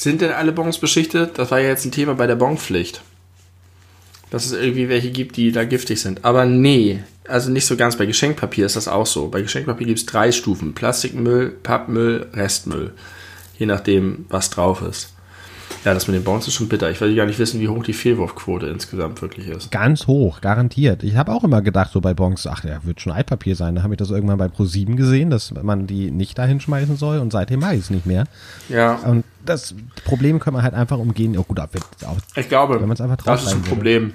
Sind 0.00 0.22
denn 0.22 0.32
alle 0.32 0.52
Bons 0.52 0.78
beschichtet? 0.78 1.38
Das 1.38 1.50
war 1.50 1.60
ja 1.60 1.68
jetzt 1.68 1.84
ein 1.84 1.92
Thema 1.92 2.14
bei 2.14 2.26
der 2.26 2.34
Bonpflicht. 2.34 3.02
Dass 4.30 4.46
es 4.46 4.52
irgendwie 4.52 4.88
welche 4.88 5.10
gibt, 5.10 5.36
die 5.36 5.52
da 5.52 5.64
giftig 5.64 6.00
sind. 6.00 6.24
Aber 6.24 6.46
nee, 6.46 7.04
also 7.28 7.50
nicht 7.50 7.66
so 7.66 7.76
ganz. 7.76 7.96
Bei 7.96 8.06
Geschenkpapier 8.06 8.64
ist 8.64 8.76
das 8.76 8.88
auch 8.88 9.04
so. 9.04 9.28
Bei 9.28 9.42
Geschenkpapier 9.42 9.86
gibt 9.86 9.98
es 9.98 10.06
drei 10.06 10.32
Stufen. 10.32 10.72
Plastikmüll, 10.72 11.50
Pappmüll, 11.50 12.28
Restmüll. 12.32 12.94
Je 13.58 13.66
nachdem, 13.66 14.24
was 14.30 14.48
drauf 14.48 14.80
ist. 14.80 15.12
Ja, 15.84 15.94
das 15.94 16.06
mit 16.06 16.16
den 16.16 16.24
Bonds 16.24 16.46
ist 16.46 16.54
schon 16.54 16.68
bitter. 16.68 16.90
Ich 16.90 17.00
will 17.00 17.14
gar 17.14 17.24
nicht 17.24 17.38
wissen, 17.38 17.58
wie 17.60 17.68
hoch 17.68 17.82
die 17.82 17.94
Fehlwurfquote 17.94 18.66
insgesamt 18.66 19.22
wirklich 19.22 19.48
ist. 19.48 19.70
Ganz 19.70 20.06
hoch, 20.06 20.42
garantiert. 20.42 21.02
Ich 21.02 21.16
habe 21.16 21.32
auch 21.32 21.42
immer 21.42 21.62
gedacht, 21.62 21.92
so 21.92 22.02
bei 22.02 22.12
Bonds, 22.12 22.46
ach, 22.46 22.64
ja, 22.64 22.84
wird 22.84 23.00
schon 23.00 23.12
Altpapier 23.12 23.56
sein. 23.56 23.74
Da 23.74 23.82
habe 23.82 23.94
ich 23.94 23.98
das 23.98 24.10
irgendwann 24.10 24.36
bei 24.36 24.46
Pro7 24.46 24.96
gesehen, 24.96 25.30
dass 25.30 25.52
man 25.62 25.86
die 25.86 26.10
nicht 26.10 26.38
dahin 26.38 26.60
schmeißen 26.60 26.96
soll 26.96 27.18
und 27.18 27.32
seitdem 27.32 27.60
mache 27.60 27.74
ich 27.74 27.80
es 27.80 27.90
nicht 27.90 28.04
mehr. 28.04 28.24
Ja. 28.68 28.96
Und 29.06 29.24
das 29.46 29.74
Problem 30.04 30.38
kann 30.38 30.52
man 30.52 30.62
halt 30.62 30.74
einfach 30.74 30.98
umgehen. 30.98 31.36
Oh, 31.38 31.44
gut, 31.44 31.58
auch, 31.58 31.68
ich 32.36 32.48
glaube, 32.48 32.80
wenn 32.80 32.90
einfach 32.90 33.16
das 33.16 33.44
ist 33.44 33.52
ein 33.52 33.62
Problem. 33.62 34.12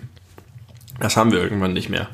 Das 1.00 1.18
haben 1.18 1.32
wir 1.32 1.42
irgendwann 1.42 1.74
nicht 1.74 1.90
mehr. 1.90 2.08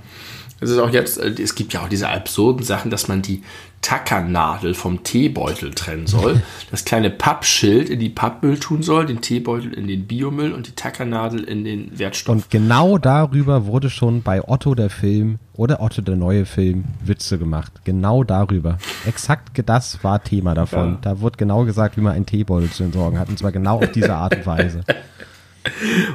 Es 0.61 0.69
ist 0.69 0.77
auch 0.77 0.91
jetzt, 0.91 1.17
äh, 1.19 1.29
es 1.41 1.55
gibt 1.55 1.73
ja 1.73 1.81
auch 1.81 1.89
diese 1.89 2.07
absurden 2.07 2.63
Sachen, 2.63 2.89
dass 2.89 3.07
man 3.07 3.21
die 3.21 3.43
Tackernadel 3.81 4.73
vom 4.73 5.03
Teebeutel 5.03 5.71
trennen 5.71 6.07
soll, 6.07 6.41
das 6.71 6.85
kleine 6.85 7.09
Pappschild 7.09 7.89
in 7.89 7.99
die 7.99 8.09
Pappmüll 8.09 8.59
tun 8.59 8.83
soll, 8.83 9.07
den 9.07 9.21
Teebeutel 9.21 9.73
in 9.73 9.87
den 9.87 10.07
Biomüll 10.07 10.53
und 10.53 10.67
die 10.67 10.71
Tackernadel 10.73 11.43
in 11.43 11.63
den 11.63 11.97
Wertstoff. 11.97 12.35
Und 12.35 12.49
genau 12.49 12.97
darüber 12.97 13.65
wurde 13.65 13.89
schon 13.89 14.21
bei 14.21 14.47
Otto 14.47 14.75
der 14.75 14.89
Film 14.89 15.39
oder 15.53 15.81
Otto 15.81 16.01
der 16.01 16.15
neue 16.15 16.45
Film 16.45 16.85
Witze 17.03 17.37
gemacht. 17.37 17.71
Genau 17.83 18.23
darüber. 18.23 18.77
Exakt 19.05 19.61
das 19.65 20.03
war 20.03 20.23
Thema 20.23 20.53
davon. 20.53 20.93
Ja. 20.93 20.99
Da 21.01 21.19
wurde 21.19 21.37
genau 21.37 21.65
gesagt, 21.65 21.97
wie 21.97 22.01
man 22.01 22.13
einen 22.13 22.25
Teebeutel 22.25 22.69
zu 22.69 22.83
entsorgen 22.83 23.19
hat. 23.19 23.29
Und 23.29 23.37
zwar 23.37 23.51
genau 23.51 23.77
auf 23.77 23.91
diese 23.91 24.13
Art 24.13 24.35
und 24.35 24.45
Weise. 24.45 24.81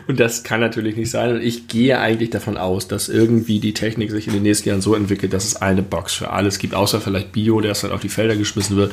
Und 0.08 0.18
das 0.18 0.42
kann 0.42 0.60
natürlich 0.60 0.96
nicht 0.96 1.10
sein. 1.10 1.36
Und 1.36 1.42
ich 1.42 1.68
gehe 1.68 1.98
eigentlich 1.98 2.30
davon 2.30 2.56
aus, 2.56 2.88
dass 2.88 3.08
irgendwie 3.08 3.60
die 3.60 3.74
Technik 3.74 4.10
sich 4.10 4.26
in 4.26 4.32
den 4.32 4.42
nächsten 4.42 4.68
Jahren 4.68 4.80
so 4.80 4.94
entwickelt, 4.94 5.32
dass 5.32 5.44
es 5.44 5.56
eine 5.56 5.82
Box 5.82 6.14
für 6.14 6.30
alles 6.30 6.58
gibt, 6.58 6.74
außer 6.74 7.00
vielleicht 7.00 7.32
Bio, 7.32 7.60
der 7.60 7.72
es 7.72 7.80
dann 7.80 7.92
auf 7.92 8.00
die 8.00 8.08
Felder 8.08 8.36
geschmissen 8.36 8.76
wird. 8.76 8.92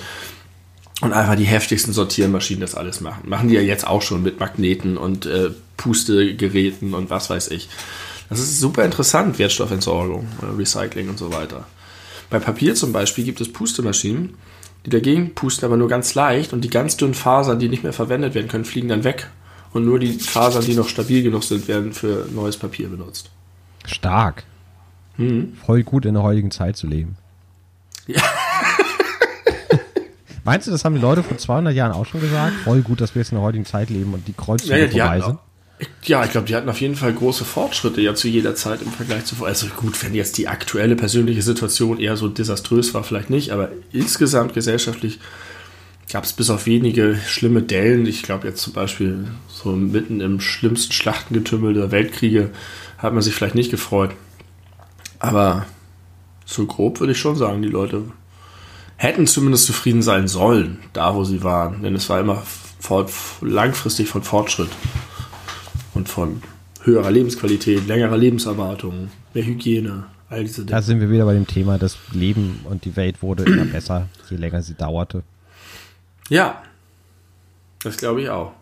Und 1.01 1.11
einfach 1.11 1.35
die 1.35 1.43
heftigsten 1.43 1.91
Sortiermaschinen 1.91 2.61
das 2.61 2.75
alles 2.75 3.01
machen. 3.01 3.27
Machen 3.27 3.49
die 3.49 3.55
ja 3.55 3.61
jetzt 3.61 3.85
auch 3.87 4.01
schon 4.01 4.23
mit 4.23 4.39
Magneten 4.39 4.97
und 4.97 5.25
äh, 5.25 5.49
Pustegeräten 5.75 6.93
und 6.93 7.09
was 7.09 7.29
weiß 7.29 7.49
ich. 7.49 7.67
Das 8.29 8.39
ist 8.39 8.59
super 8.59 8.85
interessant, 8.85 9.37
Wertstoffentsorgung, 9.37 10.27
äh, 10.41 10.55
Recycling 10.57 11.09
und 11.09 11.17
so 11.17 11.33
weiter. 11.33 11.65
Bei 12.29 12.39
Papier 12.39 12.75
zum 12.75 12.93
Beispiel 12.93 13.25
gibt 13.25 13.41
es 13.41 13.51
Pustemaschinen, 13.51 14.35
die 14.85 14.91
dagegen 14.91 15.33
pusten, 15.33 15.65
aber 15.65 15.77
nur 15.77 15.89
ganz 15.89 16.15
leicht 16.15 16.53
und 16.53 16.61
die 16.61 16.69
ganz 16.69 16.95
dünnen 16.95 17.13
Fasern, 17.15 17.59
die 17.59 17.69
nicht 17.69 17.83
mehr 17.83 17.93
verwendet 17.93 18.33
werden 18.33 18.47
können, 18.47 18.65
fliegen 18.65 18.87
dann 18.87 19.03
weg 19.03 19.29
und 19.73 19.85
nur 19.85 19.99
die 19.99 20.13
Fasern, 20.13 20.63
die 20.63 20.75
noch 20.75 20.87
stabil 20.87 21.23
genug 21.23 21.43
sind, 21.43 21.67
werden 21.67 21.93
für 21.93 22.27
neues 22.33 22.57
Papier 22.57 22.87
benutzt. 22.87 23.29
Stark. 23.85 24.43
Hm. 25.17 25.53
Voll 25.65 25.83
gut 25.83 26.05
in 26.05 26.13
der 26.13 26.23
heutigen 26.23 26.51
Zeit 26.51 26.77
zu 26.77 26.87
leben. 26.87 27.17
Ja. 28.07 28.21
Meinst 30.43 30.67
du, 30.67 30.71
das 30.71 30.83
haben 30.83 30.95
die 30.95 31.01
Leute 31.01 31.23
vor 31.23 31.37
200 31.37 31.73
Jahren 31.73 31.93
auch 31.93 32.05
schon 32.05 32.21
gesagt? 32.21 32.53
Voll 32.63 32.81
gut, 32.81 32.99
dass 32.99 33.15
wir 33.15 33.21
jetzt 33.21 33.31
in 33.31 33.37
der 33.37 33.43
heutigen 33.43 33.65
Zeit 33.65 33.89
leben 33.89 34.13
und 34.13 34.27
die 34.27 34.33
Kreuzzüge 34.33 34.77
ja, 34.77 34.85
ja, 34.85 34.89
vorbei 34.89 35.21
sind. 35.21 35.39
Ja, 36.03 36.23
ich 36.23 36.31
glaube, 36.31 36.47
die 36.47 36.55
hatten 36.55 36.69
auf 36.69 36.81
jeden 36.81 36.95
Fall 36.95 37.13
große 37.13 37.45
Fortschritte 37.45 38.01
ja 38.01 38.13
zu 38.13 38.27
jeder 38.27 38.55
Zeit 38.55 38.81
im 38.81 38.91
Vergleich 38.91 39.25
zu 39.25 39.43
Also 39.43 39.67
gut, 39.67 40.01
wenn 40.03 40.13
jetzt 40.13 40.37
die 40.37 40.47
aktuelle 40.47 40.95
persönliche 40.95 41.41
Situation 41.41 41.99
eher 41.99 42.17
so 42.17 42.27
desaströs 42.27 42.93
war, 42.93 43.03
vielleicht 43.03 43.29
nicht, 43.29 43.51
aber 43.51 43.69
insgesamt 43.91 44.53
gesellschaftlich 44.53 45.19
gab 46.13 46.25
es 46.25 46.33
bis 46.33 46.51
auf 46.51 46.67
wenige 46.67 47.17
schlimme 47.27 47.63
Dellen. 47.63 48.05
Ich 48.05 48.21
glaube 48.21 48.47
jetzt 48.47 48.61
zum 48.61 48.71
Beispiel 48.71 49.25
so 49.47 49.71
mitten 49.71 50.21
im 50.21 50.39
schlimmsten 50.39 50.93
Schlachtengetümmel 50.93 51.73
der 51.73 51.89
Weltkriege 51.89 52.51
hat 52.99 53.13
man 53.13 53.23
sich 53.23 53.33
vielleicht 53.33 53.55
nicht 53.55 53.71
gefreut. 53.71 54.11
Aber 55.17 55.65
so 56.45 56.67
grob 56.67 56.99
würde 56.99 57.13
ich 57.13 57.19
schon 57.19 57.35
sagen, 57.35 57.63
die 57.63 57.67
Leute 57.67 58.03
hätten 58.95 59.25
zumindest 59.25 59.65
zufrieden 59.65 60.03
sein 60.03 60.27
sollen, 60.27 60.77
da 60.93 61.15
wo 61.15 61.23
sie 61.23 61.43
waren. 61.43 61.81
Denn 61.81 61.95
es 61.95 62.07
war 62.09 62.19
immer 62.19 62.43
langfristig 63.41 64.07
von 64.07 64.21
Fortschritt 64.21 64.69
und 65.95 66.09
von 66.09 66.43
höherer 66.83 67.09
Lebensqualität, 67.09 67.87
längerer 67.87 68.17
Lebenserwartung, 68.17 69.09
mehr 69.33 69.45
Hygiene, 69.45 70.05
all 70.29 70.43
diese 70.43 70.61
Dinge. 70.61 70.71
Da 70.71 70.83
sind 70.83 70.99
wir 70.99 71.09
wieder 71.09 71.25
bei 71.25 71.33
dem 71.33 71.47
Thema, 71.47 71.79
das 71.79 71.97
Leben 72.11 72.59
und 72.65 72.85
die 72.85 72.95
Welt 72.95 73.23
wurde 73.23 73.45
immer 73.45 73.65
besser, 73.65 74.09
je 74.29 74.37
länger 74.37 74.61
sie 74.61 74.75
dauerte. 74.75 75.23
Ja, 76.29 76.61
das 77.83 77.97
glaube 77.97 78.21
ich 78.21 78.29
auch. 78.29 78.53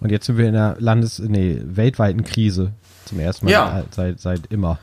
Und 0.00 0.10
jetzt 0.10 0.26
sind 0.26 0.36
wir 0.36 0.46
in 0.46 0.54
der 0.54 0.76
Landes-, 0.80 1.20
nee, 1.20 1.60
weltweiten 1.62 2.24
Krise. 2.24 2.72
Zum 3.04 3.20
ersten 3.20 3.46
Mal 3.46 3.52
ja. 3.52 3.84
seit, 3.90 4.20
seit 4.20 4.46
immer. 4.46 4.78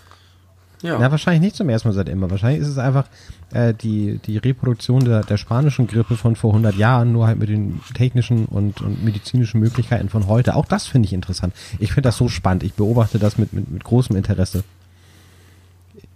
Ja. 0.82 0.98
Na, 0.98 1.12
wahrscheinlich 1.12 1.42
nicht 1.42 1.56
zum 1.58 1.68
ersten 1.68 1.90
Mal 1.90 1.94
seit 1.94 2.08
immer. 2.08 2.32
Wahrscheinlich 2.32 2.62
ist 2.62 2.70
es 2.70 2.78
einfach 2.78 3.06
äh, 3.52 3.74
die, 3.74 4.20
die 4.20 4.38
Reproduktion 4.38 5.04
der, 5.04 5.24
der 5.24 5.36
spanischen 5.36 5.88
Grippe 5.88 6.16
von 6.16 6.38
vor 6.38 6.52
100 6.52 6.76
Jahren, 6.76 7.12
nur 7.12 7.28
halt 7.28 7.38
mit 7.38 7.50
den 7.50 7.82
technischen 7.94 8.46
und, 8.46 8.82
und 8.82 9.04
medizinischen 9.04 9.60
Möglichkeiten 9.60 10.08
von 10.08 10.28
heute. 10.28 10.56
Auch 10.56 10.66
das 10.66 10.88
finde 10.88 11.08
ich 11.08 11.14
interessant. 11.14 11.54
Ich 11.80 11.92
finde 11.92 12.08
das 12.08 12.18
so 12.18 12.30
spannend. 12.30 12.64
Ich 12.64 12.74
beobachte 12.74 13.20
das 13.20 13.38
mit, 13.38 13.52
mit, 13.52 13.70
mit 13.70 13.84
großem 13.84 14.16
Interesse. 14.16 14.64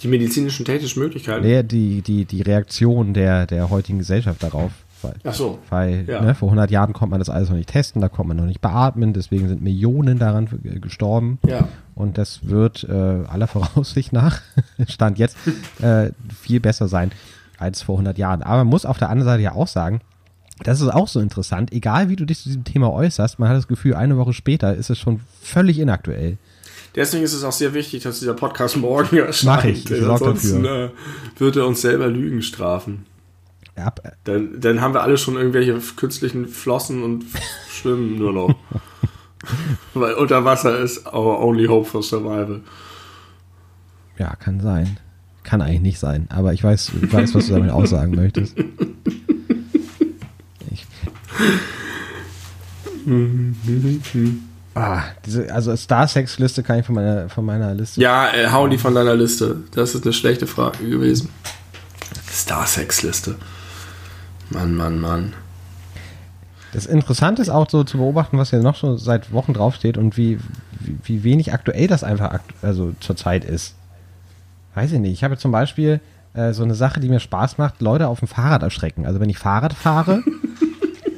Die 0.02 0.08
medizinischen 0.08 0.66
technischen 0.66 1.00
Möglichkeiten? 1.00 1.46
Nee, 1.46 1.64
die, 1.64 2.02
die, 2.02 2.26
die 2.26 2.42
Reaktion 2.42 3.14
der, 3.14 3.46
der 3.46 3.70
heutigen 3.70 4.00
Gesellschaft 4.00 4.44
darauf. 4.44 4.72
Weil, 5.02 5.16
Ach 5.24 5.34
so. 5.34 5.60
Weil 5.70 6.06
ja. 6.08 6.22
ne, 6.22 6.34
vor 6.34 6.48
100 6.50 6.72
Jahren 6.72 6.94
konnte 6.94 7.12
man 7.12 7.20
das 7.20 7.30
alles 7.30 7.50
noch 7.50 7.58
nicht 7.58 7.70
testen, 7.70 8.02
da 8.02 8.10
konnte 8.10 8.30
man 8.30 8.38
noch 8.38 8.46
nicht 8.46 8.62
beatmen, 8.62 9.14
deswegen 9.14 9.48
sind 9.48 9.62
Millionen 9.62 10.18
daran 10.18 10.48
gestorben. 10.82 11.40
Ja. 11.46 11.68
Und 11.94 12.18
das 12.18 12.48
wird 12.48 12.86
äh, 12.86 12.94
aller 12.94 13.48
Voraussicht 13.48 14.14
nach, 14.14 14.42
Stand 14.88 15.20
jetzt, 15.20 15.38
äh, 15.82 16.12
viel 16.34 16.60
besser 16.60 16.88
sein 16.88 17.12
als 17.58 17.82
vor 17.82 17.96
100 17.96 18.18
Jahren. 18.18 18.42
Aber 18.44 18.58
man 18.58 18.68
muss 18.68 18.86
auf 18.86 18.98
der 18.98 19.10
anderen 19.10 19.30
Seite 19.30 19.44
ja 19.44 19.54
auch 19.54 19.68
sagen, 19.68 20.02
das 20.64 20.82
ist 20.82 20.90
auch 20.90 21.08
so 21.08 21.20
interessant, 21.20 21.74
egal 21.74 22.10
wie 22.10 22.16
du 22.16 22.26
dich 22.26 22.40
zu 22.40 22.50
diesem 22.50 22.64
Thema 22.64 22.92
äußerst, 22.92 23.40
man 23.40 23.50
hat 23.50 23.58
das 23.58 23.68
Gefühl, 23.68 23.96
eine 23.96 24.18
Woche 24.18 24.34
später 24.34 24.74
ist 24.74 24.90
es 24.90 25.00
schon 25.00 25.20
völlig 25.42 25.80
inaktuell. 25.80 26.38
Deswegen 26.96 27.24
ist 27.24 27.34
es 27.34 27.44
auch 27.44 27.52
sehr 27.52 27.74
wichtig, 27.74 28.04
dass 28.04 28.20
dieser 28.20 28.36
Podcast 28.36 28.78
morgen 28.78 29.18
erscheint. 29.18 29.58
Mach 29.58 29.66
ich, 29.66 29.90
ich 29.90 30.04
ansonsten 30.04 30.66
äh, 30.66 30.90
wird 31.38 31.56
er 31.56 31.66
uns 31.66 31.82
selber 31.82 32.08
Lügen 32.08 32.42
strafen. 32.42 33.06
Ja, 33.76 33.92
dann, 34.24 34.62
dann 34.62 34.82
haben 34.82 34.94
wir 34.94 35.02
alle 35.02 35.18
schon 35.18 35.36
irgendwelche 35.36 35.80
künstlichen 35.96 36.48
Flossen 36.48 37.02
und 37.02 37.26
schwimmen 37.70 38.20
nur 38.20 38.32
noch. 38.32 38.56
Weil 39.96 40.14
unter 40.14 40.46
Wasser 40.46 40.80
ist 40.80 41.08
our 41.08 41.40
only 41.40 41.66
hope 41.66 41.90
for 41.90 42.04
survival. 42.04 42.62
Ja, 44.18 44.36
kann 44.36 44.60
sein. 44.60 45.00
Kann 45.42 45.62
eigentlich 45.62 45.82
nicht 45.82 46.00
sein, 46.00 46.28
aber 46.30 46.54
ich 46.54 46.64
weiß, 46.64 46.92
ich 47.02 47.12
weiß 47.12 47.34
was 47.34 47.48
du 47.48 47.54
damit 47.54 47.72
aussagen 47.72 48.16
möchtest. 48.16 48.56
Ich. 50.72 50.86
ah, 54.76 55.04
diese, 55.26 55.54
also 55.54 55.76
Star-Sex-Liste 55.76 56.64
kann 56.64 56.80
ich 56.80 56.86
von 56.86 56.96
meiner, 56.96 57.30
von 57.30 57.46
meiner 57.46 57.74
Liste. 57.74 58.02
Ja, 58.02 58.34
äh, 58.34 58.52
hau 58.52 58.68
die 58.68 58.78
von 58.78 58.96
deiner 58.96 59.16
Liste. 59.16 59.58
Das 59.72 59.96
ist 59.96 60.04
eine 60.04 60.14
schlechte 60.14 60.48
Frage 60.48 60.90
gewesen. 60.90 61.30
Star-Sex-Liste. 62.32 63.36
Mann, 64.50 64.76
Mann, 64.76 65.00
Mann. 65.00 65.34
Das 66.74 66.88
Interessante 66.88 67.42
ist 67.42 67.50
auch 67.50 67.70
so 67.70 67.84
zu 67.84 67.98
beobachten, 67.98 68.38
was 68.38 68.50
hier 68.50 68.60
noch 68.60 68.76
schon 68.76 68.98
seit 68.98 69.32
Wochen 69.32 69.54
draufsteht 69.54 69.98
und 69.98 70.18
wie, 70.18 70.40
wie, 70.80 70.98
wie 71.04 71.24
wenig 71.24 71.54
aktuell 71.54 71.88
das 71.88 72.04
einfach 72.04 72.40
also 72.64 72.94
zurzeit 73.00 73.46
ist. 73.46 73.76
Weiß 74.74 74.92
ich 74.92 75.00
nicht. 75.00 75.14
Ich 75.14 75.24
habe 75.24 75.38
zum 75.38 75.52
Beispiel 75.52 76.02
äh, 76.34 76.52
so 76.54 76.64
eine 76.64 76.74
Sache, 76.74 77.00
die 77.00 77.10
mir 77.10 77.20
Spaß 77.20 77.60
macht, 77.60 77.82
Leute 77.82 78.08
auf 78.08 78.20
dem 78.20 78.28
Fahrrad 78.28 78.64
erschrecken. 78.64 79.06
Also 79.06 79.20
wenn 79.20 79.30
ich 79.30 79.38
Fahrrad 79.38 79.74
fahre, 79.74 80.24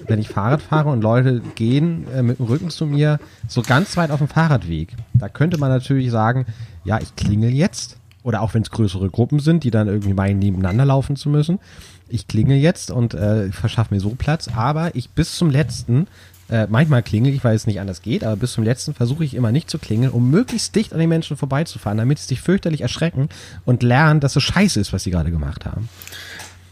wenn 0.08 0.20
ich 0.20 0.30
Fahrrad 0.30 0.62
fahre 0.62 0.89
und 0.89 1.01
Leute 1.01 1.41
gehen 1.56 2.08
äh, 2.14 2.22
mit 2.22 2.39
dem 2.39 2.45
Rücken 2.45 2.70
zu 2.70 2.86
mir 2.86 3.20
so 3.47 3.62
ganz 3.62 3.97
weit 3.97 4.12
auf 4.12 4.20
dem 4.20 4.28
Fahrradweg, 4.28 4.89
da 5.14 5.30
könnte 5.30 5.58
man 5.58 5.70
natürlich 5.70 6.12
sagen, 6.12 6.45
ja, 6.84 6.99
ich 7.01 7.16
klingel 7.16 7.51
jetzt. 7.51 7.97
Oder 8.24 8.41
auch 8.41 8.56
wenn 8.56 8.64
es 8.64 8.72
größere 8.72 9.12
Gruppen 9.12 9.39
sind, 9.39 9.64
die 9.64 9.70
dann 9.70 9.88
irgendwie 9.88 10.16
meinen, 10.16 10.39
nebeneinander 10.39 10.84
laufen 10.84 11.16
zu 11.16 11.30
müssen 11.30 11.60
ich 12.08 12.28
klingel 12.28 12.58
jetzt 12.58 12.91
und 12.91 13.14
äh, 13.14 13.51
verschaffe 13.51 13.93
mir 13.93 13.99
so 13.99 14.12
Platz, 14.12 14.49
aber 14.56 14.95
ich 14.95 15.10
bis 15.10 15.36
zum 15.36 15.49
letzten, 15.49 16.08
äh, 16.49 16.68
manchmal 16.70 17.03
klingel 17.03 17.34
ich, 17.34 17.43
weil 17.43 17.56
es 17.56 17.68
nicht 17.68 17.80
anders 17.80 18.01
geht, 18.01 18.24
aber 18.24 18.36
bis 18.36 18.53
zum 18.53 18.64
letzten 18.64 18.93
versuche 18.93 19.24
ich 19.24 19.34
immer 19.34 19.51
nicht 19.51 19.70
zu 19.70 19.80
klingeln, 19.80 20.12
um 20.12 20.30
möglichst 20.30 20.76
dicht 20.76 20.93
an 20.93 20.99
den 20.99 21.10
Menschen 21.10 21.38
vorbeizufahren, 21.38 21.97
damit 21.97 22.20
sie 22.20 22.28
sich 22.28 22.41
fürchterlich 22.41 22.82
erschrecken 22.82 23.30
und 23.66 23.84
lernen, 23.84 24.20
dass 24.20 24.36
es 24.36 24.43
scheiße 24.43 24.80
ist, 24.80 24.93
was 24.93 25.03
sie 25.03 25.12
gerade 25.12 25.32
gemacht 25.32 25.66
haben. 25.66 25.89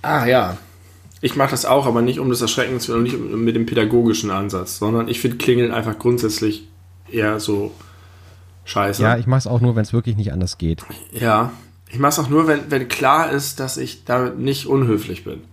Ah 0.01 0.25
ja. 0.25 0.57
Ich 1.23 1.37
mache 1.37 1.51
das 1.51 1.63
auch, 1.63 1.85
aber 1.85 2.01
nicht 2.01 2.19
um 2.19 2.29
das 2.29 2.41
Erschrecken 2.41 2.81
zu 2.81 2.97
nicht 2.97 3.17
mit 3.17 3.55
dem 3.55 3.65
pädagogischen 3.65 4.29
Ansatz, 4.29 4.77
sondern 4.79 5.07
ich 5.07 5.21
finde 5.21 5.37
Klingeln 5.37 5.71
einfach 5.71 5.97
grundsätzlich 5.97 6.67
eher 7.09 7.39
so 7.39 7.71
scheiße. 8.65 9.01
Ja, 9.01 9.17
ich 9.17 9.25
mache 9.25 9.37
es 9.37 9.47
auch 9.47 9.61
nur, 9.61 9.77
wenn 9.77 9.83
es 9.83 9.93
wirklich 9.93 10.17
nicht 10.17 10.33
anders 10.33 10.57
geht. 10.57 10.83
Ja, 11.13 11.53
ich 11.89 11.97
mache 11.97 12.09
es 12.09 12.19
auch 12.19 12.27
nur, 12.27 12.47
wenn, 12.47 12.69
wenn 12.71 12.89
klar 12.89 13.31
ist, 13.31 13.61
dass 13.61 13.77
ich 13.77 14.03
damit 14.03 14.37
nicht 14.37 14.65
unhöflich 14.65 15.23
bin. 15.23 15.45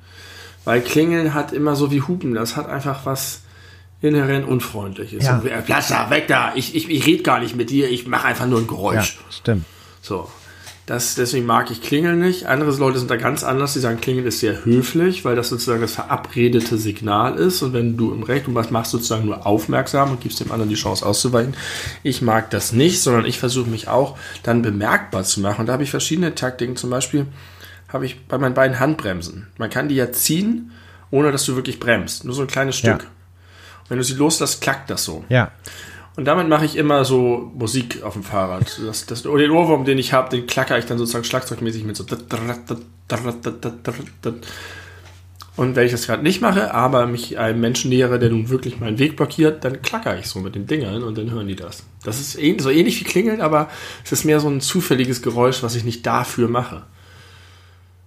Weil 0.64 0.80
Klingeln 0.80 1.34
hat 1.34 1.52
immer 1.52 1.76
so 1.76 1.92
wie 1.92 2.02
Hupen, 2.02 2.34
das 2.34 2.56
hat 2.56 2.68
einfach 2.68 3.06
was 3.06 3.42
inhärent 4.00 4.48
Unfreundliches. 4.48 5.24
Ja. 5.24 5.40
So, 5.40 5.48
Platz 5.64 5.86
da, 5.86 6.10
weg 6.10 6.26
da, 6.26 6.52
ich, 6.56 6.74
ich, 6.74 6.90
ich 6.90 7.06
rede 7.06 7.22
gar 7.22 7.38
nicht 7.38 7.54
mit 7.54 7.70
dir, 7.70 7.88
ich 7.88 8.08
mache 8.08 8.26
einfach 8.26 8.46
nur 8.46 8.58
ein 8.58 8.66
Geräusch. 8.66 9.20
Ja, 9.20 9.32
stimmt. 9.32 9.66
So. 10.02 10.28
Das, 10.86 11.14
deswegen 11.14 11.46
mag 11.46 11.70
ich 11.70 11.82
Klingeln 11.82 12.18
nicht. 12.18 12.46
Andere 12.46 12.74
Leute 12.76 12.98
sind 12.98 13.10
da 13.10 13.16
ganz 13.16 13.44
anders. 13.44 13.74
Die 13.74 13.78
sagen, 13.78 14.00
Klingeln 14.00 14.26
ist 14.26 14.40
sehr 14.40 14.64
höflich, 14.64 15.24
weil 15.24 15.36
das 15.36 15.48
sozusagen 15.48 15.80
das 15.80 15.94
verabredete 15.94 16.78
Signal 16.78 17.36
ist. 17.36 17.62
Und 17.62 17.72
wenn 17.72 17.96
du 17.96 18.12
im 18.12 18.24
Recht 18.24 18.48
und 18.48 18.56
was 18.56 18.70
machst, 18.70 18.90
sozusagen 18.90 19.26
nur 19.26 19.46
aufmerksam 19.46 20.10
und 20.10 20.20
gibst 20.20 20.40
dem 20.40 20.50
anderen 20.50 20.68
die 20.68 20.74
Chance 20.74 21.06
auszuweichen. 21.06 21.54
Ich 22.02 22.22
mag 22.22 22.50
das 22.50 22.72
nicht, 22.72 23.02
sondern 23.02 23.24
ich 23.24 23.38
versuche 23.38 23.70
mich 23.70 23.86
auch 23.86 24.18
dann 24.42 24.62
bemerkbar 24.62 25.22
zu 25.22 25.40
machen. 25.40 25.60
Und 25.60 25.66
da 25.66 25.74
habe 25.74 25.84
ich 25.84 25.90
verschiedene 25.90 26.34
Taktiken. 26.34 26.74
Zum 26.74 26.90
Beispiel 26.90 27.26
habe 27.88 28.06
ich 28.06 28.26
bei 28.26 28.38
meinen 28.38 28.54
beiden 28.54 28.80
Handbremsen. 28.80 29.46
Man 29.58 29.70
kann 29.70 29.88
die 29.88 29.94
ja 29.94 30.10
ziehen, 30.10 30.72
ohne 31.12 31.30
dass 31.30 31.44
du 31.44 31.54
wirklich 31.54 31.78
bremst. 31.78 32.24
Nur 32.24 32.34
so 32.34 32.42
ein 32.42 32.48
kleines 32.48 32.76
Stück. 32.76 33.02
Ja. 33.02 33.08
Wenn 33.88 33.98
du 33.98 34.04
sie 34.04 34.14
loslässt, 34.14 34.60
klackt 34.60 34.90
das 34.90 35.04
so. 35.04 35.24
Ja. 35.28 35.50
Und 36.20 36.26
damit 36.26 36.48
mache 36.48 36.66
ich 36.66 36.76
immer 36.76 37.06
so 37.06 37.50
Musik 37.54 38.02
auf 38.02 38.12
dem 38.12 38.22
Fahrrad. 38.22 38.78
Das, 38.84 39.06
das, 39.06 39.24
oder 39.24 39.40
den 39.40 39.52
Ohrwurm, 39.52 39.86
den 39.86 39.96
ich 39.96 40.12
habe, 40.12 40.28
den 40.28 40.46
klacker 40.46 40.76
ich 40.76 40.84
dann 40.84 40.98
sozusagen 40.98 41.24
schlagzeugmäßig 41.24 41.84
mit 41.84 41.96
so. 41.96 42.04
Und 45.56 45.76
wenn 45.76 45.86
ich 45.86 45.92
das 45.92 46.04
gerade 46.04 46.22
nicht 46.22 46.42
mache, 46.42 46.74
aber 46.74 47.06
mich 47.06 47.38
einem 47.38 47.62
Menschen 47.62 47.88
nähere, 47.88 48.18
der 48.18 48.28
nun 48.28 48.50
wirklich 48.50 48.80
meinen 48.80 48.98
Weg 48.98 49.16
blockiert, 49.16 49.64
dann 49.64 49.80
klacker 49.80 50.18
ich 50.18 50.26
so 50.26 50.40
mit 50.40 50.54
den 50.54 50.66
Dingern 50.66 51.04
und 51.04 51.16
dann 51.16 51.30
hören 51.30 51.48
die 51.48 51.56
das. 51.56 51.84
Das 52.04 52.20
ist 52.20 52.32
so 52.32 52.68
ähnlich 52.68 53.00
wie 53.00 53.04
Klingeln, 53.04 53.40
aber 53.40 53.70
es 54.04 54.12
ist 54.12 54.26
mehr 54.26 54.40
so 54.40 54.48
ein 54.50 54.60
zufälliges 54.60 55.22
Geräusch, 55.22 55.62
was 55.62 55.74
ich 55.74 55.84
nicht 55.84 56.04
dafür 56.04 56.48
mache. 56.48 56.82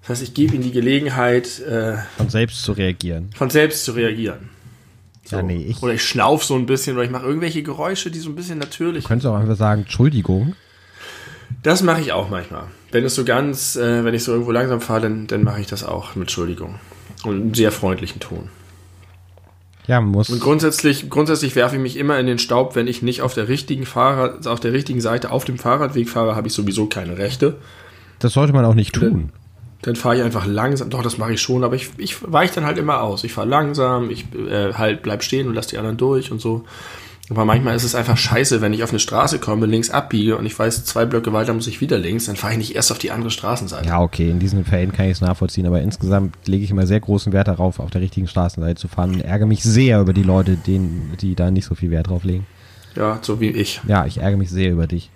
Das 0.01 0.09
heißt, 0.09 0.22
ich 0.22 0.36
gebe 0.36 0.53
ihnen 0.53 0.64
die 0.64 0.72
Gelegenheit, 0.72 1.61
äh, 1.61 1.95
von 2.18 2.30
selbst 2.30 2.61
zu 2.61 2.74
reagieren. 2.74 3.32
Von 3.36 3.49
selbst 3.49 3.86
zu 3.86 3.93
reagieren. 3.93 4.51
So. 5.34 5.39
Ja, 5.39 5.43
nee, 5.43 5.65
ich 5.67 5.81
oder 5.81 5.93
ich 5.93 6.03
schnauf 6.03 6.43
so 6.43 6.55
ein 6.55 6.65
bisschen 6.65 6.95
oder 6.95 7.05
ich 7.05 7.11
mache 7.11 7.25
irgendwelche 7.25 7.63
Geräusche, 7.63 8.11
die 8.11 8.19
so 8.19 8.29
ein 8.29 8.36
bisschen 8.36 8.59
natürlich. 8.59 9.03
Du 9.03 9.07
könntest 9.07 9.27
auch 9.27 9.36
einfach 9.36 9.55
sagen, 9.55 9.81
Entschuldigung. 9.81 10.55
Das 11.63 11.84
mache 11.84 12.01
ich 12.01 12.11
auch 12.11 12.29
manchmal. 12.29 12.65
Wenn 12.91 13.03
es 13.03 13.15
so 13.15 13.25
ganz, 13.25 13.75
äh, 13.75 14.03
wenn 14.03 14.13
ich 14.13 14.23
so 14.23 14.31
irgendwo 14.31 14.51
langsam 14.51 14.81
fahre, 14.81 15.01
dann, 15.01 15.27
dann 15.27 15.43
mache 15.43 15.61
ich 15.61 15.67
das 15.67 15.84
auch 15.84 16.15
mit 16.15 16.23
Entschuldigung. 16.23 16.75
Und 17.23 17.36
einem 17.36 17.53
sehr 17.53 17.71
freundlichen 17.71 18.19
Ton. 18.19 18.49
Ja, 19.88 19.99
muss. 19.99 20.29
Und 20.29 20.39
grundsätzlich, 20.39 21.09
grundsätzlich 21.09 21.55
werfe 21.55 21.75
ich 21.75 21.81
mich 21.81 21.97
immer 21.97 22.19
in 22.19 22.25
den 22.25 22.39
Staub, 22.39 22.75
wenn 22.75 22.88
ich 22.88 23.01
nicht 23.01 23.21
auf 23.21 23.34
der 23.34 23.47
richtigen 23.47 23.86
Fahrrad, 23.86 24.47
auf 24.47 24.59
der 24.59 24.71
richtigen 24.71 25.01
Seite 25.01 25.31
auf 25.31 25.45
dem 25.45 25.57
Fahrradweg 25.57 26.09
fahre, 26.09 26.36
habe 26.36 26.47
ich 26.47 26.53
sowieso 26.53 26.86
keine 26.86 27.17
Rechte. 27.17 27.57
Das 28.19 28.34
sollte 28.34 28.53
man 28.53 28.65
auch 28.65 28.75
nicht 28.75 28.93
tun 28.93 29.31
dann 29.84 29.95
fahre 29.95 30.17
ich 30.17 30.23
einfach 30.23 30.45
langsam. 30.45 30.89
Doch, 30.89 31.03
das 31.03 31.17
mache 31.17 31.34
ich 31.34 31.41
schon, 31.41 31.63
aber 31.63 31.75
ich, 31.75 31.91
ich 31.97 32.17
weiche 32.21 32.55
dann 32.55 32.65
halt 32.65 32.77
immer 32.77 33.01
aus. 33.01 33.23
Ich 33.23 33.34
fahre 33.34 33.47
langsam, 33.47 34.09
ich 34.09 34.25
äh, 34.34 34.73
halt 34.73 35.03
bleib 35.03 35.23
stehen 35.23 35.47
und 35.47 35.53
lasse 35.53 35.69
die 35.69 35.77
anderen 35.77 35.97
durch 35.97 36.31
und 36.31 36.41
so. 36.41 36.63
Aber 37.29 37.45
manchmal 37.45 37.75
ist 37.75 37.84
es 37.84 37.95
einfach 37.95 38.17
scheiße, 38.17 38.61
wenn 38.61 38.73
ich 38.73 38.84
auf 38.84 38.89
eine 38.89 38.99
Straße 38.99 39.39
komme, 39.39 39.65
links 39.65 39.89
abbiege 39.89 40.38
und 40.38 40.45
ich 40.45 40.57
weiß, 40.57 40.84
zwei 40.84 41.05
Blöcke 41.05 41.31
weiter 41.31 41.53
muss 41.53 41.67
ich 41.67 41.79
wieder 41.79 41.97
links, 41.97 42.25
dann 42.25 42.36
fahre 42.36 42.53
ich 42.53 42.59
nicht 42.59 42.75
erst 42.75 42.91
auf 42.91 42.97
die 42.97 43.11
andere 43.11 43.31
Straßenseite. 43.31 43.88
Ja, 43.88 44.01
okay, 44.01 44.29
in 44.29 44.39
diesen 44.39 44.65
Fällen 44.65 44.91
kann 44.91 45.05
ich 45.05 45.13
es 45.13 45.21
nachvollziehen, 45.21 45.65
aber 45.65 45.81
insgesamt 45.81 46.36
lege 46.47 46.65
ich 46.65 46.71
immer 46.71 46.86
sehr 46.86 46.99
großen 46.99 47.31
Wert 47.31 47.47
darauf, 47.47 47.79
auf 47.79 47.91
der 47.91 48.01
richtigen 48.01 48.27
Straßenseite 48.27 48.79
zu 48.79 48.89
fahren 48.89 49.13
und 49.13 49.21
ärgere 49.21 49.47
mich 49.47 49.63
sehr 49.63 50.01
über 50.01 50.11
die 50.11 50.23
Leute, 50.23 50.57
denen, 50.57 51.13
die 51.21 51.36
da 51.36 51.49
nicht 51.49 51.65
so 51.65 51.75
viel 51.75 51.91
Wert 51.91 52.07
drauf 52.07 52.25
legen. 52.25 52.45
Ja, 52.95 53.19
so 53.22 53.39
wie 53.39 53.49
ich. 53.49 53.81
Ja, 53.88 54.05
ich 54.05 54.18
ärgere 54.18 54.38
mich 54.38 54.49
sehr 54.49 54.72
über 54.72 54.88
dich. 54.88 55.10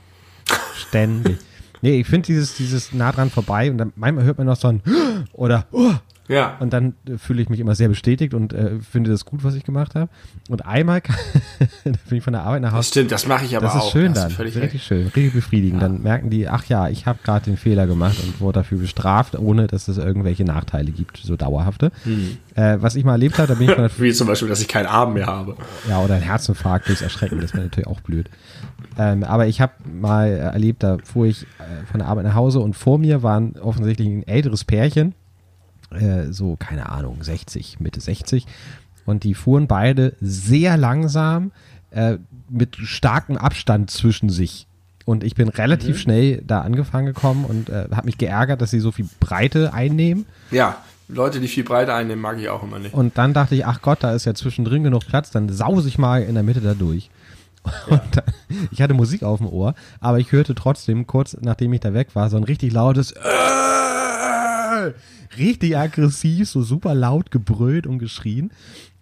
Ständig. 0.76 1.38
Nee, 1.82 1.99
ich 2.02 2.08
finde 2.08 2.28
dieses, 2.28 2.56
dieses 2.56 2.94
nah 2.94 3.12
dran 3.12 3.30
vorbei 3.30 3.70
und 3.70 3.78
dann 3.78 3.94
manchmal 3.95 4.26
hört 4.26 4.38
man 4.38 4.48
noch 4.48 4.58
so 4.58 4.70
ein 4.70 4.82
oder 5.34 5.68
oh, 5.72 5.94
ja. 6.28 6.58
Und 6.60 6.74
dann 6.74 6.95
äh, 7.08 7.18
fühle 7.18 7.41
ich 7.41 7.49
mich 7.49 7.60
immer 7.60 7.76
sehr 7.76 7.88
bestätigt 7.88 8.34
und 8.34 8.54
äh, 8.54 8.80
finde 8.80 9.12
das 9.12 9.26
gut, 9.26 9.44
was 9.44 9.56
ich 9.56 9.64
gemacht 9.64 9.95
habe. 9.95 10.10
Und 10.49 10.66
einmal 10.66 11.02
bin 11.84 12.18
ich 12.18 12.24
von 12.24 12.34
der 12.34 12.44
Arbeit 12.44 12.62
nach 12.62 12.72
Hause. 12.72 12.80
Das 12.80 12.88
stimmt, 12.90 13.12
das 13.12 13.28
mache 13.28 13.45
ich 13.45 13.56
aber 13.56 13.68
auch. 13.68 13.76
Das 13.76 13.86
ist 13.86 13.91
schön 13.91 14.14
dann. 14.14 14.32
Richtig 14.32 14.62
recht. 14.62 14.84
schön, 14.84 15.04
richtig 15.08 15.34
befriedigend. 15.34 15.82
Ja. 15.82 15.88
Dann 15.88 16.02
merken 16.02 16.30
die, 16.30 16.48
ach 16.48 16.66
ja, 16.66 16.90
ich 16.90 17.06
habe 17.06 17.20
gerade 17.24 17.45
den 17.45 17.58
Fehler 17.58 17.88
gemacht 17.88 18.18
und 18.22 18.41
wurde 18.41 18.60
dafür 18.60 18.80
bestraft, 18.80 19.38
ohne 19.38 19.68
dass 19.68 19.88
es 19.88 19.98
irgendwelche 19.98 20.44
Nachteile 20.44 20.91
gibt, 20.91 21.18
so 21.18 21.36
dauerhafte. 21.36 21.91
Hm. 22.04 22.38
Äh, 22.56 22.78
was 22.82 22.95
ich 22.95 23.06
mal 23.06 23.14
erlebt 23.14 23.38
habe, 23.38 23.48
da 23.48 23.54
bin 23.54 23.70
ich 23.70 23.76
von 23.76 23.90
Wie 23.98 24.12
zum 24.12 24.28
Beispiel, 24.28 24.49
dass 24.49 24.62
ich 24.62 24.68
keinen 24.68 24.88
Arm 24.88 25.14
mehr 25.14 25.28
habe. 25.28 25.56
Ja, 25.88 26.02
oder 26.02 26.16
ein 26.16 26.22
Herzinfarkt 26.22 26.88
durchs 26.88 27.02
Erschrecken, 27.02 27.40
das 27.40 27.54
wäre 27.54 27.64
natürlich 27.66 27.88
auch 27.88 28.02
blöd. 28.02 28.30
Ähm, 28.98 29.24
aber 29.24 29.48
ich 29.48 29.62
habe 29.62 29.74
mal 29.91 30.28
erlebt, 30.30 30.84
da 30.84 30.98
fuhr 31.04 31.28
ich 31.28 31.44
äh, 31.44 31.86
von 31.90 31.99
der 31.99 32.08
Arbeit 32.08 32.26
nach 32.26 32.36
Hause 32.36 32.60
und 32.60 32.76
vor 32.76 32.98
mir 32.98 33.24
waren 33.24 33.56
offensichtlich 33.60 34.08
ein 34.08 34.28
älteres 34.28 34.64
Pärchen, 34.64 35.14
äh, 35.91 36.31
so, 36.31 36.55
keine 36.57 36.89
Ahnung, 36.89 37.23
60, 37.23 37.80
Mitte 37.80 38.01
60. 38.01 38.45
Und 39.05 39.23
die 39.23 39.34
fuhren 39.34 39.68
beide 39.68 40.14
sehr 40.19 40.77
langsam, 40.77 41.51
äh, 41.91 42.18
mit 42.49 42.76
starkem 42.76 43.38
Abstand 43.38 43.89
zwischen 43.89 44.30
sich. 44.30 44.68
Und 45.05 45.23
ich 45.23 45.35
bin 45.35 45.47
relativ 45.47 45.95
mhm. 45.95 45.99
schnell 45.99 46.43
da 46.45 46.61
angefangen 46.61 47.07
gekommen 47.07 47.45
und 47.45 47.69
äh, 47.69 47.88
habe 47.91 48.05
mich 48.05 48.18
geärgert, 48.18 48.61
dass 48.61 48.72
sie 48.72 48.81
so 48.81 48.91
viel 48.91 49.07
Breite 49.22 49.73
einnehmen. 49.73 50.26
Ja, 50.51 50.77
Leute, 51.07 51.39
die 51.39 51.47
viel 51.47 51.64
Breite 51.64 51.93
einnehmen, 51.93 52.22
mag 52.22 52.38
ich 52.39 52.49
auch 52.49 52.64
immer 52.64 52.80
nicht. 52.80 52.93
Und 52.93 53.18
dann 53.18 53.34
dachte 53.34 53.55
ich, 53.55 53.65
ach 53.65 53.81
Gott, 53.81 53.99
da 54.01 54.14
ist 54.14 54.26
ja 54.26 54.34
zwischendrin 54.34 54.84
genug 54.84 55.07
Platz, 55.07 55.31
dann 55.31 55.47
sause 55.47 55.88
ich 55.88 55.97
mal 55.97 56.23
in 56.23 56.34
der 56.34 56.43
Mitte 56.43 56.59
da 56.59 56.73
durch. 56.73 57.09
Ja. 57.89 58.01
Dann, 58.11 58.23
ich 58.72 58.81
hatte 58.81 58.93
Musik 58.93 59.23
auf 59.23 59.39
dem 59.39 59.47
Ohr, 59.47 59.76
aber 59.99 60.19
ich 60.19 60.31
hörte 60.31 60.55
trotzdem, 60.55 61.07
kurz 61.07 61.38
nachdem 61.39 61.73
ich 61.73 61.81
da 61.81 61.93
weg 61.93 62.09
war, 62.14 62.30
so 62.30 62.38
ein 62.38 62.43
richtig 62.43 62.73
lautes 62.73 63.11
äh, 63.11 63.18
richtig 65.38 65.78
aggressiv, 65.78 66.49
so 66.49 66.62
super 66.62 66.95
laut 66.95 67.32
gebrüllt 67.32 67.88
und 67.88 67.99
geschrien. 67.99 68.52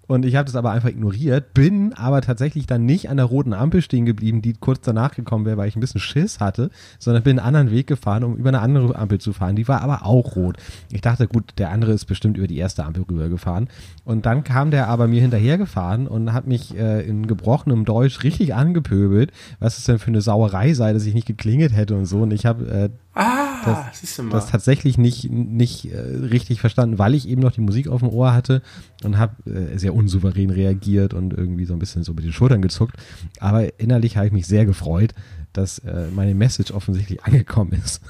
Und 0.08 0.26
ich 0.26 0.36
habe 0.36 0.46
das 0.46 0.56
aber 0.56 0.72
einfach 0.72 0.90
ignoriert, 0.90 1.54
bin 1.54 1.94
aber 1.94 2.22
tatsächlich 2.22 2.68
dann 2.68 2.86
nicht 2.86 3.10
an 3.10 3.18
der 3.18 3.26
roten 3.26 3.54
Ampel 3.54 3.82
stehen 3.82 4.06
geblieben, 4.06 4.42
die 4.42 4.54
kurz 4.54 4.82
danach 4.82 5.16
gekommen 5.16 5.46
wäre, 5.46 5.58
weil 5.58 5.68
ich 5.68 5.76
ein 5.76 5.80
bisschen 5.80 6.02
Schiss 6.02 6.40
hatte, 6.40 6.70
sondern 7.00 7.24
bin 7.24 7.40
einen 7.40 7.48
anderen 7.48 7.72
Weg 7.72 7.88
gefahren, 7.88 8.24
um 8.24 8.36
über 8.36 8.50
eine 8.50 8.62
andere 8.62 8.96
Ampel 8.96 9.20
zu 9.20 9.34
fahren. 9.34 9.56
Die 9.56 9.68
war 9.68 9.82
aber 9.82 10.06
auch 10.06 10.36
rot. 10.36 10.58
Ich 10.92 11.02
dachte, 11.02 11.28
gut, 11.28 11.54
der 11.58 11.72
andere 11.72 11.92
ist 11.94 12.06
bestimmt 12.06 12.38
über 12.38 12.48
die 12.48 12.58
erste 12.58 12.84
Ampel 12.84 13.04
rübergefahren. 13.10 13.68
Und 14.04 14.26
dann 14.26 14.44
kam 14.44 14.70
der 14.70 14.90
aber 14.90 15.08
mir 15.08 15.22
hinterhergefahren 15.22 16.08
und 16.08 16.34
hat 16.34 16.46
mich 16.46 16.78
äh, 16.78 17.02
in 17.02 17.26
gebrochenem 17.26 17.86
Deutsch 17.86 18.24
richtig 18.24 18.54
angepöbelt, 18.54 19.32
was 19.60 19.80
es 19.80 19.86
denn 19.86 19.98
für 19.98 20.08
eine 20.08 20.22
Sauerei 20.22 20.74
sei, 20.74 20.94
dass 20.94 21.06
ich 21.06 21.16
nicht 21.16 21.28
geklingelt 21.28 21.76
hätte 21.76 21.96
und 21.96 22.06
so. 22.06 22.22
Und 22.22 22.32
ich 22.32 22.46
habe 22.46 22.68
äh, 22.68 22.90
Ah, 23.18 23.62
das, 23.64 24.00
siehst 24.02 24.20
du 24.20 24.24
mal. 24.24 24.32
Das 24.32 24.52
tatsächlich 24.52 24.98
nicht, 24.98 25.32
nicht 25.32 25.86
äh, 25.86 25.98
richtig 25.98 26.60
verstanden, 26.60 27.00
weil 27.00 27.16
ich 27.16 27.28
eben 27.30 27.42
noch 27.42 27.54
die 27.54 27.62
Musik 27.62 27.88
auf 27.88 28.02
dem 28.02 28.10
Ohr 28.10 28.34
hatte 28.34 28.62
und 29.04 29.18
habe 29.18 29.36
äh, 29.50 29.78
sehr 29.78 29.96
unsouverän 29.96 30.50
reagiert 30.50 31.14
und 31.14 31.32
irgendwie 31.32 31.64
so 31.64 31.74
ein 31.74 31.80
bisschen 31.80 32.04
so 32.04 32.14
mit 32.14 32.26
den 32.26 32.34
Schultern 32.34 32.62
gezuckt. 32.62 32.98
Aber 33.40 33.80
innerlich 33.80 34.18
habe 34.18 34.28
ich 34.28 34.34
mich 34.34 34.48
sehr 34.48 34.66
gefreut, 34.66 35.14
dass 35.54 35.80
äh, 35.80 36.08
meine 36.14 36.36
Message 36.36 36.72
offensichtlich 36.72 37.24
angekommen 37.24 37.82
ist. 37.84 38.02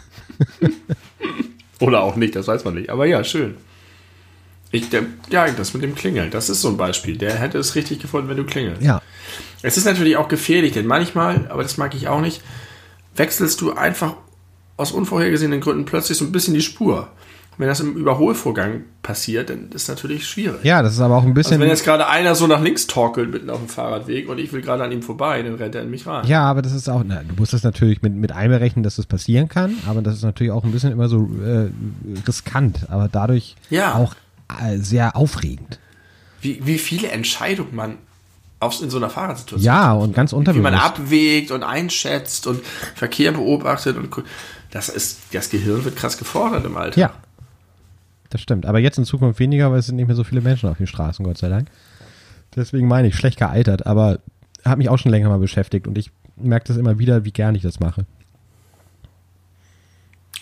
Oder 1.79 2.01
auch 2.01 2.15
nicht, 2.15 2.35
das 2.35 2.47
weiß 2.47 2.65
man 2.65 2.73
nicht. 2.73 2.89
Aber 2.89 3.05
ja, 3.05 3.23
schön. 3.23 3.55
Ich, 4.71 4.89
der, 4.89 5.03
ja, 5.29 5.47
das 5.51 5.75
mit 5.75 5.83
dem 5.83 5.93
Klingeln, 5.93 6.31
das 6.31 6.49
ist 6.49 6.61
so 6.61 6.69
ein 6.69 6.77
Beispiel. 6.77 7.15
Der 7.15 7.35
hätte 7.35 7.59
es 7.59 7.75
richtig 7.75 7.99
gefunden, 7.99 8.27
wenn 8.27 8.37
du 8.37 8.43
klingelst. 8.43 8.81
Ja. 8.81 9.03
Es 9.61 9.77
ist 9.77 9.85
natürlich 9.85 10.17
auch 10.17 10.29
gefährlich, 10.29 10.73
denn 10.73 10.87
manchmal, 10.87 11.47
aber 11.49 11.61
das 11.61 11.77
mag 11.77 11.93
ich 11.93 12.07
auch 12.07 12.21
nicht, 12.21 12.41
wechselst 13.15 13.61
du 13.61 13.73
einfach 13.73 14.15
aus 14.77 14.91
unvorhergesehenen 14.91 15.61
Gründen 15.61 15.85
plötzlich 15.85 16.17
so 16.17 16.25
ein 16.25 16.31
bisschen 16.31 16.53
die 16.53 16.61
Spur. 16.61 17.09
Wenn 17.57 17.69
das 17.69 17.79
im 17.79 17.95
Überholvorgang 17.95 18.83
passiert, 19.01 19.49
dann 19.49 19.69
ist 19.69 19.87
das 19.87 19.95
natürlich 19.95 20.27
schwierig. 20.27 20.65
Ja, 20.65 20.81
das 20.81 20.93
ist 20.93 20.99
aber 20.99 21.15
auch 21.15 21.23
ein 21.23 21.33
bisschen. 21.33 21.53
Also 21.53 21.61
wenn 21.61 21.69
jetzt 21.69 21.85
gerade 21.85 22.07
einer 22.07 22.35
so 22.35 22.47
nach 22.47 22.61
links 22.61 22.85
torkelt 22.85 23.31
mitten 23.31 23.49
auf 23.49 23.59
dem 23.59 23.69
Fahrradweg 23.69 24.27
und 24.27 24.39
ich 24.39 24.51
will 24.51 24.61
gerade 24.61 24.83
an 24.83 24.91
ihm 24.91 25.01
vorbei, 25.01 25.41
dann 25.41 25.55
rennt 25.55 25.73
er 25.73 25.83
in 25.83 25.89
mich 25.89 26.05
rein. 26.05 26.27
Ja, 26.27 26.43
aber 26.43 26.61
das 26.61 26.73
ist 26.73 26.89
auch, 26.89 27.01
na, 27.05 27.23
du 27.23 27.33
musst 27.37 27.53
das 27.53 27.63
natürlich 27.63 28.01
mit, 28.01 28.13
mit 28.13 28.33
einberechnen, 28.33 28.83
dass 28.83 28.97
das 28.97 29.05
passieren 29.05 29.47
kann, 29.47 29.77
aber 29.87 30.01
das 30.01 30.15
ist 30.15 30.23
natürlich 30.23 30.51
auch 30.51 30.65
ein 30.65 30.71
bisschen 30.73 30.91
immer 30.91 31.07
so 31.07 31.29
äh, 31.45 31.69
riskant, 32.27 32.89
aber 32.89 33.07
dadurch 33.09 33.55
ja. 33.69 33.95
auch 33.95 34.15
äh, 34.61 34.77
sehr 34.77 35.15
aufregend. 35.15 35.79
Wie, 36.41 36.59
wie 36.65 36.77
viele 36.77 37.07
Entscheidungen 37.07 37.73
man 37.73 37.97
auf, 38.59 38.81
in 38.81 38.89
so 38.89 38.97
einer 38.97 39.09
Fahrradsituation. 39.09 39.65
Ja, 39.65 39.93
und 39.93 40.13
ganz 40.13 40.33
unterbewusst. 40.33 40.59
Wie 40.59 40.75
man 40.75 40.79
abwägt 40.79 41.51
und 41.51 41.63
einschätzt 41.63 42.47
und 42.47 42.61
Verkehr 42.95 43.31
beobachtet 43.31 43.97
und 43.97 44.11
das 44.75 44.89
ist, 44.89 45.33
das 45.33 45.49
Gehirn 45.49 45.85
wird 45.85 45.95
krass 45.95 46.17
gefordert 46.17 46.65
im 46.65 46.75
Alter. 46.75 46.99
Ja. 46.99 47.13
Das 48.29 48.41
stimmt. 48.41 48.65
Aber 48.65 48.79
jetzt 48.79 48.97
in 48.97 49.05
Zukunft 49.05 49.39
weniger, 49.39 49.71
weil 49.71 49.79
es 49.79 49.85
sind 49.85 49.95
nicht 49.95 50.07
mehr 50.07 50.17
so 50.17 50.25
viele 50.25 50.41
Menschen 50.41 50.67
auf 50.67 50.77
den 50.77 50.87
Straßen, 50.87 51.23
Gott 51.23 51.37
sei 51.37 51.47
Dank. 51.47 51.69
Deswegen 52.57 52.85
meine 52.85 53.07
ich, 53.07 53.15
schlecht 53.15 53.39
gealtert, 53.39 53.85
aber 53.85 54.19
hat 54.65 54.77
mich 54.77 54.89
auch 54.89 54.97
schon 54.97 55.11
länger 55.11 55.29
mal 55.29 55.39
beschäftigt 55.39 55.87
und 55.87 55.97
ich 55.97 56.11
merke 56.35 56.67
das 56.67 56.75
immer 56.75 56.99
wieder, 56.99 57.23
wie 57.23 57.31
gern 57.31 57.55
ich 57.55 57.61
das 57.61 57.79
mache. 57.79 58.05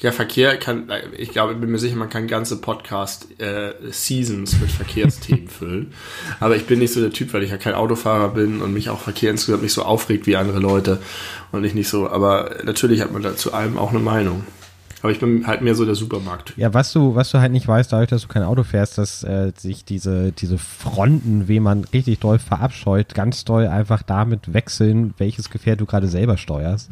Ja, 0.01 0.11
Verkehr 0.11 0.57
kann, 0.57 0.91
ich 1.17 1.29
glaube, 1.29 1.53
ich 1.53 1.59
bin 1.59 1.71
mir 1.71 1.79
sicher, 1.79 1.95
man 1.95 2.09
kann 2.09 2.27
ganze 2.27 2.59
Podcast-Seasons 2.59 4.53
äh, 4.53 4.57
mit 4.59 4.71
Verkehrsthemen 4.71 5.47
füllen. 5.49 5.93
Aber 6.41 6.57
ich 6.57 6.65
bin 6.65 6.79
nicht 6.79 6.93
so 6.93 6.99
der 6.99 7.11
Typ, 7.11 7.33
weil 7.33 7.43
ich 7.43 7.51
ja 7.51 7.57
kein 7.57 7.73
Autofahrer 7.73 8.29
bin 8.29 8.61
und 8.61 8.73
mich 8.73 8.89
auch 8.89 8.99
Verkehr 8.99 9.31
insgesamt 9.31 9.63
nicht 9.63 9.73
so 9.73 9.83
aufregt 9.83 10.27
wie 10.27 10.35
andere 10.35 10.59
Leute 10.59 10.99
und 11.53 11.63
ich 11.63 11.73
nicht 11.73 11.87
so. 11.87 12.09
Aber 12.09 12.51
natürlich 12.65 12.99
hat 13.01 13.13
man 13.13 13.21
da 13.21 13.37
zu 13.37 13.53
allem 13.53 13.77
auch 13.77 13.91
eine 13.91 13.99
Meinung. 13.99 14.43
Aber 15.03 15.11
ich 15.11 15.19
bin 15.19 15.45
halt 15.45 15.61
mehr 15.61 15.75
so 15.75 15.83
der 15.83 15.95
Supermarkt. 15.95 16.53
Ja, 16.55 16.73
was 16.73 16.93
du, 16.93 17.13
was 17.13 17.29
du 17.29 17.39
halt 17.39 17.51
nicht 17.51 17.67
weißt, 17.67 17.91
dadurch, 17.91 18.09
dass 18.09 18.21
du 18.21 18.29
kein 18.29 18.43
Auto 18.43 18.63
fährst, 18.63 18.97
dass 18.97 19.21
äh, 19.23 19.51
sich 19.57 19.83
diese, 19.83 20.31
diese 20.31 20.57
Fronten, 20.57 21.49
wie 21.49 21.59
man 21.59 21.83
richtig 21.83 22.19
doll 22.19 22.39
verabscheut, 22.39 23.13
ganz 23.13 23.43
doll 23.43 23.67
einfach 23.67 24.01
damit 24.01 24.53
wechseln, 24.53 25.13
welches 25.17 25.49
Gefährt 25.49 25.81
du 25.81 25.85
gerade 25.85 26.07
selber 26.07 26.37
steuerst. 26.37 26.89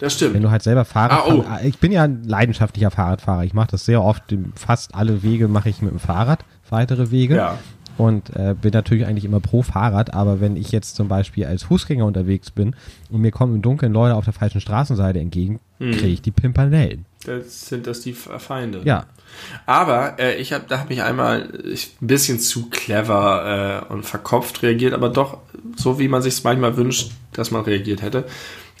Das 0.00 0.14
stimmt. 0.14 0.34
Wenn 0.34 0.42
du 0.42 0.50
halt 0.50 0.62
selber 0.62 0.84
Fahrrad 0.84 1.26
ah, 1.26 1.32
oh. 1.32 1.44
Ich 1.64 1.78
bin 1.78 1.92
ja 1.92 2.04
ein 2.04 2.24
leidenschaftlicher 2.24 2.90
Fahrradfahrer. 2.90 3.44
Ich 3.44 3.54
mache 3.54 3.68
das 3.70 3.84
sehr 3.84 4.02
oft. 4.02 4.22
Fast 4.54 4.94
alle 4.94 5.22
Wege 5.22 5.46
mache 5.46 5.68
ich 5.68 5.82
mit 5.82 5.92
dem 5.92 6.00
Fahrrad, 6.00 6.44
weitere 6.70 7.10
Wege. 7.10 7.36
Ja. 7.36 7.58
Und 7.98 8.34
äh, 8.34 8.54
bin 8.58 8.72
natürlich 8.72 9.06
eigentlich 9.06 9.26
immer 9.26 9.40
pro 9.40 9.60
Fahrrad, 9.60 10.14
aber 10.14 10.40
wenn 10.40 10.56
ich 10.56 10.72
jetzt 10.72 10.96
zum 10.96 11.08
Beispiel 11.08 11.44
als 11.44 11.64
Fußgänger 11.64 12.06
unterwegs 12.06 12.50
bin 12.50 12.74
und 13.10 13.20
mir 13.20 13.30
kommen 13.30 13.56
im 13.56 13.62
Dunkeln 13.62 13.92
Leute 13.92 14.14
auf 14.14 14.24
der 14.24 14.32
falschen 14.32 14.62
Straßenseite 14.62 15.20
entgegen, 15.20 15.60
hm. 15.78 15.92
kriege 15.92 16.08
ich 16.08 16.22
die 16.22 16.30
Pimpernellen. 16.30 17.04
Das 17.26 17.66
sind 17.66 17.86
das 17.86 18.00
die 18.00 18.14
Feinde. 18.14 18.80
Ja. 18.84 19.04
Aber 19.66 20.18
äh, 20.18 20.36
ich 20.36 20.54
habe, 20.54 20.64
da 20.66 20.78
habe 20.78 20.94
ich 20.94 21.02
einmal 21.02 21.52
ich, 21.70 21.94
ein 22.00 22.06
bisschen 22.06 22.40
zu 22.40 22.70
clever 22.70 23.84
äh, 23.90 23.92
und 23.92 24.06
verkopft 24.06 24.62
reagiert, 24.62 24.94
aber 24.94 25.10
doch 25.10 25.36
so, 25.76 25.98
wie 25.98 26.08
man 26.08 26.22
sich 26.22 26.42
manchmal 26.42 26.78
wünscht, 26.78 27.10
dass 27.32 27.50
man 27.50 27.62
reagiert 27.64 28.00
hätte. 28.00 28.24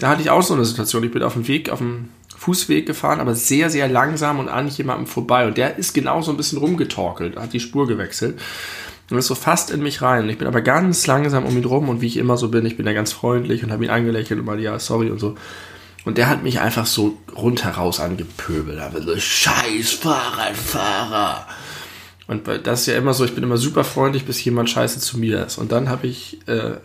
Da 0.00 0.08
hatte 0.08 0.22
ich 0.22 0.30
auch 0.30 0.42
so 0.42 0.54
eine 0.54 0.64
Situation. 0.64 1.04
Ich 1.04 1.12
bin 1.12 1.22
auf 1.22 1.34
dem 1.34 1.46
Weg, 1.46 1.70
auf 1.70 1.78
dem 1.78 2.08
Fußweg 2.36 2.86
gefahren, 2.86 3.20
aber 3.20 3.34
sehr, 3.34 3.68
sehr 3.68 3.86
langsam 3.86 4.38
und 4.38 4.48
an 4.48 4.66
jemandem 4.66 5.06
vorbei. 5.06 5.46
Und 5.46 5.58
der 5.58 5.76
ist 5.76 5.92
genau 5.92 6.22
so 6.22 6.30
ein 6.30 6.38
bisschen 6.38 6.58
rumgetorkelt, 6.58 7.36
hat 7.36 7.52
die 7.52 7.60
Spur 7.60 7.86
gewechselt 7.86 8.40
und 9.10 9.18
ist 9.18 9.26
so 9.26 9.34
fast 9.34 9.70
in 9.70 9.82
mich 9.82 10.00
rein. 10.00 10.28
Ich 10.30 10.38
bin 10.38 10.48
aber 10.48 10.62
ganz 10.62 11.06
langsam 11.06 11.44
um 11.44 11.56
ihn 11.56 11.64
rum 11.66 11.90
und 11.90 12.00
wie 12.00 12.06
ich 12.06 12.16
immer 12.16 12.38
so 12.38 12.48
bin, 12.48 12.64
ich 12.64 12.78
bin 12.78 12.86
da 12.86 12.94
ganz 12.94 13.12
freundlich 13.12 13.62
und 13.62 13.70
habe 13.70 13.84
ihn 13.84 13.90
angelächelt 13.90 14.40
und 14.40 14.46
mal 14.46 14.58
ja, 14.58 14.78
sorry 14.78 15.10
und 15.10 15.18
so. 15.18 15.36
Und 16.06 16.16
der 16.16 16.30
hat 16.30 16.42
mich 16.42 16.60
einfach 16.60 16.86
so 16.86 17.18
rundheraus 17.36 18.00
angepöbelt. 18.00 18.78
Aber 18.78 19.02
so, 19.02 19.14
scheiß 19.18 19.90
Fahrradfahrer. 19.92 21.46
Und 22.26 22.48
das 22.64 22.80
ist 22.80 22.86
ja 22.86 22.96
immer 22.96 23.12
so, 23.12 23.24
ich 23.24 23.34
bin 23.34 23.44
immer 23.44 23.58
super 23.58 23.84
freundlich, 23.84 24.24
bis 24.24 24.42
jemand 24.42 24.70
scheiße 24.70 25.00
zu 25.00 25.18
mir 25.18 25.44
ist. 25.44 25.58
Und 25.58 25.72
dann 25.72 25.90
habe 25.90 26.06
ich 26.06 26.38
äh, 26.46 26.76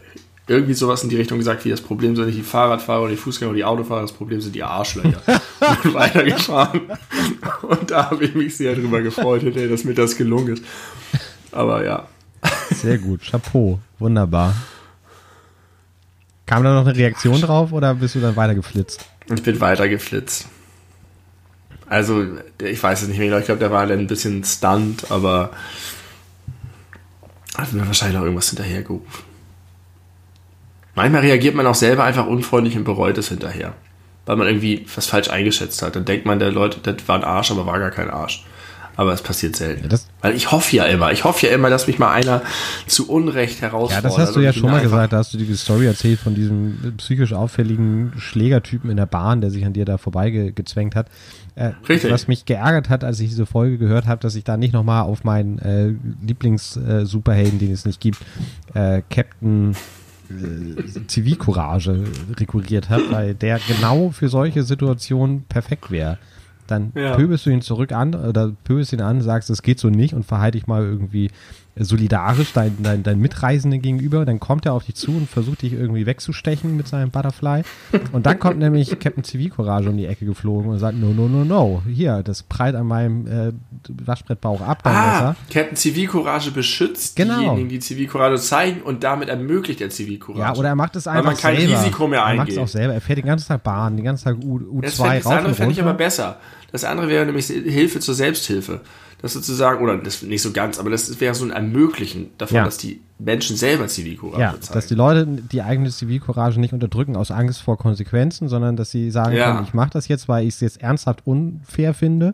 irgendwie 0.47 0.73
sowas 0.73 1.03
in 1.03 1.09
die 1.09 1.15
Richtung 1.17 1.39
gesagt, 1.39 1.65
wie 1.65 1.69
das 1.69 1.81
Problem 1.81 2.15
sind 2.15 2.27
nicht 2.27 2.37
die 2.37 2.43
Fahrradfahrer 2.43 3.01
oder 3.01 3.11
die 3.11 3.17
Fußgänger 3.17 3.49
oder 3.49 3.57
die 3.57 3.65
Autofahrer, 3.65 4.01
das 4.01 4.11
Problem 4.11 4.41
sind 4.41 4.53
die 4.53 4.63
Arschlöcher. 4.63 5.21
und 5.59 5.83
bin 5.83 5.93
weitergefahren. 5.93 6.81
Und 7.63 7.91
da 7.91 8.11
habe 8.11 8.25
ich 8.25 8.35
mich 8.35 8.55
sehr 8.55 8.75
drüber 8.75 9.01
gefreut, 9.01 9.43
dass 9.55 9.83
mir 9.83 9.95
das 9.95 10.15
gelungen 10.15 10.53
ist. 10.53 10.63
Aber 11.51 11.83
ja. 11.83 12.07
Sehr 12.69 12.99
gut, 12.99 13.21
Chapeau, 13.23 13.79
wunderbar. 13.97 14.55
Kam 16.45 16.63
da 16.63 16.75
noch 16.75 16.87
eine 16.87 16.95
Reaktion 16.95 17.41
drauf 17.41 17.71
oder 17.71 17.95
bist 17.95 18.13
du 18.13 18.19
dann 18.19 18.35
weiter 18.35 18.53
geflitzt? 18.53 19.05
Ich 19.33 19.41
bin 19.41 19.59
weiter 19.59 19.89
geflitzt. 19.89 20.47
Also, 21.87 22.23
ich 22.61 22.81
weiß 22.81 23.03
es 23.03 23.07
nicht 23.07 23.17
mehr, 23.17 23.37
ich 23.39 23.45
glaube, 23.45 23.59
der 23.59 23.71
war 23.71 23.87
dann 23.87 23.99
ein 23.99 24.07
bisschen 24.07 24.43
stunt, 24.43 25.09
aber 25.09 25.51
hat 27.57 27.73
mir 27.73 27.85
wahrscheinlich 27.85 28.17
auch 28.17 28.23
irgendwas 28.23 28.49
hinterhergerufen. 28.49 29.34
Manchmal 30.95 31.21
reagiert 31.21 31.55
man 31.55 31.67
auch 31.67 31.75
selber 31.75 32.03
einfach 32.05 32.25
unfreundlich 32.25 32.77
und 32.77 32.85
bereut 32.85 33.17
es 33.17 33.27
hinterher. 33.29 33.73
Weil 34.25 34.37
man 34.37 34.47
irgendwie 34.47 34.85
was 34.95 35.05
falsch 35.05 35.29
eingeschätzt 35.29 35.81
hat. 35.81 35.95
Dann 35.95 36.05
denkt 36.05 36.25
man, 36.25 36.39
der 36.39 36.51
Leute, 36.51 36.79
das 36.81 37.07
war 37.07 37.17
ein 37.17 37.23
Arsch, 37.23 37.51
aber 37.51 37.65
war 37.65 37.79
gar 37.79 37.91
kein 37.91 38.09
Arsch. 38.09 38.43
Aber 38.97 39.11
es 39.11 39.21
passiert 39.21 39.57
selten. 39.57 39.89
Ja, 39.91 39.97
Weil 40.21 40.35
ich 40.35 40.51
hoffe 40.51 40.73
ja 40.73 40.85
immer, 40.85 41.11
ich 41.11 41.25
hoffe 41.25 41.47
ja 41.47 41.53
immer, 41.53 41.69
dass 41.69 41.85
mich 41.85 41.99
mal 41.99 42.13
einer 42.13 42.41
zu 42.87 43.09
Unrecht 43.09 43.61
herausfordert. 43.61 44.03
Ja, 44.05 44.09
das 44.09 44.17
hast 44.17 44.35
du 44.37 44.39
ja 44.39 44.53
schon 44.53 44.71
mal 44.71 44.81
gesagt, 44.81 45.11
da 45.11 45.17
hast 45.17 45.33
du 45.33 45.37
die 45.37 45.53
Story 45.55 45.85
erzählt 45.85 46.17
von 46.17 46.33
diesem 46.33 46.93
psychisch 46.97 47.33
auffälligen 47.33 48.13
Schlägertypen 48.17 48.89
in 48.89 48.95
der 48.95 49.05
Bahn, 49.05 49.41
der 49.41 49.51
sich 49.51 49.65
an 49.65 49.73
dir 49.73 49.83
da 49.83 49.97
vorbeigezwängt 49.97 50.95
hat. 50.95 51.07
Äh, 51.55 51.71
Richtig. 51.89 52.09
Was 52.09 52.29
mich 52.29 52.45
geärgert 52.45 52.89
hat, 52.89 53.03
als 53.03 53.19
ich 53.19 53.29
diese 53.29 53.45
Folge 53.45 53.77
gehört 53.77 54.07
habe, 54.07 54.21
dass 54.21 54.35
ich 54.35 54.45
da 54.45 54.55
nicht 54.55 54.73
nochmal 54.73 55.03
auf 55.03 55.25
meinen 55.25 55.59
äh, 55.59 55.93
Lieblings-Superhelden, 56.25 57.59
den 57.59 57.73
es 57.73 57.83
nicht 57.83 57.99
gibt, 57.99 58.19
äh, 58.73 59.01
Captain 59.09 59.75
äh, 60.29 61.07
Zivilcourage 61.07 62.03
rekurriert 62.37 62.89
hat, 62.89 63.11
weil 63.11 63.33
der 63.35 63.59
genau 63.67 64.09
für 64.11 64.29
solche 64.29 64.63
Situationen 64.63 65.43
perfekt 65.43 65.91
wäre. 65.91 66.17
dann 66.67 66.91
Ja. 66.95 67.15
pöbelst 67.15 67.45
du 67.45 67.51
ihn 67.51 67.61
zurück 67.61 67.91
an 67.91 68.15
oder 68.15 68.51
pöbelst 68.63 68.91
ihn 68.91 69.01
an, 69.01 69.21
sagst, 69.21 69.49
es 69.51 69.61
geht 69.61 69.79
so 69.79 69.89
nicht 69.89 70.13
und 70.15 70.23
verhalte 70.25 70.57
dich 70.57 70.65
mal 70.65 70.83
irgendwie 70.83 71.29
solidarisch 71.77 72.53
dein, 72.53 72.77
dein, 72.81 73.03
dein 73.03 73.19
Mitreisenden 73.19 73.81
gegenüber. 73.81 74.25
Dann 74.25 74.39
kommt 74.39 74.65
er 74.65 74.73
auf 74.73 74.85
dich 74.85 74.95
zu 74.95 75.11
und 75.11 75.29
versucht 75.29 75.61
dich 75.61 75.73
irgendwie 75.73 76.05
wegzustechen 76.05 76.77
mit 76.77 76.87
seinem 76.87 77.11
Butterfly. 77.11 77.63
Und 78.13 78.25
dann 78.25 78.39
kommt 78.39 78.59
nämlich 78.59 78.97
Captain 78.99 79.23
Zivilcourage 79.23 79.89
um 79.89 79.97
die 79.97 80.05
Ecke 80.05 80.25
geflogen 80.25 80.69
und 80.71 80.79
sagt, 80.79 80.97
no, 80.97 81.07
no, 81.07 81.27
no, 81.27 81.43
no. 81.43 81.81
Hier, 81.85 82.23
das 82.23 82.43
prallt 82.43 82.75
an 82.75 82.87
meinem 82.87 83.27
äh, 83.27 83.51
Waschbrettbauch 84.05 84.61
ab, 84.61 84.81
Ah, 84.85 84.89
Messer. 84.91 85.35
Captain 85.51 85.75
Zivilcourage 85.75 86.51
beschützt 86.51 87.15
Genau. 87.15 87.39
diejenigen, 87.39 87.69
die 87.69 87.79
Zivilcourage 87.79 88.37
zeigen 88.37 88.81
und 88.81 89.03
damit 89.03 89.29
ermöglicht 89.29 89.81
er 89.81 89.89
Zivilcourage. 89.89 90.39
Ja, 90.41 90.55
oder 90.55 90.69
er 90.69 90.75
macht 90.75 90.95
es 90.95 91.05
Weil 91.05 91.17
einfach 91.17 91.31
man 91.31 91.37
kein 91.37 91.57
selber. 91.57 91.77
Risiko 91.79 92.07
mehr 92.07 92.19
Er 92.21 92.35
macht 92.35 92.49
es 92.49 92.55
eingeht. 92.55 92.59
auch 92.63 92.67
selber. 92.71 92.93
Er 92.93 93.01
fährt 93.01 93.17
den 93.19 93.25
ganzen 93.25 93.47
Tag 93.47 93.63
Bahn, 93.63 93.95
den 93.97 94.05
ganzen 94.05 94.23
Tag 94.25 94.37
U, 94.43 94.59
U2 94.59 94.81
Das, 94.81 94.95
fänd, 94.95 95.07
das 95.17 95.25
rauf 95.25 95.33
andere 95.33 95.53
fände 95.55 95.73
ich 95.73 95.81
aber 95.81 95.93
besser. 95.93 96.37
Das 96.71 96.83
andere 96.83 97.07
wäre 97.09 97.25
nämlich 97.25 97.45
Hilfe 97.47 97.99
zur 97.99 98.15
Selbsthilfe. 98.15 98.81
Das 99.21 99.33
sozusagen, 99.33 99.83
oder 99.83 99.97
das 99.97 100.21
nicht 100.21 100.41
so 100.41 100.51
ganz, 100.51 100.77
aber 100.79 100.89
das 100.89 101.19
wäre 101.19 101.33
so 101.33 101.45
ein 101.45 101.51
Ermöglichen 101.51 102.27
davon, 102.37 102.57
Ja. 102.57 102.65
dass 102.65 102.77
die 102.77 102.99
Menschen 103.17 103.55
selber 103.55 103.87
Zivilcourage 103.87 104.41
Ja, 104.41 104.51
zeigen. 104.59 104.73
dass 104.73 104.87
die 104.87 104.93
Leute 104.95 105.25
die 105.25 105.61
eigene 105.61 105.89
Zivilcourage 105.89 106.59
nicht 106.59 106.73
unterdrücken 106.73 107.15
aus 107.15 107.31
Angst 107.31 107.61
vor 107.61 107.77
Konsequenzen, 107.77 108.49
sondern 108.49 108.75
dass 108.75 108.91
sie 108.91 109.09
sagen 109.11 109.35
Ja. 109.35 109.53
können, 109.53 109.65
ich 109.67 109.73
mache 109.73 109.89
das 109.91 110.07
jetzt, 110.09 110.27
weil 110.27 110.43
ich 110.43 110.55
es 110.55 110.59
jetzt 110.59 110.81
ernsthaft 110.81 111.25
unfair 111.25 111.93
finde. 111.93 112.33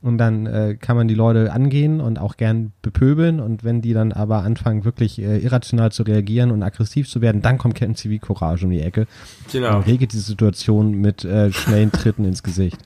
Und 0.00 0.18
dann 0.18 0.46
äh, 0.46 0.76
kann 0.80 0.96
man 0.96 1.08
die 1.08 1.14
Leute 1.16 1.50
angehen 1.52 2.00
und 2.00 2.20
auch 2.20 2.36
gern 2.36 2.70
bepöbeln. 2.82 3.40
Und 3.40 3.64
wenn 3.64 3.82
die 3.82 3.94
dann 3.94 4.12
aber 4.12 4.44
anfangen, 4.44 4.84
wirklich 4.84 5.20
äh, 5.20 5.38
irrational 5.38 5.90
zu 5.90 6.04
reagieren 6.04 6.52
und 6.52 6.62
aggressiv 6.62 7.08
zu 7.08 7.20
werden, 7.20 7.42
dann 7.42 7.58
kommt 7.58 7.74
Captain 7.74 7.96
Zivilcourage 7.96 8.64
um 8.64 8.70
die 8.70 8.80
Ecke 8.80 9.08
genau. 9.50 9.78
und 9.78 9.86
regelt 9.88 10.12
die 10.12 10.18
Situation 10.18 10.92
mit 10.92 11.24
äh, 11.24 11.50
schnellen 11.52 11.90
Tritten 11.90 12.24
ins 12.24 12.44
Gesicht. 12.44 12.78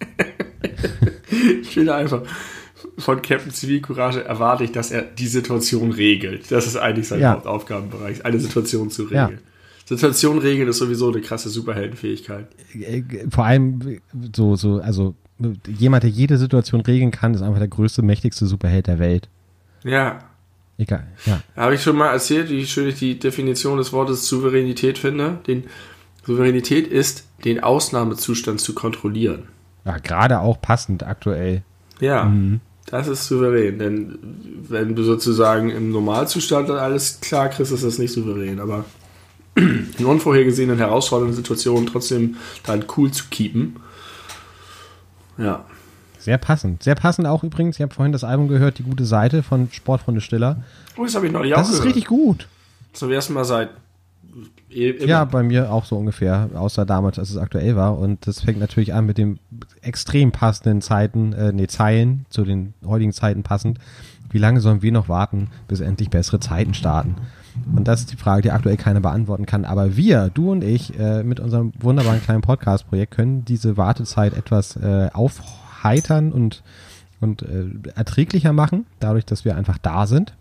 Ich 1.62 1.68
finde 1.68 1.94
einfach, 1.94 2.22
von 2.98 3.22
Captain 3.22 3.52
Zivilcourage 3.52 4.24
erwarte 4.24 4.64
ich, 4.64 4.72
dass 4.72 4.90
er 4.90 5.02
die 5.02 5.26
Situation 5.26 5.92
regelt. 5.92 6.50
Das 6.50 6.66
ist 6.66 6.76
eigentlich 6.76 7.08
sein 7.08 7.20
Ja. 7.20 7.32
Hauptaufgabenbereich, 7.32 8.24
eine 8.24 8.38
Situation 8.40 8.90
zu 8.90 9.08
Ja. 9.10 9.26
regeln. 9.26 9.40
Situation 9.84 10.38
regeln 10.38 10.68
ist 10.68 10.78
sowieso 10.78 11.10
eine 11.10 11.20
krasse 11.22 11.48
Superheldenfähigkeit. 11.48 12.48
Äh, 12.74 13.02
vor 13.30 13.46
allem 13.46 14.00
so, 14.34 14.54
so, 14.54 14.80
also 14.80 15.14
jemand, 15.66 16.02
der 16.02 16.10
jede 16.10 16.36
Situation 16.36 16.80
regeln 16.82 17.10
kann, 17.10 17.32
ist 17.34 17.42
einfach 17.42 17.58
der 17.58 17.68
größte, 17.68 18.02
mächtigste 18.02 18.46
Superheld 18.46 18.86
der 18.86 18.98
Welt. 18.98 19.28
Ja, 19.84 20.18
Egal, 20.80 21.08
ja. 21.26 21.42
Habe 21.56 21.74
ich 21.74 21.82
schon 21.82 21.96
mal 21.96 22.12
erzählt, 22.12 22.50
wie 22.50 22.64
schön 22.64 22.88
ich 22.88 22.94
die 23.00 23.18
Definition 23.18 23.78
des 23.78 23.92
Wortes 23.92 24.28
Souveränität 24.28 24.96
finde? 24.96 25.40
Den, 25.48 25.64
Souveränität 26.24 26.86
ist, 26.86 27.26
den 27.44 27.60
Ausnahmezustand 27.64 28.60
zu 28.60 28.74
kontrollieren. 28.74 29.44
Ja, 29.88 29.96
gerade 29.96 30.40
auch 30.40 30.60
passend 30.60 31.02
aktuell. 31.02 31.62
Ja, 31.98 32.30
das 32.86 33.08
ist 33.08 33.24
souverän. 33.26 33.78
Denn 33.78 34.18
wenn 34.68 34.94
du 34.94 35.02
sozusagen 35.02 35.70
im 35.70 35.90
Normalzustand 35.92 36.68
alles 36.70 37.20
klar 37.22 37.48
kriegst, 37.48 37.72
ist 37.72 37.84
das 37.84 37.96
nicht 37.98 38.12
souverän. 38.12 38.60
Aber 38.60 38.84
in 39.56 40.04
unvorhergesehenen, 40.04 40.76
herausfordernden 40.76 41.34
Situationen 41.34 41.86
trotzdem 41.86 42.36
dann 42.66 42.84
cool 42.98 43.10
zu 43.10 43.24
keepen. 43.30 43.76
Ja. 45.38 45.64
Sehr 46.18 46.36
passend. 46.36 46.82
Sehr 46.82 46.94
passend 46.94 47.26
auch 47.26 47.42
übrigens. 47.42 47.76
Ich 47.76 47.82
habe 47.82 47.94
vorhin 47.94 48.12
das 48.12 48.24
Album 48.24 48.48
gehört, 48.48 48.78
Die 48.78 48.82
gute 48.82 49.06
Seite 49.06 49.42
von 49.42 49.68
Sportfreunde 49.72 50.20
Stiller. 50.20 50.62
Oh, 50.98 51.04
das 51.04 51.14
habe 51.14 51.26
ich 51.26 51.32
neulich 51.32 51.54
Das 51.54 51.60
auch 51.68 51.70
ist 51.72 51.78
gehört. 51.78 51.86
richtig 51.96 52.06
gut. 52.08 52.46
Zum 52.92 53.10
ersten 53.10 53.32
Mal 53.32 53.44
seit 53.46 53.70
immer. 54.68 55.06
Ja, 55.06 55.24
bei 55.24 55.42
mir 55.42 55.72
auch 55.72 55.84
so 55.84 55.96
ungefähr, 55.96 56.50
außer 56.54 56.84
damals, 56.84 57.18
als 57.18 57.30
es 57.30 57.36
aktuell 57.36 57.76
war. 57.76 57.98
Und 57.98 58.26
das 58.26 58.40
fängt 58.40 58.60
natürlich 58.60 58.94
an 58.94 59.06
mit 59.06 59.18
dem 59.18 59.38
extrem 59.82 60.32
passenden 60.32 60.80
Zeiten, 60.82 61.32
äh, 61.32 61.52
nee, 61.52 61.66
Zeilen, 61.66 62.26
zu 62.28 62.44
den 62.44 62.74
heutigen 62.84 63.12
Zeiten 63.12 63.42
passend. 63.42 63.78
Wie 64.30 64.38
lange 64.38 64.60
sollen 64.60 64.82
wir 64.82 64.92
noch 64.92 65.08
warten, 65.08 65.48
bis 65.68 65.80
endlich 65.80 66.10
bessere 66.10 66.40
Zeiten 66.40 66.74
starten? 66.74 67.16
Und 67.74 67.88
das 67.88 68.00
ist 68.00 68.12
die 68.12 68.16
Frage, 68.16 68.42
die 68.42 68.50
aktuell 68.50 68.76
keiner 68.76 69.00
beantworten 69.00 69.46
kann. 69.46 69.64
Aber 69.64 69.96
wir, 69.96 70.30
du 70.32 70.52
und 70.52 70.62
ich, 70.62 70.98
äh, 70.98 71.22
mit 71.22 71.40
unserem 71.40 71.72
wunderbaren 71.80 72.22
kleinen 72.22 72.42
Podcast-Projekt 72.42 73.14
können 73.14 73.44
diese 73.44 73.76
Wartezeit 73.76 74.34
etwas 74.34 74.76
äh, 74.76 75.08
aufheitern 75.12 76.32
und, 76.32 76.62
und 77.20 77.42
äh, 77.42 77.66
erträglicher 77.94 78.52
machen, 78.52 78.86
dadurch, 79.00 79.24
dass 79.24 79.44
wir 79.44 79.56
einfach 79.56 79.78
da 79.78 80.06
sind. 80.06 80.34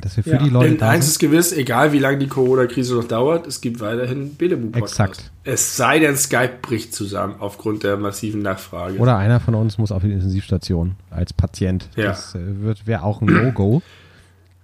Dass 0.00 0.16
wir 0.16 0.24
für 0.24 0.30
Ja, 0.30 0.38
die 0.38 0.50
Leute 0.50 0.70
denn 0.70 0.78
da 0.78 0.90
eins 0.90 1.04
sind. 1.04 1.12
ist 1.12 1.18
gewiss, 1.18 1.52
egal 1.52 1.92
wie 1.92 1.98
lange 1.98 2.18
die 2.18 2.26
Corona-Krise 2.28 2.94
noch 2.94 3.04
dauert, 3.04 3.46
es 3.46 3.60
gibt 3.60 3.80
weiterhin 3.80 4.36
Belebu-Podcast. 4.36 5.00
Exakt. 5.00 5.30
Es 5.44 5.76
sei 5.76 5.98
denn, 5.98 6.16
Skype 6.16 6.58
bricht 6.62 6.94
zusammen 6.94 7.36
aufgrund 7.38 7.82
der 7.82 7.96
massiven 7.96 8.42
Nachfrage. 8.42 8.98
Oder 8.98 9.16
einer 9.16 9.40
von 9.40 9.54
uns 9.54 9.78
muss 9.78 9.92
auf 9.92 10.02
die 10.02 10.12
Intensivstation 10.12 10.96
als 11.10 11.32
Patient. 11.32 11.88
Ja. 11.96 12.08
Das 12.08 12.34
äh, 12.34 12.38
wird 12.62 12.86
wäre 12.86 13.02
auch 13.02 13.20
ein 13.20 13.26
No-Go. 13.26 13.82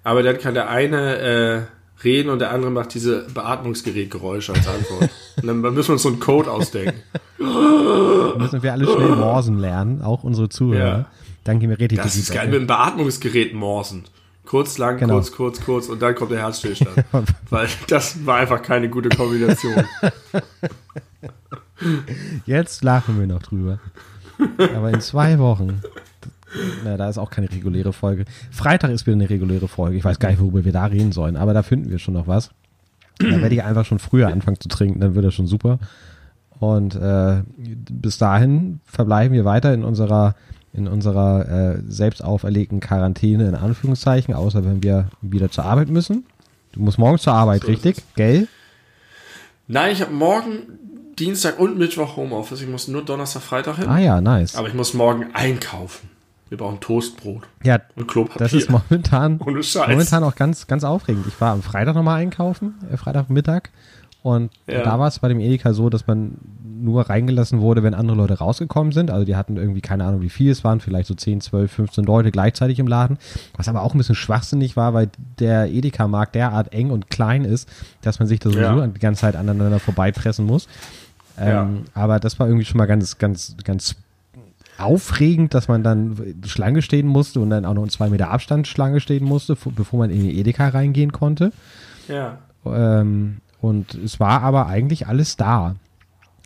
Aber 0.03 0.23
dann 0.23 0.39
kann 0.39 0.55
der 0.55 0.69
eine 0.69 1.17
äh, 1.19 1.63
reden 2.05 2.29
und 2.31 2.39
der 2.39 2.51
andere 2.51 2.71
macht 2.71 2.95
diese 2.95 3.27
Beatmungsgerätgeräusche 3.33 4.53
als 4.53 4.69
Antwort. 4.69 5.11
und 5.43 5.47
dann 5.47 5.61
müssen 5.61 5.89
wir 5.89 5.93
uns 5.95 6.03
so 6.03 6.11
einen 6.11 6.21
Code 6.21 6.51
ausdenken. 6.51 7.01
Müssen 7.39 8.63
wir 8.63 8.73
alle 8.73 8.85
schnell 8.87 9.17
morsen 9.17 9.59
lernen, 9.59 10.03
auch 10.03 10.23
unsere 10.25 10.49
Zuhörer. 10.49 10.99
Ja. 10.99 11.07
Dann 11.45 11.61
gehen 11.61 11.71
wir 11.71 11.79
richtig 11.79 11.99
Das 11.99 12.17
ist 12.17 12.33
geil, 12.33 12.47
mit 12.47 12.55
dem 12.55 12.67
Beatmungsgerät 12.67 13.55
morsen. 13.55 14.05
Kurz, 14.47 14.79
lang, 14.79 14.99
Genau. 14.99 15.15
kurz, 15.15 15.33
kurz, 15.33 15.61
kurz 15.65 15.89
und 15.89 16.03
dann 16.03 16.15
kommt 16.15 16.31
der 16.31 16.41
Herzstillstand. 16.41 17.05
Weil 17.51 17.69
das 17.89 18.25
war 18.27 18.37
einfach 18.37 18.63
keine 18.63 18.89
gute 18.91 19.09
Kombination. 19.09 19.75
Jetzt 22.47 22.85
lachen 22.85 23.19
wir 23.19 23.27
noch 23.27 23.43
drüber. 23.43 23.79
Aber 24.75 24.91
in 24.91 25.01
zwei 25.01 25.39
Wochen, 25.39 25.81
na, 26.85 26.97
da 26.97 27.09
ist 27.09 27.19
auch 27.19 27.31
keine 27.31 27.51
reguläre 27.51 27.93
Folge. 27.93 28.25
Freitag 28.51 28.91
ist 28.91 29.07
wieder 29.07 29.15
eine 29.15 29.29
reguläre 29.31 29.69
Folge. 29.69 29.97
Ich 29.97 30.05
weiß 30.05 30.19
gar 30.19 30.31
nicht, 30.31 30.41
worüber 30.41 30.65
wir 30.65 30.73
da 30.73 30.87
reden 30.87 31.13
sollen, 31.13 31.37
aber 31.37 31.55
da 31.55 31.63
finden 31.63 31.91
wir 31.91 31.99
schon 31.99 32.15
noch 32.15 32.27
was. 32.27 32.51
Da 33.19 33.41
werde 33.41 33.55
ich 33.55 33.63
einfach 33.63 33.85
schon 33.85 33.99
früher 34.01 34.29
anfangen 34.29 34.59
zu 34.61 34.69
trinken, 34.69 35.01
dann 35.01 35.15
wird 35.15 35.25
das 35.25 35.35
schon 35.35 35.47
super. 35.47 35.79
Und 36.59 36.95
äh, 36.95 37.43
bis 37.57 38.19
dahin 38.19 38.81
verbleiben 38.85 39.35
wir 39.35 39.45
weiter 39.45 39.73
in 39.75 39.85
unserer 39.85 40.35
in 40.75 40.89
unserer 40.89 41.49
äh, 41.77 41.83
selbst 41.89 42.23
auferlegten 42.23 42.81
Quarantäne 42.81 43.49
in 43.49 43.55
Anführungszeichen, 43.55 44.35
außer 44.35 44.65
wenn 44.65 44.83
wir 44.83 45.09
wieder 45.23 45.51
zur 45.51 45.65
Arbeit 45.65 45.89
müssen. 45.89 46.27
Du 46.73 46.81
musst 46.81 46.99
morgen 46.99 47.19
zur 47.19 47.33
Arbeit, 47.33 47.63
So 47.63 47.69
richtig? 47.69 47.97
Gell? 48.17 48.49
Nein, 49.69 49.93
ich 49.93 50.01
habe 50.03 50.13
morgen 50.13 50.63
Dienstag 51.19 51.59
und 51.61 51.79
Mittwoch 51.79 52.17
Homeoffice. 52.17 52.61
Ich 52.61 52.69
muss 52.69 52.89
nur 52.89 53.05
Donnerstag, 53.05 53.43
Freitag 53.43 53.77
hin. 53.77 53.89
Ah 53.89 53.99
ja, 53.99 54.21
nice. 54.21 54.57
Aber 54.57 54.69
ich 54.69 54.75
muss 54.75 54.93
morgen 54.95 55.27
einkaufen. 55.33 56.11
Wir 56.51 56.59
brauchen 56.59 56.79
Toastbrot 56.81 57.43
Ja, 57.63 57.79
und 57.97 58.07
Klopapier. 58.07 58.39
das 58.39 58.53
ist 58.53 58.69
momentan. 58.69 59.39
Momentan 59.45 60.23
auch 60.25 60.35
ganz, 60.35 60.67
ganz 60.67 60.85
aufregend. 60.85 61.27
Ich 61.27 61.41
war 61.41 61.53
am 61.53 61.63
Freitag 61.63 61.95
nochmal 61.95 62.21
einkaufen, 62.21 62.75
äh, 62.93 62.97
Freitagmittag. 62.97 63.71
Und 64.25 64.51
Ja. 64.67 64.83
da 64.83 64.99
war 64.99 65.07
es 65.07 65.19
bei 65.21 65.29
dem 65.29 65.39
Edeka 65.39 65.73
so, 65.75 65.91
dass 65.91 66.07
man 66.07 66.39
nur 66.81 67.03
reingelassen 67.09 67.61
wurde, 67.61 67.83
wenn 67.83 67.93
andere 67.95 68.17
Leute 68.17 68.39
rausgekommen 68.39 68.91
sind. 68.93 69.11
Also 69.11 69.25
die 69.27 69.37
hatten 69.37 69.57
irgendwie 69.59 69.81
keine 69.83 70.05
Ahnung, 70.05 70.23
wie 70.23 70.29
viel 70.31 70.51
es 70.51 70.65
waren, 70.65 70.81
vielleicht 70.81 71.07
so 71.09 71.15
10, 71.15 71.41
12, 71.43 71.71
15 71.71 72.05
Leute 72.05 72.31
gleichzeitig 72.31 72.79
im 72.79 72.87
Laden. 72.89 73.19
Was 73.57 73.69
aber 73.69 73.83
auch 73.83 73.95
ein 73.95 73.99
bisschen 73.99 74.15
schwachsinnig 74.15 74.77
war, 74.77 74.95
weil 74.95 75.11
der 75.39 75.71
Edeka-Markt 75.71 76.35
derart 76.35 76.73
eng 76.73 76.91
und 76.91 77.11
klein 77.11 77.45
ist, 77.45 77.69
dass 78.03 78.19
man 78.19 78.27
sich 78.27 78.41
da 78.41 78.49
sowieso 78.51 78.81
Ja. 78.81 78.87
die 78.87 78.99
ganze 78.99 79.21
Zeit 79.21 79.37
aneinander 79.37 79.79
vorbeipressen 79.79 80.47
muss. 80.47 80.67
Ähm, 81.39 81.49
Ja. 81.49 81.69
Aber 82.03 82.19
das 82.19 82.39
war 82.41 82.47
irgendwie 82.49 82.65
schon 82.65 82.79
mal 82.79 82.87
ganz, 82.87 83.19
ganz, 83.19 83.57
ganz 83.63 83.95
aufregend, 84.79 85.55
dass 85.55 85.69
man 85.69 85.83
dann 85.83 86.17
Schlange 86.47 86.83
stehen 86.83 87.07
musste 87.07 87.41
und 87.41 87.51
dann 87.51 87.65
auch 87.65 87.75
noch 87.75 87.85
in 87.85 87.91
zwei 87.91 88.09
Meter 88.09 88.31
Abstand 88.31 88.67
Schlange 88.67 89.01
stehen 89.01 89.25
musste, 89.25 89.57
bevor 89.77 89.99
man 90.01 90.11
in 90.11 90.21
die 90.23 90.39
Edeka 90.41 90.69
reingehen 90.69 91.13
konnte. 91.13 91.53
Ja. 92.09 92.39
Ähm, 92.67 93.39
und 93.65 93.95
es 93.95 94.21
war 94.21 94.43
aber 94.43 94.67
eigentlich 94.67 95.07
alles 95.07 95.37
da. 95.37 95.77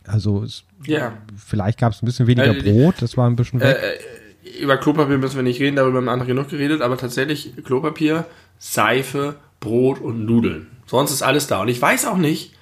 Also 0.07 0.43
es, 0.45 0.65
Ja. 0.87 1.13
vielleicht 1.37 1.79
gab 1.79 1.93
es 1.93 2.03
ein 2.03 2.07
bisschen 2.07 2.27
weniger 2.29 2.57
Äh, 2.57 2.63
Brot, 2.63 2.97
das 3.01 3.17
war 3.17 3.29
ein 3.29 3.37
bisschen 3.37 3.61
weg. 3.61 3.77
Äh, 3.77 4.63
über 4.63 4.77
Klopapier 4.77 5.19
müssen 5.19 5.37
wir 5.37 5.43
nicht 5.43 5.61
reden, 5.61 5.77
darüber 5.77 5.99
haben 5.99 6.09
andere 6.09 6.29
genug 6.29 6.49
geredet, 6.49 6.81
aber 6.81 6.97
tatsächlich 6.97 7.53
Klopapier, 7.65 8.25
Seife, 8.59 9.35
Brot 9.61 10.01
und 10.01 10.25
Nudeln. 10.25 10.69
Sonst 10.87 11.11
ist 11.11 11.23
alles 11.23 11.47
da. 11.49 11.61
Und 11.61 11.69
ich 11.69 11.83
weiß 11.83 12.07
auch 12.07 12.17
nicht, 12.17 12.55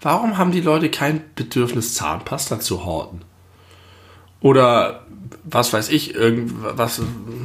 warum 0.00 0.38
haben 0.38 0.52
die 0.52 0.60
Leute 0.60 0.90
kein 0.90 1.22
Bedürfnis, 1.34 1.94
Zahnpasta 1.94 2.60
zu 2.60 2.84
horten? 2.84 3.22
Oder 4.40 5.03
was 5.44 5.72
weiß 5.72 5.88
ich, 5.90 6.14
irgendwas, 6.14 7.00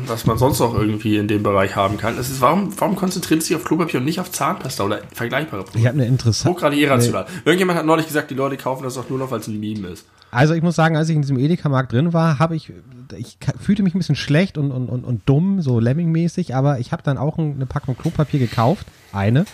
was 0.07 0.25
man 0.25 0.37
sonst 0.37 0.59
noch 0.59 0.73
irgendwie 0.73 1.17
in 1.17 1.27
dem 1.27 1.43
Bereich 1.43 1.75
haben 1.75 1.97
kann. 1.97 2.17
Es 2.17 2.29
ist, 2.29 2.41
warum, 2.41 2.71
warum 2.79 2.95
konzentriert 2.95 3.43
sich 3.43 3.55
auf 3.55 3.63
Klopapier 3.63 3.99
und 3.99 4.05
nicht 4.05 4.19
auf 4.19 4.31
Zahnpasta 4.31 4.83
oder 4.83 5.01
vergleichbare 5.13 5.61
Produkte? 5.63 5.79
ich 5.79 5.85
habe 5.87 5.97
eine 5.97 6.07
interessante. 6.07 6.53
Hochgradig 6.55 6.79
irrational. 6.79 7.25
Irgendjemand 7.45 7.77
hat 7.79 7.85
neulich 7.85 8.07
gesagt, 8.07 8.31
die 8.31 8.35
Leute 8.35 8.57
kaufen 8.57 8.83
das 8.83 8.97
auch 8.97 9.09
nur 9.09 9.19
noch, 9.19 9.31
weil 9.31 9.39
es 9.39 9.47
ein 9.47 9.59
Meme 9.59 9.87
ist. 9.89 10.05
Also 10.31 10.53
ich 10.53 10.61
muss 10.61 10.75
sagen, 10.75 10.95
als 10.95 11.09
ich 11.09 11.15
in 11.15 11.21
diesem 11.21 11.39
Edeka-Markt 11.39 11.91
drin 11.91 12.13
war, 12.13 12.37
habe 12.37 12.55
ich, 12.55 12.71
ich 13.17 13.37
fühlte 13.59 13.81
mich 13.81 13.95
ein 13.95 13.97
bisschen 13.97 14.15
schlecht 14.15 14.57
und, 14.59 14.71
und, 14.71 14.87
und, 14.87 15.03
und 15.03 15.21
dumm, 15.25 15.61
so 15.61 15.79
Lemming-mäßig, 15.79 16.53
aber 16.55 16.79
ich 16.79 16.91
habe 16.91 17.01
dann 17.01 17.17
auch 17.17 17.37
ein- 17.39 17.55
eine 17.55 17.65
Packung 17.65 17.97
Klopapier 17.97 18.39
gekauft, 18.39 18.85
eine. 19.11 19.45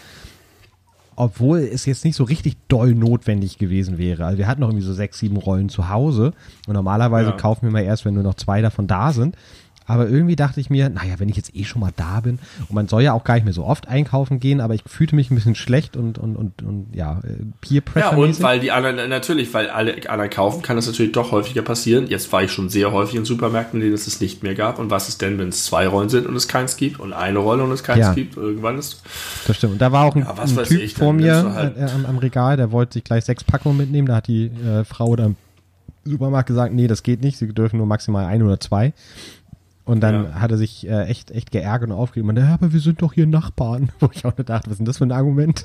Obwohl 1.15 1.59
es 1.59 1.85
jetzt 1.85 2.05
nicht 2.05 2.15
so 2.15 2.23
richtig 2.23 2.57
doll 2.67 2.93
notwendig 2.93 3.57
gewesen 3.57 3.97
wäre. 3.97 4.25
Also 4.25 4.37
wir 4.37 4.47
hatten 4.47 4.61
noch 4.61 4.69
irgendwie 4.69 4.85
so 4.85 4.93
sechs, 4.93 5.19
sieben 5.19 5.37
Rollen 5.37 5.69
zu 5.69 5.89
Hause 5.89 6.33
und 6.67 6.73
normalerweise 6.73 7.31
ja. 7.31 7.35
kaufen 7.35 7.63
wir 7.63 7.71
mal 7.71 7.83
erst, 7.83 8.05
wenn 8.05 8.13
nur 8.13 8.23
noch 8.23 8.35
zwei 8.35 8.61
davon 8.61 8.87
da 8.87 9.11
sind. 9.11 9.35
Aber 9.85 10.07
irgendwie 10.07 10.35
dachte 10.35 10.59
ich 10.59 10.69
mir, 10.69 10.89
naja, 10.89 11.15
wenn 11.19 11.29
ich 11.29 11.35
jetzt 11.35 11.55
eh 11.55 11.63
schon 11.63 11.81
mal 11.81 11.91
da 11.95 12.19
bin 12.21 12.39
und 12.67 12.73
man 12.73 12.87
soll 12.87 13.03
ja 13.03 13.13
auch 13.13 13.23
gar 13.23 13.35
nicht 13.35 13.43
mehr 13.43 13.53
so 13.53 13.65
oft 13.65 13.87
einkaufen 13.87 14.39
gehen, 14.39 14.61
aber 14.61 14.73
ich 14.73 14.83
fühlte 14.85 15.15
mich 15.15 15.29
ein 15.29 15.35
bisschen 15.35 15.55
schlecht 15.55 15.95
und, 15.95 16.17
und, 16.17 16.35
und, 16.35 16.61
und 16.63 16.87
ja, 16.93 17.19
äh, 17.19 17.43
Peer 17.61 17.81
Pressure. 17.81 18.11
Ja, 18.11 18.17
und 18.17 18.41
weil 18.41 18.59
die 18.59 18.71
anderen, 18.71 19.09
natürlich, 19.09 19.53
weil 19.53 19.69
alle 19.69 19.95
anderen 20.09 20.29
kaufen, 20.29 20.61
kann 20.61 20.75
das 20.75 20.87
natürlich 20.87 21.11
doch 21.11 21.31
häufiger 21.31 21.61
passieren. 21.61 22.07
Jetzt 22.07 22.31
war 22.33 22.43
ich 22.43 22.51
schon 22.51 22.69
sehr 22.69 22.91
häufig 22.91 23.15
in 23.15 23.25
Supermärkten, 23.25 23.79
in 23.79 23.85
denen 23.85 23.93
es 23.93 24.07
es 24.07 24.19
nicht 24.21 24.43
mehr 24.43 24.55
gab. 24.55 24.79
Und 24.79 24.89
was 24.89 25.07
ist 25.09 25.21
denn, 25.21 25.37
wenn 25.37 25.49
es 25.49 25.65
zwei 25.65 25.87
Rollen 25.87 26.09
sind 26.09 26.25
und 26.25 26.35
es 26.35 26.47
keins 26.47 26.77
gibt 26.77 26.99
und 26.99 27.13
eine 27.13 27.39
Rolle 27.39 27.63
und 27.63 27.71
es 27.71 27.83
keins 27.83 27.99
ja. 27.99 28.13
gibt? 28.13 28.37
Irgendwann 28.37 28.77
ist. 28.77 29.01
Das 29.47 29.57
stimmt. 29.57 29.73
Und 29.73 29.81
da 29.81 29.91
war 29.91 30.05
auch 30.05 30.15
ein, 30.15 30.23
ja, 30.23 30.33
ein 30.33 30.63
Typ 30.65 30.81
ich, 30.81 30.95
vor 30.95 31.13
mir 31.13 31.53
halt 31.53 31.77
äh, 31.77 31.83
am, 31.83 32.05
am, 32.05 32.17
Regal, 32.17 32.57
der 32.57 32.71
wollte 32.71 32.93
sich 32.93 33.03
gleich 33.03 33.25
sechs 33.25 33.43
Packungen 33.43 33.77
mitnehmen. 33.77 34.07
Da 34.07 34.15
hat 34.15 34.27
die 34.27 34.45
äh, 34.45 34.83
Frau 34.83 35.07
oder 35.07 35.31
Supermarkt 36.05 36.47
gesagt, 36.47 36.73
nee, 36.73 36.87
das 36.87 37.03
geht 37.03 37.21
nicht, 37.21 37.37
sie 37.37 37.47
dürfen 37.47 37.77
nur 37.77 37.87
maximal 37.87 38.25
ein 38.25 38.43
oder 38.43 38.59
zwei. 38.59 38.93
Und 39.85 40.01
dann 40.01 40.25
ja. 40.25 40.31
hat 40.41 40.51
er 40.51 40.57
sich 40.57 40.87
äh, 40.87 41.03
echt, 41.03 41.29
echt 41.29 41.51
geärgert 41.51 41.91
und 41.91 41.95
aufgeregt. 41.95 42.27
Und 42.27 42.37
ja, 42.37 42.55
aber 42.55 42.73
wir 42.73 42.79
sind 42.79 43.03
doch 43.03 43.13
hier 43.13 43.27
Nachbarn. 43.27 43.89
Wo 43.99 44.09
ich 44.11 44.25
auch 44.25 44.35
nur 44.35 44.43
dachte, 44.43 44.65
was 44.65 44.73
ist 44.73 44.77
denn 44.79 44.85
das 44.85 44.97
für 44.97 45.05
ein 45.05 45.11
Argument? 45.11 45.63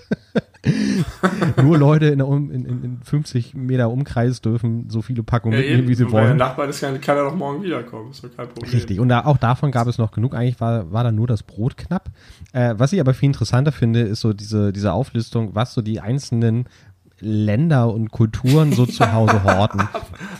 Nur 1.62 1.78
Leute 1.78 2.08
in, 2.08 2.18
der, 2.18 2.28
in, 2.28 2.50
in, 2.50 2.84
in 2.84 2.98
50 3.02 3.54
Meter 3.54 3.90
Umkreis 3.90 4.42
dürfen 4.42 4.90
so 4.90 5.00
viele 5.00 5.22
Packungen 5.22 5.54
ja, 5.54 5.64
mitnehmen, 5.64 5.88
wie 5.88 5.94
sie 5.94 6.10
wollen. 6.10 6.30
Wenn 6.30 6.38
der 6.38 6.48
Nachbar 6.48 6.68
ist, 6.68 6.82
kann, 6.82 7.00
kann 7.00 7.16
er 7.16 7.24
doch 7.24 7.34
morgen 7.34 7.62
wiederkommen. 7.62 8.10
Ist 8.10 8.22
doch 8.22 8.36
kein 8.36 8.46
Problem. 8.46 8.70
Richtig. 8.70 9.00
Und 9.00 9.08
da, 9.08 9.24
auch 9.24 9.38
davon 9.38 9.70
gab 9.70 9.88
es 9.88 9.96
noch 9.96 10.10
genug. 10.10 10.34
Eigentlich 10.34 10.60
war, 10.60 10.92
war 10.92 11.02
da 11.02 11.12
nur 11.12 11.26
das 11.26 11.42
Brot 11.42 11.78
knapp. 11.78 12.10
Äh, 12.52 12.74
was 12.76 12.92
ich 12.92 13.00
aber 13.00 13.14
viel 13.14 13.28
interessanter 13.28 13.72
finde, 13.72 14.00
ist 14.00 14.20
so 14.20 14.34
diese, 14.34 14.70
diese 14.70 14.92
Auflistung, 14.92 15.54
was 15.54 15.72
so 15.72 15.80
die 15.80 16.00
einzelnen 16.00 16.66
Länder 17.20 17.92
und 17.92 18.10
Kulturen 18.10 18.72
so 18.72 18.86
zu 18.86 19.12
Hause 19.12 19.44
horten. 19.44 19.88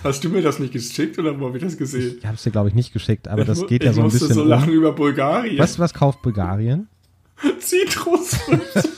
Hast 0.02 0.24
du 0.24 0.28
mir 0.28 0.43
das 0.43 0.59
nicht 0.59 0.73
geschickt 0.73 1.19
oder 1.19 1.39
wo 1.39 1.47
habe 1.47 1.59
ich 1.59 1.65
das 1.65 1.77
gesehen? 1.77 2.16
Ich 2.19 2.27
habe 2.27 2.36
es 2.36 2.43
dir, 2.43 2.51
glaube 2.51 2.69
ich, 2.69 2.74
nicht 2.74 2.93
geschickt, 2.93 3.28
aber 3.28 3.43
ich 3.43 3.47
das 3.47 3.66
geht 3.66 3.85
ja 3.85 3.93
so 3.93 4.01
ein 4.01 4.11
bisschen. 4.11 4.31
Ich 4.31 4.36
musste 4.36 4.43
so 4.43 4.48
lachen 4.48 4.70
um. 4.70 4.74
über 4.74 4.93
Bulgarien. 4.93 5.59
Was, 5.59 5.78
was 5.78 5.94
kauft 5.94 6.23
Bulgarien? 6.23 6.89
Zitrusfrüchte. 7.61 8.82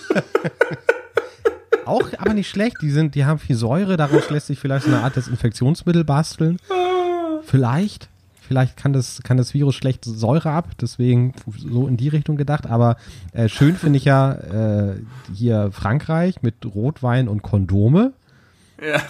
Auch, 1.85 2.09
aber 2.19 2.35
nicht 2.35 2.49
schlecht. 2.49 2.77
Die 2.81 2.91
sind, 2.91 3.15
die 3.15 3.25
haben 3.25 3.39
viel 3.39 3.57
Säure. 3.57 3.97
Daraus 3.97 4.31
lässt 4.31 4.47
sich 4.47 4.59
vielleicht 4.59 4.85
so 4.87 4.91
eine 4.93 5.01
Art 5.01 5.17
Desinfektionsmittel 5.17 6.05
basteln. 6.05 6.59
Ah. 6.71 7.41
Vielleicht. 7.43 8.09
Vielleicht 8.47 8.77
kann 8.77 8.93
das, 8.93 9.23
kann 9.23 9.37
das 9.37 9.55
Virus 9.55 9.75
schlecht 9.75 10.05
Säure 10.05 10.51
ab, 10.51 10.71
deswegen 10.81 11.33
so 11.57 11.87
in 11.87 11.97
die 11.97 12.09
Richtung 12.09 12.37
gedacht. 12.37 12.67
Aber 12.67 12.97
äh, 13.33 13.49
schön 13.49 13.77
finde 13.77 13.99
ich 13.99 14.05
ja 14.05 14.33
äh, 14.33 14.97
hier 15.33 15.71
Frankreich 15.73 16.43
mit 16.43 16.55
Rotwein 16.67 17.29
und 17.29 17.43
Kondome. 17.43 18.13
Ja. 18.81 19.01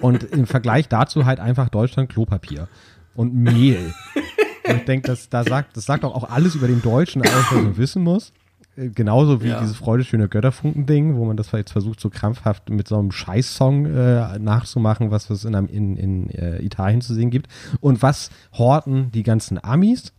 Und 0.00 0.24
im 0.24 0.46
Vergleich 0.46 0.88
dazu 0.88 1.24
halt 1.24 1.38
einfach 1.38 1.68
Deutschland 1.68 2.10
Klopapier 2.10 2.68
und 3.14 3.34
Mehl. 3.34 3.94
und 4.68 4.76
ich 4.76 4.84
denke, 4.84 5.06
das, 5.06 5.28
da 5.28 5.44
sagt, 5.44 5.76
das 5.76 5.86
sagt 5.86 6.04
auch, 6.04 6.14
auch 6.14 6.28
alles 6.28 6.54
über 6.54 6.66
den 6.66 6.82
Deutschen, 6.82 7.22
alles, 7.22 7.46
was 7.50 7.62
man 7.62 7.76
wissen 7.76 8.02
muss. 8.02 8.32
Äh, 8.76 8.88
genauso 8.88 9.42
wie 9.42 9.48
ja. 9.48 9.60
dieses 9.60 9.76
Freude 9.76 10.04
schöne 10.04 10.28
Götterfunken-Ding, 10.28 11.16
wo 11.16 11.24
man 11.24 11.36
das 11.36 11.50
jetzt 11.52 11.72
versucht, 11.72 12.00
so 12.00 12.10
krampfhaft 12.10 12.70
mit 12.70 12.88
so 12.88 12.98
einem 12.98 13.12
Scheißsong 13.12 13.86
äh, 13.86 14.38
nachzumachen, 14.38 15.10
was 15.10 15.30
es 15.30 15.44
in, 15.44 15.54
in, 15.54 15.96
in 15.96 16.30
äh, 16.30 16.62
Italien 16.62 17.00
zu 17.00 17.14
sehen 17.14 17.30
gibt. 17.30 17.48
Und 17.80 18.02
was 18.02 18.30
horten 18.52 19.10
die 19.12 19.22
ganzen 19.22 19.62
Amis? 19.62 20.12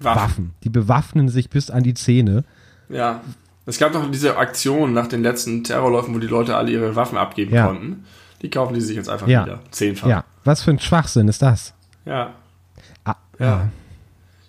Waffen. 0.00 0.22
Waffen. 0.22 0.54
Die 0.62 0.70
bewaffnen 0.70 1.28
sich 1.28 1.50
bis 1.50 1.70
an 1.70 1.82
die 1.82 1.94
Zähne. 1.94 2.44
Ja. 2.88 3.20
Es 3.66 3.78
gab 3.78 3.92
doch 3.92 4.10
diese 4.10 4.38
Aktion 4.38 4.94
nach 4.94 5.08
den 5.08 5.22
letzten 5.22 5.62
Terrorläufen, 5.62 6.14
wo 6.14 6.18
die 6.18 6.26
Leute 6.26 6.56
alle 6.56 6.70
ihre 6.70 6.96
Waffen 6.96 7.18
abgeben 7.18 7.54
ja. 7.54 7.66
konnten. 7.66 8.04
Die 8.40 8.48
kaufen 8.48 8.72
die 8.72 8.80
sich 8.80 8.96
jetzt 8.96 9.10
einfach 9.10 9.26
ja. 9.26 9.44
wieder. 9.44 9.60
Zehnfach. 9.70 10.08
Ja. 10.08 10.24
Was 10.44 10.62
für 10.62 10.70
ein 10.70 10.78
Schwachsinn 10.78 11.28
ist 11.28 11.42
das? 11.42 11.74
Ja. 12.06 12.30
Ah, 13.04 13.16
ja. 13.38 13.68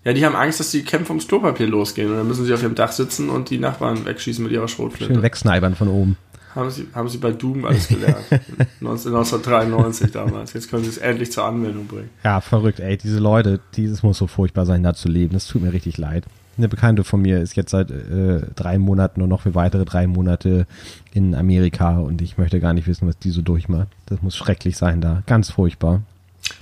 Ja. 0.10 0.14
Die 0.14 0.26
haben 0.26 0.36
Angst, 0.36 0.60
dass 0.60 0.72
die 0.72 0.84
Kämpfe 0.84 1.12
ums 1.12 1.28
Klopapier 1.28 1.68
losgehen 1.68 2.10
und 2.10 2.18
dann 2.18 2.28
müssen 2.28 2.46
sie 2.46 2.54
auf 2.54 2.62
ihrem 2.62 2.76
Dach 2.76 2.92
sitzen 2.92 3.30
und 3.30 3.50
die 3.50 3.58
Nachbarn 3.58 4.06
wegschießen 4.06 4.44
mit 4.44 4.52
ihrer 4.52 4.68
Schrotflinte. 4.68 5.14
Schön 5.14 5.24
wegsnipern 5.24 5.76
von 5.76 5.88
oben. 5.88 6.18
Haben 6.56 6.72
sie, 6.72 6.88
haben 6.96 7.08
sie 7.10 7.20
bei 7.20 7.32
Doom 7.32 7.66
alles 7.66 7.88
gelernt. 7.88 8.26
1993 8.82 10.12
damals. 10.12 10.54
Jetzt 10.54 10.70
können 10.70 10.84
sie 10.84 10.90
es 10.90 10.98
endlich 10.98 11.32
zur 11.32 11.46
Anwendung 11.46 11.86
bringen. 11.86 12.10
Ja, 12.24 12.42
verrückt, 12.42 12.80
ey. 12.80 12.98
Diese 12.98 13.20
Leute, 13.20 13.60
dieses 13.76 14.02
muss 14.02 14.18
so 14.18 14.26
furchtbar 14.26 14.66
sein, 14.66 14.82
da 14.82 14.96
zu 14.96 15.10
leben. 15.10 15.34
Das 15.34 15.48
tut 15.48 15.62
mir 15.62 15.72
richtig 15.72 15.98
leid. 15.98 16.26
Eine 16.58 16.68
Bekannte 16.68 17.04
von 17.04 17.22
mir 17.22 17.40
ist 17.40 17.56
jetzt 17.56 17.72
seit 17.72 17.92
äh, 17.92 18.42
drei 18.56 18.80
Monaten 18.80 19.22
und 19.22 19.30
noch 19.30 19.42
für 19.42 19.54
weitere 19.54 19.86
drei 19.86 20.08
Monate 20.08 20.66
in 21.14 21.36
Amerika 21.36 22.00
und 22.00 22.22
ich 22.22 22.38
möchte 22.38 22.60
gar 22.60 22.74
nicht 22.74 22.88
wissen, 22.88 23.08
was 23.08 23.18
die 23.18 23.30
so 23.30 23.42
durchmacht. 23.42 23.88
Das 24.08 24.22
muss 24.22 24.36
schrecklich 24.36 24.76
sein 24.76 25.02
da. 25.02 25.24
Ganz 25.28 25.52
furchtbar. 25.52 26.02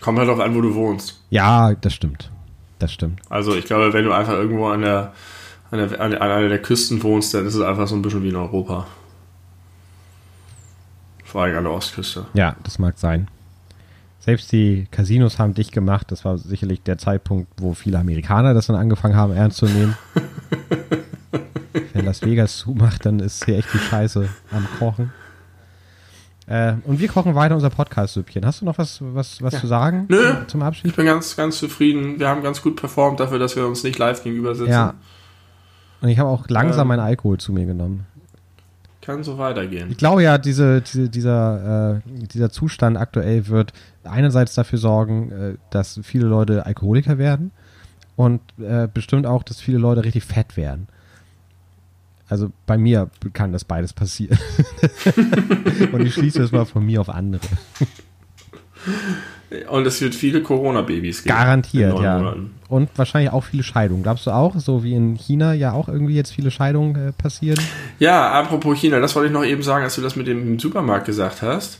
Kommt 0.02 0.20
halt 0.20 0.30
auch 0.30 0.40
an, 0.40 0.54
wo 0.54 0.62
du 0.62 0.76
wohnst. 0.76 1.22
Ja, 1.30 1.74
das 1.74 1.94
stimmt 1.94 2.30
das 2.80 2.94
stimmt. 2.94 3.22
Also 3.30 3.56
ich 3.56 3.66
glaube, 3.66 3.94
wenn 3.94 4.06
du 4.06 4.12
einfach 4.12 4.34
irgendwo 4.34 4.68
an 4.68 4.82
der, 4.82 5.14
an, 5.72 5.90
der, 5.90 6.02
an 6.02 6.14
einer 6.14 6.50
der 6.50 6.62
Küsten 6.62 7.02
wohnst, 7.04 7.34
dann 7.34 7.46
ist 7.46 7.56
es 7.56 7.62
einfach 7.62 7.88
so 7.88 7.96
ein 7.96 8.02
bisschen 8.02 8.24
wie 8.24 8.30
in 8.30 8.36
Europa. 8.36 8.88
Vor 11.24 11.44
allem 11.44 11.58
an 11.58 11.64
der 11.66 11.74
Ostküste. 11.74 12.26
Ja, 12.34 12.56
das 12.64 12.80
mag 12.80 12.98
sein. 12.98 13.28
Selbst 14.20 14.52
die 14.52 14.88
Casinos 14.92 15.40
haben 15.40 15.54
dicht 15.54 15.72
gemacht. 15.72 16.12
Das 16.12 16.26
war 16.26 16.38
sicherlich 16.38 16.82
der 16.84 16.98
Zeitpunkt, 16.98 17.50
wo 17.58 17.74
viele 17.74 18.00
Amerikaner 18.00 18.54
das 18.54 18.68
dann 18.68 18.76
angefangen 18.76 19.16
haben, 19.16 19.34
ernst 19.34 19.58
zu 19.58 19.66
nehmen. 19.66 19.98
Wenn 21.94 22.06
Las 22.06 22.22
Vegas 22.22 22.58
zumacht, 22.58 23.06
dann 23.06 23.20
ist 23.20 23.46
hier 23.46 23.58
echt 23.58 23.74
die 23.74 23.78
Scheiße 23.78 24.28
am 24.52 24.68
Kochen. 24.80 25.12
Äh, 26.48 26.76
und 26.86 27.00
wir 27.00 27.10
kochen 27.10 27.36
weiter 27.36 27.56
unser 27.56 27.70
Podcast-Süppchen. 27.70 28.46
Hast 28.46 28.62
du 28.62 28.66
noch 28.66 28.78
was, 28.78 29.00
was, 29.02 29.42
was 29.42 29.54
ja. 29.54 29.60
zu 29.60 29.68
sagen 29.68 30.06
Nö, 30.08 30.34
zum 30.48 30.62
Abschied? 30.64 30.86
Ich 30.86 30.96
bin 30.96 31.06
ganz, 31.06 31.36
ganz 31.36 31.60
zufrieden. 31.60 32.20
Wir 32.20 32.30
haben 32.30 32.42
ganz 32.42 32.62
gut 32.62 32.78
performt 32.78 33.20
dafür, 33.20 33.38
dass 33.38 33.56
wir 33.58 33.68
uns 33.68 33.84
nicht 33.84 34.00
live 34.00 34.24
gegenüber 34.24 34.56
sitzen. 34.56 34.72
Ja. 34.72 34.94
Und 36.02 36.10
ich 36.10 36.20
habe 36.20 36.30
auch 36.30 36.48
langsam 36.48 36.84
ähm, 36.84 36.88
meinen 36.90 37.00
Alkohol 37.02 37.38
zu 37.38 37.52
mir 37.52 37.66
genommen. 37.66 38.06
Kann 39.02 39.24
so 39.24 39.38
weitergehen. 39.38 39.90
Ich 39.92 39.98
glaube 39.98 40.24
ja, 40.24 40.38
diese, 40.38 40.82
diese, 40.82 41.10
dieser, 41.10 41.96
äh, 41.96 42.02
dieser 42.28 42.50
Zustand 42.50 42.98
aktuell 42.98 43.48
wird 43.48 43.74
einerseits 44.04 44.54
dafür 44.54 44.80
sorgen, 44.80 45.32
äh, 45.32 45.56
dass 45.70 46.00
viele 46.04 46.28
Leute 46.28 46.66
Alkoholiker 46.66 47.18
werden 47.18 47.52
und 48.16 48.42
äh, 48.60 48.88
bestimmt 48.94 49.26
auch, 49.26 49.44
dass 49.44 49.60
viele 49.60 49.80
Leute 49.80 50.04
richtig 50.04 50.24
fett 50.24 50.56
werden. 50.56 50.88
Also 52.30 52.52
bei 52.66 52.78
mir 52.78 53.10
kann 53.34 53.54
das 53.54 53.64
beides 53.64 53.94
passieren. 53.94 54.38
und 55.92 56.06
ich 56.06 56.14
schließe 56.14 56.40
das 56.40 56.52
mal 56.52 56.66
von 56.66 56.86
mir 56.86 57.02
auf 57.02 57.10
andere. 57.10 57.46
Und 59.70 59.88
es 59.88 60.02
wird 60.02 60.14
viele 60.14 60.42
Corona-Babys 60.42 61.24
geben. 61.24 61.36
Garantiert, 61.36 61.98
ja. 62.00 62.18
Monaten. 62.18 62.52
Und 62.68 62.90
wahrscheinlich 62.98 63.32
auch 63.32 63.46
viele 63.46 63.64
Scheidungen. 63.64 64.04
Glaubst 64.04 64.28
du 64.28 64.32
auch, 64.32 64.60
so 64.60 64.84
wie 64.84 64.94
in 64.94 65.16
China 65.16 65.54
ja 65.54 65.72
auch 65.72 65.88
irgendwie 65.88 66.16
jetzt 66.16 66.32
viele 66.32 66.52
Scheidungen 66.52 66.96
äh, 66.96 67.12
passieren? 67.14 67.58
Ja, 67.98 68.30
apropos 68.32 68.78
China, 68.78 69.00
das 69.00 69.16
wollte 69.16 69.28
ich 69.28 69.34
noch 69.34 69.46
eben 69.46 69.64
sagen, 69.64 69.86
als 69.86 69.96
du 69.96 70.02
das 70.02 70.18
mit 70.18 70.28
dem 70.28 70.60
Supermarkt 70.60 71.06
gesagt 71.06 71.42
hast. 71.42 71.80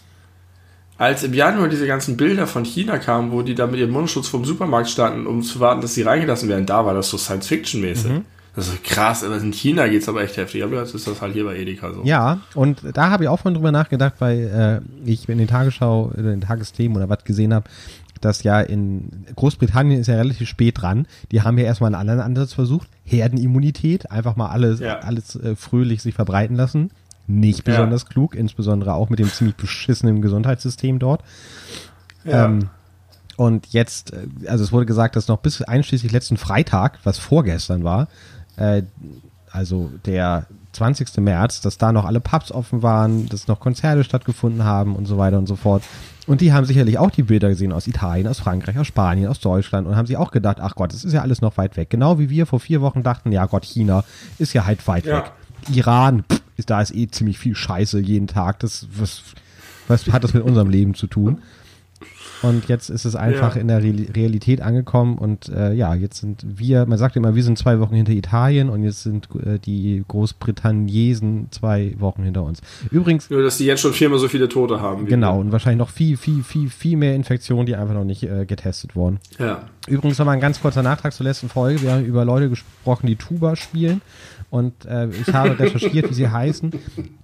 Als 0.98 1.24
im 1.24 1.34
Januar 1.34 1.68
diese 1.68 1.86
ganzen 1.86 2.16
Bilder 2.16 2.48
von 2.48 2.64
China 2.64 2.98
kamen, 2.98 3.32
wo 3.32 3.42
die 3.42 3.54
da 3.54 3.68
mit 3.68 3.80
ihrem 3.80 3.92
Mundschutz 3.92 4.30
vom 4.30 4.46
Supermarkt 4.46 4.90
standen, 4.90 5.28
um 5.28 5.44
zu 5.44 5.60
warten, 5.60 5.82
dass 5.82 5.94
sie 5.94 6.04
reingelassen 6.04 6.48
werden, 6.48 6.66
da 6.66 6.86
war 6.86 6.94
das 6.94 7.10
so 7.10 7.18
Science-Fiction-mäßig. 7.18 8.12
Mhm. 8.12 8.26
Das 8.58 8.70
ist 8.70 8.84
krass, 8.84 9.24
aber 9.24 9.38
in 9.38 9.54
China 9.54 9.88
geht 9.88 10.02
es 10.02 10.10
aber 10.10 10.24
echt 10.24 10.36
heftig. 10.36 10.64
Aber 10.64 10.78
jetzt 10.78 10.96
ist 10.96 11.06
das 11.06 11.22
halt 11.22 11.34
hier 11.34 11.46
bei 11.46 11.56
Edeka 11.56 11.94
so. 11.94 12.02
Ja, 12.04 12.40
und 12.56 12.82
da 12.92 13.12
habe 13.12 13.26
ich 13.26 13.30
auch 13.30 13.38
von 13.38 13.54
drüber 13.54 13.72
nachgedacht, 13.72 14.16
weil 14.18 14.82
äh, 15.06 15.08
ich 15.08 15.30
in 15.30 15.38
den 15.38 15.48
Tagesschau, 15.48 16.12
in 16.18 16.24
den 16.26 16.42
Tagesthemen 16.42 16.98
oder 16.98 17.08
was 17.08 17.24
gesehen 17.24 17.54
habe, 17.54 17.70
dass 18.20 18.42
ja 18.42 18.60
in 18.60 19.28
Großbritannien 19.36 20.02
ist 20.02 20.08
ja 20.08 20.16
relativ 20.16 20.50
spät 20.50 20.82
dran. 20.82 21.06
Die 21.32 21.44
haben 21.44 21.60
ja 21.60 21.66
erstmal 21.66 21.94
einen 21.94 22.02
anderen 22.02 22.20
Ansatz 22.20 22.54
versucht. 22.54 22.90
Herdenimmunität, 23.04 24.10
einfach 24.10 24.36
mal 24.36 24.48
alles, 24.48 24.80
ja. 24.80 25.02
alles 25.02 25.36
äh, 25.36 25.56
fröhlich 25.56 26.02
sich 26.02 26.16
verbreiten 26.16 26.56
lassen. 26.56 26.90
Nicht 27.28 27.64
besonders 27.64 28.06
ja. 28.06 28.10
klug, 28.10 28.34
insbesondere 28.34 28.96
auch 28.96 29.12
mit 29.12 29.20
dem 29.20 29.30
ziemlich 29.30 29.56
beschissenen 29.56 30.20
Gesundheitssystem 30.24 30.98
dort. 30.98 31.22
Ja. 32.26 32.46
Ähm, 32.46 32.70
und 33.36 33.68
jetzt, 33.68 34.14
äh, 34.14 34.48
also 34.48 34.64
es 34.64 34.72
wurde 34.72 34.88
gesagt, 34.88 35.16
dass 35.16 35.28
noch 35.28 35.38
bis 35.38 35.62
einschließlich 35.62 36.12
letzten 36.12 36.38
Freitag, 36.38 36.98
was 37.04 37.20
vorgestern 37.20 37.84
war, 37.84 38.08
äh, 38.58 38.84
also 39.52 39.90
der 40.06 40.46
20. 40.74 41.18
März, 41.18 41.62
dass 41.62 41.78
da 41.78 41.92
noch 41.92 42.06
alle 42.06 42.20
Pubs 42.20 42.52
offen 42.52 42.84
waren, 42.84 43.28
dass 43.30 43.48
noch 43.48 43.60
Konzerte 43.60 44.04
stattgefunden 44.04 44.64
haben 44.64 44.96
und 44.96 45.06
so 45.06 45.18
weiter 45.18 45.38
und 45.38 45.48
so 45.48 45.56
fort. 45.56 45.84
Und 46.28 46.42
die 46.42 46.52
haben 46.52 46.66
sicherlich 46.66 46.98
auch 46.98 47.10
die 47.10 47.24
Bilder 47.24 47.50
gesehen 47.50 47.72
aus 47.72 47.88
Italien, 47.88 48.28
aus 48.28 48.40
Frankreich, 48.40 48.78
aus 48.78 48.88
Spanien, 48.88 49.30
aus 49.30 49.40
Deutschland 49.40 49.88
und 49.88 49.96
haben 49.96 50.06
sich 50.06 50.18
auch 50.18 50.32
gedacht, 50.32 50.58
ach 50.60 50.76
Gott, 50.76 50.94
das 50.94 51.06
ist 51.06 51.14
ja 51.14 51.22
alles 51.22 51.42
noch 51.42 51.58
weit 51.58 51.78
weg. 51.78 51.90
Genau 51.90 52.20
wie 52.20 52.30
wir 52.30 52.46
vor 52.46 52.60
vier 52.60 52.82
Wochen 52.82 53.02
dachten, 53.02 53.32
ja 53.32 53.46
Gott, 53.46 53.66
China 53.66 54.04
ist 54.38 54.54
ja 54.54 54.66
halt 54.66 54.86
weit 54.88 55.06
ja. 55.06 55.18
weg. 55.18 55.32
Iran, 55.74 56.24
pff, 56.30 56.42
ist, 56.58 56.70
da 56.70 56.82
ist 56.82 56.94
eh 56.94 57.08
ziemlich 57.08 57.40
viel 57.40 57.56
Scheiße 57.56 58.00
jeden 58.00 58.28
Tag. 58.28 58.60
Das, 58.60 58.88
was, 58.98 59.24
was 59.88 60.08
hat 60.10 60.24
das 60.24 60.34
mit 60.34 60.44
unserem 60.44 60.70
Leben 60.70 60.94
zu 60.96 61.08
tun? 61.08 61.42
Und 62.44 62.68
jetzt 62.68 62.90
ist 62.90 63.06
es 63.06 63.16
einfach 63.16 63.56
Ja. 63.56 63.62
in 63.62 63.68
der 63.68 63.82
Real- 63.82 64.08
Realität 64.16 64.62
angekommen 64.62 65.18
und 65.18 65.50
äh, 65.50 65.74
ja, 65.74 65.96
jetzt 65.96 66.20
sind 66.20 66.46
wir, 66.48 66.86
man 66.86 66.98
sagt 66.98 67.16
immer, 67.16 67.34
wir 67.36 67.44
sind 67.44 67.58
zwei 67.58 67.80
Wochen 67.80 67.96
hinter 67.96 68.12
Italien 68.12 68.70
und 68.70 68.84
jetzt 68.84 69.04
sind 69.04 69.28
äh, 69.44 69.58
die 69.60 70.04
Großbritanniesen 70.08 71.48
zwei 71.52 71.96
Wochen 72.00 72.24
hinter 72.24 72.44
uns. 72.44 72.62
Übrigens, 72.92 73.30
Nur, 73.30 73.44
dass 73.44 73.58
die 73.58 73.66
jetzt 73.66 73.82
schon 73.82 73.94
viermal 73.94 74.20
so 74.20 74.28
viele 74.28 74.50
Tote 74.50 74.82
haben. 74.82 75.06
genau, 75.06 75.40
und 75.40 75.52
wahrscheinlich 75.52 75.80
noch 75.80 75.90
viel, 75.90 76.18
viel, 76.18 76.44
viel, 76.44 76.70
viel 76.70 76.98
mehr 76.98 77.16
Infektionen, 77.16 77.66
die 77.66 77.76
einfach 77.76 77.94
noch 77.94 78.04
nicht 78.06 78.24
äh, 78.24 78.46
getestet 78.46 78.96
wurden. 78.96 79.20
wir. 79.38 79.46
Ja. 79.46 79.62
Übrigens 79.88 80.18
nochmal 80.18 80.36
ein 80.36 80.42
ganz 80.42 80.60
kurzer 80.62 80.84
Nachtrag 80.84 81.14
zur 81.14 81.26
letzten 81.26 81.48
Folge. 81.50 81.82
Wir 81.82 81.94
haben 81.94 82.06
über 82.06 82.26
Leute 82.26 82.50
gesprochen, 82.50 83.08
die 83.08 83.16
Tuba 83.16 83.56
spielen. 83.56 84.02
Und 84.50 84.86
äh, 84.86 85.08
ich 85.10 85.34
habe 85.34 85.60
recherchiert, 85.60 86.10
wie 86.10 86.14
sie 86.14 86.30
heißen. 86.30 86.72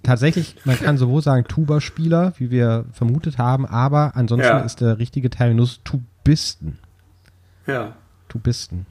Tatsächlich, 0.02 0.56
man 0.64 0.78
kann 0.78 0.98
sowohl 0.98 1.22
sagen 1.22 1.44
Tuba-Spieler, 1.48 2.34
wie 2.38 2.50
wir 2.50 2.84
vermutet 2.92 3.38
haben, 3.38 3.64
aber 3.64 4.14
ansonsten 4.14 4.46
Ja. 4.48 4.58
ist 4.60 4.80
der 4.82 4.98
richtige 4.98 5.30
Terminus 5.30 5.80
Tubisten. 5.84 6.78
Ja. 7.66 7.94
Tubisten. 8.28 8.84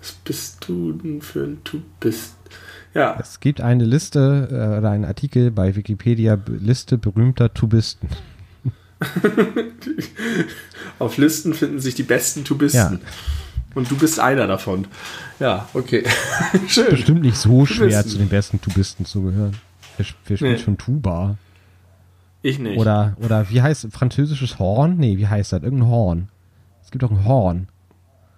Was 0.00 0.12
bist 0.12 0.68
du 0.68 0.92
denn 0.92 1.22
für 1.22 1.44
ein 1.44 1.62
Typ 1.64 1.82
bist? 2.00 2.34
Ja. 2.94 3.16
Es 3.20 3.38
gibt 3.40 3.60
eine 3.60 3.84
Liste 3.84 4.48
äh, 4.50 4.78
oder 4.78 4.90
einen 4.90 5.04
Artikel 5.04 5.50
bei 5.50 5.76
Wikipedia, 5.76 6.36
Liste 6.46 6.98
berühmter 6.98 7.54
Tubisten. 7.54 8.08
Auf 10.98 11.16
Listen 11.16 11.54
finden 11.54 11.80
sich 11.80 11.94
die 11.94 12.02
besten 12.02 12.44
Tubisten. 12.44 13.00
Ja. 13.02 13.08
Und 13.74 13.90
du 13.90 13.96
bist 13.96 14.20
einer 14.20 14.46
davon. 14.46 14.86
Ja, 15.40 15.68
okay. 15.74 16.04
Schön. 16.68 16.90
Bestimmt 16.90 17.22
nicht 17.22 17.36
so 17.36 17.66
schwer, 17.66 18.06
zu 18.06 18.18
den 18.18 18.28
besten 18.28 18.60
Tubisten 18.60 19.04
zu 19.04 19.22
gehören. 19.22 19.56
Wer, 19.96 20.06
wer 20.26 20.36
spielt 20.36 20.58
Nee. 20.58 20.64
schon 20.64 20.78
Tuba? 20.78 21.36
Ich 22.42 22.58
nicht. 22.58 22.78
Oder, 22.78 23.16
oder 23.22 23.48
wie 23.50 23.62
heißt 23.62 23.88
französisches 23.90 24.58
Horn? 24.58 24.96
Nee, 24.98 25.16
wie 25.18 25.26
heißt 25.26 25.52
das? 25.52 25.62
Irgendein 25.62 25.88
Horn. 25.88 26.28
Es 26.84 26.90
gibt 26.90 27.02
doch 27.02 27.10
ein 27.10 27.24
Horn. 27.24 27.68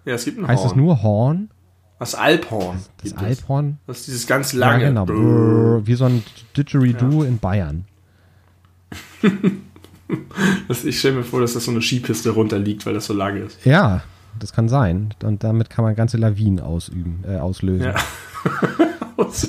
ja, 0.04 0.14
es 0.14 0.24
gibt 0.24 0.38
ein 0.38 0.46
Heißt 0.46 0.60
Horn. 0.60 0.68
das 0.70 0.76
nur 0.76 1.02
Horn? 1.02 1.50
Das 1.98 2.14
Alphorn. 2.14 2.78
Das 3.02 3.12
es. 3.12 3.16
Alphorn? 3.18 3.78
Das 3.86 3.98
ist 4.00 4.06
dieses 4.08 4.26
ganz 4.26 4.52
lange. 4.52 4.82
Ja, 4.84 4.88
genau. 4.90 5.06
Brrr, 5.06 5.86
Wie 5.86 5.94
so 5.94 6.04
ein 6.04 6.22
Didgeridoo 6.56 7.22
in 7.24 7.38
Bayern. 7.38 7.84
Das, 10.68 10.84
ich 10.84 11.00
stelle 11.00 11.16
mir 11.16 11.24
vor, 11.24 11.40
dass 11.40 11.54
das 11.54 11.64
so 11.64 11.72
eine 11.72 11.82
Skipiste 11.82 12.30
runterliegt, 12.30 12.86
weil 12.86 12.94
das 12.94 13.06
so 13.06 13.12
lang 13.12 13.44
ist. 13.44 13.64
Ja, 13.66 14.02
das 14.38 14.52
kann 14.52 14.68
sein. 14.68 15.14
Und 15.24 15.44
damit 15.44 15.70
kann 15.70 15.84
man 15.84 15.94
ganze 15.94 16.16
Lawinen 16.16 16.60
ausüben, 16.60 17.24
äh, 17.28 17.36
auslösen. 17.36 17.86
Ja. 17.86 17.94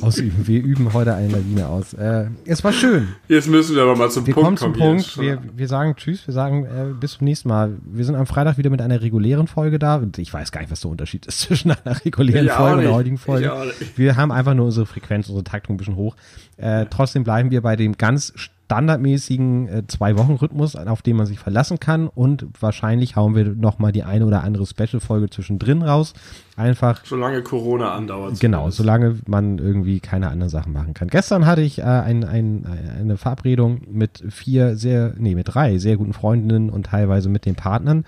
Ausüben. 0.02 0.48
Wir 0.48 0.64
üben 0.64 0.94
heute 0.94 1.14
eine 1.14 1.28
Lawine 1.28 1.68
aus. 1.68 1.94
Äh, 1.94 2.28
es 2.46 2.64
war 2.64 2.72
schön. 2.72 3.10
Jetzt 3.28 3.50
müssen 3.50 3.76
wir 3.76 3.84
aber 3.84 3.98
mal 3.98 4.10
zum 4.10 4.26
Wir 4.26 4.34
Punkt 4.34 4.46
kommen 4.46 4.58
zum 4.58 4.74
kommen. 4.74 4.98
Punkt. 5.04 5.20
Wir, 5.20 5.40
wir 5.56 5.68
sagen 5.68 5.96
Tschüss. 5.98 6.26
Wir 6.26 6.34
sagen 6.34 6.66
äh, 6.66 6.94
bis 6.98 7.14
zum 7.18 7.26
nächsten 7.26 7.50
Mal. 7.50 7.78
Wir 7.86 8.06
sind 8.06 8.16
am 8.16 8.26
Freitag 8.28 8.58
wieder 8.58 8.70
mit 8.70 8.82
einer 8.82 9.02
regulären 9.02 9.48
Folge 9.48 9.78
da. 9.78 10.02
Ich 10.18 10.34
weiß 10.34 10.54
gar 10.54 10.62
nicht, 10.62 10.72
was 10.72 10.80
der 10.82 10.92
Unterschied 10.92 11.26
ist 11.26 11.40
zwischen 11.42 11.72
einer 11.72 12.04
regulären 12.06 12.46
Ich 12.46 12.52
Folge 12.54 12.72
und 12.76 12.80
der 12.80 12.88
nicht. 12.88 12.96
heutigen 12.98 13.18
Folge. 13.18 13.52
Wir 13.98 14.16
haben 14.16 14.32
einfach 14.32 14.54
nur 14.54 14.68
unsere 14.68 14.86
Frequenz, 14.86 15.28
unsere 15.28 15.44
Taktung 15.44 15.76
ein 15.76 15.78
bisschen 15.78 15.98
hoch. 15.98 16.16
Äh, 16.56 16.86
trotzdem 16.90 17.24
bleiben 17.26 17.52
wir 17.52 17.62
bei 17.62 17.76
dem 17.76 17.98
ganz 17.98 18.34
standardmäßigen 18.68 19.68
äh, 19.70 19.88
Zwei-Wochen-Rhythmus, 19.88 20.76
auf 20.76 21.02
den 21.02 21.16
man 21.16 21.26
sich 21.26 21.40
verlassen 21.40 21.80
kann. 21.80 22.10
Und 22.10 22.46
wahrscheinlich 22.60 23.16
hauen 23.16 23.34
wir 23.34 23.46
noch 23.46 23.80
mal 23.80 23.94
die 23.94 24.04
eine 24.04 24.26
oder 24.26 24.44
andere 24.44 24.66
Special-Folge 24.66 25.30
zwischendrin 25.30 25.82
raus. 25.82 26.14
Einfach 26.58 27.06
Solange 27.06 27.44
Corona 27.44 27.94
andauert. 27.94 28.40
Genau, 28.40 28.72
solange 28.72 29.20
man 29.28 29.60
irgendwie 29.60 30.00
keine 30.00 30.30
anderen 30.30 30.50
Sachen 30.50 30.74
machen 30.74 30.96
kann. 30.96 31.08
Gestern 31.08 31.46
hatte 31.46 31.62
ich 31.62 31.78
äh, 31.78 31.84
ein, 31.84 32.24
ein, 32.24 32.66
eine 33.00 33.16
Verabredung 33.18 33.82
mit 33.92 34.24
vier 34.30 34.76
sehr, 34.76 35.14
nee, 35.20 35.36
mit 35.36 35.54
drei 35.54 35.78
sehr 35.78 35.98
guten 35.98 36.14
Freundinnen 36.14 36.72
und 36.72 36.88
teilweise 36.88 37.30
mit 37.30 37.46
den 37.46 37.54
Partnern. 37.54 38.06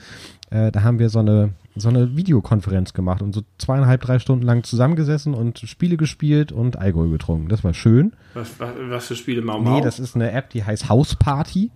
Äh, 0.49 0.71
da 0.71 0.81
haben 0.81 0.97
wir 0.97 1.09
so 1.09 1.19
eine, 1.19 1.51
so 1.75 1.89
eine 1.89 2.15
Videokonferenz 2.15 2.93
gemacht 2.93 3.21
und 3.21 3.35
so 3.35 3.41
zweieinhalb, 3.59 4.01
drei 4.01 4.17
Stunden 4.17 4.45
lang 4.45 4.63
zusammengesessen 4.63 5.35
und 5.35 5.59
Spiele 5.59 5.95
gespielt 5.95 6.51
und 6.51 6.75
Alkohol 6.75 7.11
getrunken. 7.11 7.49
Das 7.49 7.63
war 7.63 7.75
schön. 7.75 8.13
Was, 8.33 8.59
was, 8.59 8.71
was 8.89 9.07
für 9.07 9.15
Spiele? 9.15 9.43
Mau 9.43 9.59
Mau? 9.59 9.75
Nee, 9.75 9.81
das 9.81 9.99
ist 9.99 10.15
eine 10.15 10.31
App, 10.31 10.49
die 10.49 10.63
heißt 10.63 10.89
House 10.89 11.15
Party, 11.15 11.69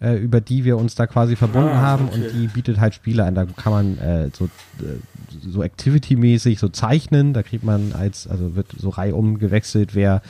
äh, 0.00 0.16
über 0.16 0.40
die 0.40 0.64
wir 0.64 0.76
uns 0.76 0.94
da 0.94 1.06
quasi 1.06 1.36
verbunden 1.36 1.70
Ah, 1.70 1.80
haben 1.80 2.08
okay. 2.08 2.14
und 2.26 2.34
die 2.40 2.46
bietet 2.48 2.78
halt 2.80 2.94
Spiele 2.94 3.24
an. 3.24 3.34
Da 3.34 3.44
kann 3.46 3.72
man 3.72 3.98
äh, 3.98 4.30
so, 4.32 4.44
äh, 4.44 4.48
so 5.48 5.62
Activity-mäßig 5.62 6.58
so 6.58 6.68
zeichnen. 6.68 7.32
Da 7.32 7.42
kriegt 7.42 7.64
man 7.64 7.92
als, 7.92 8.26
also 8.26 8.56
wird 8.56 8.66
so 8.76 8.90
reihum 8.90 9.38
gewechselt, 9.38 9.94
wer 9.94 10.22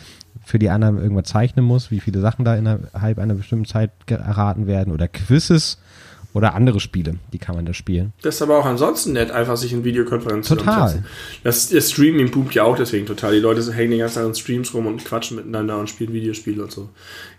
für 0.44 0.58
die 0.60 0.70
anderen 0.70 0.98
irgendwas 0.98 1.24
zeichnen 1.28 1.64
muss, 1.64 1.90
wie 1.90 1.98
viele 2.00 2.20
Sachen 2.20 2.44
da 2.44 2.54
innerhalb 2.54 3.18
einer 3.18 3.34
bestimmten 3.34 3.64
Zeit 3.64 3.90
ge- 4.06 4.18
erraten 4.18 4.66
werden 4.68 4.92
oder 4.92 5.08
Quizzes 5.08 5.78
oder 6.36 6.54
andere 6.54 6.80
Spiele, 6.80 7.14
die 7.32 7.38
kann 7.38 7.56
man 7.56 7.64
da 7.64 7.72
spielen. 7.72 8.12
Das 8.20 8.34
ist 8.34 8.42
aber 8.42 8.58
auch 8.58 8.66
ansonsten 8.66 9.14
nett, 9.14 9.30
einfach 9.30 9.56
sich 9.56 9.72
in 9.72 9.84
Videokonferenz 9.84 10.48
Total. 10.48 11.02
Das, 11.42 11.70
das 11.70 11.90
Streaming 11.90 12.30
boomt 12.30 12.54
ja 12.54 12.62
auch 12.62 12.76
deswegen 12.76 13.06
total. 13.06 13.32
Die 13.32 13.40
Leute 13.40 13.72
hängen 13.72 13.92
den 13.92 14.00
ganzen 14.00 14.16
Tag 14.16 14.26
in 14.26 14.34
Streams 14.34 14.74
rum 14.74 14.86
und 14.86 15.02
quatschen 15.02 15.38
miteinander 15.38 15.78
und 15.78 15.88
spielen 15.88 16.12
Videospiele 16.12 16.62
und 16.62 16.70
so. 16.70 16.90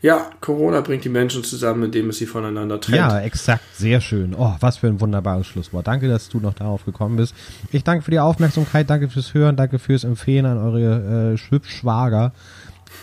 Ja, 0.01 0.31
Corona 0.41 0.81
bringt 0.81 1.05
die 1.05 1.09
Menschen 1.09 1.43
zusammen, 1.43 1.83
indem 1.83 2.09
es 2.09 2.17
sie 2.17 2.25
voneinander 2.25 2.81
trennt. 2.81 2.97
Ja, 2.97 3.19
exakt, 3.19 3.61
sehr 3.75 4.01
schön. 4.01 4.33
Oh, 4.35 4.55
was 4.61 4.77
für 4.77 4.87
ein 4.87 4.99
wunderbares 4.99 5.45
Schlusswort. 5.45 5.85
Danke, 5.85 6.07
dass 6.07 6.29
du 6.29 6.39
noch 6.39 6.55
darauf 6.55 6.83
gekommen 6.83 7.17
bist. 7.17 7.35
Ich 7.71 7.83
danke 7.83 8.03
für 8.03 8.09
die 8.09 8.19
Aufmerksamkeit, 8.19 8.89
danke 8.89 9.09
fürs 9.09 9.35
Hören, 9.35 9.55
danke 9.57 9.77
fürs 9.77 10.05
Empfehlen 10.05 10.47
an 10.47 10.57
eure 10.57 11.33
äh, 11.33 11.37
Schwibschwager. 11.37 12.33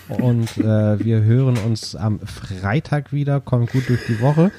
Und 0.08 0.58
äh, 0.58 1.04
wir 1.04 1.22
hören 1.22 1.56
uns 1.56 1.94
am 1.94 2.18
Freitag 2.20 3.12
wieder. 3.12 3.40
Kommt 3.40 3.70
gut 3.70 3.88
durch 3.88 4.04
die 4.06 4.20
Woche. 4.20 4.50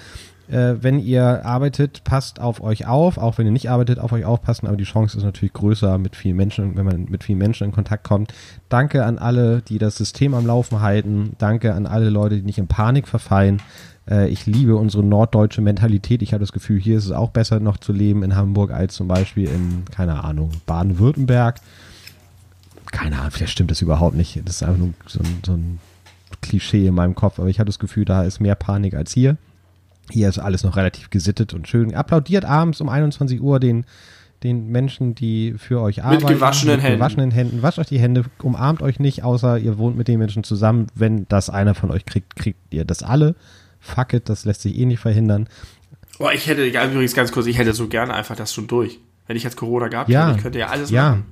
Äh, 0.48 0.76
wenn 0.82 1.00
ihr 1.00 1.46
arbeitet, 1.46 2.04
passt 2.04 2.40
auf 2.40 2.62
euch 2.62 2.88
auf. 2.88 3.18
Auch 3.18 3.38
wenn 3.38 3.46
ihr 3.46 3.52
nicht 3.52 3.70
arbeitet, 3.70 4.00
auf 4.00 4.12
euch 4.12 4.26
aufpassen. 4.26 4.68
Aber 4.68 4.78
die 4.78 4.84
Chance 4.84 5.18
ist 5.18 5.24
natürlich 5.24 5.54
größer 5.54 5.98
mit 5.98 6.16
vielen 6.16 6.38
Menschen, 6.38 6.76
wenn 6.76 6.86
man 6.86 7.06
mit 7.06 7.24
vielen 7.24 7.40
Menschen 7.40 7.66
in 7.66 7.72
Kontakt 7.72 8.04
kommt. 8.04 8.34
Danke 8.70 9.06
an 9.06 9.18
alle, 9.18 9.62
die 9.62 9.78
das 9.78 9.98
System 9.98 10.34
am 10.34 10.46
Laufen 10.46 10.82
halten. 10.82 11.34
Danke 11.38 11.74
an 11.74 11.88
alle 11.88 12.10
Leute, 12.10 12.36
die 12.36 12.44
nicht 12.44 12.60
in 12.60 12.68
Panik 12.68 13.08
verfallen. 13.08 13.62
Äh, 14.10 14.30
ich 14.30 14.46
liebe 14.46 14.76
unsere 14.76 15.04
norddeutsche 15.04 15.62
Mentalität. 15.62 16.22
Ich 16.22 16.34
habe 16.34 16.42
das 16.42 16.52
Gefühl, 16.52 16.80
hier 16.80 16.98
ist 16.98 17.06
es 17.06 17.12
auch 17.12 17.32
besser 17.32 17.60
noch 17.60 17.78
zu 17.78 17.92
leben 17.92 18.24
in 18.24 18.36
Hamburg 18.36 18.72
als 18.72 18.96
zum 18.96 19.08
Beispiel 19.08 19.50
in, 19.50 19.84
keine 19.92 20.24
Ahnung, 20.24 20.52
Baden-Württemberg. 20.66 21.60
Keine 22.92 23.18
Ahnung, 23.18 23.32
vielleicht 23.32 23.54
stimmt 23.54 23.72
das 23.72 23.82
überhaupt 23.82 24.16
nicht. 24.16 24.42
Das 24.46 24.58
ist 24.58 24.64
einfach 24.64 24.78
nur 24.78 24.94
so 25.08 25.20
ein, 25.20 25.40
so 25.46 25.54
ein 25.54 25.80
Klischee 26.42 26.88
in 26.88 26.94
meinem 26.94 27.16
Kopf. 27.16 27.40
Aber 27.40 27.50
ich 27.50 27.60
habe 27.60 27.68
das 27.68 27.80
Gefühl, 27.80 28.06
da 28.06 28.24
ist 28.24 28.40
mehr 28.40 28.56
Panik 28.56 28.94
als 28.94 29.12
hier. 29.12 29.38
Hier 30.11 30.30
ist 30.30 30.40
alles 30.40 30.64
noch 30.64 30.76
relativ 30.77 31.10
gesittet 31.10 31.53
und 31.53 31.68
schön. 31.68 31.94
Applaudiert 31.95 32.45
abends 32.45 32.80
um 32.82 32.90
21 32.90 33.41
Uhr 33.41 33.60
den, 33.60 33.86
den 34.44 34.68
Menschen, 34.68 35.15
die 35.15 35.56
für 35.57 35.82
euch 35.82 36.03
arbeiten. 36.03 36.27
gewaschenen 36.27 36.80
Händen. 36.80 36.98
gewaschenen 36.99 37.32
Händen. 37.32 37.61
Wascht 37.64 37.80
euch 37.80 37.88
die 37.88 37.99
Hände, 37.99 38.23
umarmt 38.41 38.82
euch 38.82 38.99
nicht, 38.99 39.23
außer 39.23 39.57
ihr 39.57 39.77
wohnt 39.77 39.98
mit 39.98 40.07
den 40.07 40.19
Menschen 40.19 40.44
zusammen. 40.44 40.88
Wenn 40.95 41.26
das 41.27 41.49
einer 41.49 41.73
von 41.76 41.90
euch 41.91 42.06
kriegt, 42.06 42.36
kriegt 42.36 42.60
ihr 42.73 42.86
das 42.86 43.02
alle. 43.03 43.36
Fuck 43.80 44.14
it, 44.14 44.30
das 44.30 44.45
lässt 44.45 44.61
sich 44.61 44.77
eh 44.77 44.86
nicht 44.86 44.99
verhindern. 44.99 45.48
Oh, 46.19 46.30
ich 46.34 46.48
hätte, 46.48 46.65
übrigens 46.65 47.14
ganz 47.14 47.32
kurz, 47.32 47.45
ich 47.48 47.57
hätte 47.57 47.73
so 47.73 47.88
gerne 47.88 48.14
einfach 48.14 48.36
das 48.36 48.53
schon 48.53 48.68
durch. 48.68 48.99
Wenn 49.27 49.36
ich 49.38 49.44
jetzt 49.44 49.57
Corona 49.57 49.88
gehabt 49.88 50.10
Ja. 50.10 50.27
hätte, 50.27 50.38
ich 50.38 50.44
könnte 50.44 50.60
ja 50.60 50.68
alles 50.68 50.90
Ja. 50.91 51.10
machen. 51.11 51.26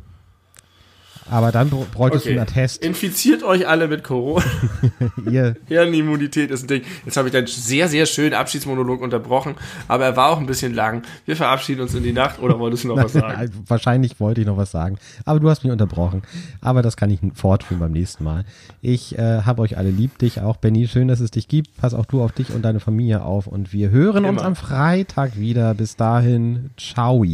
Aber 1.30 1.52
dann 1.52 1.70
br- 1.70 1.86
bräuchtest 1.92 2.26
du 2.26 2.30
Okay. 2.30 2.40
einen 2.40 2.48
Attest. 2.48 2.84
Infiziert 2.84 3.44
euch 3.44 3.68
alle 3.68 3.88
mit 3.88 4.04
Corona. 4.04 4.44
ihr, 5.32 5.56
Hirnimmunität 5.68 6.52
ist 6.52 6.64
ein 6.64 6.68
Ding. 6.68 6.82
Jetzt 7.06 7.18
habe 7.18 7.28
ich 7.28 7.32
deinen 7.34 7.48
sehr, 7.48 7.88
sehr 7.88 8.06
schönen 8.06 8.34
Abschiedsmonolog 8.34 9.02
unterbrochen, 9.02 9.56
aber 9.88 10.06
er 10.06 10.16
war 10.18 10.30
auch 10.30 10.40
ein 10.40 10.46
bisschen 10.46 10.74
lang. 10.74 11.04
Wir 11.26 11.36
verabschieden 11.36 11.82
uns 11.82 11.94
in 11.96 12.04
die 12.04 12.14
Nacht 12.14 12.40
oder 12.40 12.60
wolltest 12.60 12.84
du 12.84 12.90
noch 12.90 12.98
was 13.04 13.14
sagen? 13.14 13.52
Wahrscheinlich 13.68 14.20
wollte 14.20 14.42
ich 14.42 14.48
noch 14.48 14.58
was 14.58 14.72
sagen, 14.72 14.98
aber 15.26 15.40
du 15.40 15.50
hast 15.50 15.64
mich 15.64 15.72
unterbrochen. 15.72 16.24
Aber 16.62 16.82
das 16.82 16.98
kann 16.98 17.10
ich 17.10 17.20
fortführen 17.36 17.80
beim 17.80 17.92
nächsten 17.92 18.24
Mal. 18.24 18.46
Ich 18.82 19.18
äh, 19.18 19.42
habe 19.44 19.62
euch 19.62 19.78
alle 19.78 19.90
lieb, 19.92 20.18
dich 20.20 20.42
auch, 20.42 20.58
Benny. 20.58 20.88
Schön, 20.88 21.08
dass 21.08 21.20
es 21.20 21.32
dich 21.32 21.48
gibt. 21.48 21.76
Pass 21.78 21.94
auch 21.94 22.06
du 22.06 22.22
auf 22.22 22.32
dich 22.34 22.52
und 22.52 22.62
deine 22.64 22.80
Familie 22.80 23.24
auf. 23.24 23.48
Und 23.48 23.72
wir 23.74 23.90
hören 23.90 24.26
uns 24.26 24.40
Immer. 24.40 24.46
am 24.48 24.56
Freitag 24.56 25.38
wieder. 25.38 25.74
Bis 25.74 25.96
dahin, 25.96 26.70
ciao. 26.78 27.26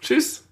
Tschüss. 0.00 0.43